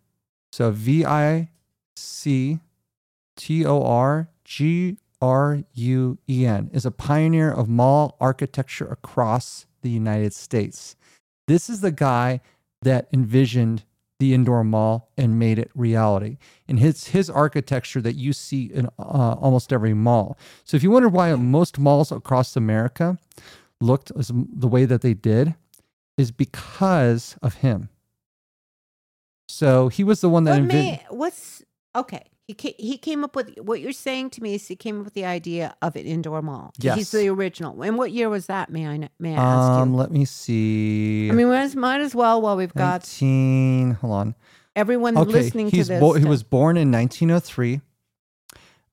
So 0.51 0.72
V 0.72 1.05
I 1.05 1.49
C 1.95 2.59
T 3.35 3.65
O 3.65 3.84
R 3.84 4.30
G 4.43 4.97
R 5.22 5.63
U 5.73 6.17
E 6.30 6.45
N 6.45 6.69
is 6.73 6.85
a 6.85 6.91
pioneer 6.91 7.51
of 7.51 7.67
mall 7.67 8.17
architecture 8.19 8.88
across 8.88 9.65
the 9.81 9.89
United 9.89 10.34
States. 10.34 10.95
This 11.47 11.69
is 11.69 11.81
the 11.81 11.91
guy 11.91 12.41
that 12.81 13.07
envisioned 13.13 13.84
the 14.19 14.34
indoor 14.34 14.63
mall 14.63 15.09
and 15.17 15.38
made 15.38 15.59
it 15.59 15.69
reality. 15.76 16.38
And 16.67 16.80
his 16.80 17.07
his 17.07 17.30
architecture 17.30 18.01
that 18.01 18.15
you 18.15 18.34
see 18.34 18.65
in 18.65 18.88
uh, 18.97 19.35
almost 19.39 19.73
every 19.73 19.93
mall. 19.93 20.38
So 20.63 20.77
if 20.77 20.84
you 20.84 20.91
wonder 20.91 21.09
why 21.09 21.34
most 21.35 21.77
malls 21.77 22.11
across 22.11 22.55
America 22.55 23.17
looked 23.81 24.11
as 24.17 24.31
the 24.34 24.67
way 24.67 24.85
that 24.85 25.01
they 25.01 25.13
did, 25.13 25.55
is 26.17 26.31
because 26.31 27.35
of 27.41 27.55
him. 27.55 27.89
So 29.47 29.89
he 29.89 30.03
was 30.03 30.22
the 30.22 30.30
one 30.30 30.45
that 30.45 30.59
What 30.59 30.67
may, 30.67 31.05
what's 31.09 31.63
okay? 31.95 32.23
He 32.47 32.53
ca- 32.53 32.76
he 32.77 32.97
came 32.99 33.23
up 33.23 33.35
with 33.35 33.57
what 33.59 33.81
you're 33.81 33.91
saying 33.91 34.30
to 34.31 34.43
me 34.43 34.53
is 34.53 34.67
he 34.67 34.76
came 34.76 34.99
up 34.99 35.05
with 35.05 35.15
the 35.15 35.26
idea 35.26 35.76
of 35.81 35.95
an 35.95 36.05
indoor 36.05 36.43
mall. 36.43 36.73
Yes. 36.77 36.95
he's 36.97 37.11
the 37.11 37.27
original. 37.30 37.81
And 37.81 37.97
what 37.97 38.11
year 38.11 38.30
was 38.30 38.45
that? 38.45 38.69
May 38.69 38.85
I 38.88 38.97
kn- 38.99 39.09
may 39.19 39.34
I 39.34 39.38
ask 39.38 39.69
Um, 39.81 39.91
you? 39.91 39.97
let 39.97 40.11
me 40.11 40.26
see. 40.26 41.27
I 41.31 41.34
mean, 41.34 41.47
might 41.49 41.61
as, 41.63 41.76
might 41.76 42.01
as 42.01 42.13
well 42.13 42.39
while 42.41 42.55
we've 42.55 42.73
got 42.73 43.01
19, 43.01 43.91
hold 43.95 44.13
on. 44.13 44.35
everyone 44.76 45.17
Okay, 45.17 45.31
listening 45.31 45.69
he's 45.72 45.88
to 45.88 45.93
this. 45.93 45.99
bo- 45.99 46.13
he 46.13 46.26
was 46.26 46.43
born 46.43 46.77
in 46.77 46.91
1903 46.91 47.81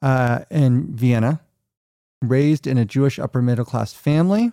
uh, 0.01 0.41
in 0.51 0.95
Vienna, 0.97 1.41
raised 2.23 2.67
in 2.67 2.79
a 2.79 2.85
Jewish 2.87 3.19
upper 3.19 3.43
middle 3.43 3.65
class 3.67 3.93
family. 3.93 4.53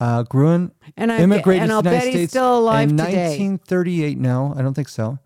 Uh, 0.00 0.22
Gruen 0.24 0.72
and 0.96 1.10
I 1.12 1.18
immigrated 1.20 1.62
and 1.64 1.70
to 1.70 1.74
I'll 1.76 1.82
the 1.82 1.90
United 1.90 2.04
bet 2.06 2.12
he's 2.12 2.20
States 2.20 2.32
still 2.32 2.58
alive 2.58 2.90
in 2.90 2.96
today. 2.96 3.28
1938. 3.38 4.18
No, 4.18 4.54
I 4.56 4.62
don't 4.62 4.74
think 4.74 4.88
so. 4.88 5.18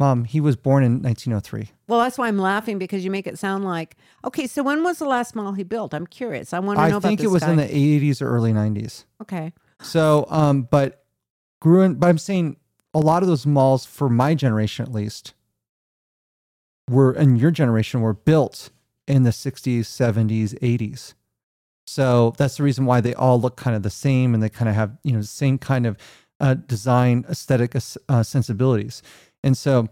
Mom, 0.00 0.24
he 0.24 0.40
was 0.40 0.56
born 0.56 0.82
in 0.82 1.00
1903. 1.02 1.70
Well, 1.86 2.00
that's 2.00 2.18
why 2.18 2.26
I'm 2.26 2.38
laughing 2.38 2.78
because 2.78 3.04
you 3.04 3.10
make 3.10 3.26
it 3.26 3.38
sound 3.38 3.64
like 3.64 3.96
okay. 4.24 4.46
So 4.46 4.62
when 4.62 4.82
was 4.82 4.98
the 4.98 5.04
last 5.06 5.34
mall 5.36 5.52
he 5.52 5.62
built? 5.62 5.94
I'm 5.94 6.06
curious. 6.06 6.52
I 6.52 6.58
want 6.58 6.78
to 6.78 6.80
know 6.88 6.94
I 6.94 6.98
about 6.98 7.02
think 7.08 7.20
this 7.20 7.26
it 7.26 7.32
was 7.32 7.42
guy. 7.42 7.50
in 7.52 7.56
the 7.58 7.64
80s 8.10 8.20
or 8.20 8.28
early 8.28 8.52
90s. 8.52 9.04
okay. 9.20 9.52
So, 9.80 10.26
um, 10.28 10.62
but 10.70 11.04
Gruen, 11.60 11.94
but 11.94 12.08
I'm 12.08 12.18
saying 12.18 12.56
a 12.94 12.98
lot 13.00 13.22
of 13.22 13.28
those 13.28 13.46
malls, 13.46 13.84
for 13.84 14.08
my 14.08 14.34
generation 14.34 14.84
at 14.84 14.92
least, 14.92 15.34
were 16.90 17.12
and 17.12 17.38
your 17.40 17.50
generation 17.50 18.00
were 18.00 18.14
built 18.14 18.70
in 19.06 19.22
the 19.24 19.30
60s, 19.30 19.80
70s, 19.80 20.58
80s. 20.60 21.14
So 21.86 22.32
that's 22.38 22.56
the 22.56 22.62
reason 22.62 22.86
why 22.86 23.00
they 23.00 23.14
all 23.14 23.40
look 23.40 23.56
kind 23.56 23.74
of 23.76 23.82
the 23.82 23.90
same 23.90 24.34
and 24.34 24.42
they 24.42 24.48
kind 24.48 24.68
of 24.68 24.74
have 24.74 24.96
you 25.04 25.12
know 25.12 25.20
the 25.20 25.26
same 25.26 25.58
kind 25.58 25.86
of 25.86 25.96
uh, 26.40 26.54
design 26.54 27.24
aesthetic 27.28 27.74
uh, 28.08 28.22
sensibilities. 28.22 29.02
And 29.42 29.56
so 29.56 29.88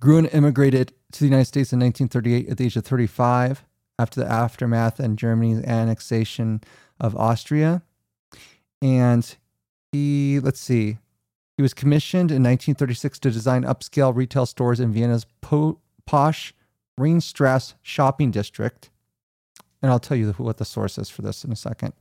Gruen 0.00 0.26
immigrated 0.26 0.92
to 1.12 1.20
the 1.20 1.26
United 1.26 1.46
States 1.46 1.72
in 1.72 1.80
1938 1.80 2.48
at 2.48 2.58
the 2.58 2.64
age 2.64 2.76
of 2.76 2.84
35 2.84 3.64
after 3.98 4.20
the 4.20 4.30
aftermath 4.30 4.98
and 4.98 5.18
Germany's 5.18 5.62
annexation 5.64 6.60
of 6.98 7.16
Austria. 7.16 7.82
And 8.82 9.36
he, 9.92 10.40
let's 10.40 10.60
see, 10.60 10.98
he 11.56 11.62
was 11.62 11.74
commissioned 11.74 12.30
in 12.30 12.42
1936 12.42 13.18
to 13.20 13.30
design 13.30 13.62
upscale 13.62 14.14
retail 14.14 14.46
stores 14.46 14.80
in 14.80 14.92
Vienna's 14.92 15.26
po- 15.40 15.78
posh 16.06 16.52
Ringstrasse 16.98 17.74
shopping 17.82 18.30
district. 18.30 18.90
And 19.82 19.90
I'll 19.90 20.00
tell 20.00 20.16
you 20.16 20.32
what 20.32 20.56
the 20.56 20.64
source 20.64 20.98
is 20.98 21.10
for 21.10 21.22
this 21.22 21.44
in 21.44 21.52
a 21.52 21.56
second. 21.56 21.92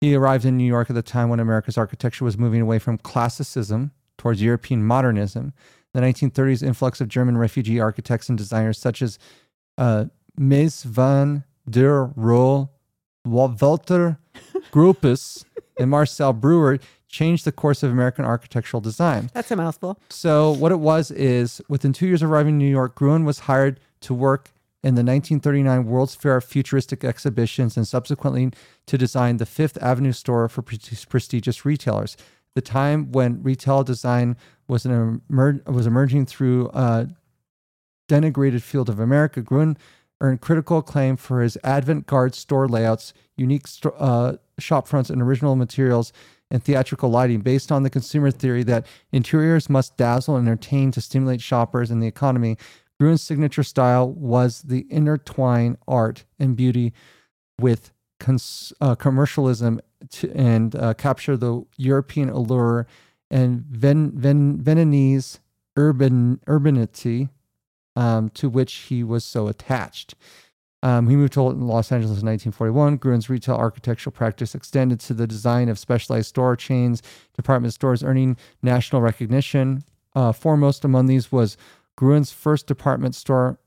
He 0.00 0.14
arrived 0.14 0.44
in 0.44 0.56
New 0.56 0.64
York 0.64 0.88
at 0.88 0.96
the 0.96 1.02
time 1.02 1.28
when 1.28 1.40
America's 1.40 1.76
architecture 1.76 2.24
was 2.24 2.38
moving 2.38 2.60
away 2.60 2.78
from 2.78 2.98
classicism 2.98 3.92
towards 4.16 4.42
European 4.42 4.84
modernism. 4.84 5.52
The 5.92 6.00
1930s 6.00 6.62
influx 6.62 7.00
of 7.00 7.08
German 7.08 7.36
refugee 7.36 7.80
architects 7.80 8.28
and 8.28 8.38
designers 8.38 8.78
such 8.78 9.02
as 9.02 9.18
uh, 9.76 10.06
Mies 10.38 10.84
van 10.84 11.44
der 11.68 12.06
Rohe, 12.08 12.68
Walter 13.24 14.18
Gropius, 14.72 15.44
and 15.78 15.90
Marcel 15.90 16.32
Breuer 16.32 16.78
changed 17.08 17.44
the 17.44 17.52
course 17.52 17.82
of 17.82 17.90
American 17.90 18.24
architectural 18.24 18.80
design. 18.80 19.30
That's 19.34 19.50
a 19.50 19.56
mouthful. 19.56 19.98
So 20.10 20.52
what 20.52 20.72
it 20.72 20.78
was 20.78 21.10
is 21.10 21.60
within 21.68 21.92
two 21.92 22.06
years 22.06 22.22
of 22.22 22.30
arriving 22.30 22.54
in 22.54 22.58
New 22.58 22.70
York, 22.70 22.94
Gruen 22.94 23.24
was 23.24 23.40
hired 23.40 23.80
to 24.02 24.14
work 24.14 24.52
in 24.82 24.94
the 24.94 25.02
1939 25.02 25.84
World's 25.86 26.14
Fair 26.14 26.40
futuristic 26.40 27.04
exhibitions 27.04 27.76
and 27.76 27.86
subsequently 27.86 28.50
to 28.86 28.96
design 28.96 29.36
the 29.36 29.46
Fifth 29.46 29.76
Avenue 29.82 30.12
store 30.12 30.48
for 30.48 30.62
pre- 30.62 30.78
prestigious 31.08 31.64
retailers. 31.64 32.16
The 32.54 32.62
time 32.62 33.12
when 33.12 33.42
retail 33.42 33.84
design 33.84 34.36
was 34.70 34.86
an 34.86 35.20
emer- 35.28 35.62
was 35.66 35.86
emerging 35.86 36.26
through 36.26 36.70
a 36.72 37.08
denigrated 38.08 38.62
field 38.62 38.88
of 38.88 39.00
America, 39.00 39.42
Gruen 39.42 39.76
earned 40.20 40.40
critical 40.40 40.78
acclaim 40.78 41.16
for 41.16 41.42
his 41.42 41.58
avant-garde 41.64 42.34
store 42.34 42.68
layouts, 42.68 43.12
unique 43.36 43.66
sto- 43.66 43.94
uh, 43.98 44.36
shop 44.58 44.86
fronts, 44.86 45.10
and 45.10 45.20
original 45.20 45.56
materials 45.56 46.12
and 46.50 46.62
theatrical 46.62 47.10
lighting 47.10 47.40
based 47.40 47.72
on 47.72 47.82
the 47.82 47.90
consumer 47.90 48.30
theory 48.30 48.62
that 48.62 48.86
interiors 49.12 49.70
must 49.70 49.96
dazzle 49.96 50.36
and 50.36 50.46
entertain 50.46 50.90
to 50.92 51.00
stimulate 51.00 51.40
shoppers 51.40 51.90
and 51.90 52.02
the 52.02 52.06
economy. 52.06 52.56
Gruen's 53.00 53.22
signature 53.22 53.62
style 53.62 54.10
was 54.12 54.62
the 54.62 54.86
intertwine 54.90 55.78
art 55.88 56.24
and 56.38 56.56
beauty 56.56 56.92
with 57.58 57.92
cons- 58.18 58.72
uh, 58.80 58.94
commercialism 58.94 59.80
to, 60.10 60.30
and 60.32 60.76
uh, 60.76 60.94
capture 60.94 61.36
the 61.36 61.64
European 61.76 62.28
allure 62.28 62.86
and 63.30 63.64
Ven- 63.66 64.12
Ven- 64.12 64.60
Viennese 64.60 65.40
urban 65.76 66.40
urbanity 66.48 67.28
um, 67.96 68.28
to 68.30 68.48
which 68.48 68.72
he 68.74 69.02
was 69.04 69.24
so 69.24 69.48
attached. 69.48 70.14
Um, 70.82 71.08
he 71.08 71.16
moved 71.16 71.34
to 71.34 71.42
Los 71.42 71.92
Angeles 71.92 72.20
in 72.20 72.26
1941. 72.26 72.96
Gruen's 72.96 73.28
retail 73.28 73.56
architectural 73.56 74.12
practice 74.12 74.54
extended 74.54 74.98
to 75.00 75.14
the 75.14 75.26
design 75.26 75.68
of 75.68 75.78
specialized 75.78 76.28
store 76.28 76.56
chains, 76.56 77.02
department 77.34 77.74
stores, 77.74 78.02
earning 78.02 78.36
national 78.62 79.02
recognition. 79.02 79.84
Uh, 80.14 80.32
foremost 80.32 80.84
among 80.84 81.06
these 81.06 81.30
was 81.30 81.56
Gruen's 81.96 82.32
first 82.32 82.66
department 82.66 83.14
store 83.14 83.58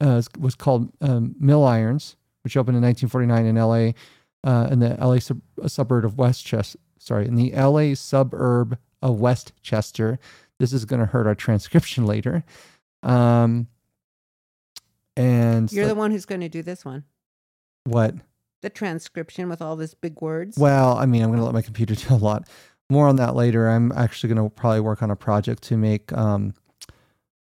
uh, 0.00 0.22
was 0.38 0.54
called 0.54 0.92
um, 1.00 1.34
Milliron's, 1.40 2.16
which 2.42 2.56
opened 2.56 2.76
in 2.76 2.82
1949 2.82 3.46
in 3.46 3.56
LA, 3.56 3.92
uh, 4.48 4.68
in 4.70 4.78
the 4.78 4.96
LA 5.04 5.18
sub- 5.18 5.42
suburb 5.66 6.04
of 6.04 6.16
Westchester. 6.16 6.78
Sorry, 6.98 7.26
in 7.26 7.34
the 7.34 7.50
LA 7.52 7.94
suburb 7.94 8.78
of 9.02 9.20
Westchester. 9.20 10.18
This 10.58 10.72
is 10.72 10.84
going 10.84 11.00
to 11.00 11.06
hurt 11.06 11.26
our 11.26 11.34
transcription 11.34 12.06
later. 12.06 12.44
Um, 13.02 13.68
and 15.16 15.72
You're 15.72 15.86
the 15.86 15.94
one 15.94 16.10
who's 16.10 16.26
going 16.26 16.40
to 16.42 16.48
do 16.48 16.62
this 16.62 16.84
one. 16.84 17.04
what? 17.84 18.14
The 18.62 18.70
transcription 18.70 19.48
with 19.48 19.62
all 19.62 19.74
these 19.76 19.94
big 19.94 20.20
words. 20.20 20.58
Well, 20.58 20.96
I 20.98 21.06
mean, 21.06 21.22
I'm 21.22 21.30
going 21.30 21.38
to 21.38 21.44
let 21.44 21.54
my 21.54 21.62
computer 21.62 21.94
do 22.08 22.14
a 22.14 22.16
lot. 22.16 22.48
More 22.90 23.08
on 23.08 23.16
that 23.16 23.34
later. 23.34 23.68
I'm 23.68 23.92
actually 23.92 24.34
going 24.34 24.48
to 24.48 24.54
probably 24.54 24.80
work 24.80 25.02
on 25.02 25.10
a 25.10 25.16
project 25.16 25.62
to 25.64 25.76
make 25.76 26.12
um, 26.12 26.54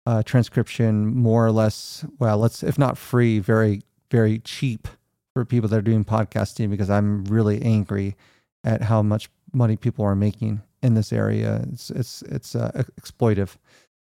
uh, 0.05 0.23
transcription 0.23 1.15
more 1.15 1.45
or 1.45 1.51
less, 1.51 2.05
well, 2.19 2.37
let's, 2.37 2.63
if 2.63 2.77
not 2.77 2.97
free, 2.97 3.39
very, 3.39 3.81
very 4.09 4.39
cheap 4.39 4.87
for 5.33 5.45
people 5.45 5.69
that 5.69 5.77
are 5.77 5.81
doing 5.81 6.03
podcasting 6.03 6.69
because 6.69 6.89
I'm 6.89 7.23
really 7.25 7.61
angry 7.61 8.15
at 8.63 8.81
how 8.81 9.01
much 9.01 9.29
money 9.53 9.77
people 9.77 10.03
are 10.03 10.15
making 10.15 10.61
in 10.87 10.93
this 10.95 11.11
area. 11.13 11.61
It's, 11.73 11.89
it's, 11.91 12.21
it's 12.23 12.55
uh, 12.55 12.83
exploitive. 12.99 13.51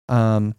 Um, 0.07 0.55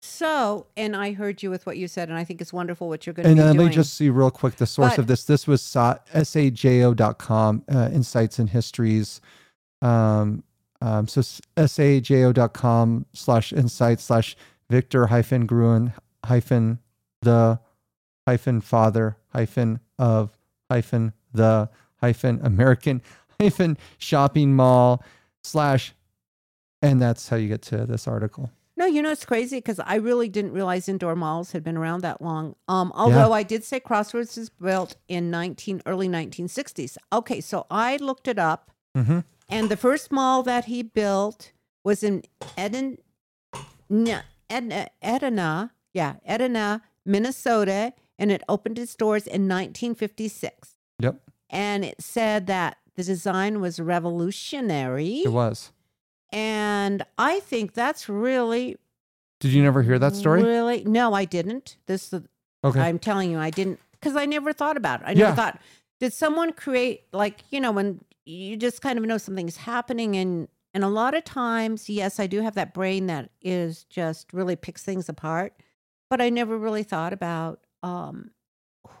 So, 0.00 0.66
and 0.76 0.94
I 0.94 1.12
heard 1.12 1.42
you 1.42 1.50
with 1.50 1.64
what 1.66 1.76
you 1.78 1.88
said, 1.88 2.08
and 2.10 2.18
I 2.18 2.24
think 2.24 2.40
it's 2.42 2.52
wonderful 2.52 2.88
what 2.88 3.06
you're 3.06 3.14
going 3.14 3.24
to 3.28 3.34
do. 3.34 3.40
And 3.40 3.54
be 3.54 3.58
uh, 3.58 3.62
let 3.62 3.68
me 3.70 3.74
just 3.74 3.94
see 3.94 4.10
real 4.10 4.30
quick 4.30 4.56
the 4.56 4.66
source 4.66 4.92
But- 4.92 4.98
of 5.00 5.06
this. 5.06 5.24
This 5.24 5.46
was 5.46 5.62
sa- 5.62 5.98
sajo.com, 6.14 7.62
uh, 7.74 7.88
Insights 7.92 8.38
and 8.38 8.50
Histories. 8.50 9.20
Um, 9.82 10.44
um, 10.80 11.08
so 11.08 11.20
sajo.com 11.56 13.06
slash 13.14 13.52
insights 13.52 14.04
slash 14.04 14.36
Victor 14.70 15.06
hyphen 15.06 15.46
Gruen 15.46 15.92
hyphen 16.24 16.78
the 17.22 17.58
hyphen 18.26 18.60
father 18.60 19.16
hyphen 19.28 19.80
of 19.98 20.36
hyphen 20.70 21.12
the 21.32 21.68
hyphen 22.02 22.40
American 22.42 23.00
hyphen 23.40 23.76
shopping 23.98 24.54
mall 24.54 25.02
slash. 25.44 25.94
And 26.82 27.00
that's 27.00 27.28
how 27.28 27.36
you 27.36 27.48
get 27.48 27.62
to 27.62 27.86
this 27.86 28.08
article. 28.08 28.50
No, 28.76 28.86
you 28.86 29.02
know 29.02 29.12
it's 29.12 29.24
crazy 29.24 29.58
because 29.58 29.78
I 29.78 29.94
really 29.94 30.28
didn't 30.28 30.50
realize 30.52 30.88
indoor 30.88 31.14
malls 31.14 31.52
had 31.52 31.62
been 31.62 31.76
around 31.76 32.00
that 32.00 32.20
long. 32.20 32.56
Um, 32.66 32.90
although 32.94 33.32
I 33.32 33.44
did 33.44 33.62
say 33.62 33.78
Crossroads 33.78 34.36
was 34.36 34.50
built 34.50 34.96
in 35.06 35.30
nineteen 35.30 35.80
early 35.86 36.08
nineteen 36.08 36.48
sixties. 36.48 36.98
Okay, 37.12 37.40
so 37.40 37.66
I 37.70 37.96
looked 37.98 38.26
it 38.26 38.38
up, 38.38 38.72
Mm-hmm. 38.96 39.20
and 39.48 39.68
the 39.68 39.76
first 39.76 40.10
mall 40.10 40.42
that 40.42 40.64
he 40.64 40.82
built 40.82 41.52
was 41.84 42.02
in 42.02 42.22
Eden, 42.58 42.98
N- 43.90 44.22
Edna, 44.50 44.88
Edina, 45.02 45.72
yeah, 45.92 46.14
Edina, 46.28 46.82
Minnesota, 47.06 47.92
and 48.18 48.30
it 48.32 48.42
opened 48.48 48.78
its 48.78 48.94
doors 48.96 49.26
in 49.26 49.46
nineteen 49.46 49.94
fifty 49.94 50.26
six. 50.28 50.74
Yep, 50.98 51.20
And 51.50 51.84
it 51.84 52.00
said 52.02 52.46
that 52.48 52.78
the 52.96 53.02
design 53.04 53.60
was 53.60 53.78
revolutionary, 53.80 55.22
it 55.24 55.32
was. 55.32 55.72
and 56.32 57.04
I 57.18 57.40
think 57.40 57.74
that's 57.74 58.08
really 58.08 58.76
Did 59.40 59.52
you 59.52 59.62
never 59.62 59.82
hear 59.82 59.98
that 59.98 60.14
story? 60.14 60.42
Really? 60.42 60.84
No, 60.84 61.12
I 61.14 61.24
didn't. 61.24 61.76
This 61.86 62.12
Okay. 62.64 62.80
I'm 62.80 62.98
telling 62.98 63.30
you, 63.30 63.38
I 63.38 63.50
didn't 63.50 63.78
because 63.92 64.16
I 64.16 64.24
never 64.26 64.52
thought 64.52 64.76
about 64.76 65.00
it. 65.02 65.04
I 65.06 65.14
never 65.14 65.30
Yeah. 65.30 65.34
thought, 65.34 65.60
did 66.00 66.12
someone 66.12 66.52
create 66.52 67.02
like 67.12 67.40
you 67.50 67.60
know 67.60 67.72
when 67.72 68.00
you 68.24 68.56
just 68.56 68.80
kind 68.80 68.98
of 68.98 69.04
know 69.04 69.18
something's 69.18 69.56
happening 69.58 70.16
and 70.16 70.48
and 70.72 70.82
a 70.82 70.88
lot 70.88 71.14
of 71.14 71.22
times, 71.22 71.88
yes, 71.88 72.18
I 72.18 72.26
do 72.26 72.40
have 72.40 72.54
that 72.56 72.74
brain 72.74 73.06
that 73.06 73.30
is 73.40 73.84
just 73.84 74.32
really 74.32 74.56
picks 74.56 74.82
things 74.82 75.08
apart, 75.08 75.52
but 76.10 76.20
I 76.20 76.30
never 76.30 76.56
really 76.58 76.82
thought 76.82 77.12
about 77.12 77.60
um 77.82 78.30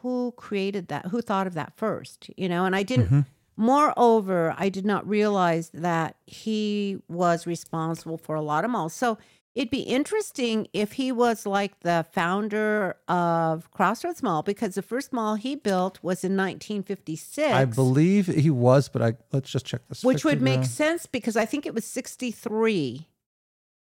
who 0.00 0.32
created 0.36 0.88
that, 0.88 1.06
who 1.06 1.20
thought 1.22 1.46
of 1.46 1.54
that 1.54 1.72
first, 1.76 2.30
you 2.36 2.48
know, 2.48 2.64
and 2.66 2.76
I 2.76 2.82
didn't. 2.82 3.08
Mhm. 3.10 3.26
Moreover, 3.56 4.54
I 4.58 4.68
did 4.68 4.84
not 4.84 5.08
realize 5.08 5.70
that 5.72 6.16
he 6.26 6.98
was 7.08 7.46
responsible 7.46 8.18
for 8.18 8.34
a 8.34 8.42
lot 8.42 8.64
of 8.64 8.70
malls. 8.70 8.94
So 8.94 9.18
it'd 9.54 9.70
be 9.70 9.82
interesting 9.82 10.66
if 10.72 10.92
he 10.92 11.12
was 11.12 11.46
like 11.46 11.80
the 11.80 12.04
founder 12.12 12.96
of 13.06 13.70
Crossroads 13.70 14.22
Mall 14.22 14.42
because 14.42 14.74
the 14.74 14.82
first 14.82 15.12
mall 15.12 15.36
he 15.36 15.54
built 15.54 15.98
was 16.02 16.24
in 16.24 16.36
1956. 16.36 17.52
I 17.52 17.64
believe 17.64 18.26
he 18.26 18.50
was, 18.50 18.88
but 18.88 19.02
I 19.02 19.14
let's 19.32 19.50
just 19.50 19.66
check 19.66 19.86
this. 19.88 20.02
which 20.02 20.24
would 20.24 20.42
make 20.42 20.64
sense 20.64 21.06
because 21.06 21.36
I 21.36 21.44
think 21.46 21.66
it 21.66 21.74
was 21.74 21.84
63 21.84 23.06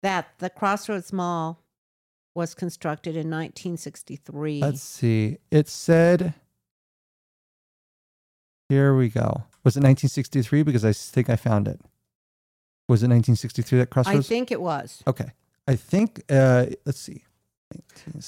that 0.02 0.28
the 0.38 0.48
Crossroads 0.48 1.12
Mall 1.12 1.60
was 2.34 2.54
constructed 2.54 3.10
in 3.10 3.28
1963. 3.28 4.60
Let's 4.60 4.80
see. 4.80 5.38
It 5.50 5.68
said. 5.68 6.34
Here 8.68 8.94
we 8.94 9.08
go. 9.08 9.44
Was 9.64 9.76
it 9.76 9.82
1963? 9.82 10.62
Because 10.62 10.84
I 10.84 10.92
think 10.92 11.30
I 11.30 11.36
found 11.36 11.68
it. 11.68 11.80
Was 12.88 13.02
it 13.02 13.08
1963 13.08 13.78
that 13.80 13.90
Crossroads? 13.90 14.08
I 14.08 14.12
Crossroads? 14.12 14.28
think 14.28 14.50
it 14.50 14.60
was. 14.60 15.02
okay. 15.06 15.32
I 15.66 15.76
think. 15.76 16.22
Uh, 16.30 16.66
let's 16.86 17.00
see. 17.00 17.24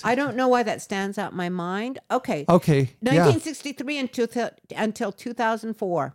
I 0.04 0.14
don't 0.14 0.36
know 0.36 0.48
why 0.48 0.62
that 0.62 0.82
stands 0.82 1.16
out 1.16 1.30
in 1.32 1.36
my 1.38 1.48
mind. 1.48 1.98
Okay. 2.10 2.44
Okay. 2.48 2.90
Yeah. 3.00 3.24
1963 3.24 3.98
until, 3.98 4.28
until 4.76 5.12
2004. 5.12 6.14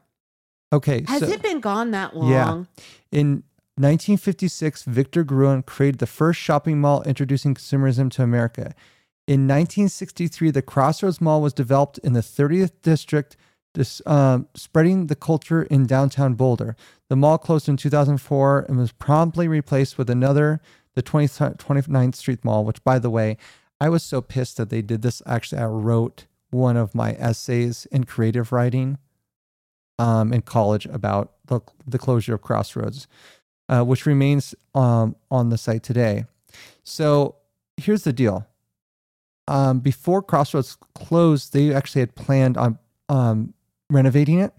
Okay. 0.71 1.05
Has 1.07 1.21
so 1.21 1.27
it 1.27 1.41
been 1.41 1.59
gone 1.59 1.91
that 1.91 2.15
long? 2.15 2.29
Yeah. 2.29 2.63
in 3.11 3.43
1956, 3.77 4.83
Victor 4.83 5.23
Gruen 5.23 5.63
created 5.63 5.99
the 5.99 6.05
first 6.07 6.39
shopping 6.39 6.79
mall 6.79 7.01
introducing 7.03 7.55
consumerism 7.55 8.11
to 8.11 8.23
America. 8.23 8.73
In 9.27 9.47
1963, 9.47 10.51
the 10.51 10.61
Crossroads 10.61 11.19
Mall 11.19 11.41
was 11.41 11.51
developed 11.51 11.97
in 11.99 12.13
the 12.13 12.21
30th 12.21 12.73
district, 12.83 13.35
dis, 13.75 14.01
um, 14.07 14.47
spreading 14.55 15.07
the 15.07 15.15
culture 15.15 15.63
in 15.63 15.85
downtown 15.85 16.33
Boulder. 16.33 16.75
The 17.09 17.15
mall 17.15 17.37
closed 17.37 17.69
in 17.69 17.77
2004 17.77 18.65
and 18.67 18.77
was 18.77 18.91
promptly 18.91 19.47
replaced 19.47 19.97
with 19.97 20.09
another, 20.09 20.59
the 20.95 21.03
20th, 21.03 21.57
29th 21.57 22.15
Street 22.15 22.43
Mall, 22.43 22.65
which, 22.65 22.83
by 22.83 22.97
the 22.97 23.11
way, 23.11 23.37
I 23.79 23.89
was 23.89 24.01
so 24.01 24.21
pissed 24.21 24.57
that 24.57 24.69
they 24.69 24.81
did 24.81 25.03
this. 25.03 25.21
Actually, 25.27 25.61
I 25.61 25.65
wrote 25.65 26.25
one 26.49 26.77
of 26.77 26.95
my 26.95 27.11
essays 27.13 27.85
in 27.91 28.05
creative 28.05 28.51
writing 28.51 28.97
um, 29.99 30.33
in 30.33 30.41
college 30.41 30.85
about 30.87 31.33
the, 31.45 31.59
the 31.85 31.99
closure 31.99 32.33
of 32.33 32.41
Crossroads, 32.41 33.07
uh, 33.69 33.83
which 33.83 34.05
remains 34.05 34.55
um, 34.73 35.15
on 35.29 35.49
the 35.49 35.57
site 35.57 35.83
today. 35.83 36.25
So 36.83 37.35
here's 37.77 38.03
the 38.03 38.13
deal. 38.13 38.47
Um, 39.47 39.79
before 39.79 40.23
Crossroads 40.23 40.77
closed, 40.95 41.53
they 41.53 41.73
actually 41.73 42.01
had 42.01 42.15
planned 42.15 42.57
on 42.57 42.79
um, 43.09 43.53
renovating 43.89 44.39
it 44.39 44.53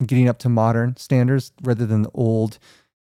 and 0.00 0.08
getting 0.08 0.28
up 0.28 0.38
to 0.40 0.48
modern 0.48 0.96
standards 0.96 1.52
rather 1.62 1.86
than 1.86 2.02
the 2.02 2.10
old, 2.14 2.58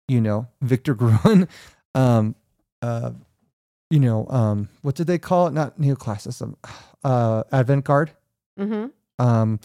you 0.07 0.21
know, 0.21 0.47
Victor 0.61 0.93
Gruen, 0.95 1.47
um, 1.95 2.35
uh, 2.81 3.11
you 3.89 3.99
know, 3.99 4.27
um, 4.29 4.69
what 4.81 4.95
did 4.95 5.07
they 5.07 5.17
call 5.17 5.47
it? 5.47 5.53
Not 5.53 5.79
neoclassicism, 5.79 6.55
uh, 7.03 7.43
avant-garde 7.51 8.11
Mm-hmm. 8.59 8.87
um, 9.23 9.59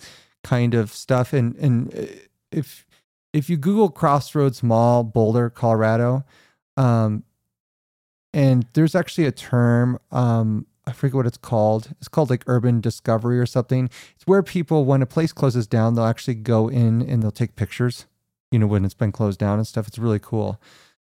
kind 0.45 0.75
of 0.75 0.91
stuff. 0.91 1.33
And 1.33 1.57
and 1.57 1.95
uh, 1.95 2.03
if 2.51 2.87
if 3.33 3.49
you 3.49 3.57
Google 3.57 3.89
Crossroads 3.89 4.63
Mall, 4.63 5.03
Boulder, 5.03 5.49
Colorado, 5.49 6.25
um, 6.77 7.23
and 8.35 8.67
there's 8.75 8.95
actually 8.95 9.25
a 9.27 9.33
term, 9.33 9.99
um, 10.11 10.67
I 10.87 10.93
forget 10.93 11.15
what 11.15 11.27
it's 11.27 11.39
called. 11.39 11.91
It's 11.99 12.09
called 12.09 12.31
like 12.31 12.45
urban 12.47 12.81
discovery 12.81 13.39
or 13.39 13.47
something. 13.47 13.89
It's 14.15 14.27
where 14.27 14.43
people, 14.43 14.85
when 14.85 15.03
a 15.03 15.07
place 15.07 15.33
closes 15.33 15.67
down, 15.67 15.95
they'll 15.95 16.05
actually 16.05 16.35
go 16.35 16.69
in 16.69 17.03
and 17.03 17.23
they'll 17.23 17.31
take 17.31 17.57
pictures. 17.57 18.07
You 18.51 18.59
know, 18.59 18.67
when 18.67 18.85
it's 18.85 18.95
been 18.95 19.13
closed 19.13 19.39
down 19.39 19.59
and 19.59 19.67
stuff. 19.67 19.89
It's 19.89 19.99
really 19.99 20.19
cool. 20.19 20.61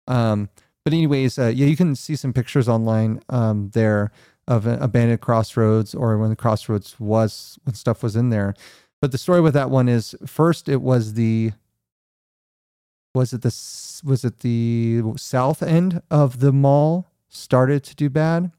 Um, 0.08 0.50
but 0.86 0.94
anyways, 0.94 1.38
uh, 1.38 1.48
yeah, 1.48 1.66
you 1.66 1.76
can 1.76 1.96
see 1.96 2.16
some 2.16 2.34
pictures 2.34 2.70
online 2.70 3.22
um, 3.30 3.70
there 3.74 4.12
of 4.48 4.68
abandoned 4.68 5.22
crossroads 5.22 5.96
or 5.96 6.18
when 6.18 6.30
the 6.30 6.36
crossroads 6.36 7.00
was 7.00 7.58
when 7.64 7.74
stuff 7.74 8.04
was 8.04 8.16
in 8.16 8.30
there. 8.30 8.54
But 9.02 9.12
the 9.12 9.18
story 9.18 9.42
with 9.42 9.54
that 9.54 9.70
one 9.70 9.90
is 9.90 10.16
first 10.26 10.68
it 10.68 10.82
was 10.82 11.14
the 11.14 11.52
was 13.14 13.34
it 13.34 13.42
the 13.42 13.54
was 14.04 14.26
it 14.26 14.40
the 14.40 15.02
south 15.16 15.64
end 15.64 16.02
of 16.10 16.40
the 16.40 16.52
mall 16.52 17.12
started 17.30 17.84
to 17.84 17.96
do 17.96 18.10
bad. 18.10 18.52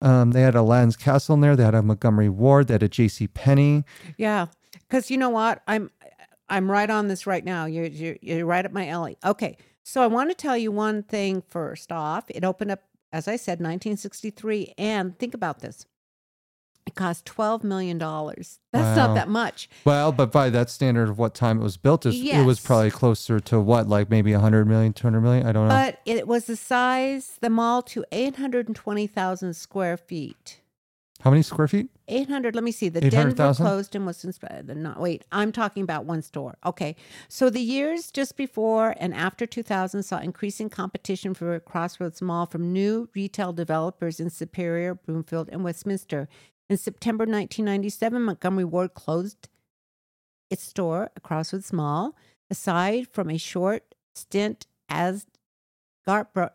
Um, 0.00 0.32
they 0.32 0.42
had 0.42 0.54
a 0.54 0.62
Lands 0.62 0.96
Castle 0.96 1.34
in 1.34 1.40
there. 1.40 1.56
They 1.56 1.64
had 1.64 1.74
a 1.74 1.82
Montgomery 1.82 2.28
Ward. 2.28 2.68
They 2.68 2.74
had 2.74 2.82
a 2.82 2.88
J.C. 2.88 3.28
Penney. 3.28 3.84
Yeah, 4.18 4.46
because 4.72 5.10
you 5.10 5.16
know 5.16 5.30
what, 5.30 5.62
I'm 5.66 5.90
I'm 6.48 6.70
right 6.70 6.90
on 6.90 7.08
this 7.08 7.26
right 7.26 7.44
now. 7.44 7.64
You're 7.66 7.86
you're, 7.86 8.16
you're 8.20 8.46
right 8.46 8.64
up 8.64 8.72
my 8.72 8.88
alley. 8.88 9.16
Okay, 9.24 9.56
so 9.82 10.02
I 10.02 10.06
want 10.06 10.30
to 10.30 10.34
tell 10.36 10.56
you 10.56 10.72
one 10.72 11.02
thing 11.02 11.42
first 11.48 11.90
off. 11.90 12.24
It 12.28 12.44
opened 12.44 12.70
up, 12.70 12.82
as 13.12 13.28
I 13.28 13.36
said, 13.36 13.60
1963, 13.60 14.74
and 14.76 15.18
think 15.18 15.34
about 15.34 15.60
this. 15.60 15.86
It 16.94 16.96
cost 16.96 17.24
twelve 17.26 17.64
million 17.64 17.98
dollars. 17.98 18.60
That's 18.72 18.96
Wow. 18.96 19.08
not 19.08 19.14
that 19.16 19.28
much. 19.28 19.68
Well, 19.84 20.12
but 20.12 20.30
by 20.30 20.48
that 20.50 20.70
standard 20.70 21.08
of 21.08 21.18
what 21.18 21.34
time 21.34 21.60
it 21.60 21.64
was 21.64 21.76
built, 21.76 22.06
is 22.06 22.14
it 22.14 22.44
was 22.44 22.60
probably 22.60 22.92
closer 22.92 23.40
to 23.40 23.58
what, 23.60 23.88
like 23.88 24.10
maybe 24.10 24.32
100 24.32 24.64
million, 24.64 24.92
200 24.92 25.20
million? 25.20 25.44
I 25.46 25.50
don't 25.50 25.66
know. 25.68 25.74
But 25.74 25.98
it 26.04 26.28
was 26.28 26.44
the 26.44 26.54
size, 26.56 27.38
the 27.40 27.50
mall 27.50 27.82
to 27.82 28.04
820,000 28.12 29.54
square 29.54 29.96
feet. 29.96 30.60
How 31.24 31.30
many 31.30 31.42
square 31.42 31.66
feet? 31.68 31.88
800, 32.06 32.54
let 32.54 32.62
me 32.62 32.70
see. 32.70 32.90
The 32.90 33.00
Denver 33.00 33.54
closed 33.54 33.96
and 33.96 34.04
was 34.04 34.22
insp- 34.22 34.66
the 34.66 34.72
uh, 34.72 34.76
not 34.76 35.00
wait, 35.00 35.24
I'm 35.32 35.52
talking 35.52 35.82
about 35.82 36.04
one 36.04 36.20
store. 36.20 36.58
Okay. 36.66 36.96
So 37.28 37.48
the 37.48 37.62
years 37.62 38.10
just 38.10 38.36
before 38.36 38.94
and 38.98 39.14
after 39.14 39.46
2000 39.46 40.02
saw 40.02 40.18
increasing 40.18 40.68
competition 40.68 41.32
for 41.32 41.58
Crossroads 41.60 42.20
Mall 42.20 42.44
from 42.44 42.74
new 42.74 43.08
retail 43.14 43.54
developers 43.54 44.20
in 44.20 44.28
Superior, 44.28 44.94
Broomfield, 44.94 45.48
and 45.50 45.64
Westminster. 45.64 46.28
In 46.70 46.76
September 46.78 47.24
1997, 47.24 48.22
Montgomery 48.22 48.64
Ward 48.64 48.94
closed 48.94 49.48
its 50.50 50.64
store 50.64 51.10
at 51.16 51.22
Crossroads 51.22 51.72
Mall. 51.72 52.16
Aside 52.50 53.08
from 53.08 53.30
a 53.30 53.38
short 53.38 53.94
stint 54.14 54.66
as 54.88 55.26
Gart, 56.06 56.32
Bro- 56.32 56.50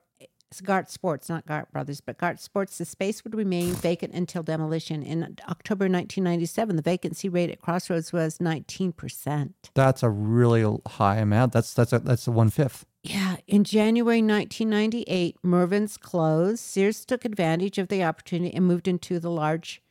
Gart 0.63 0.89
Sports, 0.89 1.29
not 1.29 1.45
Gart 1.45 1.71
Brothers, 1.71 2.01
but 2.01 2.17
Gart 2.17 2.39
Sports, 2.39 2.77
the 2.77 2.85
space 2.85 3.23
would 3.23 3.35
remain 3.35 3.73
vacant 3.73 4.13
until 4.13 4.41
demolition. 4.41 5.03
In 5.03 5.23
October 5.47 5.85
1997, 5.85 6.75
the 6.75 6.81
vacancy 6.81 7.29
rate 7.29 7.51
at 7.51 7.61
Crossroads 7.61 8.11
was 8.11 8.39
19%. 8.39 9.53
That's 9.75 10.01
a 10.01 10.09
really 10.09 10.79
high 10.87 11.17
amount. 11.17 11.53
That's 11.53 11.73
that's 11.73 11.93
a 11.93 11.99
that's 11.99 12.27
a 12.27 12.31
one 12.31 12.49
fifth. 12.49 12.85
Yeah, 13.03 13.37
in 13.47 13.63
January 13.63 14.21
1998, 14.21 15.37
Mervyn's 15.43 15.97
closed. 15.97 16.59
Sears 16.59 17.05
took 17.05 17.25
advantage 17.25 17.77
of 17.77 17.87
the 17.87 18.03
opportunity 18.03 18.53
and 18.55 18.65
moved 18.65 18.87
into 18.87 19.19
the 19.19 19.31
large 19.31 19.81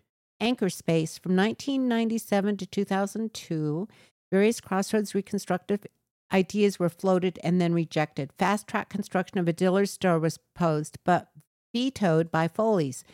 anchor 0.40 0.68
space. 0.68 1.18
From 1.18 1.36
1997 1.36 2.56
to 2.58 2.66
2002, 2.66 3.88
various 4.30 4.60
Crossroads 4.60 5.14
reconstructive 5.14 5.86
ideas 6.32 6.78
were 6.78 6.88
floated 6.88 7.38
and 7.42 7.60
then 7.60 7.72
rejected. 7.72 8.32
Fast 8.38 8.66
track 8.66 8.88
construction 8.88 9.38
of 9.38 9.48
a 9.48 9.52
Dillard's 9.52 9.92
store 9.92 10.18
was 10.18 10.38
proposed, 10.38 10.98
but 11.04 11.28
vetoed 11.74 12.30
by 12.30 12.48
Foley's. 12.48 13.04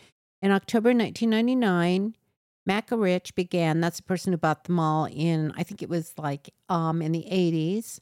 In 0.42 0.50
October 0.50 0.88
1999, 0.88 2.14
Macerich 2.68 3.34
began, 3.34 3.80
that's 3.80 3.98
the 3.98 4.02
person 4.02 4.32
who 4.32 4.38
bought 4.38 4.64
the 4.64 4.72
mall 4.72 5.06
in, 5.06 5.52
I 5.56 5.62
think 5.62 5.82
it 5.82 5.88
was 5.88 6.14
like 6.18 6.50
um, 6.68 7.02
in 7.02 7.12
the 7.12 7.26
80s, 7.30 8.00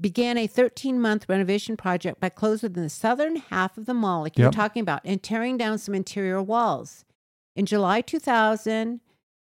began 0.00 0.38
a 0.38 0.46
13 0.46 1.00
month 1.00 1.28
renovation 1.28 1.76
project 1.76 2.20
by 2.20 2.28
closing 2.28 2.72
the 2.72 2.88
southern 2.88 3.36
half 3.36 3.76
of 3.76 3.86
the 3.86 3.94
mall, 3.94 4.22
like 4.22 4.38
you're 4.38 4.50
talking 4.50 4.80
about, 4.80 5.02
and 5.04 5.22
tearing 5.22 5.56
down 5.56 5.78
some 5.78 5.94
interior 5.94 6.42
walls. 6.42 7.04
In 7.56 7.64
July 7.66 8.02
2000, 8.02 9.00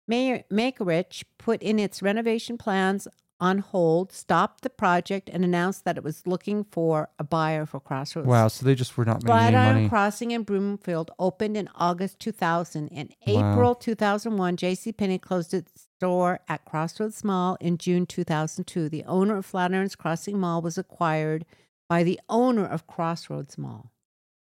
Mayor 0.07 0.44
Macerich 0.52 1.23
put 1.40 1.61
in 1.64 1.80
its 1.80 2.02
renovation 2.02 2.57
plans 2.57 3.07
on 3.40 3.57
hold, 3.57 4.11
stopped 4.14 4.61
the 4.61 4.69
project, 4.69 5.30
and 5.34 5.44
announced 5.44 5.84
that 5.84 5.98
it 5.98 6.03
was 6.03 6.26
looking 6.26 6.64
for 6.64 7.10
a 7.19 7.23
buyer 7.23 7.65
for 7.65 7.80
Crossroads. 7.80 8.27
Wow. 8.27 8.48
So 8.48 8.65
they 8.65 8.76
just 8.76 8.95
were 8.95 9.03
not 9.03 9.23
making 9.23 9.31
any 9.35 9.52
Flatiron 9.52 9.76
money. 9.76 9.90
Crossing 9.90 10.31
in 10.31 10.44
Broomfield 10.44 11.11
opened 11.19 11.57
in 11.57 11.68
August 11.76 12.19
2000. 12.19 12.88
In 12.90 13.10
Wow. 13.27 13.52
April 13.52 13.76
2001, 13.76 14.57
JCPenney 14.57 15.19
closed 15.19 15.53
its 15.53 15.88
store 15.98 16.40
at 16.48 16.64
Crossroads 16.64 17.23
Mall 17.23 17.57
in 17.60 17.77
June 17.77 18.06
2002. 18.06 18.88
The 18.88 19.03
owner 19.06 19.38
of 19.38 19.45
Flatiron's 19.45 19.95
Crossing 19.95 20.40
Mall 20.40 20.61
was 20.61 20.77
acquired 20.77 21.45
by 21.90 22.03
the 22.03 22.19
owner 22.30 22.65
of 22.65 22.88
Crossroads 22.88 23.57
Mall. 23.57 23.91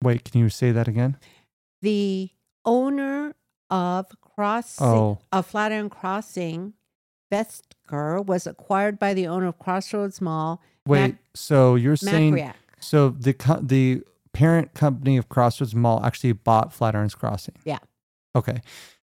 Wait, 0.04 0.26
can 0.30 0.42
you 0.42 0.50
say 0.50 0.72
that 0.72 0.88
again? 0.88 1.18
The 1.82 2.32
owner 2.66 3.36
of 3.70 4.08
Crossing 4.22 4.86
Oh. 4.88 5.20
of 5.32 5.46
Flatiron 5.46 5.90
Crossing, 5.90 6.74
Westcor, 7.32 8.26
was 8.26 8.48
acquired 8.48 8.98
by 9.00 9.14
the 9.14 9.28
owner 9.28 9.48
of 9.48 9.60
Crossroads 9.60 10.22
Mall, 10.22 10.62
Wait. 10.86 11.02
Mac- 11.02 11.18
so 11.36 11.76
you're 11.76 11.96
saying 11.96 12.34
Macriac. 12.36 12.54
so 12.80 13.10
the 13.10 13.34
co- 13.34 13.60
the 13.62 14.02
parent 14.34 14.74
company 14.74 15.18
of 15.18 15.30
Crossroads 15.30 15.76
Mall 15.76 16.04
actually 16.04 16.32
bought 16.34 16.74
Flatiron's 16.74 17.16
Crossing. 17.16 17.56
Yeah. 17.66 17.80
Okay. 18.36 18.62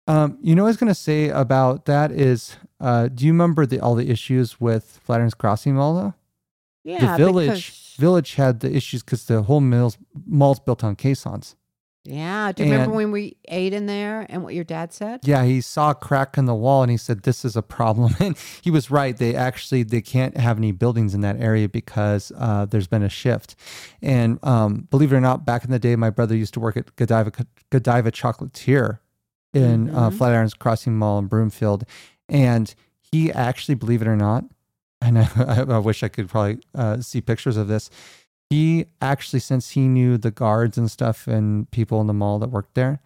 Um, 0.08 0.38
you 0.42 0.54
know 0.54 0.64
what 0.64 0.68
I 0.68 0.72
was 0.72 0.78
gonna 0.78 0.94
say 0.96 1.30
about 1.30 1.86
that 1.86 2.12
is, 2.12 2.58
uh, 2.80 3.08
do 3.08 3.26
you 3.26 3.32
remember 3.32 3.66
the 3.66 3.80
all 3.80 3.96
the 3.96 4.10
issues 4.10 4.62
with 4.62 5.00
Flatiron's 5.04 5.34
Crossing 5.34 5.76
Mall 5.76 5.96
though? 5.96 6.14
Yeah, 6.84 7.18
the 7.18 7.26
village 7.26 7.48
because- 7.72 7.96
village 7.98 8.36
had 8.36 8.60
the 8.60 8.76
issues 8.76 9.02
because 9.02 9.26
the 9.26 9.42
whole 9.44 9.62
mill's 9.62 9.98
mall's 10.28 10.60
built 10.60 10.84
on 10.84 10.96
caissons. 10.96 11.56
Yeah. 12.08 12.52
Do 12.52 12.64
you 12.64 12.72
remember 12.72 12.96
when 12.96 13.12
we 13.12 13.36
ate 13.48 13.74
in 13.74 13.88
there 13.88 14.26
and 14.30 14.44
what 14.44 14.54
your 14.54 14.64
dad 14.64 14.94
said? 14.94 15.22
Yeah, 15.24 15.44
he 15.44 15.60
saw 15.60 15.90
a 15.92 15.96
crack 15.96 16.38
in 16.38 16.46
the 16.46 16.54
wall 16.54 16.84
and 16.84 16.92
he 16.92 16.98
said 16.98 17.24
this 17.24 17.44
is 17.44 17.56
a 17.56 17.62
problem. 17.62 18.16
And 18.20 18.38
he 18.62 18.70
was 18.72 18.92
right. 18.92 19.18
They 19.18 19.36
actually 19.36 19.84
they 19.84 20.02
can't 20.02 20.38
have 20.38 20.58
any 20.58 20.72
buildings 20.72 21.14
in 21.16 21.22
that 21.22 21.40
area 21.40 21.68
because 21.68 22.32
uh, 22.38 22.66
there's 22.66 22.88
been 22.88 23.04
a 23.04 23.10
shift. 23.10 23.56
And 24.02 24.40
um, 24.44 24.88
believe 24.92 25.12
it 25.12 25.16
or 25.16 25.22
not, 25.22 25.46
back 25.46 25.64
in 25.66 25.72
the 25.72 25.80
day, 25.80 25.96
my 25.96 26.10
brother 26.12 26.36
used 26.36 26.54
to 26.54 26.60
work 26.60 26.78
at 26.78 26.96
Godiva 26.96 27.32
Godiva 27.72 28.12
Chocolatier 28.12 29.00
in 29.54 29.90
uh, 29.90 30.10
Mhm. 30.10 30.18
Flatirons 30.18 30.58
Crossing 30.58 30.98
Mall 30.98 31.18
in 31.18 31.28
Broomfield, 31.28 31.86
and 32.30 32.76
he 33.02 33.32
actually, 33.32 33.76
believe 33.76 34.02
it 34.02 34.08
or 34.08 34.16
not, 34.18 34.44
and 35.02 35.18
I, 35.36 35.66
I 35.68 35.78
wish 35.80 36.04
I 36.04 36.10
could 36.10 36.28
probably 36.30 36.60
uh, 36.76 37.00
see 37.02 37.22
pictures 37.22 37.56
of 37.58 37.68
this. 37.68 37.90
He 38.50 38.86
actually, 39.02 39.40
since 39.40 39.72
he 39.72 39.88
knew 39.88 40.18
the 40.18 40.32
guards 40.32 40.78
and 40.78 40.90
stuff 40.90 41.28
and 41.28 41.70
people 41.72 42.00
in 42.02 42.08
the 42.08 42.14
mall 42.14 42.40
that 42.40 42.50
worked 42.50 42.76
there, 42.76 43.02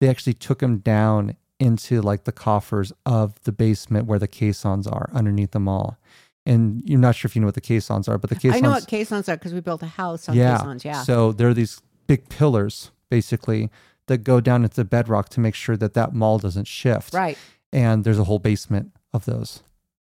they 0.00 0.08
actually 0.08 0.34
took 0.34 0.62
him 0.62 0.78
down 0.78 1.36
into 1.58 2.00
like 2.00 2.24
the 2.24 2.32
coffers 2.32 2.92
of 3.06 3.40
the 3.44 3.52
basement 3.52 4.06
where 4.06 4.18
the 4.18 4.28
caissons 4.28 4.86
are 4.86 5.10
underneath 5.12 5.52
the 5.52 5.60
mall. 5.60 5.98
And 6.46 6.82
you're 6.84 7.00
not 7.00 7.14
sure 7.14 7.28
if 7.28 7.34
you 7.34 7.40
know 7.40 7.46
what 7.46 7.54
the 7.54 7.60
caissons 7.60 8.06
are, 8.06 8.18
but 8.18 8.28
the 8.28 8.36
caissons. 8.36 8.56
I 8.56 8.60
know 8.60 8.70
what 8.70 8.86
caissons 8.86 9.28
are 9.28 9.36
because 9.36 9.54
we 9.54 9.60
built 9.60 9.82
a 9.82 9.86
house 9.86 10.28
on 10.28 10.36
yeah. 10.36 10.58
caissons. 10.58 10.84
Yeah. 10.84 11.02
So 11.02 11.32
there 11.32 11.48
are 11.48 11.54
these 11.54 11.80
big 12.06 12.28
pillars 12.28 12.90
basically 13.08 13.70
that 14.06 14.18
go 14.18 14.40
down 14.40 14.62
into 14.62 14.76
the 14.76 14.84
bedrock 14.84 15.30
to 15.30 15.40
make 15.40 15.54
sure 15.54 15.76
that 15.76 15.94
that 15.94 16.12
mall 16.12 16.38
doesn't 16.38 16.66
shift. 16.66 17.14
right. 17.14 17.38
And 17.72 18.04
there's 18.04 18.18
a 18.20 18.24
whole 18.24 18.38
basement 18.38 18.92
of 19.12 19.24
those. 19.24 19.62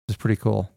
It's 0.09 0.17
pretty 0.17 0.37
cool. 0.37 0.71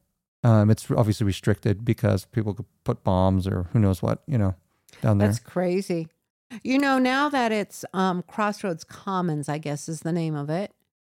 Um, 0.43 0.69
it's 0.69 0.89
obviously 0.91 1.25
restricted 1.25 1.85
because 1.85 2.25
people 2.25 2.53
could 2.53 2.65
put 2.83 3.03
bombs 3.03 3.47
or 3.47 3.69
who 3.71 3.79
knows 3.79 4.01
what, 4.01 4.23
you 4.27 4.37
know, 4.37 4.55
down 5.01 5.17
there. 5.17 5.29
That's 5.29 5.39
crazy. 5.39 6.07
You 6.63 6.77
know, 6.77 6.99
now 6.99 7.29
that 7.29 7.51
it's 7.51 7.85
um, 7.93 8.23
Crossroads 8.23 8.83
Commons, 8.83 9.49
I 9.49 9.57
guess 9.57 9.89
is 9.89 10.01
the 10.01 10.11
name 10.11 10.35
of 10.35 10.49
it. 10.49 10.71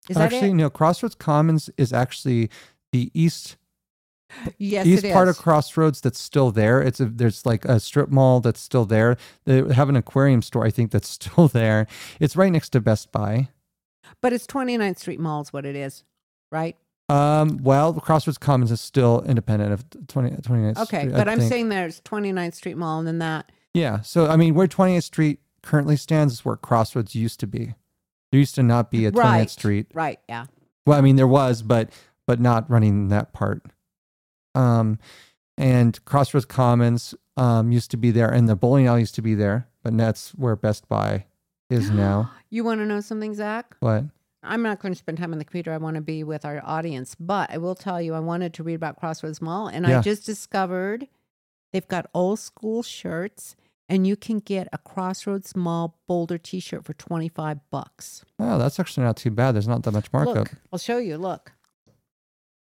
Is 0.09 0.17
that 0.17 0.33
actually, 0.33 0.49
it? 0.49 0.55
no, 0.55 0.69
Crossroads 0.69 1.15
Commons 1.15 1.69
is 1.77 1.93
actually 1.93 2.49
the 2.91 3.11
east 3.13 3.57
Yes, 4.57 4.85
east 4.85 5.05
part 5.11 5.27
of 5.27 5.37
Crossroads 5.37 6.01
that's 6.01 6.19
still 6.19 6.51
there. 6.51 6.81
It's 6.81 6.99
a 6.99 7.05
there's 7.05 7.45
like 7.45 7.65
a 7.65 7.79
strip 7.79 8.09
mall 8.09 8.39
that's 8.39 8.59
still 8.59 8.85
there. 8.85 9.17
They 9.45 9.73
have 9.73 9.89
an 9.89 9.95
aquarium 9.95 10.41
store, 10.41 10.65
I 10.65 10.69
think, 10.69 10.91
that's 10.91 11.09
still 11.19 11.47
there. 11.47 11.87
It's 12.19 12.35
right 12.35 12.51
next 12.51 12.69
to 12.69 12.81
Best 12.81 13.11
Buy. 13.11 13.49
but 14.21 14.33
it's 14.33 14.45
29th 14.47 14.99
Street 14.99 15.19
Mall 15.19 15.41
is 15.41 15.51
what 15.53 15.65
it 15.65 15.75
is, 15.75 16.03
right? 16.51 16.77
Um, 17.09 17.57
well, 17.63 17.93
Crossroads 17.93 18.37
Commons 18.37 18.71
is 18.71 18.79
still 18.81 19.21
independent 19.25 19.73
of 19.73 19.85
20, 20.07 20.29
29th 20.37 20.77
Okay, 20.83 20.99
Street. 21.01 21.13
I 21.13 21.17
but 21.17 21.27
I'm 21.27 21.39
think. 21.39 21.49
saying 21.51 21.69
there's 21.69 22.01
29th 22.01 22.53
Street 22.53 22.77
Mall 22.77 22.99
and 22.99 23.07
then 23.07 23.19
that. 23.19 23.51
yeah. 23.73 24.01
So 24.01 24.27
I 24.27 24.35
mean, 24.35 24.53
where 24.53 24.67
28th 24.67 25.03
Street 25.03 25.39
currently 25.63 25.95
stands 25.97 26.33
is 26.33 26.45
where 26.45 26.55
Crossroads 26.55 27.15
used 27.15 27.39
to 27.39 27.47
be. 27.47 27.73
There 28.31 28.39
used 28.39 28.55
to 28.55 28.63
not 28.63 28.91
be 28.91 29.05
a 29.05 29.11
29th 29.11 29.15
Right. 29.23 29.49
Street. 29.49 29.87
Right. 29.93 30.19
Yeah. 30.29 30.45
Well, 30.85 30.97
I 30.97 31.01
mean, 31.01 31.15
there 31.15 31.27
was, 31.27 31.61
but 31.63 31.89
but 32.27 32.39
not 32.39 32.69
running 32.69 33.07
that 33.09 33.33
part. 33.33 33.63
Um, 34.55 34.99
and 35.57 36.03
Crossroads 36.05 36.45
Commons 36.45 37.15
um 37.37 37.71
used 37.71 37.89
to 37.91 37.97
be 37.97 38.11
there, 38.11 38.29
and 38.29 38.47
the 38.47 38.55
bowling 38.55 38.85
alley 38.87 38.99
used 39.01 39.15
to 39.15 39.21
be 39.23 39.33
there, 39.33 39.67
but 39.83 39.97
that's 39.97 40.29
where 40.31 40.55
Best 40.55 40.87
Buy 40.87 41.25
is 41.71 41.89
now. 41.91 42.31
You 42.51 42.63
want 42.63 42.81
to 42.81 42.85
know 42.85 42.99
something, 43.01 43.33
Zach? 43.33 43.75
What? 43.79 44.05
I'm 44.43 44.61
not 44.61 44.79
going 44.79 44.93
to 44.93 44.97
spend 44.97 45.17
time 45.17 45.33
on 45.33 45.37
the 45.39 45.45
computer. 45.45 45.73
I 45.73 45.77
want 45.77 45.95
to 45.95 46.01
be 46.01 46.23
with 46.23 46.45
our 46.45 46.61
audience, 46.63 47.15
but 47.19 47.51
I 47.51 47.57
will 47.57 47.75
tell 47.75 48.01
you, 48.01 48.13
I 48.13 48.19
wanted 48.19 48.53
to 48.55 48.63
read 48.63 48.75
about 48.75 48.97
Crossroads 48.99 49.41
Mall, 49.41 49.67
and 49.67 49.85
Yeah. 49.85 49.99
I 49.99 50.01
just 50.01 50.25
discovered 50.25 51.07
they've 51.73 51.87
got 51.87 52.09
old 52.13 52.39
school 52.39 52.81
shirts, 52.81 53.55
and 53.89 54.07
you 54.07 54.15
can 54.15 54.39
get 54.39 54.67
a 54.71 54.77
Crossroads 54.77 55.55
Mall 55.55 55.97
Boulder 56.07 56.37
T-shirt 56.37 56.85
for 56.85 56.93
25 56.93 57.59
bucks. 57.69 58.23
Oh, 58.39 58.57
that's 58.57 58.79
actually 58.79 59.03
not 59.03 59.17
too 59.17 59.31
bad. 59.31 59.53
There's 59.55 59.67
not 59.67 59.83
that 59.83 59.91
much 59.91 60.11
markup. 60.13 60.35
Look, 60.35 60.51
I'll 60.71 60.79
show 60.79 60.99
you. 60.99 61.17
Look, 61.17 61.51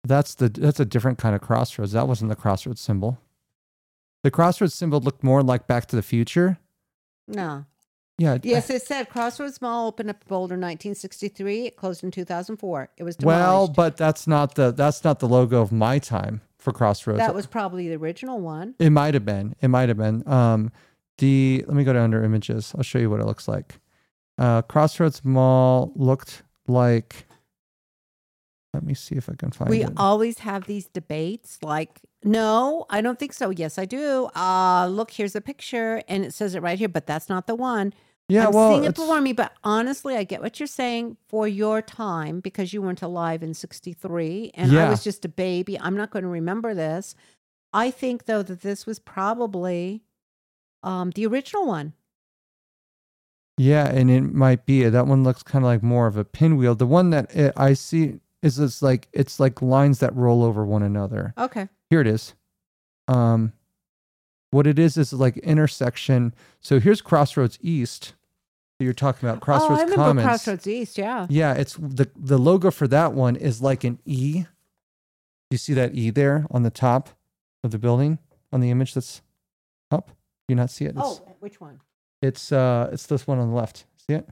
That's 0.03 0.35
the 0.35 0.47
that's 0.47 0.79
a 0.79 0.85
different 0.85 1.17
kind 1.17 1.35
of 1.35 1.41
crossroads. 1.41 1.91
That 1.91 2.07
wasn't 2.07 2.29
the 2.29 2.35
crossroads 2.37 2.79
symbol. 2.79 3.19
The 4.23 4.31
crossroads 4.31 4.73
symbol 4.73 4.99
looked 5.01 5.23
more 5.23 5.43
like 5.43 5.67
Back 5.67 5.85
to 5.87 5.95
the 5.97 6.01
Future. 6.01 6.59
no, 7.27 7.65
Yeah. 8.19 8.39
yes, 8.41 8.69
it 8.71 8.81
said 8.81 9.09
Crossroads 9.09 9.61
Mall 9.61 9.87
opened 9.87 10.09
up 10.09 10.17
in 10.23 10.27
Boulder 10.27 10.55
1963. 10.55 11.67
It 11.67 11.75
closed 11.75 12.03
in 12.03 12.09
2004. 12.09 12.89
It 12.97 13.03
was 13.03 13.15
Well, 13.21 13.67
but 13.67 13.95
that's 13.95 14.25
not 14.25 14.55
the 14.55 14.71
that's 14.71 15.03
not 15.03 15.19
the 15.19 15.27
logo 15.27 15.61
of 15.61 15.71
my 15.71 15.99
time 15.99 16.41
for 16.57 16.73
crossroads. 16.73 17.19
that 17.19 17.35
was 17.35 17.45
probably 17.45 17.87
the 17.87 17.95
original 17.95 18.39
one. 18.39 18.73
It 18.79 18.89
might 18.89 19.13
have 19.13 19.23
been. 19.23 19.55
It 19.61 19.67
might 19.67 19.87
have 19.89 19.97
been. 19.97 20.27
Um, 20.27 20.71
the 21.19 21.63
let 21.67 21.75
me 21.75 21.83
go 21.83 21.93
to 21.93 22.01
under 22.01 22.23
images. 22.23 22.73
I'll 22.75 22.83
show 22.83 22.97
you 22.99 23.09
what 23.09 23.19
it 23.19 23.25
looks 23.25 23.47
like. 23.47 23.79
Uh, 24.37 24.63
Crossroads 24.63 25.23
Mall 25.23 25.91
looked 25.95 26.41
like. 26.67 27.26
Let 28.77 28.85
me 28.85 28.93
see 28.93 29.15
if 29.15 29.27
I 29.29 29.33
can 29.33 29.51
find 29.51 29.69
We 29.69 29.83
it. 29.83 29.89
always 29.97 30.39
have 30.39 30.65
these 30.65 30.85
debates 30.87 31.57
like, 31.63 31.99
no, 32.23 32.85
I 32.89 33.01
don't 33.01 33.17
think 33.17 33.33
so. 33.33 33.49
Yes, 33.49 33.77
I 33.79 33.85
do. 33.85 34.25
Uh, 34.35 34.87
look, 34.87 35.11
here's 35.11 35.35
a 35.35 35.41
picture 35.41 36.03
and 36.07 36.23
it 36.23 36.33
says 36.33 36.53
it 36.55 36.61
right 36.61 36.77
here, 36.77 36.89
but 36.89 37.07
that's 37.07 37.27
not 37.29 37.47
the 37.47 37.55
one. 37.55 37.93
yeah, 38.29 38.47
I'm 38.47 38.53
well, 38.53 38.71
seeing 38.71 38.83
it 38.83 38.93
before 38.95 39.19
me, 39.21 39.33
but 39.33 39.53
honestly, 39.63 40.15
I 40.15 40.23
get 40.23 40.41
what 40.41 40.59
you're 40.59 40.67
saying 40.67 41.17
for 41.27 41.47
your 41.47 41.81
time 41.81 42.39
because 42.39 42.71
you 42.73 42.81
weren't 42.83 43.01
alive 43.01 43.41
in 43.41 43.53
63 43.53 44.51
and 44.53 44.77
I 44.77 44.89
was 44.89 45.03
just 45.03 45.25
a 45.25 45.29
baby. 45.29 45.79
I'm 45.79 45.95
not 45.97 46.11
going 46.11 46.23
to 46.23 46.29
remember 46.29 46.73
this. 46.75 47.15
I 47.73 47.89
think, 47.91 48.25
though, 48.25 48.43
that 48.43 48.61
this 48.61 48.85
was 48.85 48.99
probably 48.99 50.03
um, 50.83 51.11
the 51.15 51.25
original 51.25 51.65
one. 51.67 51.93
yeah, 53.57 53.87
and 53.89 54.09
it 54.11 54.21
might 54.21 54.65
be 54.65 54.83
that 54.87 55.07
one 55.07 55.23
looks 55.23 55.43
kind 55.43 55.65
of 55.65 55.67
like 55.67 55.81
more 55.83 56.07
of 56.07 56.15
a 56.17 56.23
pinwheel. 56.25 56.75
The 56.75 56.85
one 56.85 57.09
that 57.11 57.33
it, 57.35 57.53
I 57.57 57.73
see 57.73 58.19
is 58.43 58.59
it's 58.59 58.81
like 58.81 59.07
it's 59.13 59.39
like 59.39 59.61
lines 59.61 59.99
that 59.99 60.15
roll 60.15 60.43
over 60.43 60.65
one 60.65 60.83
another. 60.83 61.33
Okay. 61.37 61.67
Here 61.89 62.01
it 62.01 62.07
is. 62.07 62.33
Um, 63.07 63.53
what 64.51 64.67
it 64.67 64.79
is 64.79 64.97
is 64.97 65.13
like 65.13 65.37
intersection. 65.37 66.33
So 66.59 66.79
here's 66.79 67.01
Crossroads 67.01 67.57
East. 67.61 68.13
You're 68.79 68.93
talking 68.93 69.27
about 69.27 69.41
Crossroads 69.41 69.71
oh, 69.71 69.81
I 69.81 69.83
remember 69.83 69.95
Commons. 70.03 70.25
Crossroads 70.25 70.67
East. 70.67 70.97
Yeah. 70.97 71.25
Yeah, 71.29 71.53
it's 71.53 71.75
the 71.75 72.09
the 72.15 72.37
logo 72.37 72.69
for 72.71 72.87
that 72.87 73.13
one 73.13 73.35
is 73.35 73.61
like 73.61 73.83
an 73.83 73.99
E. 74.05 74.45
You 75.49 75.57
see 75.57 75.73
that 75.73 75.95
E 75.95 76.09
there 76.11 76.45
on 76.51 76.63
the 76.63 76.69
top 76.69 77.09
of 77.63 77.71
the 77.71 77.79
building 77.79 78.19
on 78.51 78.59
the 78.61 78.69
image 78.69 78.93
that's 78.93 79.21
Up. 79.89 80.11
You 80.47 80.55
not 80.55 80.69
see 80.69 80.85
it? 80.85 80.89
It's, 80.89 80.99
Oh, 81.01 81.35
which 81.39 81.59
one? 81.59 81.79
it's 82.21 82.51
uh 82.51 82.89
it's 82.91 83.05
this 83.07 83.25
one 83.27 83.39
on 83.39 83.49
the 83.49 83.55
left. 83.55 83.85
See 84.07 84.13
it? 84.13 84.27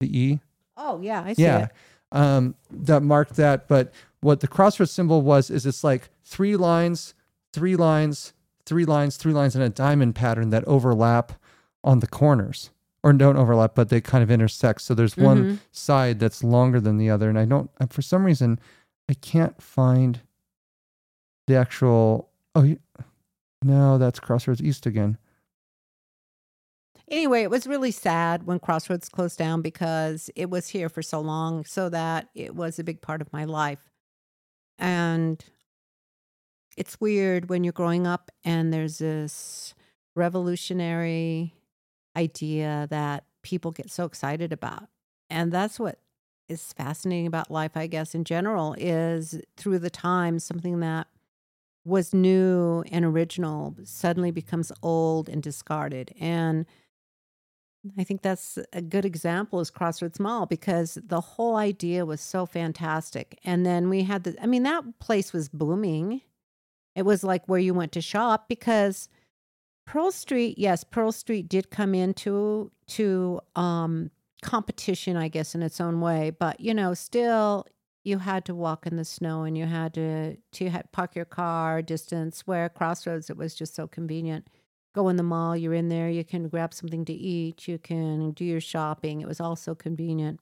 The 0.00 0.18
E. 0.18 0.40
Oh, 0.76 1.00
yeah, 1.00 1.22
I 1.22 1.32
see 1.34 1.42
yeah 1.42 1.64
it. 1.64 1.70
Um 2.14 2.54
that 2.70 3.02
marked 3.02 3.36
that 3.36 3.68
but 3.68 3.92
what 4.20 4.40
the 4.40 4.48
crossroads 4.48 4.90
symbol 4.92 5.20
was 5.20 5.50
is 5.50 5.66
it's 5.66 5.84
like 5.84 6.08
three 6.24 6.56
lines 6.56 7.12
three 7.52 7.76
lines 7.76 8.32
three 8.64 8.86
lines 8.86 9.16
three 9.18 9.32
lines 9.34 9.54
in 9.54 9.60
a 9.60 9.68
diamond 9.68 10.14
pattern 10.14 10.48
that 10.50 10.64
overlap 10.64 11.32
on 11.82 11.98
the 12.00 12.06
corners 12.06 12.70
or 13.02 13.12
don't 13.12 13.36
overlap 13.36 13.74
but 13.74 13.90
they 13.90 14.00
kind 14.00 14.22
of 14.22 14.30
intersect 14.30 14.80
so 14.80 14.94
there's 14.94 15.16
one 15.16 15.44
Mhm. 15.44 15.58
side 15.72 16.18
that's 16.20 16.42
longer 16.42 16.80
than 16.80 16.96
the 16.96 17.10
other 17.10 17.28
and 17.28 17.38
i 17.38 17.44
don't 17.44 17.68
for 17.90 18.00
some 18.00 18.24
reason 18.24 18.58
i 19.10 19.14
can't 19.14 19.60
find 19.60 20.20
the 21.46 21.56
actual 21.56 22.30
oh 22.54 22.76
no 23.62 23.98
that's 23.98 24.20
crossroads 24.20 24.62
east 24.62 24.86
again 24.86 25.18
Anyway, 27.10 27.42
it 27.42 27.50
was 27.50 27.66
really 27.66 27.90
sad 27.90 28.46
when 28.46 28.58
Crossroads 28.58 29.08
closed 29.08 29.38
down 29.38 29.60
because 29.60 30.30
it 30.34 30.48
was 30.48 30.68
here 30.68 30.88
for 30.88 31.02
so 31.02 31.20
long, 31.20 31.64
so 31.64 31.88
that 31.88 32.28
it 32.34 32.54
was 32.54 32.78
a 32.78 32.84
big 32.84 33.02
part 33.02 33.20
of 33.20 33.32
my 33.32 33.44
life. 33.44 33.90
And 34.78 35.44
it's 36.76 37.00
weird 37.00 37.48
when 37.48 37.62
you're 37.62 37.72
growing 37.72 38.06
up 38.06 38.30
and 38.42 38.72
there's 38.72 38.98
this 38.98 39.74
revolutionary 40.16 41.54
idea 42.16 42.86
that 42.90 43.24
people 43.42 43.70
get 43.70 43.90
so 43.90 44.04
excited 44.04 44.52
about. 44.52 44.88
And 45.30 45.52
that's 45.52 45.78
what 45.78 45.98
is 46.48 46.72
fascinating 46.72 47.26
about 47.26 47.50
life, 47.50 47.76
I 47.76 47.86
guess, 47.86 48.14
in 48.14 48.24
general, 48.24 48.74
is 48.78 49.40
through 49.56 49.78
the 49.80 49.90
time, 49.90 50.38
something 50.38 50.80
that 50.80 51.06
was 51.84 52.14
new 52.14 52.82
and 52.90 53.04
original 53.04 53.74
suddenly 53.84 54.30
becomes 54.30 54.72
old 54.82 55.28
and 55.28 55.42
discarded. 55.42 56.14
And 56.18 56.66
I 57.98 58.04
think 58.04 58.22
that's 58.22 58.58
a 58.72 58.80
good 58.80 59.04
example 59.04 59.60
is 59.60 59.70
Crossroads 59.70 60.18
Mall 60.18 60.46
because 60.46 60.98
the 61.04 61.20
whole 61.20 61.56
idea 61.56 62.06
was 62.06 62.20
so 62.20 62.46
fantastic. 62.46 63.38
And 63.44 63.66
then 63.66 63.88
we 63.90 64.02
had 64.02 64.24
the 64.24 64.36
I 64.42 64.46
mean 64.46 64.62
that 64.62 64.98
place 65.00 65.32
was 65.32 65.48
booming. 65.48 66.22
It 66.94 67.02
was 67.02 67.24
like 67.24 67.46
where 67.48 67.60
you 67.60 67.74
went 67.74 67.92
to 67.92 68.00
shop 68.00 68.48
because 68.48 69.08
Pearl 69.86 70.12
Street, 70.12 70.58
yes, 70.58 70.84
Pearl 70.84 71.12
Street 71.12 71.48
did 71.48 71.70
come 71.70 71.94
into 71.94 72.72
to 72.88 73.40
um 73.56 74.10
competition 74.42 75.16
I 75.16 75.28
guess 75.28 75.54
in 75.54 75.62
its 75.62 75.80
own 75.80 76.00
way, 76.00 76.30
but 76.30 76.60
you 76.60 76.74
know, 76.74 76.94
still 76.94 77.66
you 78.04 78.18
had 78.18 78.44
to 78.46 78.54
walk 78.54 78.86
in 78.86 78.96
the 78.96 79.04
snow 79.04 79.44
and 79.44 79.58
you 79.58 79.66
had 79.66 79.94
to 79.94 80.36
to 80.52 80.70
park 80.92 81.14
your 81.16 81.24
car 81.26 81.82
distance 81.82 82.46
where 82.46 82.68
Crossroads 82.70 83.30
it 83.30 83.36
was 83.36 83.54
just 83.54 83.74
so 83.74 83.86
convenient 83.86 84.48
go 84.94 85.08
in 85.08 85.16
the 85.16 85.22
mall, 85.22 85.56
you're 85.56 85.74
in 85.74 85.88
there, 85.88 86.08
you 86.08 86.24
can 86.24 86.48
grab 86.48 86.72
something 86.72 87.04
to 87.04 87.12
eat, 87.12 87.68
you 87.68 87.78
can 87.78 88.30
do 88.30 88.44
your 88.44 88.60
shopping. 88.60 89.20
It 89.20 89.28
was 89.28 89.40
all 89.40 89.56
so 89.56 89.74
convenient. 89.74 90.40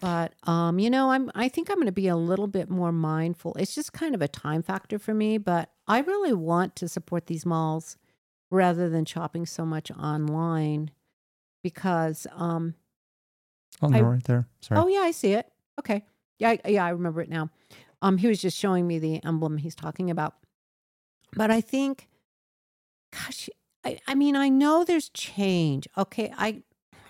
But 0.00 0.32
um, 0.48 0.78
you 0.78 0.88
know, 0.88 1.10
I'm 1.10 1.30
I 1.34 1.48
think 1.48 1.68
I'm 1.68 1.76
going 1.76 1.86
to 1.86 1.92
be 1.92 2.08
a 2.08 2.16
little 2.16 2.46
bit 2.46 2.70
more 2.70 2.92
mindful. 2.92 3.54
It's 3.58 3.74
just 3.74 3.92
kind 3.92 4.14
of 4.14 4.22
a 4.22 4.28
time 4.28 4.62
factor 4.62 4.98
for 4.98 5.12
me, 5.12 5.36
but 5.36 5.70
I 5.86 6.00
really 6.00 6.32
want 6.32 6.74
to 6.76 6.88
support 6.88 7.26
these 7.26 7.44
malls 7.44 7.98
rather 8.50 8.88
than 8.88 9.04
shopping 9.04 9.44
so 9.46 9.64
much 9.66 9.90
online 9.92 10.90
because 11.62 12.26
um 12.34 12.74
oh 13.82 13.88
no 13.88 13.98
I- 13.98 14.02
right 14.02 14.24
there 14.24 14.48
sorry 14.60 14.80
Oh 14.80 14.86
yeah, 14.88 15.00
I 15.00 15.10
see 15.10 15.34
it. 15.34 15.46
Okay. 15.78 16.04
Yeah, 16.38 16.50
I, 16.64 16.68
yeah, 16.68 16.84
I 16.86 16.90
remember 16.90 17.20
it 17.20 17.28
now. 17.28 17.50
Um, 18.00 18.16
he 18.16 18.26
was 18.26 18.40
just 18.40 18.56
showing 18.56 18.86
me 18.86 18.98
the 18.98 19.22
emblem 19.22 19.58
he's 19.58 19.74
talking 19.74 20.10
about. 20.10 20.34
But 21.36 21.50
I 21.50 21.60
think, 21.60 22.08
gosh, 23.10 23.48
I, 23.84 23.98
I 24.06 24.14
mean, 24.14 24.36
I 24.36 24.48
know 24.48 24.84
there's 24.84 25.08
change. 25.08 25.88
Okay, 25.96 26.32
I 26.36 26.62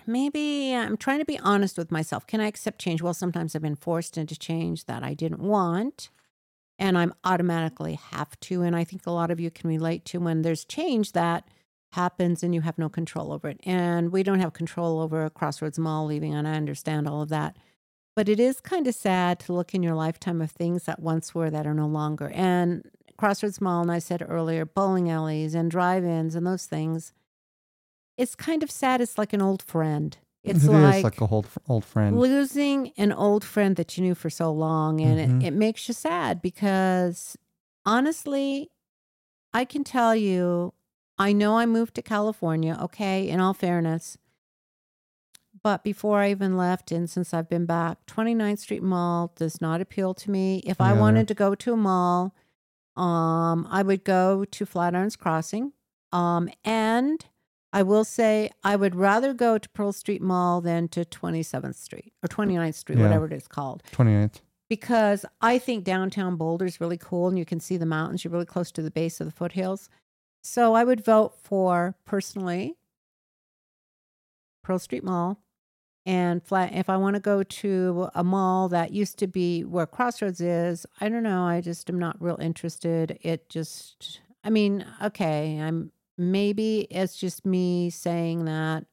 maybe 0.07 0.73
I'm 0.73 0.97
trying 0.97 1.19
to 1.19 1.25
be 1.25 1.39
honest 1.39 1.77
with 1.77 1.91
myself. 1.91 2.27
Can 2.27 2.41
I 2.41 2.47
accept 2.47 2.79
change? 2.79 3.01
Well, 3.01 3.13
sometimes 3.13 3.55
I've 3.55 3.61
been 3.61 3.75
forced 3.75 4.17
into 4.17 4.37
change 4.37 4.85
that 4.85 5.03
I 5.03 5.13
didn't 5.13 5.41
want, 5.41 6.09
and 6.79 6.97
I'm 6.97 7.13
automatically 7.23 7.95
have 7.95 8.39
to. 8.41 8.61
And 8.61 8.75
I 8.75 8.83
think 8.83 9.05
a 9.05 9.11
lot 9.11 9.31
of 9.31 9.39
you 9.39 9.51
can 9.51 9.69
relate 9.69 10.05
to 10.05 10.19
when 10.19 10.41
there's 10.41 10.65
change 10.65 11.11
that 11.13 11.47
happens 11.93 12.41
and 12.41 12.55
you 12.55 12.61
have 12.61 12.77
no 12.77 12.89
control 12.89 13.33
over 13.33 13.49
it. 13.49 13.59
And 13.63 14.11
we 14.11 14.23
don't 14.23 14.39
have 14.39 14.53
control 14.53 15.01
over 15.01 15.29
Crossroads 15.29 15.79
Mall 15.79 16.05
leaving, 16.05 16.33
and 16.33 16.47
I 16.47 16.53
understand 16.53 17.07
all 17.07 17.21
of 17.21 17.29
that. 17.29 17.57
But 18.15 18.27
it 18.27 18.39
is 18.39 18.59
kind 18.59 18.87
of 18.87 18.95
sad 18.95 19.39
to 19.41 19.53
look 19.53 19.73
in 19.73 19.83
your 19.83 19.95
lifetime 19.95 20.41
of 20.41 20.51
things 20.51 20.83
that 20.83 20.99
once 20.99 21.33
were 21.33 21.49
that 21.49 21.65
are 21.65 21.73
no 21.73 21.87
longer. 21.87 22.29
And 22.33 22.83
Crossroads 23.21 23.61
Mall, 23.61 23.83
and 23.83 23.91
I 23.91 23.99
said 23.99 24.25
earlier, 24.27 24.65
bowling 24.65 25.07
alleys 25.07 25.53
and 25.53 25.69
drive 25.69 26.03
ins 26.03 26.33
and 26.33 26.47
those 26.47 26.65
things. 26.65 27.13
It's 28.17 28.33
kind 28.33 28.63
of 28.63 28.71
sad. 28.71 28.99
It's 28.99 29.15
like 29.19 29.31
an 29.31 29.43
old 29.43 29.61
friend. 29.61 30.17
It's 30.43 30.63
It 30.63 30.71
like, 30.71 31.03
like 31.03 31.21
a 31.21 31.27
old 31.27 31.47
old 31.69 31.85
friend 31.85 32.19
losing 32.19 32.93
an 32.97 33.11
old 33.11 33.43
friend 33.45 33.75
that 33.75 33.95
you 33.95 34.01
knew 34.03 34.15
for 34.15 34.31
so 34.31 34.51
long. 34.51 34.99
And 35.01 35.19
Mhm. 35.19 35.43
it, 35.43 35.47
it 35.49 35.51
makes 35.53 35.87
you 35.87 35.93
sad 35.93 36.41
because 36.41 37.37
honestly, 37.85 38.71
I 39.53 39.65
can 39.65 39.83
tell 39.83 40.15
you, 40.15 40.73
I 41.19 41.31
know 41.31 41.59
I 41.59 41.67
moved 41.67 41.93
to 41.97 42.01
California, 42.01 42.75
okay, 42.81 43.29
in 43.29 43.39
all 43.39 43.53
fairness. 43.53 44.17
But 45.61 45.83
before 45.83 46.21
I 46.21 46.31
even 46.31 46.57
left, 46.57 46.91
and 46.91 47.07
since 47.07 47.35
I've 47.35 47.49
been 47.49 47.67
back, 47.67 48.03
29th 48.07 48.57
Street 48.57 48.81
Mall 48.81 49.31
does 49.35 49.61
not 49.61 49.79
appeal 49.79 50.15
to 50.15 50.31
me. 50.31 50.63
If 50.65 50.81
I 50.81 50.93
wanted 50.93 51.27
to 51.27 51.35
go 51.35 51.53
to 51.53 51.73
a 51.73 51.77
mall, 51.77 52.33
um, 52.97 53.67
I 53.69 53.81
would 53.83 54.03
go 54.03 54.45
to 54.45 54.65
Flatirons 54.65 55.17
Crossing. 55.17 55.73
Um, 56.11 56.49
and 56.65 57.23
I 57.73 57.83
will 57.83 58.03
say 58.03 58.49
I 58.63 58.75
would 58.75 58.95
rather 58.95 59.33
go 59.33 59.57
to 59.57 59.69
Pearl 59.69 59.93
Street 59.93 60.21
Mall 60.21 60.59
than 60.61 60.87
to 60.89 61.05
27th 61.05 61.75
Street 61.75 62.11
or 62.21 62.27
29th 62.27 62.75
Street, 62.75 62.97
Yeah. 62.97 63.05
whatever 63.05 63.25
it 63.27 63.33
is 63.33 63.47
called 63.47 63.81
twenty-eighth. 63.91 64.41
because 64.69 65.25
I 65.41 65.57
think 65.57 65.85
downtown 65.85 66.35
Boulder 66.35 66.65
is 66.65 66.81
really 66.81 66.97
cool 66.97 67.29
and 67.29 67.39
you 67.39 67.45
can 67.45 67.61
see 67.61 67.77
the 67.77 67.85
mountains. 67.85 68.23
You're 68.25 68.31
really 68.33 68.45
close 68.45 68.71
to 68.73 68.81
the 68.81 68.91
base 68.91 69.21
of 69.21 69.27
the 69.27 69.31
foothills. 69.31 69.89
So 70.43 70.73
I 70.73 70.83
would 70.83 71.03
vote 71.05 71.35
for 71.41 71.95
personally 72.03 72.75
Pearl 74.63 74.79
Street 74.79 75.03
Mall. 75.03 75.39
And 76.05 76.43
flat, 76.43 76.73
if 76.73 76.89
I 76.89 76.97
want 76.97 77.15
to 77.15 77.19
go 77.19 77.43
to 77.43 78.09
a 78.15 78.23
mall 78.23 78.69
that 78.69 78.91
used 78.91 79.19
to 79.19 79.27
be 79.27 79.63
where 79.63 79.85
Crossroads 79.85 80.41
is, 80.41 80.85
I 80.99 81.09
don't 81.09 81.23
know. 81.23 81.43
I 81.43 81.61
just 81.61 81.89
am 81.89 81.99
not 81.99 82.19
real 82.19 82.37
interested. 82.41 83.19
It 83.21 83.49
just, 83.49 84.21
I 84.43 84.49
mean, 84.49 84.83
okay, 85.03 85.59
I'm 85.59 85.91
maybe 86.17 86.81
it's 86.89 87.17
just 87.17 87.45
me 87.45 87.89
saying 87.89 88.45
that 88.45 88.85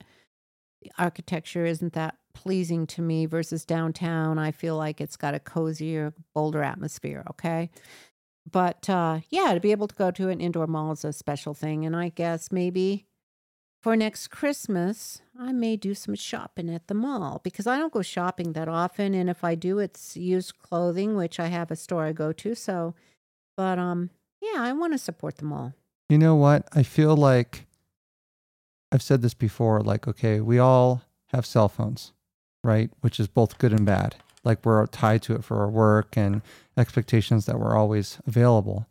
the 0.82 0.93
architecture 0.98 1.64
isn't 1.64 1.94
that 1.94 2.16
pleasing 2.35 2.86
to 2.86 3.02
me 3.02 3.26
versus 3.26 3.64
downtown. 3.64 4.39
I 4.39 4.52
feel 4.52 4.76
like 4.76 5.01
it's 5.01 5.16
got 5.16 5.35
a 5.35 5.40
cozier, 5.40 6.14
bolder 6.35 6.62
atmosphere. 6.62 7.24
Okay. 7.30 7.70
But 8.51 8.89
uh, 8.89 9.20
yeah, 9.30 9.52
to 9.55 9.60
be 9.60 9.72
able 9.72 9.89
to 9.89 9.94
go 9.94 10.10
to 10.10 10.28
an 10.28 10.40
indoor 10.40 10.66
mall 10.66 10.93
is 10.93 11.05
a 11.05 11.12
special 11.12 11.52
thing. 11.52 11.85
And 11.85 11.97
I 11.97 12.10
guess 12.10 12.52
maybe 12.52 13.07
for 13.80 13.96
next 13.96 14.28
Christmas, 14.28 15.22
I 15.38 15.52
may 15.52 15.76
do 15.76 15.94
some 15.94 16.14
shopping 16.14 16.68
at 16.68 16.88
the 16.88 16.94
mall 16.94 17.40
because 17.44 17.66
I 17.66 17.78
don't 17.78 17.92
go 17.92 18.02
shopping 18.02 18.52
that 18.52 18.68
often. 18.68 19.14
And 19.14 19.30
if 19.30 19.44
I 19.44 19.55
do, 19.55 19.78
it's 19.78 20.16
used 20.16 20.59
clothing, 20.59 21.16
which 21.16 21.38
I 21.38 21.46
have 21.46 21.70
a 21.70 21.76
store 21.76 22.05
I 22.05 22.12
go 22.12 22.32
to. 22.32 22.55
So, 22.55 22.94
but 23.56 23.78
um, 23.78 24.10
yeah, 24.40 24.62
I 24.62 24.72
want 24.72 24.94
to 24.94 24.98
support 24.98 25.38
the 25.38 25.44
mall. 25.44 25.74
You 26.09 26.18
know 26.18 26.34
what? 26.34 26.66
I 26.72 26.82
feel 26.82 27.16
like 27.16 27.66
I've 28.90 29.02
said 29.02 29.22
this 29.22 29.34
before. 29.34 29.80
Like, 29.80 30.09
okay, 30.09 30.40
we 30.40 30.59
all 30.59 31.02
have 31.28 31.46
cell 31.46 31.68
phones, 31.68 32.12
right? 32.64 32.90
Which 33.00 33.20
is 33.20 33.28
both 33.28 33.59
good 33.59 33.72
and 33.72 33.86
bad. 33.86 34.16
Like, 34.44 34.64
we're 34.64 34.86
tied 34.86 35.22
to 35.22 35.34
it 35.34 35.44
for 35.44 35.59
our 35.60 35.68
work 35.68 36.16
and 36.16 36.42
expectations 36.76 37.46
that 37.46 37.59
we're 37.59 37.76
always 37.76 38.18
available, 38.26 38.86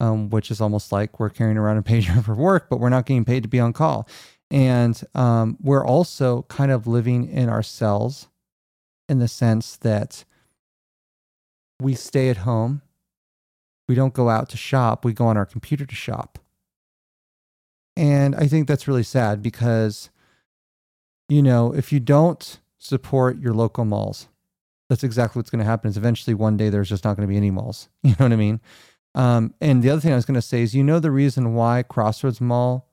um, 0.00 0.30
which 0.30 0.50
is 0.50 0.60
almost 0.60 0.92
like 0.92 1.18
we're 1.20 1.30
carrying 1.30 1.56
around 1.56 1.78
a 1.78 1.82
pager 1.82 2.24
for 2.24 2.34
work, 2.34 2.68
but 2.68 2.80
we're 2.80 2.88
not 2.88 3.06
getting 3.06 3.24
paid 3.24 3.42
to 3.42 3.48
be 3.48 3.60
on 3.60 3.72
call. 3.72 4.08
And 4.50 5.00
um, 5.14 5.56
we're 5.60 5.84
also 5.84 6.42
kind 6.42 6.70
of 6.70 6.86
living 6.86 7.28
in 7.28 7.48
our 7.48 7.62
cells 7.62 8.28
in 9.08 9.18
the 9.18 9.28
sense 9.28 9.76
that 9.78 10.24
we 11.80 11.94
stay 11.94 12.28
at 12.28 12.38
home. 12.38 12.82
We 13.88 13.94
don't 13.94 14.14
go 14.14 14.28
out 14.28 14.48
to 14.50 14.56
shop. 14.56 15.04
We 15.04 15.12
go 15.12 15.26
on 15.26 15.36
our 15.36 15.46
computer 15.46 15.84
to 15.84 15.94
shop. 15.94 16.38
And 17.96 18.34
I 18.34 18.46
think 18.46 18.66
that's 18.66 18.88
really 18.88 19.02
sad 19.02 19.42
because, 19.42 20.10
you 21.28 21.42
know, 21.42 21.72
if 21.72 21.92
you 21.92 22.00
don't 22.00 22.60
support 22.78 23.38
your 23.38 23.54
local 23.54 23.84
malls, 23.84 24.28
that's 24.88 25.04
exactly 25.04 25.38
what's 25.38 25.50
going 25.50 25.60
to 25.60 25.64
happen. 25.64 25.88
Is 25.88 25.96
eventually 25.96 26.34
one 26.34 26.56
day 26.56 26.68
there's 26.68 26.88
just 26.88 27.04
not 27.04 27.16
going 27.16 27.26
to 27.26 27.30
be 27.30 27.36
any 27.36 27.50
malls. 27.50 27.88
You 28.02 28.10
know 28.10 28.26
what 28.26 28.32
I 28.32 28.36
mean? 28.36 28.60
Um, 29.14 29.54
and 29.60 29.82
the 29.82 29.90
other 29.90 30.00
thing 30.00 30.12
I 30.12 30.16
was 30.16 30.24
going 30.24 30.34
to 30.34 30.42
say 30.42 30.62
is, 30.62 30.74
you 30.74 30.82
know, 30.82 30.98
the 30.98 31.10
reason 31.10 31.54
why 31.54 31.82
Crossroads 31.82 32.40
Mall 32.40 32.88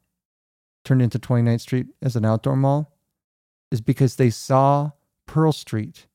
turned 0.86 1.02
into 1.02 1.18
29th 1.20 1.62
Street 1.62 1.88
as 2.02 2.16
an 2.16 2.26
outdoor 2.26 2.56
mall 2.56 2.94
is 3.72 3.82
because 3.82 4.16
they 4.18 4.30
saw 4.30 4.92
Pearl 5.28 5.52
Street 5.52 6.08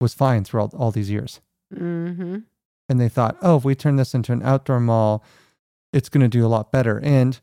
was 0.00 0.14
fine 0.14 0.44
throughout 0.44 0.74
all 0.74 0.90
these 0.90 1.10
years 1.10 1.40
Mm-hmm. 1.74 2.38
and 2.88 3.00
they 3.00 3.08
thought, 3.08 3.36
oh, 3.42 3.56
if 3.58 3.64
we 3.64 3.76
turn 3.76 3.94
this 3.94 4.12
into 4.12 4.32
an 4.32 4.42
outdoor 4.42 4.80
mall, 4.80 5.22
it's 5.92 6.08
going 6.08 6.22
to 6.22 6.28
do 6.28 6.44
a 6.44 6.48
lot 6.48 6.72
better. 6.72 6.98
And 7.00 7.38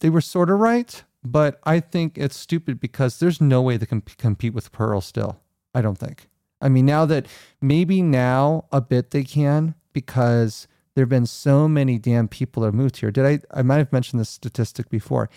they 0.00 0.08
were 0.08 0.22
sort 0.22 0.48
of 0.48 0.58
right, 0.60 1.04
but 1.22 1.60
I 1.64 1.80
think 1.80 2.16
it's 2.16 2.38
stupid 2.38 2.80
because 2.80 3.18
there's 3.18 3.38
no 3.38 3.60
way 3.60 3.76
they 3.76 3.84
can 3.84 4.00
p- 4.00 4.14
compete 4.16 4.54
with 4.54 4.72
Pearl 4.72 5.02
still. 5.02 5.40
I 5.74 5.82
don't 5.82 5.98
think. 5.98 6.28
I 6.62 6.70
mean, 6.70 6.86
now 6.86 7.04
that 7.04 7.26
maybe 7.60 8.00
now 8.00 8.64
a 8.72 8.80
bit 8.80 9.10
they 9.10 9.24
can 9.24 9.74
because 9.92 10.66
there 10.94 11.02
have 11.02 11.08
been 11.08 11.26
so 11.26 11.66
many 11.68 11.98
damn 11.98 12.28
people 12.28 12.62
that 12.62 12.68
have 12.68 12.74
moved 12.74 12.98
here. 12.98 13.10
Did 13.10 13.26
I? 13.26 13.40
I 13.52 13.62
might 13.62 13.78
have 13.78 13.92
mentioned 13.92 14.20
this 14.20 14.30
statistic 14.30 14.88
before. 14.88 15.28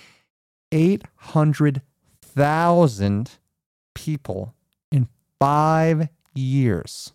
800,000 0.71 3.31
people 3.93 4.55
in 4.91 5.07
five 5.39 6.09
years. 6.33 7.13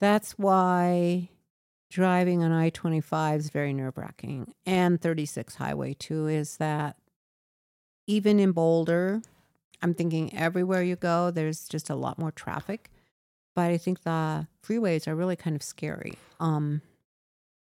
That's 0.00 0.32
why 0.32 1.28
driving 1.90 2.42
on 2.42 2.50
I 2.50 2.70
25 2.70 3.40
is 3.40 3.50
very 3.50 3.72
nerve 3.72 3.96
wracking. 3.96 4.52
And 4.66 5.00
36 5.00 5.54
highway 5.56 5.94
too 5.94 6.26
is 6.26 6.56
that 6.56 6.96
even 8.08 8.40
in 8.40 8.50
Boulder, 8.52 9.22
I'm 9.80 9.94
thinking 9.94 10.36
everywhere 10.36 10.82
you 10.82 10.96
go, 10.96 11.30
there's 11.30 11.68
just 11.68 11.88
a 11.90 11.94
lot 11.94 12.18
more 12.18 12.32
traffic. 12.32 12.90
But 13.54 13.70
I 13.70 13.78
think 13.78 14.02
the 14.02 14.46
freeways 14.66 15.06
are 15.06 15.14
really 15.14 15.36
kind 15.36 15.54
of 15.54 15.62
scary. 15.62 16.14
Um, 16.40 16.80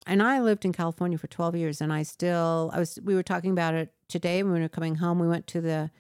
and 0.08 0.22
I 0.22 0.40
lived 0.42 0.66
in 0.66 0.74
California 0.74 1.18
for 1.18 1.28
12 1.28 1.56
years 1.56 1.82
and 1.82 1.92
I 1.94 2.04
still, 2.04 2.70
I 2.74 2.80
was, 2.80 3.00
we 3.04 3.16
were 3.16 3.24
talking 3.24 3.52
about 3.52 3.74
it 3.76 3.92
today 4.08 4.44
when 4.44 4.54
we 4.54 4.60
were 4.62 4.70
coming 4.70 4.96
home. 4.96 5.20
We 5.20 5.28
went 5.28 5.48
to 5.48 5.62
the 5.62 5.92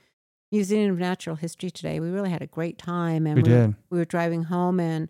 Museum 0.52 0.91
of 0.91 0.99
Natural 0.99 1.36
History 1.36 1.70
today. 1.72 1.99
We 1.99 2.10
really 2.10 2.30
had 2.30 2.41
a 2.41 2.48
great 2.48 2.78
time. 2.78 3.26
And 3.28 3.36
We 3.38 3.41
were- 3.52 3.66
did. 3.68 3.76
we 3.90 3.98
were 3.98 4.06
driving 4.06 4.44
home 4.44 4.80
and 4.80 5.10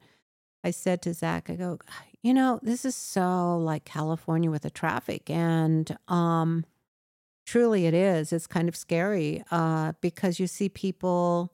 I 0.64 0.72
said 0.72 1.02
to 1.04 1.14
Zach, 1.14 1.50
I 1.50 1.56
go, 1.56 1.78
you 2.24 2.34
know, 2.34 2.60
this 2.64 2.86
is 2.86 2.96
so 2.96 3.58
like 3.58 3.86
California 3.86 4.50
with 4.50 4.64
the 4.64 4.70
traffic. 4.72 5.30
And 5.30 5.96
um 6.08 6.66
truly 7.46 7.86
it 7.86 7.94
is. 7.94 8.34
It's 8.34 8.48
kind 8.48 8.68
of 8.68 8.76
scary 8.76 9.44
uh 9.52 9.94
because 10.02 10.40
you 10.40 10.48
see 10.48 10.68
people 10.70 11.52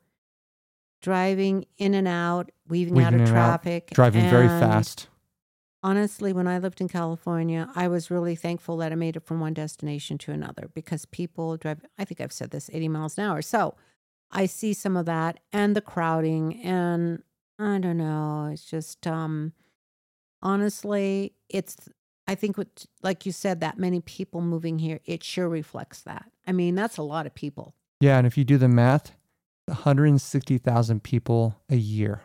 driving 1.01 1.65
in 1.77 1.93
and 1.93 2.07
out, 2.07 2.51
weaving 2.71 2.99
out 3.01 3.13
of 3.13 3.19
and 3.19 3.29
out, 3.29 3.33
traffic. 3.33 3.91
Driving 3.91 4.29
very 4.29 4.47
fast. 4.47 5.07
Honestly, 5.83 6.31
when 6.31 6.47
I 6.47 6.57
lived 6.57 6.79
in 6.79 6.87
California, 6.87 7.69
I 7.75 7.87
was 7.87 8.09
really 8.09 8.35
thankful 8.35 8.77
that 8.77 8.91
I 8.91 8.95
made 8.95 9.15
it 9.17 9.25
from 9.25 9.39
one 9.39 9.53
destination 9.53 10.17
to 10.19 10.31
another 10.31 10.69
because 10.73 11.05
people 11.05 11.57
drive, 11.57 11.81
I 11.97 12.05
think 12.05 12.21
I've 12.21 12.31
said 12.31 12.51
this, 12.51 12.69
80 12.71 12.87
miles 12.87 13.17
an 13.17 13.25
hour. 13.25 13.41
So 13.41 13.75
I 14.31 14.45
see 14.45 14.73
some 14.73 14.95
of 14.95 15.05
that 15.07 15.39
and 15.51 15.75
the 15.75 15.81
crowding. 15.81 16.61
And 16.63 17.23
I 17.59 17.79
don't 17.79 17.97
know. 17.97 18.49
It's 18.53 18.65
just, 18.65 19.05
um, 19.07 19.53
honestly, 20.41 21.33
it's, 21.49 21.75
I 22.27 22.35
think 22.35 22.57
what, 22.57 22.85
like 23.01 23.25
you 23.25 23.31
said, 23.31 23.59
that 23.61 23.79
many 23.79 24.01
people 24.01 24.41
moving 24.41 24.79
here, 24.79 24.99
it 25.05 25.23
sure 25.23 25.49
reflects 25.49 26.01
that. 26.03 26.25
I 26.45 26.51
mean, 26.51 26.75
that's 26.75 26.97
a 26.97 27.03
lot 27.03 27.25
of 27.25 27.33
people. 27.33 27.73
Yeah, 27.99 28.17
and 28.17 28.27
if 28.27 28.37
you 28.37 28.43
do 28.43 28.57
the 28.57 28.67
math, 28.67 29.13
160,000 29.65 31.03
people 31.03 31.55
a 31.69 31.75
year. 31.75 32.21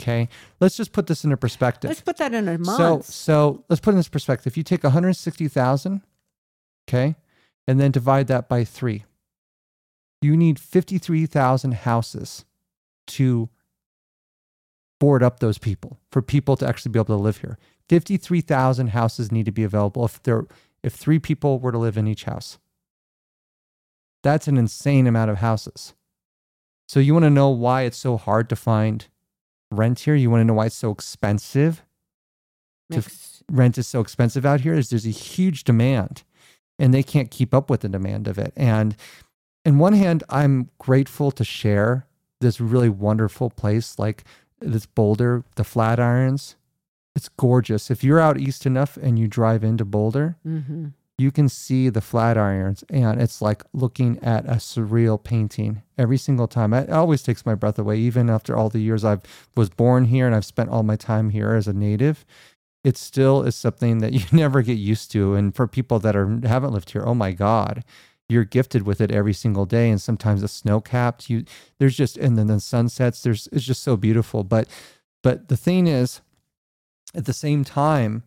Okay, 0.00 0.28
let's 0.60 0.76
just 0.76 0.92
put 0.92 1.06
this 1.06 1.24
into 1.24 1.36
perspective. 1.36 1.88
Let's 1.90 2.00
put 2.00 2.16
that 2.16 2.32
in 2.32 2.48
a 2.48 2.56
So, 2.64 2.76
month. 2.78 3.04
so 3.04 3.64
let's 3.68 3.80
put 3.80 3.90
in 3.90 3.96
this 3.98 4.08
perspective. 4.08 4.50
If 4.50 4.56
you 4.56 4.62
take 4.62 4.82
160,000, 4.82 6.00
okay, 6.88 7.16
and 7.68 7.78
then 7.78 7.90
divide 7.90 8.26
that 8.28 8.48
by 8.48 8.64
three, 8.64 9.04
you 10.22 10.36
need 10.36 10.58
53,000 10.58 11.74
houses 11.74 12.44
to 13.08 13.50
board 14.98 15.22
up 15.22 15.40
those 15.40 15.58
people 15.58 15.98
for 16.10 16.22
people 16.22 16.56
to 16.56 16.66
actually 16.66 16.92
be 16.92 16.98
able 16.98 17.16
to 17.16 17.22
live 17.22 17.38
here. 17.38 17.58
53,000 17.88 18.88
houses 18.88 19.30
need 19.32 19.46
to 19.46 19.52
be 19.52 19.64
available 19.64 20.04
if 20.04 20.22
there 20.22 20.46
if 20.82 20.94
three 20.94 21.18
people 21.18 21.58
were 21.58 21.72
to 21.72 21.78
live 21.78 21.98
in 21.98 22.06
each 22.06 22.24
house. 22.24 22.58
That's 24.22 24.48
an 24.48 24.56
insane 24.56 25.06
amount 25.06 25.30
of 25.30 25.38
houses. 25.38 25.94
So 26.88 27.00
you 27.00 27.12
want 27.12 27.24
to 27.24 27.30
know 27.30 27.50
why 27.50 27.82
it's 27.82 27.98
so 27.98 28.16
hard 28.16 28.48
to 28.48 28.56
find 28.56 29.06
rent 29.70 30.00
here? 30.00 30.14
You 30.14 30.30
want 30.30 30.40
to 30.40 30.44
know 30.44 30.54
why 30.54 30.66
it's 30.66 30.76
so 30.76 30.90
expensive? 30.90 31.82
Makes- 32.88 33.42
rent 33.50 33.78
is 33.78 33.86
so 33.86 34.00
expensive 34.00 34.44
out 34.46 34.60
here 34.60 34.74
is 34.74 34.90
there's 34.90 35.06
a 35.06 35.10
huge 35.10 35.64
demand 35.64 36.22
and 36.78 36.94
they 36.94 37.02
can't 37.02 37.30
keep 37.30 37.52
up 37.54 37.68
with 37.70 37.80
the 37.80 37.88
demand 37.88 38.26
of 38.28 38.38
it. 38.38 38.52
And 38.56 38.96
in 39.64 39.78
one 39.78 39.92
hand, 39.92 40.22
I'm 40.28 40.70
grateful 40.78 41.30
to 41.32 41.44
share 41.44 42.06
this 42.40 42.60
really 42.60 42.88
wonderful 42.88 43.50
place 43.50 43.98
like 43.98 44.24
this 44.60 44.86
Boulder, 44.86 45.44
the 45.56 45.62
Flatirons. 45.62 46.54
It's 47.16 47.28
gorgeous. 47.28 47.90
If 47.90 48.02
you're 48.04 48.20
out 48.20 48.38
east 48.38 48.66
enough 48.66 48.96
and 48.96 49.18
you 49.18 49.26
drive 49.28 49.62
into 49.64 49.84
Boulder, 49.84 50.36
Mhm. 50.46 50.92
You 51.20 51.30
can 51.30 51.50
see 51.50 51.90
the 51.90 52.00
Flatirons 52.00 52.82
and 52.88 53.20
it's 53.20 53.42
like 53.42 53.62
looking 53.74 54.18
at 54.20 54.46
a 54.46 54.54
surreal 54.54 55.22
painting 55.22 55.82
every 55.98 56.16
single 56.16 56.48
time. 56.48 56.72
It 56.72 56.88
always 56.88 57.22
takes 57.22 57.44
my 57.44 57.54
breath 57.54 57.78
away, 57.78 57.98
even 57.98 58.30
after 58.30 58.56
all 58.56 58.70
the 58.70 58.80
years 58.80 59.04
I've 59.04 59.20
was 59.54 59.68
born 59.68 60.06
here 60.06 60.26
and 60.26 60.34
I've 60.34 60.46
spent 60.46 60.70
all 60.70 60.82
my 60.82 60.96
time 60.96 61.28
here 61.28 61.52
as 61.52 61.68
a 61.68 61.74
native. 61.74 62.24
It 62.82 62.96
still 62.96 63.42
is 63.42 63.54
something 63.54 63.98
that 63.98 64.12
you 64.14 64.22
never 64.32 64.62
get 64.62 64.78
used 64.78 65.12
to. 65.12 65.34
And 65.34 65.54
for 65.54 65.66
people 65.66 65.98
that 65.98 66.16
are 66.16 66.40
haven't 66.44 66.72
lived 66.72 66.90
here, 66.90 67.04
oh 67.04 67.14
my 67.14 67.32
God, 67.32 67.84
you're 68.30 68.44
gifted 68.44 68.86
with 68.86 69.02
it 69.02 69.12
every 69.12 69.34
single 69.34 69.66
day. 69.66 69.90
And 69.90 70.00
sometimes 70.00 70.42
it's 70.42 70.54
snow 70.54 70.80
capped. 70.80 71.28
You 71.28 71.44
there's 71.78 71.96
just 71.96 72.16
and 72.16 72.38
then 72.38 72.46
the 72.46 72.60
sunsets, 72.60 73.22
there's 73.22 73.46
it's 73.52 73.66
just 73.66 73.82
so 73.82 73.94
beautiful. 73.94 74.42
But 74.42 74.68
but 75.22 75.48
the 75.48 75.56
thing 75.58 75.86
is, 75.86 76.22
at 77.14 77.26
the 77.26 77.34
same 77.34 77.62
time, 77.62 78.22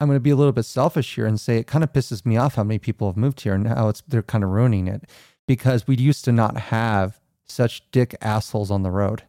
I'm 0.00 0.08
going 0.08 0.16
to 0.16 0.20
be 0.20 0.30
a 0.30 0.36
little 0.36 0.52
bit 0.52 0.64
selfish 0.64 1.14
here 1.14 1.26
and 1.26 1.40
say 1.40 1.58
it 1.58 1.66
kind 1.66 1.82
of 1.82 1.92
pisses 1.92 2.26
me 2.26 2.36
off 2.36 2.56
how 2.56 2.64
many 2.64 2.78
people 2.78 3.08
have 3.08 3.16
moved 3.16 3.40
here 3.40 3.54
and 3.54 3.66
how 3.66 3.88
it's 3.88 4.02
they're 4.06 4.22
kind 4.22 4.44
of 4.44 4.50
ruining 4.50 4.88
it 4.88 5.04
because 5.46 5.86
we 5.86 5.96
used 5.96 6.24
to 6.26 6.32
not 6.32 6.56
have 6.56 7.20
such 7.46 7.90
dick 7.92 8.14
assholes 8.20 8.70
on 8.70 8.82
the 8.82 8.90
road. 8.90 9.22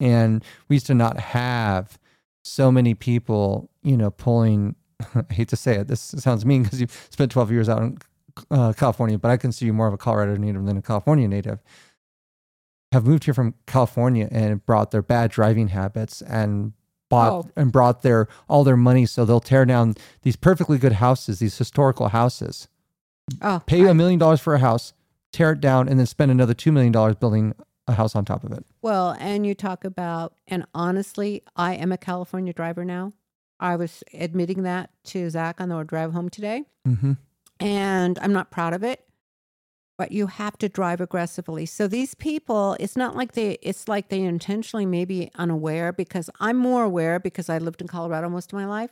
And 0.00 0.44
we 0.68 0.76
used 0.76 0.86
to 0.86 0.94
not 0.94 1.20
have 1.20 1.98
so 2.44 2.72
many 2.72 2.94
people, 2.94 3.70
you 3.82 3.96
know, 3.96 4.10
pulling 4.10 4.74
I 5.14 5.32
hate 5.32 5.48
to 5.48 5.56
say 5.56 5.76
it. 5.76 5.88
This 5.88 6.00
sounds 6.00 6.44
mean 6.44 6.62
because 6.62 6.80
you 6.80 6.86
spent 7.10 7.30
12 7.30 7.50
years 7.50 7.68
out 7.68 7.82
in 7.82 7.98
uh, 8.50 8.72
California, 8.72 9.18
but 9.18 9.30
I 9.30 9.36
consider 9.36 9.66
you 9.66 9.72
more 9.72 9.86
of 9.86 9.94
a 9.94 9.98
Colorado 9.98 10.36
native 10.36 10.64
than 10.66 10.76
a 10.76 10.82
California 10.82 11.28
native. 11.28 11.60
Have 12.92 13.06
moved 13.06 13.24
here 13.24 13.34
from 13.34 13.54
California 13.66 14.28
and 14.30 14.64
brought 14.64 14.90
their 14.90 15.02
bad 15.02 15.30
driving 15.30 15.68
habits 15.68 16.22
and 16.22 16.72
bought 17.08 17.32
Oh. 17.32 17.50
and 17.56 17.70
brought 17.72 18.02
their 18.02 18.28
all 18.48 18.64
their 18.64 18.76
money 18.76 19.06
so 19.06 19.24
they'll 19.24 19.40
tear 19.40 19.64
down 19.64 19.94
these 20.22 20.36
perfectly 20.36 20.78
good 20.78 20.94
houses, 20.94 21.38
these 21.38 21.56
historical 21.58 22.08
houses, 22.08 22.68
Oh, 23.42 23.62
pay 23.66 23.86
a 23.86 23.94
million 23.94 24.18
dollars 24.18 24.40
for 24.40 24.54
a 24.54 24.58
house, 24.58 24.92
tear 25.32 25.52
it 25.52 25.60
down, 25.60 25.88
and 25.88 25.98
then 25.98 26.06
spend 26.06 26.30
another 26.30 26.54
two 26.54 26.72
million 26.72 26.92
dollars 26.92 27.16
building 27.16 27.54
a 27.88 27.92
house 27.92 28.16
on 28.16 28.24
top 28.24 28.42
of 28.44 28.52
it. 28.52 28.64
Well, 28.82 29.16
and 29.20 29.46
you 29.46 29.54
talk 29.54 29.84
about, 29.84 30.34
and 30.48 30.64
honestly, 30.74 31.42
I 31.54 31.74
am 31.74 31.92
a 31.92 31.98
California 31.98 32.52
driver 32.52 32.84
now. 32.84 33.12
I 33.60 33.76
was 33.76 34.02
admitting 34.12 34.64
that 34.64 34.90
to 35.04 35.30
Zach 35.30 35.60
on 35.60 35.68
the 35.70 35.82
drive 35.84 36.12
home 36.12 36.28
today, 36.28 36.64
Mm-hmm. 36.86 37.12
and 37.60 38.18
I'm 38.20 38.32
not 38.32 38.50
proud 38.50 38.74
of 38.74 38.82
it. 38.82 39.04
But 39.98 40.12
you 40.12 40.26
have 40.26 40.58
to 40.58 40.68
drive 40.68 41.00
aggressively. 41.00 41.64
So 41.64 41.88
these 41.88 42.14
people, 42.14 42.76
it's 42.78 42.96
not 42.96 43.16
like 43.16 43.32
they, 43.32 43.58
it's 43.62 43.88
like 43.88 44.08
they 44.08 44.20
intentionally 44.20 44.84
maybe 44.84 45.30
unaware 45.36 45.92
because 45.92 46.28
I'm 46.38 46.56
more 46.56 46.84
aware 46.84 47.18
because 47.18 47.48
I 47.48 47.58
lived 47.58 47.80
in 47.80 47.88
Colorado 47.88 48.28
most 48.28 48.52
of 48.52 48.58
my 48.58 48.66
life. 48.66 48.90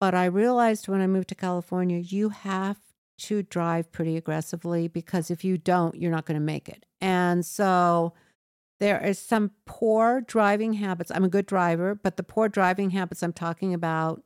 But 0.00 0.14
I 0.14 0.26
realized 0.26 0.88
when 0.88 1.00
I 1.00 1.06
moved 1.06 1.28
to 1.28 1.34
California, 1.34 1.96
you 1.98 2.28
have 2.28 2.76
to 3.16 3.42
drive 3.42 3.92
pretty 3.92 4.16
aggressively 4.16 4.88
because 4.88 5.30
if 5.30 5.44
you 5.44 5.56
don't, 5.56 5.94
you're 5.94 6.10
not 6.10 6.26
going 6.26 6.38
to 6.38 6.44
make 6.44 6.68
it. 6.68 6.84
And 7.00 7.46
so 7.46 8.12
there 8.80 9.02
is 9.02 9.18
some 9.18 9.52
poor 9.64 10.20
driving 10.20 10.74
habits. 10.74 11.10
I'm 11.14 11.24
a 11.24 11.28
good 11.28 11.46
driver, 11.46 11.94
but 11.94 12.16
the 12.16 12.22
poor 12.22 12.48
driving 12.48 12.90
habits 12.90 13.22
I'm 13.22 13.32
talking 13.32 13.72
about 13.72 14.22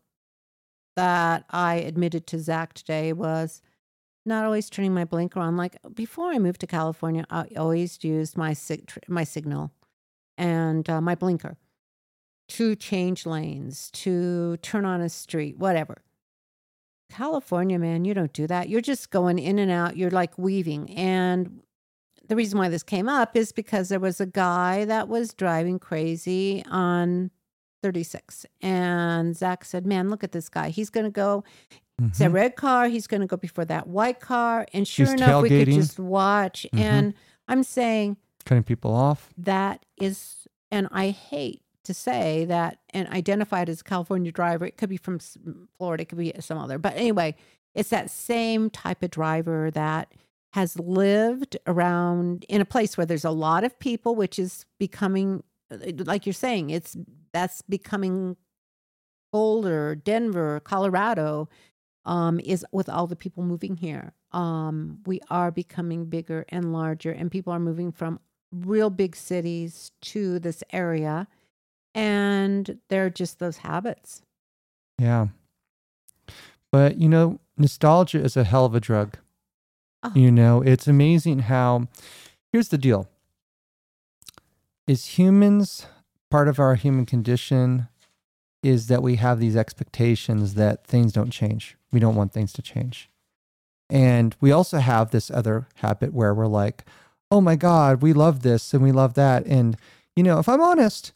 that 0.97 1.45
I 1.51 1.77
admitted 1.77 2.27
to 2.29 2.41
Zach 2.41 2.75
today 2.75 3.13
was 3.13 3.63
not 4.29 4.45
always 4.45 4.71
turning 4.71 4.95
my 4.95 5.05
blinker 5.05 5.41
on. 5.41 5.57
Like 5.57 5.77
before 5.95 6.31
I 6.31 6.39
moved 6.39 6.61
to 6.61 6.67
California, 6.67 7.25
I 7.31 7.47
always 7.57 8.03
used 8.05 8.37
my 8.37 8.53
sig- 8.53 8.93
my 9.09 9.25
signal 9.25 9.73
and 10.37 10.89
uh, 10.89 11.01
my 11.01 11.15
blinker 11.15 11.57
to 12.49 12.75
change 12.75 13.27
lanes, 13.27 13.91
to 13.91 14.57
turn 14.59 14.85
on 14.85 15.01
a 15.01 15.09
street, 15.09 15.59
whatever. 15.59 16.03
California, 17.11 17.79
man, 17.79 18.05
you 18.05 18.15
don't 18.15 18.33
do 18.33 18.47
that. 18.47 18.69
You're 18.69 18.81
just 18.81 19.11
going 19.11 19.39
in 19.39 19.59
and 19.59 19.71
out. 19.71 19.97
You're 19.97 20.11
like 20.11 20.37
weaving. 20.39 20.91
And 20.95 21.63
the 22.27 22.37
reason 22.37 22.59
why 22.59 22.69
this 22.69 22.83
came 22.83 23.09
up 23.09 23.37
is 23.37 23.53
because 23.53 23.89
there 23.89 24.01
was 24.01 24.21
a 24.21 24.27
guy 24.27 24.85
that 24.85 25.09
was 25.09 25.33
driving 25.33 25.79
crazy 25.79 26.63
on 26.71 27.31
36. 27.83 28.45
And 28.61 29.37
Zach 29.37 29.65
said, 29.65 29.87
Man, 29.87 30.11
look 30.11 30.23
at 30.23 30.33
this 30.33 30.49
guy. 30.49 30.69
He's 30.69 30.91
going 30.91 31.05
to 31.05 31.11
go. 31.11 31.45
It's 32.01 32.21
a 32.21 32.31
red 32.31 32.55
car. 32.57 32.89
He's 32.89 33.07
going 33.07 33.23
to 33.23 33.27
go 33.27 33.37
before 33.37 33.65
that 33.65 33.89
white 33.89 34.21
car. 34.21 34.67
And 34.73 34.87
sure 34.87 35.07
He's 35.07 35.15
enough, 35.15 35.43
we 35.43 35.49
could 35.49 35.67
just 35.69 35.99
watch. 35.99 36.67
Mhm. 36.73 36.79
And 36.81 37.15
I'm 37.49 37.63
saying 37.63 38.17
Cutting 38.45 38.63
people 38.63 38.95
off. 38.95 39.31
that 39.37 39.85
is, 40.01 40.47
and 40.71 40.89
I 40.93 41.11
hate 41.11 41.63
to 41.85 41.93
say 41.95 42.45
that 42.45 42.79
and 42.91 43.09
identify 43.09 43.63
it 43.63 43.69
as 43.69 43.81
a 43.81 43.85
California 43.85 44.31
driver. 44.31 44.65
It 44.67 44.77
could 44.77 44.89
be 44.91 44.97
from 44.97 45.19
Florida, 45.79 46.03
it 46.03 46.09
could 46.09 46.19
be 46.19 46.33
some 46.41 46.59
other. 46.59 46.79
But 46.79 46.95
anyway, 46.97 47.35
it's 47.75 47.91
that 47.91 48.11
same 48.11 48.71
type 48.71 49.03
of 49.03 49.11
driver 49.11 49.71
that 49.73 50.13
has 50.53 50.79
lived 50.79 51.57
around 51.67 52.45
in 52.49 52.61
a 52.61 52.65
place 52.65 52.97
where 52.97 53.07
there's 53.07 53.25
a 53.25 53.31
lot 53.31 53.65
of 53.65 53.79
people, 53.79 54.15
which 54.15 54.39
is 54.39 54.65
becoming, 54.79 55.43
uh, 55.71 55.79
like 56.05 56.27
you're 56.27 56.33
saying, 56.33 56.71
it's 56.71 56.97
that's 57.33 57.61
becoming 57.63 58.37
Boulder, 59.33 59.95
Denver, 59.95 60.61
Colorado, 60.61 61.49
um, 62.09 62.41
is 62.41 62.65
with 62.73 62.89
all 62.89 63.07
the 63.07 63.15
people 63.15 63.45
moving 63.45 63.77
here. 63.77 64.15
Um, 64.33 64.99
we 65.07 65.21
are 65.31 65.51
becoming 65.51 66.07
bigger 66.07 66.47
and 66.49 66.73
larger, 66.73 67.13
and 67.13 67.31
people 67.31 67.53
are 67.53 67.61
moving 67.61 67.93
from 67.93 68.19
real 68.51 68.89
big 68.89 69.15
cities 69.15 69.93
to 70.01 70.39
this 70.39 70.65
area, 70.73 71.29
and 71.95 72.79
they're 72.89 73.11
just 73.11 73.39
those 73.39 73.59
habits. 73.59 74.23
Yeah. 74.99 75.29
But, 76.73 76.99
you 76.99 77.11
know, 77.11 77.41
nostalgia 77.59 78.23
is 78.23 78.37
a 78.37 78.45
hell 78.45 78.65
of 78.65 78.75
a 78.75 78.81
drug. 78.81 79.19
Oh. 80.03 80.13
You 80.15 80.31
know, 80.31 80.63
it's 80.63 80.89
amazing 80.89 81.41
how, 81.41 81.89
here's 82.53 82.69
the 82.69 82.79
deal 82.79 83.07
is 84.87 85.19
humans, 85.19 85.87
part 86.31 86.49
of 86.49 86.59
our 86.59 86.75
human 86.75 87.05
condition 87.05 87.89
is 88.63 88.89
that 88.89 89.03
we 89.03 89.17
have 89.17 89.39
these 89.39 89.57
expectations 89.57 90.55
that 90.55 90.87
things 90.87 91.13
don't 91.13 91.31
change. 91.31 91.77
We 91.93 92.01
don't 92.01 92.17
want 92.17 92.33
things 92.33 92.53
to 92.55 92.63
change. 92.63 93.11
And 93.91 94.37
we 94.41 94.53
also 94.53 94.79
have 94.79 95.11
this 95.11 95.31
other 95.31 95.69
habit 95.77 96.13
where 96.13 96.35
we're 96.35 96.47
like, 96.47 96.85
oh 97.31 97.41
my 97.41 97.57
God, 97.57 98.03
we 98.03 98.13
love 98.13 98.43
this 98.43 98.75
and 98.75 98.83
we 98.83 98.93
love 98.93 99.15
that. 99.15 99.47
And, 99.47 99.77
you 100.17 100.23
know, 100.23 100.39
if 100.39 100.49
I'm 100.49 100.61
honest, 100.61 101.13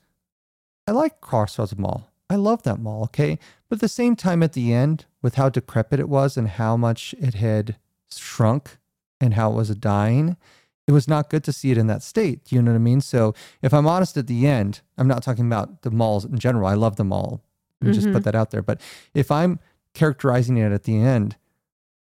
I 0.86 0.92
like 0.92 1.20
Crossroads 1.20 1.76
Mall. 1.76 2.08
I 2.30 2.36
love 2.36 2.62
that 2.62 2.80
mall, 2.80 3.04
okay? 3.04 3.38
But 3.68 3.76
at 3.76 3.80
the 3.80 3.88
same 3.88 4.16
time, 4.16 4.42
at 4.42 4.54
the 4.54 4.72
end, 4.72 5.04
with 5.20 5.34
how 5.34 5.50
decrepit 5.50 6.00
it 6.00 6.08
was 6.08 6.36
and 6.36 6.48
how 6.48 6.78
much 6.78 7.14
it 7.18 7.34
had 7.34 7.76
shrunk 8.10 8.78
and 9.20 9.34
how 9.34 9.52
it 9.52 9.56
was 9.56 9.68
dying, 9.76 10.38
it 10.86 10.92
was 10.92 11.06
not 11.08 11.30
good 11.30 11.44
to 11.44 11.52
see 11.52 11.70
it 11.70 11.78
in 11.78 11.86
that 11.86 12.02
state. 12.02 12.50
You 12.50 12.60
know 12.62 12.72
what 12.72 12.76
I 12.76 12.80
mean? 12.80 13.00
So 13.00 13.34
if 13.62 13.72
I'm 13.72 13.86
honest 13.86 14.16
at 14.16 14.26
the 14.26 14.46
end, 14.46 14.80
I'm 14.98 15.08
not 15.08 15.22
talking 15.22 15.46
about 15.46 15.82
the 15.82 15.90
malls 15.90 16.24
in 16.24 16.38
general. 16.38 16.66
I 16.66 16.74
love 16.74 16.96
the 16.96 17.04
mall. 17.04 17.42
Let 17.80 17.88
me 17.88 17.94
just 17.94 18.12
put 18.12 18.24
that 18.24 18.34
out 18.34 18.50
there. 18.50 18.62
But 18.62 18.80
if 19.14 19.30
I'm 19.30 19.58
characterizing 19.94 20.56
it 20.56 20.72
at 20.72 20.84
the 20.84 20.96
end, 20.96 21.36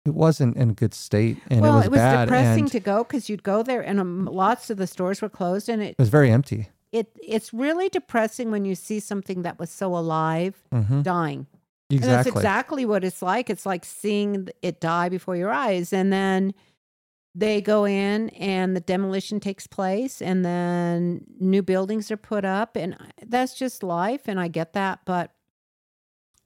it 0.05 0.13
wasn't 0.13 0.57
in 0.57 0.71
a 0.71 0.73
good 0.73 0.93
state 0.93 1.37
and 1.49 1.61
well, 1.61 1.75
it 1.75 1.77
was, 1.77 1.85
it 1.85 1.91
was 1.91 1.99
bad 1.99 2.25
depressing 2.25 2.65
to 2.67 2.79
go 2.79 3.03
because 3.03 3.29
you'd 3.29 3.43
go 3.43 3.63
there 3.63 3.81
and 3.81 3.99
um, 3.99 4.25
lots 4.25 4.69
of 4.69 4.77
the 4.77 4.87
stores 4.87 5.21
were 5.21 5.29
closed, 5.29 5.69
and 5.69 5.81
it 5.81 5.91
it 5.91 5.99
was 5.99 6.09
very 6.09 6.29
empty. 6.29 6.67
it 6.91 7.07
it's 7.21 7.53
really 7.53 7.87
depressing 7.89 8.51
when 8.51 8.65
you 8.65 8.75
see 8.75 8.99
something 8.99 9.43
that 9.43 9.57
was 9.59 9.69
so 9.69 9.95
alive 9.95 10.61
hmm 10.71 11.01
dying. 11.01 11.47
And 11.89 11.99
Exactly. 11.99 12.31
that's 12.31 12.37
exactly 12.37 12.85
what 12.85 13.03
it's 13.03 13.21
like. 13.21 13.49
It's 13.49 13.65
like 13.65 13.85
seeing 13.85 14.49
it 14.61 14.81
die 14.81 15.09
before 15.09 15.35
your 15.35 15.51
eyes. 15.51 15.93
And 15.93 16.11
then 16.11 16.53
they 17.35 17.61
go 17.61 17.85
in 17.85 18.29
and 18.29 18.75
the 18.75 18.79
demolition 18.79 19.39
takes 19.39 19.65
place 19.65 20.21
and 20.21 20.45
then 20.45 21.25
new 21.39 21.63
buildings 21.63 22.11
are 22.11 22.17
put 22.17 22.45
up. 22.45 22.75
And 22.75 22.95
that's 23.25 23.55
just 23.55 23.81
life. 23.81 24.21
And 24.27 24.39
I 24.39 24.47
get 24.47 24.73
that. 24.73 24.99
But, 25.05 25.31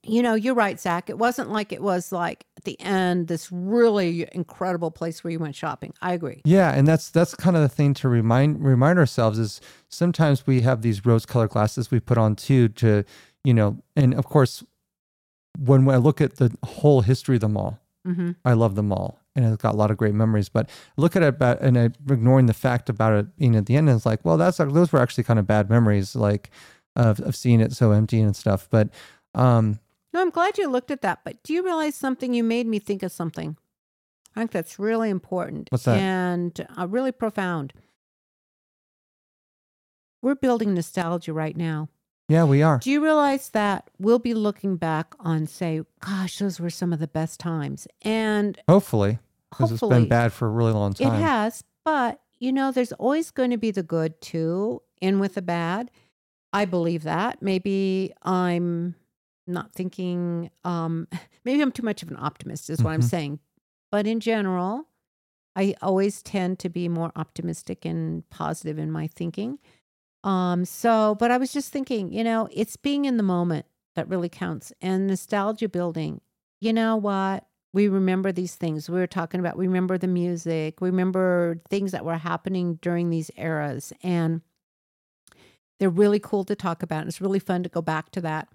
you 0.02 0.22
know, 0.22 0.34
you're 0.34 0.54
right, 0.54 0.80
Zach. 0.80 1.10
It 1.10 1.18
wasn't 1.18 1.50
like 1.50 1.72
it 1.72 1.82
was 1.82 2.10
like 2.10 2.46
at 2.56 2.64
the 2.64 2.80
end, 2.80 3.28
this 3.28 3.52
really 3.52 4.26
incredible 4.32 4.90
place 4.90 5.22
where 5.22 5.30
you 5.30 5.38
went 5.38 5.54
shopping. 5.56 5.92
I 6.00 6.14
agree. 6.14 6.40
Yeah, 6.44 6.72
and 6.72 6.88
that's 6.88 7.10
that's 7.10 7.34
kind 7.34 7.56
of 7.56 7.62
the 7.62 7.68
thing 7.68 7.92
to 7.94 8.08
remind 8.08 8.64
remind 8.64 8.98
ourselves 8.98 9.38
is 9.38 9.60
sometimes 9.90 10.46
we 10.46 10.62
have 10.62 10.80
these 10.80 11.04
rose 11.04 11.26
colored 11.26 11.50
glasses 11.50 11.90
we 11.90 12.00
put 12.00 12.16
on 12.16 12.36
too 12.36 12.68
to 12.68 13.04
you 13.44 13.52
know, 13.52 13.82
and 13.96 14.14
of 14.14 14.24
course, 14.24 14.64
when 15.58 15.88
I 15.88 15.96
look 15.96 16.20
at 16.20 16.36
the 16.36 16.56
whole 16.64 17.02
history 17.02 17.36
of 17.36 17.40
the 17.42 17.48
mall, 17.48 17.78
hmm 18.06 18.30
I 18.44 18.54
love 18.54 18.76
the 18.76 18.82
mall 18.82 19.20
and 19.44 19.52
it's 19.52 19.62
got 19.62 19.74
a 19.74 19.76
lot 19.76 19.90
of 19.90 19.96
great 19.96 20.14
memories. 20.14 20.48
But 20.48 20.68
look 20.96 21.16
at 21.16 21.22
it 21.22 21.28
about 21.28 21.60
and 21.60 21.78
I, 21.78 21.84
ignoring 22.10 22.46
the 22.46 22.54
fact 22.54 22.88
about 22.88 23.12
it 23.14 23.36
being 23.36 23.56
at 23.56 23.66
the 23.66 23.76
end, 23.76 23.88
and 23.88 23.96
it's 23.96 24.06
like, 24.06 24.24
well, 24.24 24.36
that's 24.36 24.58
those 24.58 24.92
were 24.92 25.00
actually 25.00 25.24
kind 25.24 25.38
of 25.38 25.46
bad 25.46 25.70
memories, 25.70 26.14
like 26.16 26.50
of 26.96 27.20
of 27.20 27.36
seeing 27.36 27.60
it 27.60 27.72
so 27.72 27.92
empty 27.92 28.20
and 28.20 28.34
stuff. 28.36 28.68
But 28.70 28.90
um, 29.34 29.78
No, 30.12 30.20
I'm 30.20 30.30
glad 30.30 30.58
you 30.58 30.68
looked 30.68 30.90
at 30.90 31.02
that. 31.02 31.20
But 31.24 31.42
do 31.42 31.52
you 31.52 31.64
realize 31.64 31.94
something? 31.94 32.34
You 32.34 32.44
made 32.44 32.66
me 32.66 32.78
think 32.78 33.02
of 33.02 33.12
something. 33.12 33.56
I 34.36 34.40
think 34.40 34.50
that's 34.52 34.78
really 34.78 35.10
important. 35.10 35.68
What's 35.70 35.84
that? 35.84 35.98
And 35.98 36.66
uh, 36.78 36.86
really 36.86 37.12
profound. 37.12 37.72
We're 40.22 40.34
building 40.34 40.74
nostalgia 40.74 41.32
right 41.32 41.56
now. 41.56 41.88
yeah, 42.28 42.44
we 42.44 42.62
are. 42.62 42.78
Do 42.78 42.90
you 42.90 43.02
realize 43.02 43.50
that 43.50 43.88
we'll 43.98 44.18
be 44.18 44.34
looking 44.34 44.76
back 44.76 45.14
on, 45.20 45.46
say, 45.46 45.82
gosh, 46.00 46.38
those 46.38 46.60
were 46.60 46.70
some 46.70 46.92
of 46.92 46.98
the 46.98 47.06
best 47.06 47.40
times? 47.40 47.86
And 48.02 48.60
Hopefully, 48.68 49.18
because 49.50 49.72
it's 49.72 49.80
been 49.86 50.08
bad 50.08 50.32
for 50.32 50.46
a 50.46 50.50
really 50.50 50.72
long 50.72 50.92
time. 50.94 51.14
it 51.14 51.22
has, 51.22 51.64
but 51.84 52.20
you 52.38 52.52
know, 52.52 52.70
there's 52.70 52.92
always 52.92 53.30
going 53.32 53.50
to 53.50 53.56
be 53.56 53.70
the 53.70 53.82
good 53.82 54.20
too, 54.20 54.80
in 55.00 55.18
with 55.18 55.34
the 55.34 55.42
bad. 55.42 55.90
I 56.52 56.64
believe 56.66 57.02
that. 57.02 57.42
Maybe 57.42 58.12
I'm 58.22 58.94
not 59.46 59.72
thinking, 59.72 60.50
um, 60.64 61.08
maybe 61.44 61.60
I'm 61.62 61.72
too 61.72 61.82
much 61.82 62.02
of 62.02 62.10
an 62.10 62.16
optimist, 62.18 62.70
is 62.70 62.82
what 62.82 62.92
I'm 62.92 63.00
Mhm. 63.00 63.10
saying. 63.10 63.38
But 63.90 64.06
in 64.06 64.20
general, 64.20 64.86
I 65.56 65.74
always 65.82 66.22
tend 66.22 66.60
to 66.60 66.68
be 66.68 66.88
more 66.88 67.10
optimistic 67.16 67.84
and 67.84 68.28
positive 68.30 68.78
in 68.78 68.92
my 68.92 69.08
thinking. 69.08 69.58
Um, 70.22 70.64
so, 70.64 71.16
but 71.18 71.30
I 71.32 71.38
was 71.38 71.52
just 71.52 71.72
thinking, 71.72 72.12
you 72.12 72.22
know, 72.22 72.48
it's 72.52 72.76
being 72.76 73.04
in 73.04 73.16
the 73.16 73.22
moment 73.24 73.66
that 73.96 74.08
really 74.08 74.28
counts 74.28 74.72
and 74.80 75.06
nostalgia 75.08 75.68
building. 75.68 76.20
You 76.60 76.72
know 76.72 76.94
what? 76.96 77.47
We 77.72 77.88
remember 77.88 78.32
these 78.32 78.54
things. 78.54 78.88
We 78.88 78.98
were 78.98 79.06
talking 79.06 79.40
about, 79.40 79.58
we 79.58 79.66
remember 79.66 79.98
the 79.98 80.06
music, 80.06 80.80
we 80.80 80.88
remember 80.88 81.60
things 81.68 81.92
that 81.92 82.04
were 82.04 82.16
happening 82.16 82.78
during 82.80 83.10
these 83.10 83.30
eras. 83.36 83.92
And 84.02 84.40
they're 85.78 85.90
really 85.90 86.18
cool 86.18 86.44
to 86.44 86.56
talk 86.56 86.82
about. 86.82 87.00
And 87.00 87.08
it's 87.08 87.20
really 87.20 87.38
fun 87.38 87.62
to 87.62 87.68
go 87.68 87.82
back 87.82 88.10
to 88.12 88.20
that. 88.22 88.48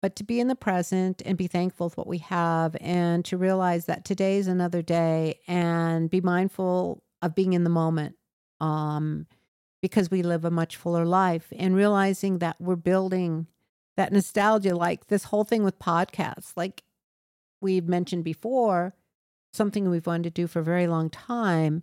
But 0.00 0.14
to 0.16 0.24
be 0.24 0.38
in 0.38 0.46
the 0.46 0.54
present 0.54 1.20
and 1.26 1.36
be 1.36 1.48
thankful 1.48 1.90
for 1.90 2.02
what 2.02 2.06
we 2.06 2.18
have 2.18 2.76
and 2.80 3.24
to 3.24 3.36
realize 3.36 3.86
that 3.86 4.04
today's 4.04 4.46
another 4.46 4.80
day 4.80 5.40
and 5.48 6.08
be 6.08 6.20
mindful 6.20 7.02
of 7.20 7.34
being 7.34 7.52
in 7.52 7.64
the 7.64 7.70
moment. 7.70 8.14
Um, 8.60 9.26
because 9.80 10.10
we 10.10 10.22
live 10.22 10.44
a 10.44 10.50
much 10.50 10.76
fuller 10.76 11.06
life 11.06 11.52
and 11.56 11.74
realizing 11.74 12.38
that 12.38 12.56
we're 12.60 12.76
building 12.76 13.46
that 13.96 14.12
nostalgia, 14.12 14.74
like 14.74 15.06
this 15.06 15.24
whole 15.24 15.44
thing 15.44 15.64
with 15.64 15.78
podcasts, 15.78 16.52
like 16.56 16.82
we've 17.60 17.88
mentioned 17.88 18.24
before, 18.24 18.94
something 19.52 19.88
we've 19.88 20.06
wanted 20.06 20.24
to 20.24 20.42
do 20.42 20.46
for 20.46 20.60
a 20.60 20.64
very 20.64 20.86
long 20.86 21.10
time, 21.10 21.82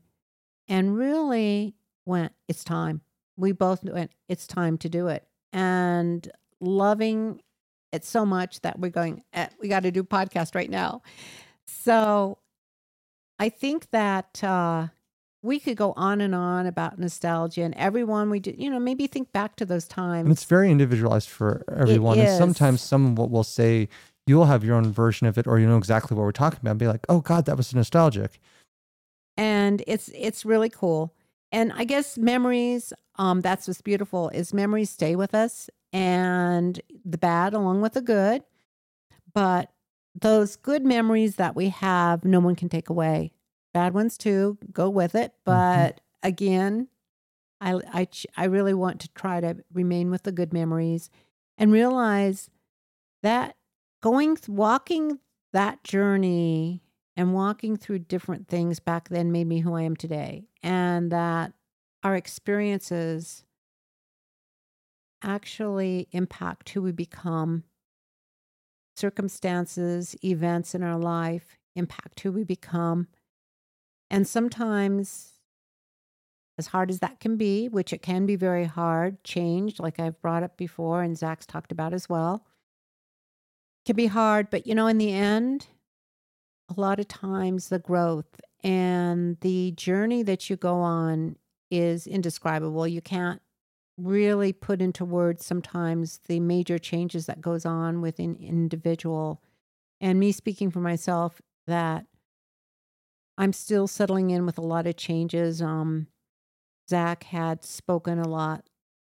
and 0.68 0.98
really 0.98 1.76
went, 2.06 2.34
it's 2.48 2.64
time. 2.64 3.02
We 3.38 3.52
both 3.52 3.84
went, 3.84 4.12
it's 4.30 4.48
time 4.48 4.78
to 4.80 4.90
do 4.90 5.08
it. 5.08 5.28
And 5.52 6.30
loving 6.60 7.42
it 7.92 8.04
so 8.04 8.26
much 8.26 8.62
that 8.62 8.80
we're 8.80 8.90
going, 8.90 9.24
eh, 9.34 9.48
we 9.62 9.68
got 9.68 9.84
to 9.84 9.92
do 9.92 10.04
podcast 10.04 10.56
right 10.56 10.70
now. 10.70 11.02
So 11.68 12.40
I 13.40 13.50
think 13.50 13.90
that 13.92 14.44
uh, 14.44 14.88
we 15.42 15.60
could 15.60 15.78
go 15.78 15.94
on 15.96 16.22
and 16.22 16.34
on 16.36 16.66
about 16.66 17.00
nostalgia 17.00 17.64
and 17.64 17.74
everyone 17.76 18.30
we 18.30 18.40
did, 18.40 18.60
you 18.62 18.70
know, 18.70 18.80
maybe 18.80 19.08
think 19.08 19.32
back 19.32 19.56
to 19.58 19.66
those 19.66 19.88
times. 19.88 20.26
And 20.26 20.32
it's 20.32 20.46
very 20.46 20.72
individualized 20.72 21.30
for 21.30 21.64
everyone. 21.74 22.20
And 22.20 22.38
sometimes 22.38 22.82
someone 22.82 23.16
will, 23.16 23.30
will 23.30 23.44
say, 23.44 23.90
you'll 24.28 24.46
have 24.46 24.64
your 24.64 24.76
own 24.76 24.92
version 24.92 25.28
of 25.28 25.38
it, 25.38 25.48
or 25.48 25.60
you 25.60 25.68
know 25.68 25.78
exactly 25.78 26.16
what 26.16 26.24
we're 26.24 26.32
talking 26.32 26.60
about, 26.62 26.72
and 26.72 26.80
be 26.80 26.88
like, 26.88 27.06
oh 27.10 27.22
God, 27.22 27.46
that 27.46 27.58
was 27.58 27.74
nostalgic. 27.76 28.40
and 29.38 29.84
it's 29.88 30.10
it's 30.16 30.46
really 30.46 30.70
cool. 30.70 31.14
And 31.52 31.72
i 31.74 31.84
guess 31.86 32.18
memories 32.18 32.94
um 33.18 33.42
that's 33.42 33.68
what's 33.68 33.82
beautiful 33.82 34.30
is 34.30 34.54
memories 34.54 34.90
stay 34.90 35.16
with 35.16 35.34
us 35.34 35.70
and 35.94 36.82
the 37.06 37.18
bad 37.18 37.54
along 37.54 37.82
with 37.82 37.94
the 37.94 38.02
good. 38.02 38.44
But 39.34 39.72
those 40.20 40.56
good 40.56 40.86
memories 40.86 41.36
that 41.38 41.56
we 41.56 41.70
have 41.70 42.24
no 42.26 42.40
one 42.40 42.56
can 42.56 42.70
take 42.70 42.90
away. 42.90 43.32
Bad 43.74 43.94
ones 43.94 44.18
too 44.18 44.58
go 44.72 44.90
with 44.90 45.16
it. 45.16 45.34
But 45.46 46.02
again 46.24 46.88
I, 47.62 47.80
I 47.94 48.08
i 48.38 48.46
really 48.46 48.74
want 48.74 49.02
to 49.02 49.10
try 49.10 49.42
to 49.42 49.58
remain 49.74 50.12
with 50.12 50.24
the 50.24 50.32
good 50.32 50.54
memories 50.54 51.10
and 51.58 51.72
realize 51.72 52.50
that 53.24 53.56
going 54.06 54.38
walking 54.48 55.18
that 55.52 55.84
journey 55.84 56.84
and 57.18 57.34
walking 57.34 57.76
through 57.76 57.98
different 57.98 58.48
things 58.48 58.80
back 58.80 59.10
then 59.10 59.32
made 59.32 59.48
me 59.48 59.62
who 59.62 59.74
I 59.74 59.82
am 59.82 59.96
today. 59.96 60.46
And 60.62 61.12
that 61.12 61.54
our 62.04 62.16
experiences 62.16 63.44
actually 65.24 66.08
impact 66.12 66.70
who 66.70 66.84
we 66.84 66.92
become. 66.92 67.64
Circumstances, 68.96 70.16
events 70.24 70.76
in 70.76 70.84
our 70.84 71.00
life 71.00 71.58
impact 71.76 72.20
who 72.20 72.32
we 72.32 72.44
become. 72.44 73.08
And 74.12 74.28
sometimes 74.28 75.32
as 76.60 76.68
hard 76.68 76.92
as 76.92 77.00
that 77.00 77.20
can 77.20 77.38
be, 77.38 77.70
which 77.70 77.92
it 77.92 78.04
can 78.04 78.28
be 78.28 78.36
very 78.36 78.66
hard, 78.66 79.24
change, 79.24 79.80
like 79.80 80.00
I've 80.00 80.22
brought 80.22 80.44
up 80.44 80.58
before 80.58 81.02
and 81.02 81.18
Zach's 81.18 81.48
talked 81.48 81.72
about 81.72 81.92
as 81.92 82.08
well, 82.08 82.46
can 83.86 83.96
be 83.96 84.08
hard. 84.08 84.50
But, 84.50 84.68
you 84.68 84.76
know, 84.76 84.88
in 84.88 84.98
the 84.98 85.12
end, 85.12 85.68
a 86.76 86.80
lot 86.80 87.00
of 87.00 87.08
times 87.08 87.70
the 87.70 87.80
growth 87.80 88.42
and 88.64 89.38
the 89.42 89.72
journey 89.72 90.24
that 90.24 90.50
you 90.50 90.56
go 90.56 90.78
on 90.78 91.36
is 91.70 92.08
indescribable. 92.08 92.88
You 92.88 93.02
can't 93.02 93.42
really 93.98 94.52
put 94.52 94.82
into 94.82 95.06
words 95.06 95.46
sometimes 95.46 96.20
the 96.28 96.40
major 96.40 96.78
changes 96.78 97.28
that 97.28 97.42
goes 97.42 97.66
on 97.66 98.02
within 98.02 98.36
individual. 98.36 99.42
And 100.02 100.20
me 100.20 100.32
speaking 100.32 100.72
for 100.72 100.80
myself, 100.80 101.42
that 101.68 102.06
I'm 103.38 103.54
still 103.54 103.88
settling 103.88 104.30
in 104.30 104.46
with 104.46 104.58
a 104.58 104.62
lot 104.62 104.88
of 104.88 104.98
changes. 104.98 105.62
Um, 105.62 106.08
Zach 106.90 107.24
had 107.24 107.64
spoken 107.64 108.20
a 108.20 108.28
lot. 108.28 108.66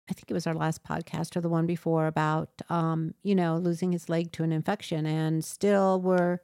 I 0.09 0.13
think 0.13 0.29
it 0.29 0.33
was 0.33 0.45
our 0.47 0.53
last 0.53 0.83
podcast 0.83 1.35
or 1.35 1.41
the 1.41 1.49
one 1.49 1.65
before 1.65 2.05
about, 2.07 2.49
um, 2.69 3.15
you 3.23 3.33
know, 3.33 3.57
losing 3.57 3.91
his 3.91 4.07
leg 4.09 4.31
to 4.33 4.43
an 4.43 4.51
infection, 4.51 5.05
and 5.05 5.43
still 5.43 5.99
we're 5.99 6.39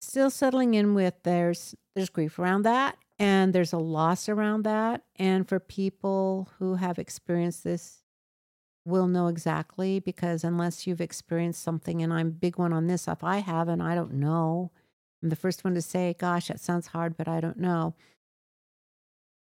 still 0.00 0.30
settling 0.30 0.74
in 0.74 0.94
with 0.94 1.14
there's 1.24 1.74
there's 1.94 2.10
grief 2.10 2.38
around 2.38 2.62
that, 2.62 2.96
and 3.18 3.52
there's 3.52 3.72
a 3.72 3.78
loss 3.78 4.28
around 4.28 4.62
that, 4.62 5.02
and 5.16 5.48
for 5.48 5.58
people 5.58 6.48
who 6.58 6.76
have 6.76 6.98
experienced 6.98 7.64
this, 7.64 8.02
will 8.86 9.06
know 9.08 9.26
exactly 9.26 9.98
because 10.00 10.44
unless 10.44 10.86
you've 10.86 11.00
experienced 11.00 11.62
something, 11.62 12.02
and 12.02 12.12
I'm 12.12 12.30
big 12.30 12.56
one 12.56 12.72
on 12.72 12.86
this, 12.86 13.08
if 13.08 13.22
I 13.24 13.38
haven't, 13.38 13.80
I 13.80 13.94
don't 13.94 14.14
know. 14.14 14.70
I'm 15.22 15.28
the 15.28 15.36
first 15.36 15.64
one 15.64 15.74
to 15.74 15.82
say, 15.82 16.14
"Gosh, 16.18 16.48
that 16.48 16.60
sounds 16.60 16.88
hard," 16.88 17.16
but 17.16 17.28
I 17.28 17.40
don't 17.40 17.58
know. 17.58 17.94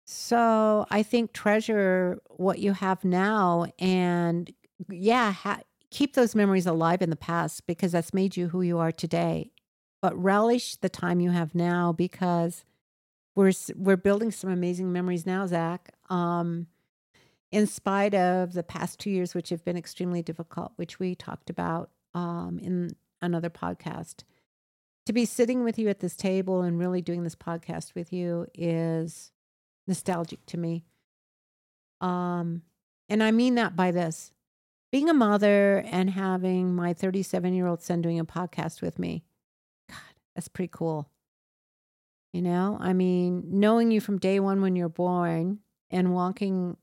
So 0.07 0.87
I 0.89 1.03
think 1.03 1.33
treasure 1.33 2.21
what 2.29 2.61
you 2.61 2.73
have 2.73 3.05
now 3.05 3.67
and 3.79 4.53
yeah, 4.89 5.33
ha- 5.33 5.63
keep 5.91 6.15
those 6.15 6.37
memories 6.37 6.65
alive 6.67 7.03
in 7.03 7.11
the 7.11 7.17
past 7.17 7.67
because 7.67 7.91
that's 7.91 8.15
made 8.15 8.37
you 8.37 8.49
who 8.49 8.63
you 8.63 8.79
are 8.79 8.93
today. 8.93 9.51
But 10.01 10.17
relish 10.17 10.77
the 10.77 10.89
time 10.89 11.19
you 11.19 11.31
have 11.31 11.57
now 11.57 11.93
because 11.93 12.65
we're 13.35 13.53
we're 13.75 13.97
building 13.97 14.31
some 14.31 14.51
amazing 14.51 14.93
memories 14.93 15.27
now, 15.27 15.45
Zach. 15.47 15.91
Um, 16.09 16.69
in 17.51 17.67
spite 17.67 18.15
of 18.15 18.53
the 18.53 18.63
past 18.63 19.01
two 19.01 19.11
years, 19.11 19.35
which 19.35 19.49
have 19.49 19.65
been 19.65 19.77
extremely 19.77 20.23
difficult, 20.23 20.73
which 20.77 21.01
we 21.01 21.17
talked 21.17 21.51
about 21.51 21.91
um, 22.15 22.61
in 22.63 22.95
another 23.21 23.51
podcast, 23.51 24.23
to 25.07 25.13
be 25.13 25.25
sitting 25.25 25.65
with 25.65 25.79
you 25.79 25.89
at 25.89 26.01
this 26.01 26.17
table 26.17 26.63
and 26.63 26.79
really 26.79 27.03
doing 27.03 27.25
this 27.25 27.35
podcast 27.37 27.95
with 27.95 28.13
you 28.13 28.47
is 28.55 29.33
nostalgic 29.87 30.45
to 30.47 30.57
me. 30.57 30.85
Um, 32.01 32.63
and 33.09 33.23
I 33.23 33.31
mean 33.31 33.55
that 33.55 33.77
by 33.77 33.91
this 33.91 34.33
being 34.93 35.09
a 35.09 35.15
mother 35.15 35.85
and 35.91 36.11
having 36.11 36.75
my 36.75 36.93
37 36.93 37.55
year 37.55 37.67
old 37.67 37.83
son 37.83 38.03
doing 38.03 38.19
a 38.19 38.25
podcast 38.25 38.83
with 38.83 38.99
me. 38.99 39.25
God, 39.91 39.99
that's 40.35 40.49
pretty 40.49 40.71
cool. 40.73 41.11
You 42.33 42.43
know, 42.43 42.77
I 42.81 42.93
mean, 42.93 43.45
knowing 43.47 43.91
you 43.91 44.01
from 44.01 44.19
day 44.19 44.41
one 44.41 44.61
when 44.61 44.77
you're 44.77 44.89
born 44.89 45.61
and 45.91 46.15
walking 46.15 46.77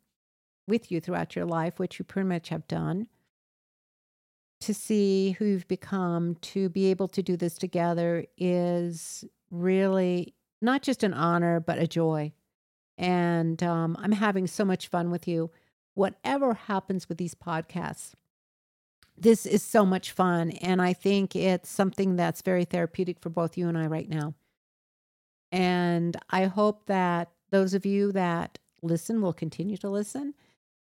with 0.68 0.92
you 0.92 1.00
throughout 1.00 1.36
your 1.36 1.46
life, 1.46 1.80
which 1.80 2.00
you 2.00 2.06
pretty 2.06 2.28
much 2.28 2.50
have 2.50 2.68
done, 2.68 3.08
to 4.62 4.74
see 4.74 5.32
who 5.32 5.46
you've 5.46 5.68
become, 5.68 6.36
to 6.36 6.70
be 6.70 6.86
able 6.86 7.08
to 7.10 7.22
do 7.22 7.36
this 7.36 7.56
together 7.56 8.26
is 8.38 9.26
really 9.52 10.34
not 10.62 10.82
just 10.82 11.04
an 11.04 11.14
honor, 11.14 11.60
but 11.60 11.78
a 11.78 11.86
joy. 11.86 12.32
And 12.98 13.62
um, 13.64 13.98
I'm 14.00 14.12
having 14.12 14.48
so 14.48 14.64
much 14.66 14.88
fun 14.88 15.12
with 15.12 15.28
you. 15.28 15.52
Whatever 15.96 16.54
happens 16.54 17.10
with 17.10 17.18
these 17.18 17.36
podcasts, 17.36 18.14
this 19.18 19.46
is 19.46 19.64
so 19.64 19.86
much 19.86 20.12
fun. 20.12 20.52
And 20.52 20.82
I 20.82 20.94
think 20.94 21.36
it's 21.36 21.70
something 21.70 22.16
that's 22.16 22.42
very 22.42 22.66
therapeutic 22.66 23.20
for 23.20 23.30
both 23.30 23.58
you 23.58 23.68
and 23.68 23.78
I 23.78 23.88
right 23.88 24.10
now. 24.10 24.34
And 25.52 26.18
I 26.30 26.46
hope 26.46 26.88
that 26.88 27.30
those 27.52 27.74
of 27.76 27.86
you 27.86 28.12
that 28.14 28.58
listen 28.82 29.22
will 29.22 29.34
continue 29.34 29.78
to 29.78 29.90
listen. 29.90 30.34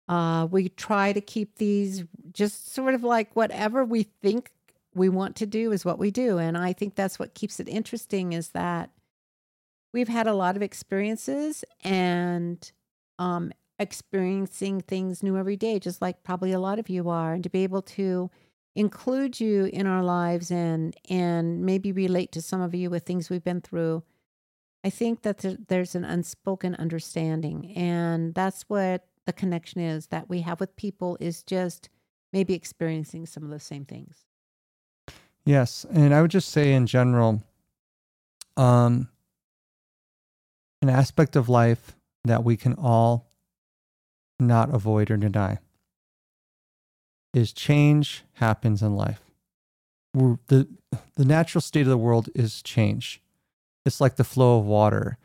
Uh, 0.08 0.46
we 0.50 0.68
try 0.70 1.12
to 1.12 1.20
keep 1.20 1.56
these 1.56 2.04
just 2.32 2.72
sort 2.72 2.94
of 2.94 3.02
like 3.02 3.34
whatever 3.34 3.84
we 3.84 4.02
think 4.02 4.50
we 4.94 5.08
want 5.08 5.36
to 5.36 5.46
do 5.46 5.72
is 5.72 5.84
what 5.84 5.98
we 5.98 6.10
do. 6.10 6.38
And 6.38 6.56
I 6.56 6.72
think 6.72 6.94
that's 6.94 7.18
what 7.18 7.34
keeps 7.34 7.60
it 7.60 7.68
interesting 7.68 8.32
is 8.32 8.50
that 8.50 8.90
we've 9.92 10.08
had 10.08 10.26
a 10.26 10.34
lot 10.34 10.56
of 10.56 10.62
experiences 10.62 11.64
and 11.82 12.72
um, 13.18 13.52
experiencing 13.78 14.80
things 14.80 15.22
new 15.22 15.36
every 15.36 15.56
day, 15.56 15.78
just 15.78 16.02
like 16.02 16.22
probably 16.22 16.52
a 16.52 16.60
lot 16.60 16.78
of 16.78 16.88
you 16.88 17.08
are, 17.08 17.34
and 17.34 17.42
to 17.44 17.50
be 17.50 17.64
able 17.64 17.82
to 17.82 18.30
include 18.74 19.40
you 19.40 19.64
in 19.64 19.86
our 19.86 20.02
lives 20.02 20.50
and 20.50 20.94
and 21.10 21.62
maybe 21.64 21.90
relate 21.90 22.30
to 22.32 22.40
some 22.40 22.60
of 22.60 22.74
you 22.74 22.90
with 22.90 23.04
things 23.04 23.28
we've 23.28 23.44
been 23.44 23.60
through. 23.60 24.02
I 24.84 24.90
think 24.90 25.22
that 25.22 25.44
there's 25.68 25.94
an 25.94 26.04
unspoken 26.04 26.74
understanding, 26.76 27.72
and 27.74 28.34
that's 28.34 28.62
what 28.68 29.06
the 29.26 29.32
connection 29.32 29.80
is 29.80 30.06
that 30.06 30.28
we 30.28 30.40
have 30.42 30.60
with 30.60 30.76
people 30.76 31.18
is 31.20 31.42
just 31.42 31.88
maybe 32.32 32.54
experiencing 32.54 33.26
some 33.26 33.42
of 33.42 33.50
the 33.50 33.60
same 33.60 33.84
things. 33.84 34.24
Yes, 35.44 35.84
and 35.90 36.14
I 36.14 36.22
would 36.22 36.30
just 36.30 36.50
say 36.50 36.72
in 36.72 36.86
general, 36.86 37.42
um, 38.56 39.08
an 40.82 40.88
aspect 40.88 41.36
of 41.36 41.48
life 41.48 41.96
that 42.24 42.44
we 42.44 42.56
can 42.56 42.74
all 42.74 43.26
not 44.38 44.72
avoid 44.72 45.10
or 45.10 45.16
deny 45.16 45.58
is 47.34 47.52
change 47.52 48.24
happens 48.34 48.82
in 48.82 48.96
life. 48.96 49.20
We're, 50.14 50.38
the, 50.46 50.68
the 51.16 51.24
natural 51.24 51.60
state 51.60 51.82
of 51.82 51.88
the 51.88 51.98
world 51.98 52.28
is 52.34 52.62
change. 52.62 53.20
It's 53.84 54.00
like 54.00 54.16
the 54.16 54.24
flow 54.24 54.58
of 54.58 54.64
water. 54.64 55.18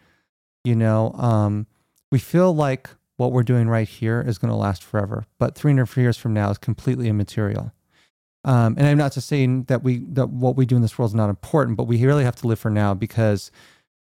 You 0.63 0.75
know, 0.75 1.11
um, 1.13 1.67
we 2.11 2.19
feel 2.19 2.53
like 2.53 2.89
what 3.17 3.31
we're 3.31 3.43
doing 3.43 3.67
right 3.67 3.87
here 3.87 4.23
is 4.25 4.37
going 4.37 4.49
to 4.51 4.57
last 4.57 4.83
forever, 4.83 5.25
but 5.37 5.55
300 5.55 5.95
years 5.97 6.17
from 6.17 6.33
now 6.33 6.49
is 6.49 6.57
completely 6.57 7.07
immaterial. 7.09 7.71
Um, 8.45 8.75
and 8.77 8.87
I'm 8.87 8.97
not 8.97 9.13
just 9.13 9.27
saying 9.27 9.65
that 9.65 9.83
we 9.83 9.99
that 10.09 10.29
what 10.29 10.57
we 10.57 10.65
do 10.65 10.75
in 10.75 10.81
this 10.81 10.97
world 10.97 11.11
is 11.11 11.15
not 11.15 11.29
important, 11.29 11.77
but 11.77 11.85
we 11.85 12.05
really 12.05 12.25
have 12.25 12.35
to 12.37 12.47
live 12.47 12.59
for 12.59 12.69
now 12.69 12.93
because 12.93 13.51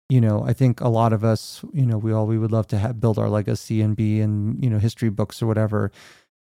you 0.10 0.20
know, 0.20 0.44
I 0.44 0.54
think 0.54 0.82
a 0.82 0.90
lot 0.90 1.14
of 1.14 1.24
us, 1.24 1.64
you 1.72 1.86
know, 1.86 1.98
we 1.98 2.12
all 2.12 2.26
we 2.26 2.40
would 2.40 2.52
love 2.52 2.68
to 2.68 2.80
have, 2.80 3.00
build 3.00 3.20
our 3.20 3.30
legacy 3.30 3.82
and 3.82 3.96
be 3.96 4.20
in, 4.20 4.58
you 4.62 4.70
know, 4.70 4.80
history 4.80 5.10
books 5.10 5.42
or 5.42 5.48
whatever. 5.48 5.92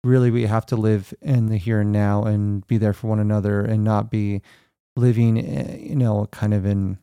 Really, 0.04 0.30
we 0.30 0.46
have 0.46 0.64
to 0.66 0.76
live 0.76 1.12
in 1.20 1.46
the 1.46 1.56
here 1.56 1.80
and 1.80 1.90
now 1.90 2.22
and 2.22 2.64
be 2.68 2.78
there 2.78 2.92
for 2.92 3.08
one 3.08 3.18
another 3.18 3.60
and 3.60 3.82
not 3.82 4.08
be 4.08 4.40
living, 4.94 5.38
eh, 5.38 5.78
you 5.78 5.96
know, 5.96 6.26
kind 6.30 6.54
of 6.54 6.64
in. 6.64 6.98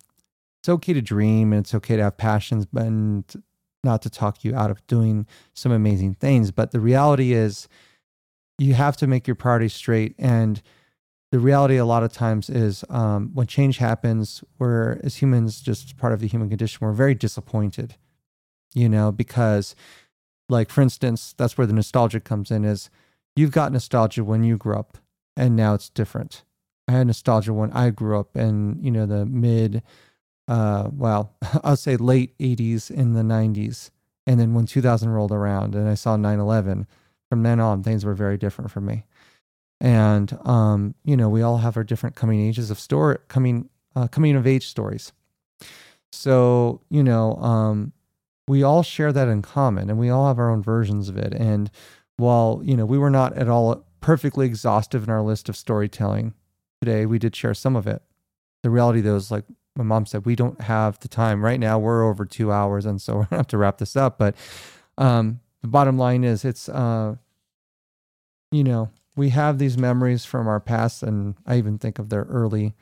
It's 0.61 0.69
okay 0.69 0.93
to 0.93 1.01
dream 1.01 1.51
and 1.51 1.65
it's 1.65 1.75
okay 1.75 1.97
to 1.97 2.03
have 2.03 2.15
passions, 2.15 2.65
and 2.73 3.25
not 3.83 4.01
to 4.03 4.09
talk 4.09 4.45
you 4.45 4.55
out 4.55 4.71
of 4.71 4.85
doing 4.87 5.27
some 5.53 5.73
amazing 5.73 6.13
things. 6.13 6.51
But 6.51 6.71
the 6.71 6.79
reality 6.79 7.33
is, 7.33 7.67
you 8.57 8.73
have 8.75 8.95
to 8.97 9.07
make 9.07 9.27
your 9.27 9.35
priorities 9.35 9.73
straight 9.73 10.15
and 10.17 10.61
the 11.33 11.39
reality 11.39 11.77
a 11.77 11.85
lot 11.85 12.03
of 12.03 12.13
times 12.13 12.47
is 12.47 12.85
um, 12.91 13.31
when 13.33 13.47
change 13.47 13.79
happens, 13.79 14.43
we're 14.59 14.99
as 15.03 15.15
humans, 15.15 15.61
just 15.61 15.97
part 15.97 16.13
of 16.13 16.19
the 16.19 16.27
human 16.27 16.47
condition, 16.47 16.77
we're 16.79 16.93
very 16.93 17.15
disappointed, 17.15 17.95
you 18.75 18.87
know, 18.87 19.11
because, 19.11 19.75
like 20.47 20.69
for 20.69 20.81
instance, 20.83 21.33
that's 21.35 21.57
where 21.57 21.65
the 21.65 21.73
nostalgia 21.73 22.19
comes 22.19 22.51
in. 22.51 22.63
Is 22.63 22.91
you've 23.35 23.49
got 23.49 23.71
nostalgia 23.71 24.23
when 24.23 24.43
you 24.43 24.57
grew 24.57 24.75
up, 24.75 24.99
and 25.35 25.55
now 25.55 25.73
it's 25.73 25.89
different. 25.89 26.43
I 26.87 26.91
had 26.91 27.07
nostalgia 27.07 27.51
when 27.51 27.71
I 27.71 27.89
grew 27.89 28.19
up 28.19 28.37
in 28.37 28.77
you 28.83 28.91
know 28.91 29.07
the 29.07 29.25
mid, 29.25 29.81
uh, 30.47 30.91
well, 30.93 31.33
I'll 31.63 31.77
say 31.77 31.97
late 31.97 32.37
'80s 32.37 32.91
in 32.91 33.13
the 33.13 33.23
'90s, 33.23 33.89
and 34.27 34.39
then 34.39 34.53
when 34.53 34.67
2000 34.67 35.09
rolled 35.09 35.31
around 35.31 35.73
and 35.73 35.89
I 35.89 35.95
saw 35.95 36.15
9/11, 36.15 36.85
from 37.31 37.41
then 37.41 37.59
on 37.59 37.81
things 37.81 38.05
were 38.05 38.13
very 38.13 38.37
different 38.37 38.69
for 38.69 38.81
me 38.81 39.05
and 39.83 40.35
um, 40.45 40.95
you 41.03 41.15
know 41.15 41.29
we 41.29 41.43
all 41.43 41.57
have 41.57 41.77
our 41.77 41.83
different 41.83 42.15
coming 42.15 42.39
ages 42.39 42.71
of 42.71 42.79
story 42.79 43.17
coming 43.27 43.69
uh, 43.95 44.07
coming 44.07 44.35
of 44.35 44.47
age 44.47 44.65
stories. 44.65 45.11
So 46.11 46.81
you 46.89 47.03
know 47.03 47.35
um, 47.35 47.91
we 48.47 48.63
all 48.63 48.81
share 48.81 49.11
that 49.11 49.27
in 49.27 49.41
common 49.43 49.89
and 49.89 49.99
we 49.99 50.09
all 50.09 50.27
have 50.27 50.39
our 50.39 50.49
own 50.49 50.63
versions 50.63 51.09
of 51.09 51.17
it. 51.17 51.33
And 51.33 51.69
while 52.15 52.61
you 52.63 52.77
know 52.77 52.85
we 52.85 52.97
were 52.97 53.09
not 53.09 53.37
at 53.37 53.49
all 53.49 53.85
perfectly 53.99 54.45
exhaustive 54.45 55.03
in 55.03 55.09
our 55.09 55.21
list 55.21 55.47
of 55.47 55.55
storytelling 55.55 56.33
today 56.81 57.05
we 57.05 57.19
did 57.19 57.35
share 57.35 57.53
some 57.53 57.75
of 57.75 57.85
it. 57.85 58.01
The 58.63 58.69
reality 58.69 59.01
though 59.01 59.17
is 59.17 59.31
like 59.31 59.45
my 59.75 59.83
mom 59.83 60.05
said 60.05 60.25
we 60.25 60.35
don't 60.37 60.61
have 60.61 60.97
the 60.99 61.09
time. 61.09 61.43
Right 61.43 61.59
now 61.59 61.77
we're 61.77 62.07
over 62.07 62.23
two 62.23 62.53
hours 62.53 62.85
and 62.85 63.01
so 63.01 63.15
we're 63.17 63.25
gonna 63.25 63.39
have 63.41 63.47
to 63.47 63.57
wrap 63.57 63.79
this 63.79 63.97
up. 63.97 64.17
But 64.17 64.35
um, 64.97 65.41
the 65.61 65.67
bottom 65.67 65.97
line 65.97 66.23
is 66.23 66.45
it's 66.45 66.69
uh, 66.69 67.15
you 68.49 68.63
know 68.63 68.89
we 69.15 69.29
have 69.29 69.57
these 69.57 69.77
memories 69.77 70.25
from 70.25 70.47
our 70.47 70.59
past, 70.59 71.03
and 71.03 71.35
I 71.45 71.57
even 71.57 71.77
think 71.77 71.99
of 71.99 72.09
their 72.09 72.23
early 72.23 72.73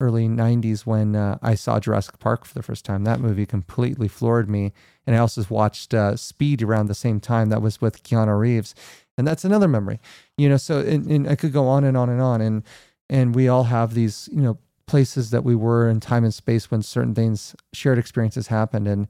early 0.00 0.28
90s 0.28 0.84
when 0.84 1.14
uh, 1.14 1.38
I 1.40 1.54
saw 1.54 1.78
Jurassic 1.78 2.18
Park 2.18 2.44
for 2.44 2.54
the 2.54 2.62
first 2.62 2.84
time. 2.84 3.04
That 3.04 3.20
movie 3.20 3.46
completely 3.46 4.08
floored 4.08 4.50
me. 4.50 4.72
And 5.06 5.14
I 5.14 5.18
also 5.18 5.44
watched 5.48 5.94
uh, 5.94 6.16
Speed 6.16 6.62
around 6.62 6.86
the 6.86 6.94
same 6.94 7.20
time. 7.20 7.48
That 7.48 7.62
was 7.62 7.80
with 7.80 8.02
Keanu 8.02 8.38
Reeves. 8.38 8.74
And 9.16 9.26
that's 9.26 9.44
another 9.44 9.68
memory, 9.68 10.00
you 10.36 10.48
know. 10.48 10.56
So, 10.56 10.80
and, 10.80 11.06
and 11.06 11.28
I 11.28 11.36
could 11.36 11.52
go 11.52 11.68
on 11.68 11.84
and 11.84 11.96
on 11.96 12.08
and 12.08 12.20
on. 12.20 12.40
And, 12.40 12.64
and 13.08 13.34
we 13.34 13.46
all 13.48 13.64
have 13.64 13.94
these, 13.94 14.28
you 14.32 14.42
know, 14.42 14.58
places 14.86 15.30
that 15.30 15.44
we 15.44 15.54
were 15.54 15.88
in 15.88 16.00
time 16.00 16.24
and 16.24 16.34
space 16.34 16.70
when 16.70 16.82
certain 16.82 17.14
things, 17.14 17.54
shared 17.72 17.98
experiences 17.98 18.48
happened. 18.48 18.88
And 18.88 19.08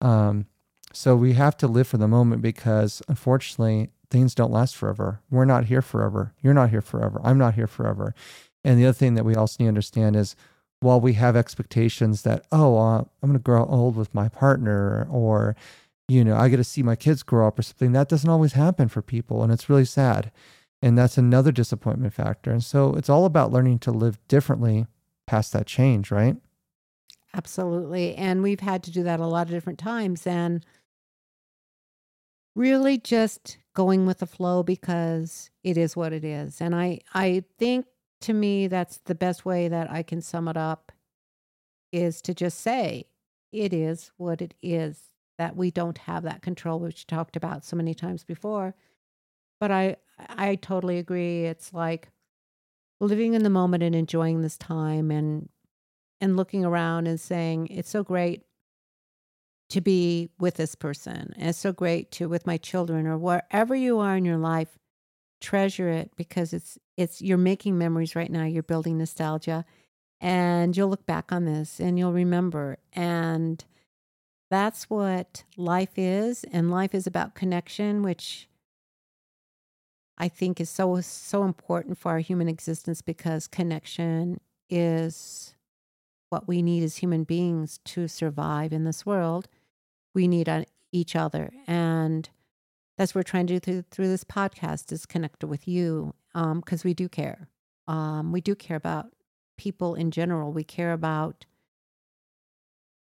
um, 0.00 0.46
so 0.92 1.14
we 1.14 1.34
have 1.34 1.56
to 1.58 1.68
live 1.68 1.86
for 1.86 1.98
the 1.98 2.08
moment 2.08 2.42
because 2.42 3.02
unfortunately, 3.08 3.90
things 4.12 4.34
don't 4.34 4.52
last 4.52 4.76
forever. 4.76 5.20
We're 5.30 5.46
not 5.46 5.64
here 5.64 5.82
forever. 5.82 6.34
You're 6.42 6.54
not 6.54 6.70
here 6.70 6.82
forever. 6.82 7.20
I'm 7.24 7.38
not 7.38 7.54
here 7.54 7.66
forever. 7.66 8.14
And 8.62 8.78
the 8.78 8.86
other 8.86 8.92
thing 8.92 9.14
that 9.14 9.24
we 9.24 9.34
also 9.34 9.56
need 9.58 9.64
to 9.64 9.68
understand 9.68 10.14
is 10.14 10.36
while 10.80 11.00
we 11.00 11.14
have 11.14 11.34
expectations 11.34 12.22
that, 12.22 12.44
oh, 12.52 12.76
uh, 12.76 12.98
I'm 12.98 13.30
going 13.30 13.32
to 13.32 13.38
grow 13.38 13.64
old 13.64 13.96
with 13.96 14.14
my 14.14 14.28
partner 14.28 15.08
or, 15.10 15.56
you 16.08 16.22
know, 16.24 16.36
I 16.36 16.48
get 16.48 16.58
to 16.58 16.64
see 16.64 16.82
my 16.82 16.94
kids 16.94 17.22
grow 17.22 17.48
up 17.48 17.58
or 17.58 17.62
something, 17.62 17.92
that 17.92 18.08
doesn't 18.08 18.28
always 18.28 18.52
happen 18.52 18.88
for 18.88 19.00
people. 19.00 19.42
And 19.42 19.52
it's 19.52 19.70
really 19.70 19.84
sad. 19.84 20.30
And 20.82 20.98
that's 20.98 21.16
another 21.16 21.52
disappointment 21.52 22.12
factor. 22.12 22.50
And 22.50 22.62
so 22.62 22.94
it's 22.94 23.08
all 23.08 23.24
about 23.24 23.52
learning 23.52 23.78
to 23.80 23.92
live 23.92 24.18
differently 24.28 24.86
past 25.26 25.52
that 25.52 25.66
change, 25.66 26.10
right? 26.10 26.36
Absolutely. 27.34 28.14
And 28.16 28.42
we've 28.42 28.60
had 28.60 28.82
to 28.82 28.90
do 28.90 29.02
that 29.04 29.20
a 29.20 29.26
lot 29.26 29.46
of 29.46 29.52
different 29.52 29.78
times. 29.78 30.26
And 30.26 30.66
really 32.54 32.98
just 32.98 33.58
going 33.74 34.06
with 34.06 34.18
the 34.18 34.26
flow 34.26 34.62
because 34.62 35.50
it 35.62 35.78
is 35.78 35.96
what 35.96 36.12
it 36.12 36.24
is. 36.24 36.60
And 36.60 36.74
I, 36.74 37.00
I 37.14 37.44
think 37.58 37.86
to 38.22 38.32
me, 38.32 38.66
that's 38.66 38.98
the 38.98 39.14
best 39.14 39.44
way 39.44 39.68
that 39.68 39.90
I 39.90 40.02
can 40.02 40.20
sum 40.20 40.48
it 40.48 40.56
up 40.56 40.92
is 41.92 42.22
to 42.22 42.34
just 42.34 42.60
say 42.60 43.06
it 43.52 43.72
is 43.72 44.12
what 44.16 44.40
it 44.40 44.54
is, 44.62 45.10
that 45.38 45.56
we 45.56 45.70
don't 45.70 45.98
have 45.98 46.22
that 46.24 46.42
control, 46.42 46.78
which 46.78 47.06
we 47.08 47.16
talked 47.16 47.36
about 47.36 47.64
so 47.64 47.76
many 47.76 47.94
times 47.94 48.24
before. 48.24 48.74
But 49.60 49.70
I, 49.70 49.96
I 50.28 50.56
totally 50.56 50.98
agree. 50.98 51.44
It's 51.44 51.72
like 51.72 52.08
living 53.00 53.34
in 53.34 53.42
the 53.42 53.50
moment 53.50 53.82
and 53.82 53.94
enjoying 53.94 54.40
this 54.40 54.56
time 54.56 55.10
and 55.10 55.48
and 56.20 56.36
looking 56.36 56.64
around 56.64 57.08
and 57.08 57.20
saying 57.20 57.66
it's 57.66 57.90
so 57.90 58.04
great 58.04 58.44
to 59.72 59.80
be 59.80 60.28
with 60.38 60.56
this 60.56 60.74
person. 60.74 61.32
And 61.36 61.48
it's 61.48 61.58
so 61.58 61.72
great 61.72 62.10
to 62.12 62.28
with 62.28 62.46
my 62.46 62.58
children 62.58 63.06
or 63.06 63.16
wherever 63.16 63.74
you 63.74 63.98
are 64.00 64.16
in 64.16 64.24
your 64.24 64.36
life 64.36 64.78
treasure 65.40 65.88
it 65.88 66.12
because 66.14 66.52
it's 66.52 66.78
it's 66.96 67.20
you're 67.20 67.38
making 67.38 67.78
memories 67.78 68.14
right 68.14 68.30
now. 68.30 68.44
You're 68.44 68.62
building 68.62 68.98
nostalgia 68.98 69.64
and 70.20 70.76
you'll 70.76 70.90
look 70.90 71.06
back 71.06 71.32
on 71.32 71.46
this 71.46 71.80
and 71.80 71.98
you'll 71.98 72.12
remember. 72.12 72.76
And 72.92 73.64
that's 74.50 74.90
what 74.90 75.44
life 75.56 75.96
is. 75.96 76.44
And 76.52 76.70
life 76.70 76.94
is 76.94 77.06
about 77.06 77.34
connection 77.34 78.02
which 78.02 78.48
i 80.18 80.28
think 80.28 80.60
is 80.60 80.68
so 80.68 81.00
so 81.00 81.42
important 81.42 81.96
for 81.96 82.12
our 82.12 82.18
human 82.18 82.46
existence 82.46 83.00
because 83.00 83.46
connection 83.46 84.38
is 84.68 85.54
what 86.28 86.46
we 86.46 86.60
need 86.60 86.82
as 86.82 86.98
human 86.98 87.24
beings 87.24 87.80
to 87.84 88.06
survive 88.06 88.74
in 88.74 88.84
this 88.84 89.06
world 89.06 89.48
we 90.14 90.28
need 90.28 90.48
on 90.48 90.64
each 90.92 91.16
other 91.16 91.52
and 91.66 92.28
that's 92.96 93.14
what 93.14 93.20
we're 93.20 93.30
trying 93.30 93.46
to 93.46 93.54
do 93.54 93.60
through, 93.60 93.84
through 93.90 94.08
this 94.08 94.24
podcast 94.24 94.92
is 94.92 95.06
connect 95.06 95.42
with 95.44 95.66
you 95.66 96.14
because 96.32 96.84
um, 96.84 96.84
we 96.84 96.94
do 96.94 97.08
care. 97.08 97.48
Um, 97.88 98.32
we 98.32 98.40
do 98.40 98.54
care 98.54 98.76
about 98.76 99.06
people 99.56 99.94
in 99.94 100.10
general. 100.10 100.52
We 100.52 100.64
care 100.64 100.92
about, 100.92 101.46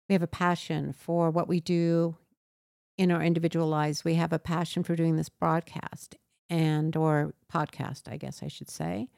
we 0.08 0.14
have 0.14 0.22
a 0.22 0.28
passion 0.28 0.92
for 0.92 1.30
what 1.30 1.48
we 1.48 1.60
do 1.60 2.16
in 2.96 3.10
our 3.10 3.22
individual 3.22 3.66
lives. 3.66 4.04
We 4.04 4.14
have 4.14 4.32
a 4.32 4.38
passion 4.38 4.84
for 4.84 4.94
doing 4.94 5.16
this 5.16 5.28
broadcast 5.28 6.16
and 6.48 6.96
or 6.96 7.34
podcast, 7.52 8.10
I 8.10 8.16
guess 8.16 8.42
I 8.42 8.48
should 8.48 8.70
say. 8.70 9.08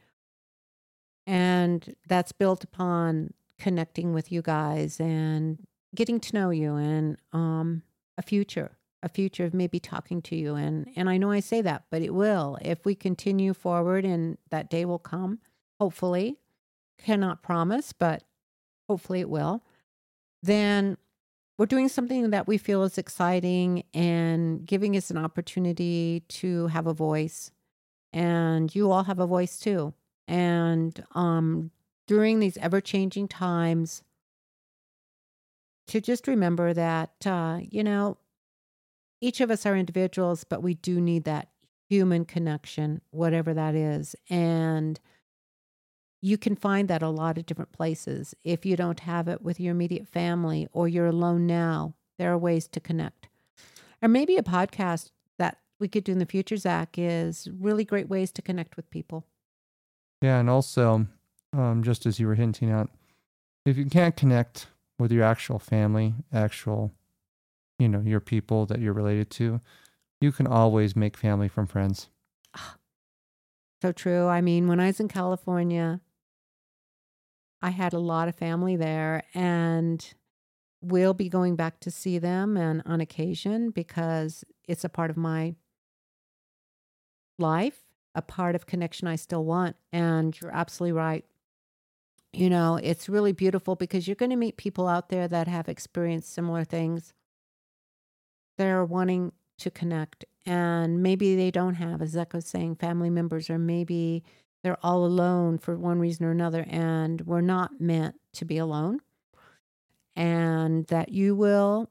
And 1.27 1.95
that's 2.09 2.33
built 2.33 2.65
upon 2.65 3.35
connecting 3.59 4.13
with 4.13 4.31
you 4.31 4.43
guys 4.43 5.01
and 5.01 5.59
getting 5.97 6.21
to 6.21 6.35
know 6.35 6.51
you 6.51 6.77
and 6.77 7.17
um, 7.33 7.83
a 8.17 8.23
future 8.23 8.77
a 9.03 9.09
future 9.09 9.45
of 9.45 9.55
maybe 9.55 9.79
talking 9.79 10.21
to 10.21 10.37
you. 10.37 10.55
And 10.55 10.89
and 10.97 11.09
I 11.09 11.17
know 11.17 11.31
I 11.31 11.41
say 11.41 11.63
that 11.63 11.85
but 11.91 12.03
it 12.03 12.15
will. 12.15 12.59
If 12.61 12.85
we 12.85 12.95
continue 12.95 13.55
forward 13.55 14.05
and 14.05 14.39
that 14.51 14.71
day 14.71 14.85
will 14.85 14.99
come 14.99 15.39
hopefully 15.81 16.39
cannot 16.99 17.43
promise 17.43 17.93
but 17.93 18.23
hopefully 18.89 19.21
it 19.21 19.29
will 19.29 19.63
then 20.43 20.97
we're 21.59 21.67
doing 21.67 21.89
something 21.89 22.31
that 22.31 22.47
we 22.47 22.59
feel 22.59 22.83
is 22.83 22.99
exciting 22.99 23.83
and 23.95 24.67
giving 24.67 24.97
us 24.97 25.11
an 25.11 25.17
opportunity 25.19 26.23
to 26.29 26.67
have 26.67 26.87
a 26.87 26.93
voice. 26.93 27.51
And 28.13 28.75
you 28.75 28.91
all 28.91 29.05
have 29.05 29.19
a 29.19 29.27
voice 29.27 29.59
too. 29.59 29.95
And 30.27 31.05
um 31.15 31.71
during 32.07 32.41
these 32.41 32.57
ever 32.59 32.81
changing 32.81 33.29
times 33.29 34.03
to 35.89 36.01
just 36.01 36.27
remember 36.27 36.73
that 36.73 37.27
uh, 37.27 37.61
you 37.63 37.85
know 37.85 38.19
each 39.21 39.41
of 39.41 39.51
us 39.51 39.65
are 39.67 39.77
individuals, 39.77 40.45
but 40.45 40.63
we 40.63 40.75
do 40.75 41.01
need 41.01 41.25
that 41.25 41.49
human 41.89 42.25
connection, 42.25 43.01
whatever 43.11 43.55
that 43.55 43.75
is. 43.75 44.15
And 44.29 45.01
you 46.21 46.37
can 46.37 46.57
find 46.57 46.89
that 46.89 47.03
a 47.03 47.09
lot 47.09 47.39
of 47.39 47.47
different 47.47 47.73
places. 47.73 48.35
If 48.45 48.67
you 48.67 48.77
don't 48.77 49.01
have 49.01 49.29
it 49.29 49.43
with 49.43 49.61
your 49.61 49.73
immediate 49.73 50.09
family 50.09 50.69
or 50.73 50.89
you're 50.89 51.07
alone 51.07 51.47
now, 51.47 51.95
there 52.19 52.33
are 52.33 52.39
ways 52.39 52.67
to 52.69 52.81
connect. 52.81 53.29
Or 54.03 54.09
maybe 54.09 54.37
a 54.37 54.43
podcast 54.43 55.11
that 55.39 55.59
we 55.79 55.89
could 55.89 56.05
do 56.05 56.13
in 56.13 56.19
the 56.19 56.27
future, 56.27 56.57
Zach, 56.57 56.99
is 56.99 57.49
really 57.59 57.85
great 57.85 58.09
ways 58.09 58.33
to 58.33 58.43
connect 58.43 58.77
with 58.77 58.91
people. 58.91 59.25
Yeah. 60.21 60.39
And 60.39 60.51
also, 60.51 61.07
um, 61.53 61.83
just 61.83 62.07
as 62.07 62.19
you 62.19 62.27
were 62.27 62.35
hinting 62.35 62.71
at, 62.71 62.89
if 63.65 63.77
you 63.77 63.87
can't 63.87 64.17
connect 64.17 64.69
with 64.99 65.13
your 65.13 65.25
actual 65.25 65.59
family, 65.59 66.15
actual 66.33 66.93
you 67.79 67.89
know, 67.89 68.01
your 68.01 68.21
people 68.21 68.67
that 68.67 68.81
you're 68.81 68.93
related 68.93 69.31
to, 69.31 69.61
you 70.21 70.33
can 70.33 70.47
always 70.47 70.97
make 70.97 71.17
family 71.17 71.49
from 71.49 71.67
friends. 71.67 72.09
So 73.83 73.93
true. 73.93 74.27
I 74.27 74.41
mean, 74.41 74.69
when 74.69 74.81
I 74.81 74.87
was 74.87 75.01
in 75.01 75.07
California, 75.07 76.01
I 77.61 77.69
had 77.69 77.93
a 77.93 77.99
lot 77.99 78.27
of 78.27 78.35
family 78.35 78.75
there 78.75 79.23
and 79.35 80.15
we'll 80.81 81.13
be 81.13 81.29
going 81.29 81.57
back 81.57 81.79
to 81.81 81.91
see 81.91 82.19
them 82.19 82.57
and 82.57 82.83
on 82.87 83.03
occasion 83.03 83.69
because 83.71 84.45
it's 84.67 84.83
a 84.83 84.89
part 84.89 85.11
of 85.11 85.19
my 85.19 85.57
life, 87.39 87.83
a 88.15 88.23
part 88.23 88.55
of 88.55 88.67
connection 88.67 89.09
I 89.09 89.17
still 89.17 89.45
want. 89.45 89.77
And 89.93 90.35
you're 90.41 90.57
absolutely 90.57 90.93
right. 90.93 91.27
You 92.37 92.51
know, 92.51 92.79
it's 92.83 93.09
really 93.09 93.33
beautiful 93.33 93.77
because 93.77 94.07
you're 94.07 94.15
going 94.15 94.31
to 94.31 94.37
meet 94.37 94.59
people 94.59 94.89
out 94.89 95.09
there 95.09 95.27
that 95.27 95.49
have 95.49 95.71
experienced 95.71 96.35
similar 96.35 96.65
things. 96.65 97.15
They're 98.59 98.85
wanting 98.85 99.33
to 99.59 99.71
connect 99.71 100.27
and 100.45 101.03
maybe 101.03 101.35
they 101.35 101.51
don't 101.51 101.77
have 101.77 102.03
as 102.03 102.15
was 102.35 102.45
saying 102.45 102.77
family 102.77 103.09
members 103.09 103.49
or 103.49 103.59
maybe 103.59 104.23
they're 104.63 104.77
all 104.83 105.07
alone 105.07 105.57
for 105.57 105.79
one 105.79 105.99
reason 105.99 106.27
or 106.27 106.31
another 106.31 106.67
and 106.69 107.23
we're 107.23 107.41
not 107.41 107.81
meant 107.81 108.17
to 108.35 108.45
be 108.45 108.59
alone 108.59 109.01
and 110.15 110.87
that 110.89 111.09
you 111.09 111.35
will 111.35 111.89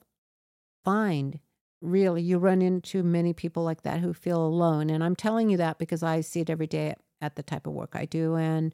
find 0.83 1.39
really 1.81 2.21
you 2.21 2.37
run 2.37 2.61
into 2.61 3.01
many 3.01 3.33
people 3.33 3.63
like 3.63 3.81
that 3.81 3.99
who 3.99 4.13
feel 4.13 4.45
alone 4.45 4.91
and 4.91 5.03
i'm 5.03 5.15
telling 5.15 5.49
you 5.49 5.57
that 5.57 5.79
because 5.79 6.03
i 6.03 6.21
see 6.21 6.41
it 6.41 6.49
every 6.51 6.67
day 6.67 6.93
at 7.19 7.35
the 7.35 7.43
type 7.43 7.65
of 7.65 7.73
work 7.73 7.95
i 7.95 8.05
do 8.05 8.35
and 8.35 8.73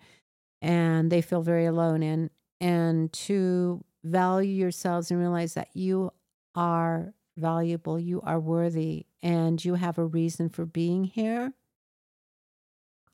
and 0.62 1.12
they 1.12 1.22
feel 1.22 1.42
very 1.42 1.66
alone 1.66 2.04
and 2.04 2.30
and 2.60 3.12
to 3.12 3.84
value 4.04 4.54
yourselves 4.54 5.10
and 5.10 5.20
realize 5.20 5.56
that 5.56 5.70
you 5.74 6.12
are 6.54 7.14
valuable, 7.38 8.00
you 8.00 8.22
are 8.22 8.40
worthy, 8.40 9.06
and 9.24 9.64
you 9.64 9.76
have 9.76 9.98
a 9.98 10.06
reason 10.06 10.50
for 10.50 10.66
being 10.66 11.06
here. 11.06 11.54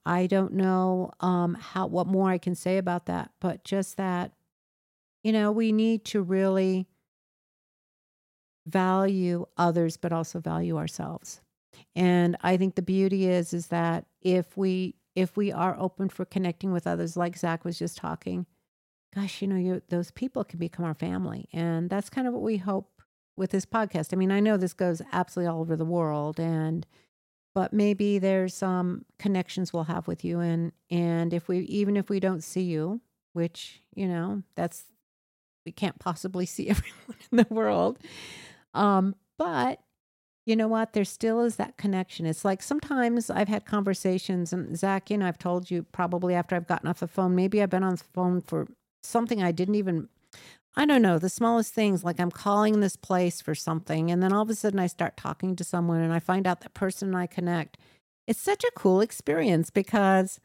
I 0.05 0.27
don't 0.27 0.53
know 0.53 1.11
um, 1.19 1.55
how 1.55 1.87
what 1.87 2.07
more 2.07 2.29
I 2.29 2.37
can 2.37 2.55
say 2.55 2.77
about 2.77 3.05
that, 3.07 3.31
but 3.39 3.63
just 3.63 3.97
that, 3.97 4.31
you 5.23 5.33
know, 5.33 5.51
we 5.51 5.71
need 5.71 6.05
to 6.05 6.21
really 6.21 6.87
value 8.65 9.45
others, 9.57 9.97
but 9.97 10.13
also 10.13 10.39
value 10.39 10.77
ourselves. 10.77 11.41
And 11.95 12.37
I 12.41 12.57
think 12.57 12.75
the 12.75 12.81
beauty 12.81 13.27
is 13.27 13.53
is 13.53 13.67
that 13.67 14.05
if 14.21 14.57
we 14.57 14.95
if 15.17 15.35
we 15.35 15.51
are 15.51 15.75
open 15.79 16.09
for 16.09 16.25
connecting 16.25 16.71
with 16.71 16.85
others, 16.85 17.17
like 17.17 17.35
Zach 17.35 17.65
was 17.65 17.79
just 17.79 17.97
talking, 17.97 18.45
gosh, 19.15 19.41
you 19.41 19.47
know, 19.47 19.55
you, 19.55 19.81
those 19.89 20.11
people 20.11 20.43
can 20.43 20.59
become 20.59 20.85
our 20.85 20.93
family, 20.93 21.49
and 21.51 21.89
that's 21.89 22.09
kind 22.09 22.27
of 22.27 22.33
what 22.35 22.43
we 22.43 22.57
hope 22.57 23.01
with 23.35 23.49
this 23.49 23.65
podcast. 23.65 24.13
I 24.13 24.15
mean, 24.15 24.31
I 24.31 24.39
know 24.39 24.57
this 24.57 24.73
goes 24.73 25.01
absolutely 25.11 25.51
all 25.51 25.61
over 25.61 25.75
the 25.75 25.85
world 25.85 26.39
and 26.39 26.85
but 27.55 27.73
maybe 27.73 28.19
there's 28.19 28.53
some 28.53 29.03
connections 29.17 29.73
we'll 29.73 29.85
have 29.85 30.07
with 30.07 30.23
you 30.23 30.39
and 30.39 30.71
and 30.91 31.33
if 31.33 31.47
we 31.47 31.59
even 31.61 31.97
if 31.97 32.09
we 32.09 32.19
don't 32.19 32.43
see 32.43 32.61
you, 32.61 33.01
which, 33.33 33.81
you 33.95 34.07
know, 34.07 34.43
that's, 34.55 34.85
we 35.65 35.71
can't 35.71 35.97
possibly 35.99 36.45
see 36.45 36.69
everyone 36.69 37.17
in 37.31 37.37
the 37.37 37.47
world. 37.49 37.99
Um, 38.73 39.15
but 39.37 39.79
you 40.47 40.55
know 40.55 40.69
what? 40.69 40.93
There 40.93 41.03
still 41.03 41.41
is 41.41 41.57
that 41.57 41.75
connection. 41.75 42.25
It's 42.25 42.45
like 42.45 42.63
sometimes 42.63 43.29
I've 43.29 43.49
had 43.49 43.65
conversations, 43.65 44.53
and 44.53 44.77
Zach, 44.77 45.09
you 45.09 45.17
know, 45.17 45.27
I've 45.27 45.37
told 45.37 45.69
you 45.69 45.83
probably 45.83 46.33
after 46.35 46.55
I've 46.55 46.67
gotten 46.67 46.87
off 46.87 47.01
the 47.01 47.07
phone, 47.07 47.35
maybe 47.35 47.61
I've 47.61 47.69
been 47.69 47.83
on 47.83 47.95
the 47.95 48.03
phone 48.13 48.39
for 48.41 48.65
something 49.03 49.43
I 49.43 49.51
didn't 49.51 49.75
even, 49.75 50.07
I 50.77 50.85
don't 50.85 51.01
know, 51.01 51.19
the 51.19 51.27
smallest 51.27 51.73
things. 51.73 52.05
Like 52.05 52.17
I'm 52.21 52.31
calling 52.31 52.79
this 52.79 52.95
place 52.95 53.41
for 53.41 53.53
something, 53.53 54.09
and 54.09 54.23
then 54.23 54.31
all 54.31 54.43
of 54.43 54.49
a 54.49 54.55
sudden 54.55 54.79
I 54.79 54.87
start 54.87 55.17
talking 55.17 55.53
to 55.57 55.65
someone 55.65 55.99
and 55.99 56.13
I 56.13 56.19
find 56.19 56.47
out 56.47 56.61
that 56.61 56.73
person 56.73 57.09
and 57.09 57.17
I 57.17 57.27
connect. 57.27 57.77
It's 58.25 58.39
such 58.41 58.63
a 58.63 58.71
cool 58.73 59.01
experience 59.01 59.69
because 59.69 60.39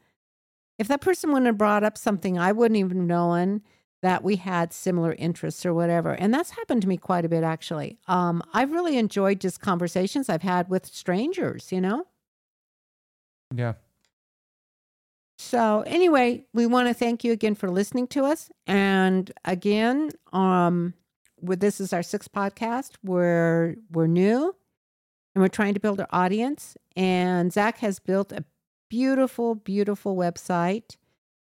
if 0.77 0.89
that 0.89 0.99
person 0.99 1.29
wouldn't 1.29 1.45
have 1.45 1.57
brought 1.57 1.83
up 1.85 1.97
something 1.97 2.37
I 2.37 2.51
wouldn't 2.51 2.77
even 2.77 2.97
have 2.97 3.07
known 3.07 3.61
that 4.03 4.21
we 4.21 4.35
had 4.35 4.73
similar 4.73 5.13
interests 5.13 5.65
or 5.65 5.73
whatever. 5.73 6.11
And 6.11 6.33
that's 6.33 6.51
happened 6.51 6.81
to 6.81 6.89
me 6.89 6.97
quite 6.97 7.23
a 7.23 7.29
bit, 7.29 7.43
actually. 7.43 7.97
Um, 8.07 8.43
I've 8.53 8.73
really 8.73 8.97
enjoyed 8.97 9.39
just 9.39 9.61
conversations 9.61 10.27
I've 10.27 10.41
had 10.41 10.69
with 10.69 10.85
strangers, 10.85 11.71
you 11.71 11.79
know? 11.79 12.05
Yeah. 13.55 13.73
So, 15.37 15.83
anyway, 15.87 16.45
we 16.53 16.65
want 16.65 16.89
to 16.89 16.93
thank 16.93 17.23
you 17.23 17.31
again 17.31 17.55
for 17.55 17.71
listening 17.71 18.07
to 18.07 18.25
us. 18.25 18.49
And 18.67 19.31
again, 19.45 20.11
um, 20.33 20.93
with 21.41 21.61
this 21.61 21.79
is 21.79 21.93
our 21.93 22.03
sixth 22.03 22.31
podcast. 22.31 22.91
We're 23.03 23.75
we're 23.91 24.07
new 24.07 24.55
and 25.33 25.41
we're 25.41 25.47
trying 25.47 25.75
to 25.75 25.79
build 25.79 26.01
our 26.01 26.07
audience. 26.11 26.75
And 26.95 27.53
Zach 27.53 27.79
has 27.79 27.99
built 27.99 28.31
a 28.31 28.43
beautiful, 28.89 29.55
beautiful 29.55 30.15
website 30.15 30.95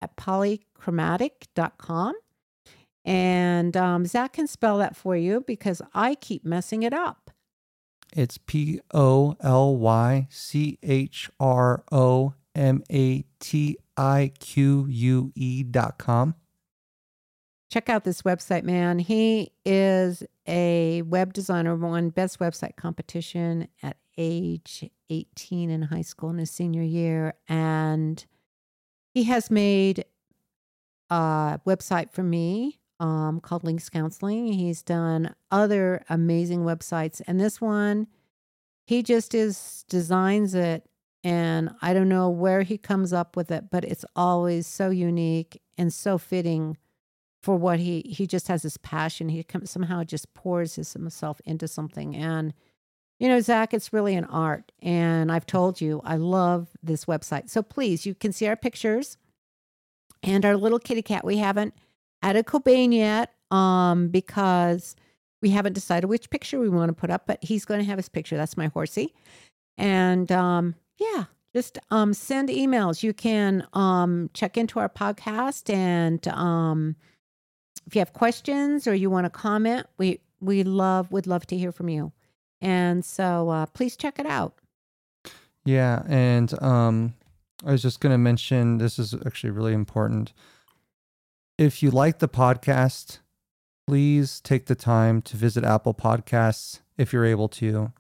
at 0.01 0.15
polychromatique.com. 0.15 2.15
And 3.05 3.75
um, 3.77 4.05
Zach 4.05 4.33
can 4.33 4.47
spell 4.47 4.77
that 4.79 4.95
for 4.95 5.15
you 5.15 5.41
because 5.41 5.81
I 5.93 6.15
keep 6.15 6.45
messing 6.45 6.83
it 6.83 6.93
up. 6.93 7.31
It's 8.15 8.37
P 8.37 8.79
O 8.93 9.35
L 9.41 9.75
Y 9.77 10.27
C 10.29 10.77
H 10.81 11.29
R 11.39 11.83
O 11.91 12.33
M 12.55 12.83
A 12.91 13.23
T 13.39 13.77
I 13.95 14.31
Q 14.39 14.87
U 14.89 15.31
E 15.35 15.63
dot 15.63 15.97
com. 15.97 16.35
Check 17.69 17.87
out 17.87 18.03
this 18.03 18.23
website, 18.23 18.63
man. 18.63 18.97
He 18.97 19.51
is 19.63 20.23
a 20.47 21.03
web 21.03 21.33
designer, 21.33 21.75
won 21.75 22.09
best 22.09 22.39
website 22.39 22.75
competition 22.75 23.67
at 23.83 23.97
age 24.17 24.89
18 25.11 25.69
in 25.69 25.83
high 25.83 26.01
school 26.01 26.31
in 26.31 26.39
his 26.39 26.49
senior 26.49 26.81
year. 26.81 27.35
And 27.47 28.25
he 29.13 29.25
has 29.25 29.51
made 29.51 30.03
a 31.11 31.59
website 31.65 32.11
for 32.11 32.23
me 32.23 32.79
um, 32.99 33.39
called 33.39 33.63
Links 33.63 33.89
Counseling. 33.89 34.53
He's 34.53 34.81
done 34.81 35.33
other 35.51 36.03
amazing 36.09 36.61
websites, 36.61 37.21
and 37.27 37.39
this 37.39 37.61
one, 37.61 38.07
he 38.85 39.03
just 39.03 39.33
is 39.35 39.85
designs 39.89 40.55
it, 40.55 40.89
and 41.23 41.69
I 41.81 41.93
don't 41.93 42.09
know 42.09 42.29
where 42.29 42.63
he 42.63 42.77
comes 42.77 43.13
up 43.13 43.35
with 43.35 43.51
it, 43.51 43.65
but 43.71 43.83
it's 43.83 44.05
always 44.15 44.67
so 44.67 44.89
unique 44.89 45.61
and 45.77 45.93
so 45.93 46.17
fitting 46.17 46.77
for 47.41 47.55
what 47.55 47.79
he 47.79 48.01
he 48.01 48.27
just 48.27 48.47
has 48.47 48.63
this 48.63 48.77
passion. 48.77 49.29
He 49.29 49.43
comes, 49.43 49.71
somehow 49.71 50.03
just 50.03 50.33
pours 50.33 50.75
his, 50.75 50.91
himself 50.93 51.39
into 51.45 51.67
something, 51.67 52.15
and 52.15 52.53
you 53.19 53.27
know, 53.27 53.41
Zach, 53.41 53.73
it's 53.73 53.93
really 53.93 54.15
an 54.15 54.23
art. 54.25 54.71
And 54.81 55.31
I've 55.31 55.45
told 55.45 55.81
you, 55.81 56.01
I 56.03 56.15
love 56.15 56.69
this 56.81 57.05
website. 57.05 57.49
So 57.49 57.61
please, 57.61 58.05
you 58.05 58.15
can 58.15 58.31
see 58.31 58.47
our 58.47 58.55
pictures 58.55 59.17
and 60.23 60.45
our 60.45 60.55
little 60.55 60.79
kitty 60.79 61.01
cat. 61.01 61.25
We 61.25 61.37
haven't 61.37 61.73
added 62.21 62.45
Cobain 62.45 62.93
yet 62.93 63.33
um, 63.51 64.09
because 64.09 64.95
we 65.41 65.49
haven't 65.49 65.73
decided 65.73 66.07
which 66.07 66.29
picture 66.29 66.59
we 66.59 66.69
want 66.69 66.89
to 66.89 66.93
put 66.93 67.09
up, 67.09 67.25
but 67.25 67.43
he's 67.43 67.65
going 67.65 67.79
to 67.79 67.85
have 67.85 67.97
his 67.97 68.09
picture. 68.09 68.37
That's 68.37 68.57
my 68.57 68.67
horsey. 68.67 69.13
And 69.77 70.31
um, 70.31 70.75
yeah, 70.97 71.25
just 71.53 71.79
um, 71.89 72.13
send 72.13 72.49
emails. 72.49 73.01
You 73.01 73.13
can 73.13 73.65
um, 73.73 74.29
check 74.33 74.57
into 74.57 74.79
our 74.79 74.89
podcast, 74.89 75.73
and 75.73 76.27
um, 76.27 76.95
if 77.87 77.95
you 77.95 77.99
have 77.99 78.13
questions 78.13 78.85
or 78.85 78.93
you 78.93 79.09
want 79.09 79.25
to 79.25 79.29
comment, 79.29 79.87
we 79.97 80.19
we 80.41 80.63
love 80.63 81.11
would 81.11 81.27
love 81.27 81.47
to 81.47 81.57
hear 81.57 81.71
from 81.71 81.89
you. 81.89 82.11
And 82.61 83.05
so 83.05 83.49
uh, 83.49 83.65
please 83.67 83.95
check 83.95 84.19
it 84.19 84.25
out. 84.25 84.55
Yeah, 85.65 86.03
and 86.07 86.61
um, 86.61 87.13
I 87.65 87.71
was 87.71 87.81
just 87.81 87.99
going 88.01 88.11
to 88.11 88.17
mention 88.17 88.77
this 88.77 88.99
is 88.99 89.13
actually 89.25 89.51
really 89.51 89.73
important. 89.73 90.33
If 91.59 91.83
you 91.83 91.91
like 91.91 92.19
the 92.19 92.29
podcast, 92.29 93.19
please 93.85 94.39
take 94.39 94.67
the 94.67 94.75
time 94.75 95.21
to 95.23 95.35
visit 95.35 95.65
Apple 95.65 95.93
Podcasts 95.93 96.79
if 96.97 97.11
you're 97.11 97.25
able 97.25 97.49
to. 97.49 97.91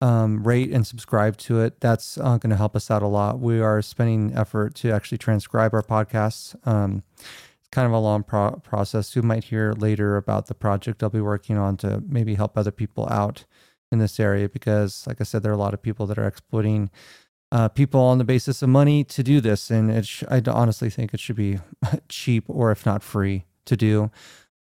Um, 0.00 0.42
rate 0.42 0.70
and 0.70 0.86
subscribe 0.86 1.36
to 1.36 1.60
it. 1.60 1.80
That's 1.80 2.16
uh, 2.16 2.38
going 2.38 2.48
to 2.48 2.56
help 2.56 2.74
us 2.74 2.90
out 2.90 3.02
a 3.02 3.06
lot. 3.06 3.40
We 3.40 3.60
are 3.60 3.82
spending 3.82 4.34
effort 4.34 4.74
to 4.76 4.90
actually 4.90 5.18
transcribe 5.18 5.74
our 5.74 5.82
podcasts. 5.82 6.56
Um, 6.66 7.02
it's 7.18 7.68
kind 7.70 7.84
of 7.84 7.92
a 7.92 7.98
long 7.98 8.22
pro- 8.22 8.52
process. 8.52 9.14
You 9.14 9.20
might 9.20 9.44
hear 9.44 9.74
later 9.74 10.16
about 10.16 10.46
the 10.46 10.54
project 10.54 11.02
I'll 11.02 11.10
be 11.10 11.20
working 11.20 11.58
on 11.58 11.76
to 11.78 12.02
maybe 12.08 12.36
help 12.36 12.56
other 12.56 12.72
people 12.72 13.06
out 13.10 13.44
in 13.92 13.98
this 13.98 14.18
area 14.18 14.48
because, 14.48 15.06
like 15.06 15.20
I 15.20 15.24
said, 15.24 15.42
there 15.42 15.52
are 15.52 15.54
a 15.54 15.58
lot 15.58 15.74
of 15.74 15.82
people 15.82 16.06
that 16.06 16.18
are 16.18 16.26
exploiting 16.26 16.88
uh, 17.50 17.68
people 17.68 18.00
on 18.00 18.18
the 18.18 18.24
basis 18.24 18.62
of 18.62 18.68
money 18.68 19.04
to 19.04 19.22
do 19.22 19.40
this, 19.40 19.70
and 19.70 19.90
it 19.90 20.06
sh- 20.06 20.24
I 20.28 20.42
honestly 20.46 20.90
think 20.90 21.14
it 21.14 21.20
should 21.20 21.36
be 21.36 21.58
cheap 22.08 22.44
or 22.48 22.70
if 22.70 22.84
not 22.84 23.02
free 23.02 23.44
to 23.64 23.76
do. 23.76 24.10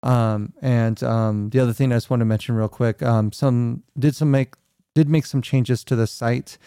Um, 0.02 0.52
and 0.62 1.02
um, 1.02 1.50
the 1.50 1.58
other 1.58 1.72
thing 1.72 1.92
I 1.92 1.96
just 1.96 2.10
want 2.10 2.20
to 2.20 2.24
mention 2.24 2.54
real 2.54 2.68
quick, 2.68 3.02
um, 3.02 3.32
some 3.32 3.82
did 3.98 4.14
some 4.14 4.30
make 4.30 4.54
did 4.94 5.08
make 5.08 5.26
some 5.26 5.42
changes 5.42 5.82
to 5.84 5.96
the 5.96 6.06
site, 6.06 6.58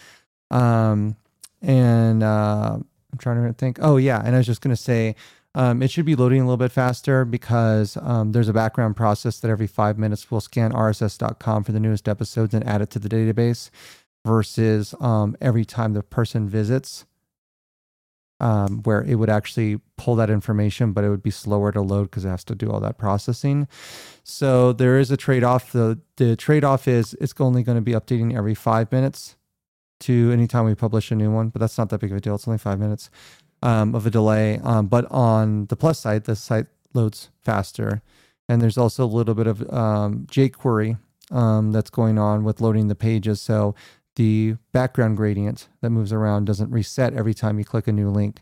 um, 0.51 1.15
and 1.61 2.21
uh, 2.21 2.77
I'm 2.77 3.17
trying 3.17 3.45
to 3.47 3.53
think. 3.53 3.79
Oh 3.81 3.97
yeah, 3.97 4.21
and 4.23 4.35
I 4.35 4.39
was 4.39 4.47
just 4.47 4.61
gonna 4.61 4.75
say 4.75 5.15
um, 5.55 5.81
it 5.81 5.89
should 5.89 6.05
be 6.05 6.15
loading 6.15 6.41
a 6.41 6.43
little 6.43 6.57
bit 6.57 6.71
faster 6.71 7.23
because 7.23 7.97
um, 8.01 8.33
there's 8.33 8.49
a 8.49 8.53
background 8.53 8.97
process 8.97 9.39
that 9.39 9.49
every 9.49 9.67
five 9.67 9.97
minutes 9.97 10.29
will 10.29 10.41
scan 10.41 10.73
rss.com 10.73 11.63
for 11.63 11.71
the 11.71 11.79
newest 11.79 12.09
episodes 12.09 12.53
and 12.53 12.67
add 12.67 12.81
it 12.81 12.89
to 12.91 12.99
the 12.99 13.09
database 13.09 13.69
versus 14.29 14.93
um, 14.99 15.35
every 15.41 15.65
time 15.65 15.93
the 15.93 16.03
person 16.03 16.47
visits 16.47 17.05
um, 18.39 18.83
where 18.83 19.01
it 19.01 19.15
would 19.15 19.29
actually 19.29 19.81
pull 19.97 20.15
that 20.15 20.29
information, 20.29 20.93
but 20.93 21.03
it 21.03 21.09
would 21.09 21.23
be 21.23 21.31
slower 21.31 21.71
to 21.71 21.81
load 21.81 22.03
because 22.03 22.25
it 22.25 22.29
has 22.29 22.43
to 22.45 22.55
do 22.55 22.71
all 22.71 22.79
that 22.79 22.97
processing. 22.97 23.67
So 24.23 24.71
there 24.71 24.97
is 24.99 25.11
a 25.11 25.17
trade 25.17 25.43
off. 25.43 25.71
The, 25.71 25.99
the 26.15 26.35
trade 26.35 26.63
off 26.63 26.87
is 26.87 27.15
it's 27.19 27.33
only 27.39 27.63
going 27.63 27.77
to 27.77 27.81
be 27.81 27.93
updating 27.93 28.37
every 28.37 28.55
five 28.55 28.91
minutes 28.91 29.35
to 30.01 30.31
anytime 30.31 30.65
we 30.65 30.75
publish 30.75 31.11
a 31.11 31.15
new 31.15 31.31
one, 31.31 31.49
but 31.49 31.59
that's 31.59 31.77
not 31.77 31.89
that 31.89 31.99
big 31.99 32.11
of 32.11 32.17
a 32.17 32.21
deal. 32.21 32.35
It's 32.35 32.47
only 32.47 32.59
five 32.59 32.79
minutes 32.79 33.09
um, 33.61 33.93
of 33.95 34.05
a 34.05 34.09
delay. 34.09 34.59
Um, 34.63 34.87
but 34.87 35.05
on 35.11 35.65
the 35.65 35.75
plus 35.75 35.99
side, 35.99 36.23
the 36.23 36.35
site 36.35 36.67
loads 36.93 37.29
faster. 37.41 38.01
And 38.47 38.61
there's 38.61 38.77
also 38.77 39.03
a 39.03 39.15
little 39.17 39.35
bit 39.35 39.47
of 39.47 39.61
um, 39.73 40.27
jQuery 40.31 40.97
um, 41.31 41.71
that's 41.71 41.89
going 41.89 42.17
on 42.17 42.43
with 42.43 42.61
loading 42.61 42.87
the 42.87 42.95
pages. 42.95 43.41
So 43.41 43.75
the 44.15 44.55
background 44.71 45.17
gradient 45.17 45.69
that 45.81 45.89
moves 45.89 46.11
around 46.11 46.45
doesn't 46.45 46.71
reset 46.71 47.13
every 47.13 47.33
time 47.33 47.59
you 47.59 47.65
click 47.65 47.87
a 47.87 47.91
new 47.91 48.09
link. 48.09 48.41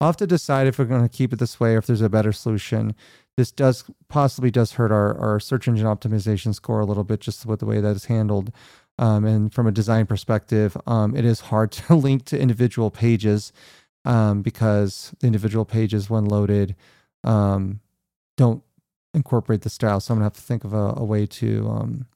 I'll 0.00 0.08
have 0.08 0.16
to 0.18 0.26
decide 0.26 0.66
if 0.66 0.78
we're 0.78 0.84
going 0.84 1.08
to 1.08 1.14
keep 1.14 1.32
it 1.32 1.38
this 1.38 1.58
way 1.58 1.74
or 1.74 1.78
if 1.78 1.86
there's 1.86 2.02
a 2.02 2.08
better 2.08 2.32
solution. 2.32 2.94
This 3.36 3.50
does 3.50 3.84
possibly 4.08 4.50
does 4.50 4.72
hurt 4.72 4.92
our, 4.92 5.16
our 5.18 5.40
search 5.40 5.68
engine 5.68 5.86
optimization 5.86 6.54
score 6.54 6.80
a 6.80 6.86
little 6.86 7.04
bit 7.04 7.20
just 7.20 7.46
with 7.46 7.60
the 7.60 7.66
way 7.66 7.80
that 7.80 7.96
is 7.96 8.06
handled. 8.06 8.52
Um, 8.98 9.24
and 9.24 9.52
from 9.52 9.66
a 9.66 9.72
design 9.72 10.06
perspective, 10.06 10.76
um, 10.86 11.14
it 11.16 11.24
is 11.24 11.40
hard 11.40 11.72
to 11.72 11.94
link 11.94 12.24
to 12.26 12.38
individual 12.38 12.90
pages 12.90 13.52
um, 14.04 14.42
because 14.42 15.14
the 15.20 15.26
individual 15.26 15.64
pages, 15.64 16.08
when 16.08 16.24
loaded, 16.24 16.76
um, 17.24 17.80
don't 18.36 18.62
incorporate 19.12 19.62
the 19.62 19.70
style. 19.70 20.00
So 20.00 20.12
I'm 20.12 20.18
gonna 20.18 20.26
have 20.26 20.34
to 20.34 20.40
think 20.40 20.64
of 20.64 20.72
a, 20.72 20.94
a 20.96 21.04
way 21.04 21.26
to 21.26 21.68
um, 21.68 22.06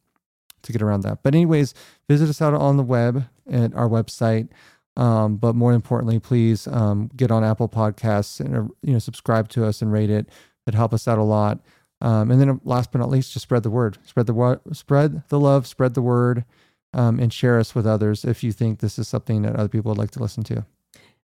to 0.63 0.73
get 0.73 0.83
around 0.83 1.03
that. 1.03 1.23
But 1.23 1.35
anyways, 1.35 1.75
visit 2.09 2.29
us 2.29 2.43
out 2.43 2.55
on 2.55 2.77
the 2.77 2.83
web 2.83 3.25
at 3.51 3.75
our 3.75 3.89
website. 3.89 4.49
Um, 4.97 5.37
but 5.37 5.55
more 5.55 5.73
importantly, 5.73 6.19
please 6.19 6.67
um, 6.67 7.11
get 7.17 7.31
on 7.31 7.45
Apple 7.45 7.69
Podcasts 7.69 8.41
and 8.41 8.57
uh, 8.57 8.63
you 8.83 8.93
know 8.93 8.99
subscribe 8.99 9.49
to 9.51 9.65
us 9.65 9.81
and 9.81 9.93
rate 9.93 10.11
it. 10.11 10.29
It 10.67 10.75
help 10.75 10.93
us 10.93 11.09
out 11.09 11.19
a 11.19 11.23
lot. 11.23 11.61
Um, 12.01 12.31
and 12.31 12.41
then 12.41 12.61
last 12.65 12.93
but 12.93 12.99
not 12.99 13.11
least, 13.11 13.33
just 13.33 13.43
spread 13.43 13.63
the 13.63 13.71
word. 13.71 13.99
Spread 14.05 14.27
the 14.27 14.35
word. 14.35 14.61
Spread 14.73 15.23
the 15.29 15.41
love. 15.41 15.67
Spread 15.67 15.95
the 15.95 16.03
word. 16.03 16.45
Um, 16.93 17.21
and 17.21 17.33
share 17.33 17.59
us 17.61 17.73
with 17.73 17.87
others 17.87 18.25
if 18.25 18.43
you 18.43 18.51
think 18.51 18.81
this 18.81 18.99
is 18.99 19.07
something 19.07 19.43
that 19.43 19.55
other 19.55 19.69
people 19.69 19.91
would 19.91 19.99
like 19.99 20.11
to 20.13 20.19
listen 20.19 20.43
to. 20.45 20.67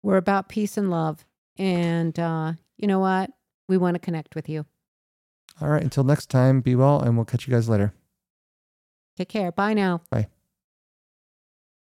We're 0.04 0.16
about 0.16 0.48
peace 0.48 0.76
and 0.76 0.88
love. 0.88 1.24
And 1.56 2.16
uh, 2.16 2.52
you 2.76 2.86
know 2.86 3.00
what? 3.00 3.32
We 3.68 3.76
want 3.76 3.96
to 3.96 3.98
connect 3.98 4.36
with 4.36 4.48
you. 4.48 4.66
All 5.60 5.68
right. 5.68 5.82
Until 5.82 6.04
next 6.04 6.30
time, 6.30 6.60
be 6.60 6.76
well, 6.76 7.00
and 7.00 7.16
we'll 7.16 7.24
catch 7.24 7.48
you 7.48 7.52
guys 7.52 7.68
later. 7.68 7.92
Take 9.18 9.30
care. 9.30 9.50
Bye 9.50 9.74
now. 9.74 10.02
Bye. 10.10 10.28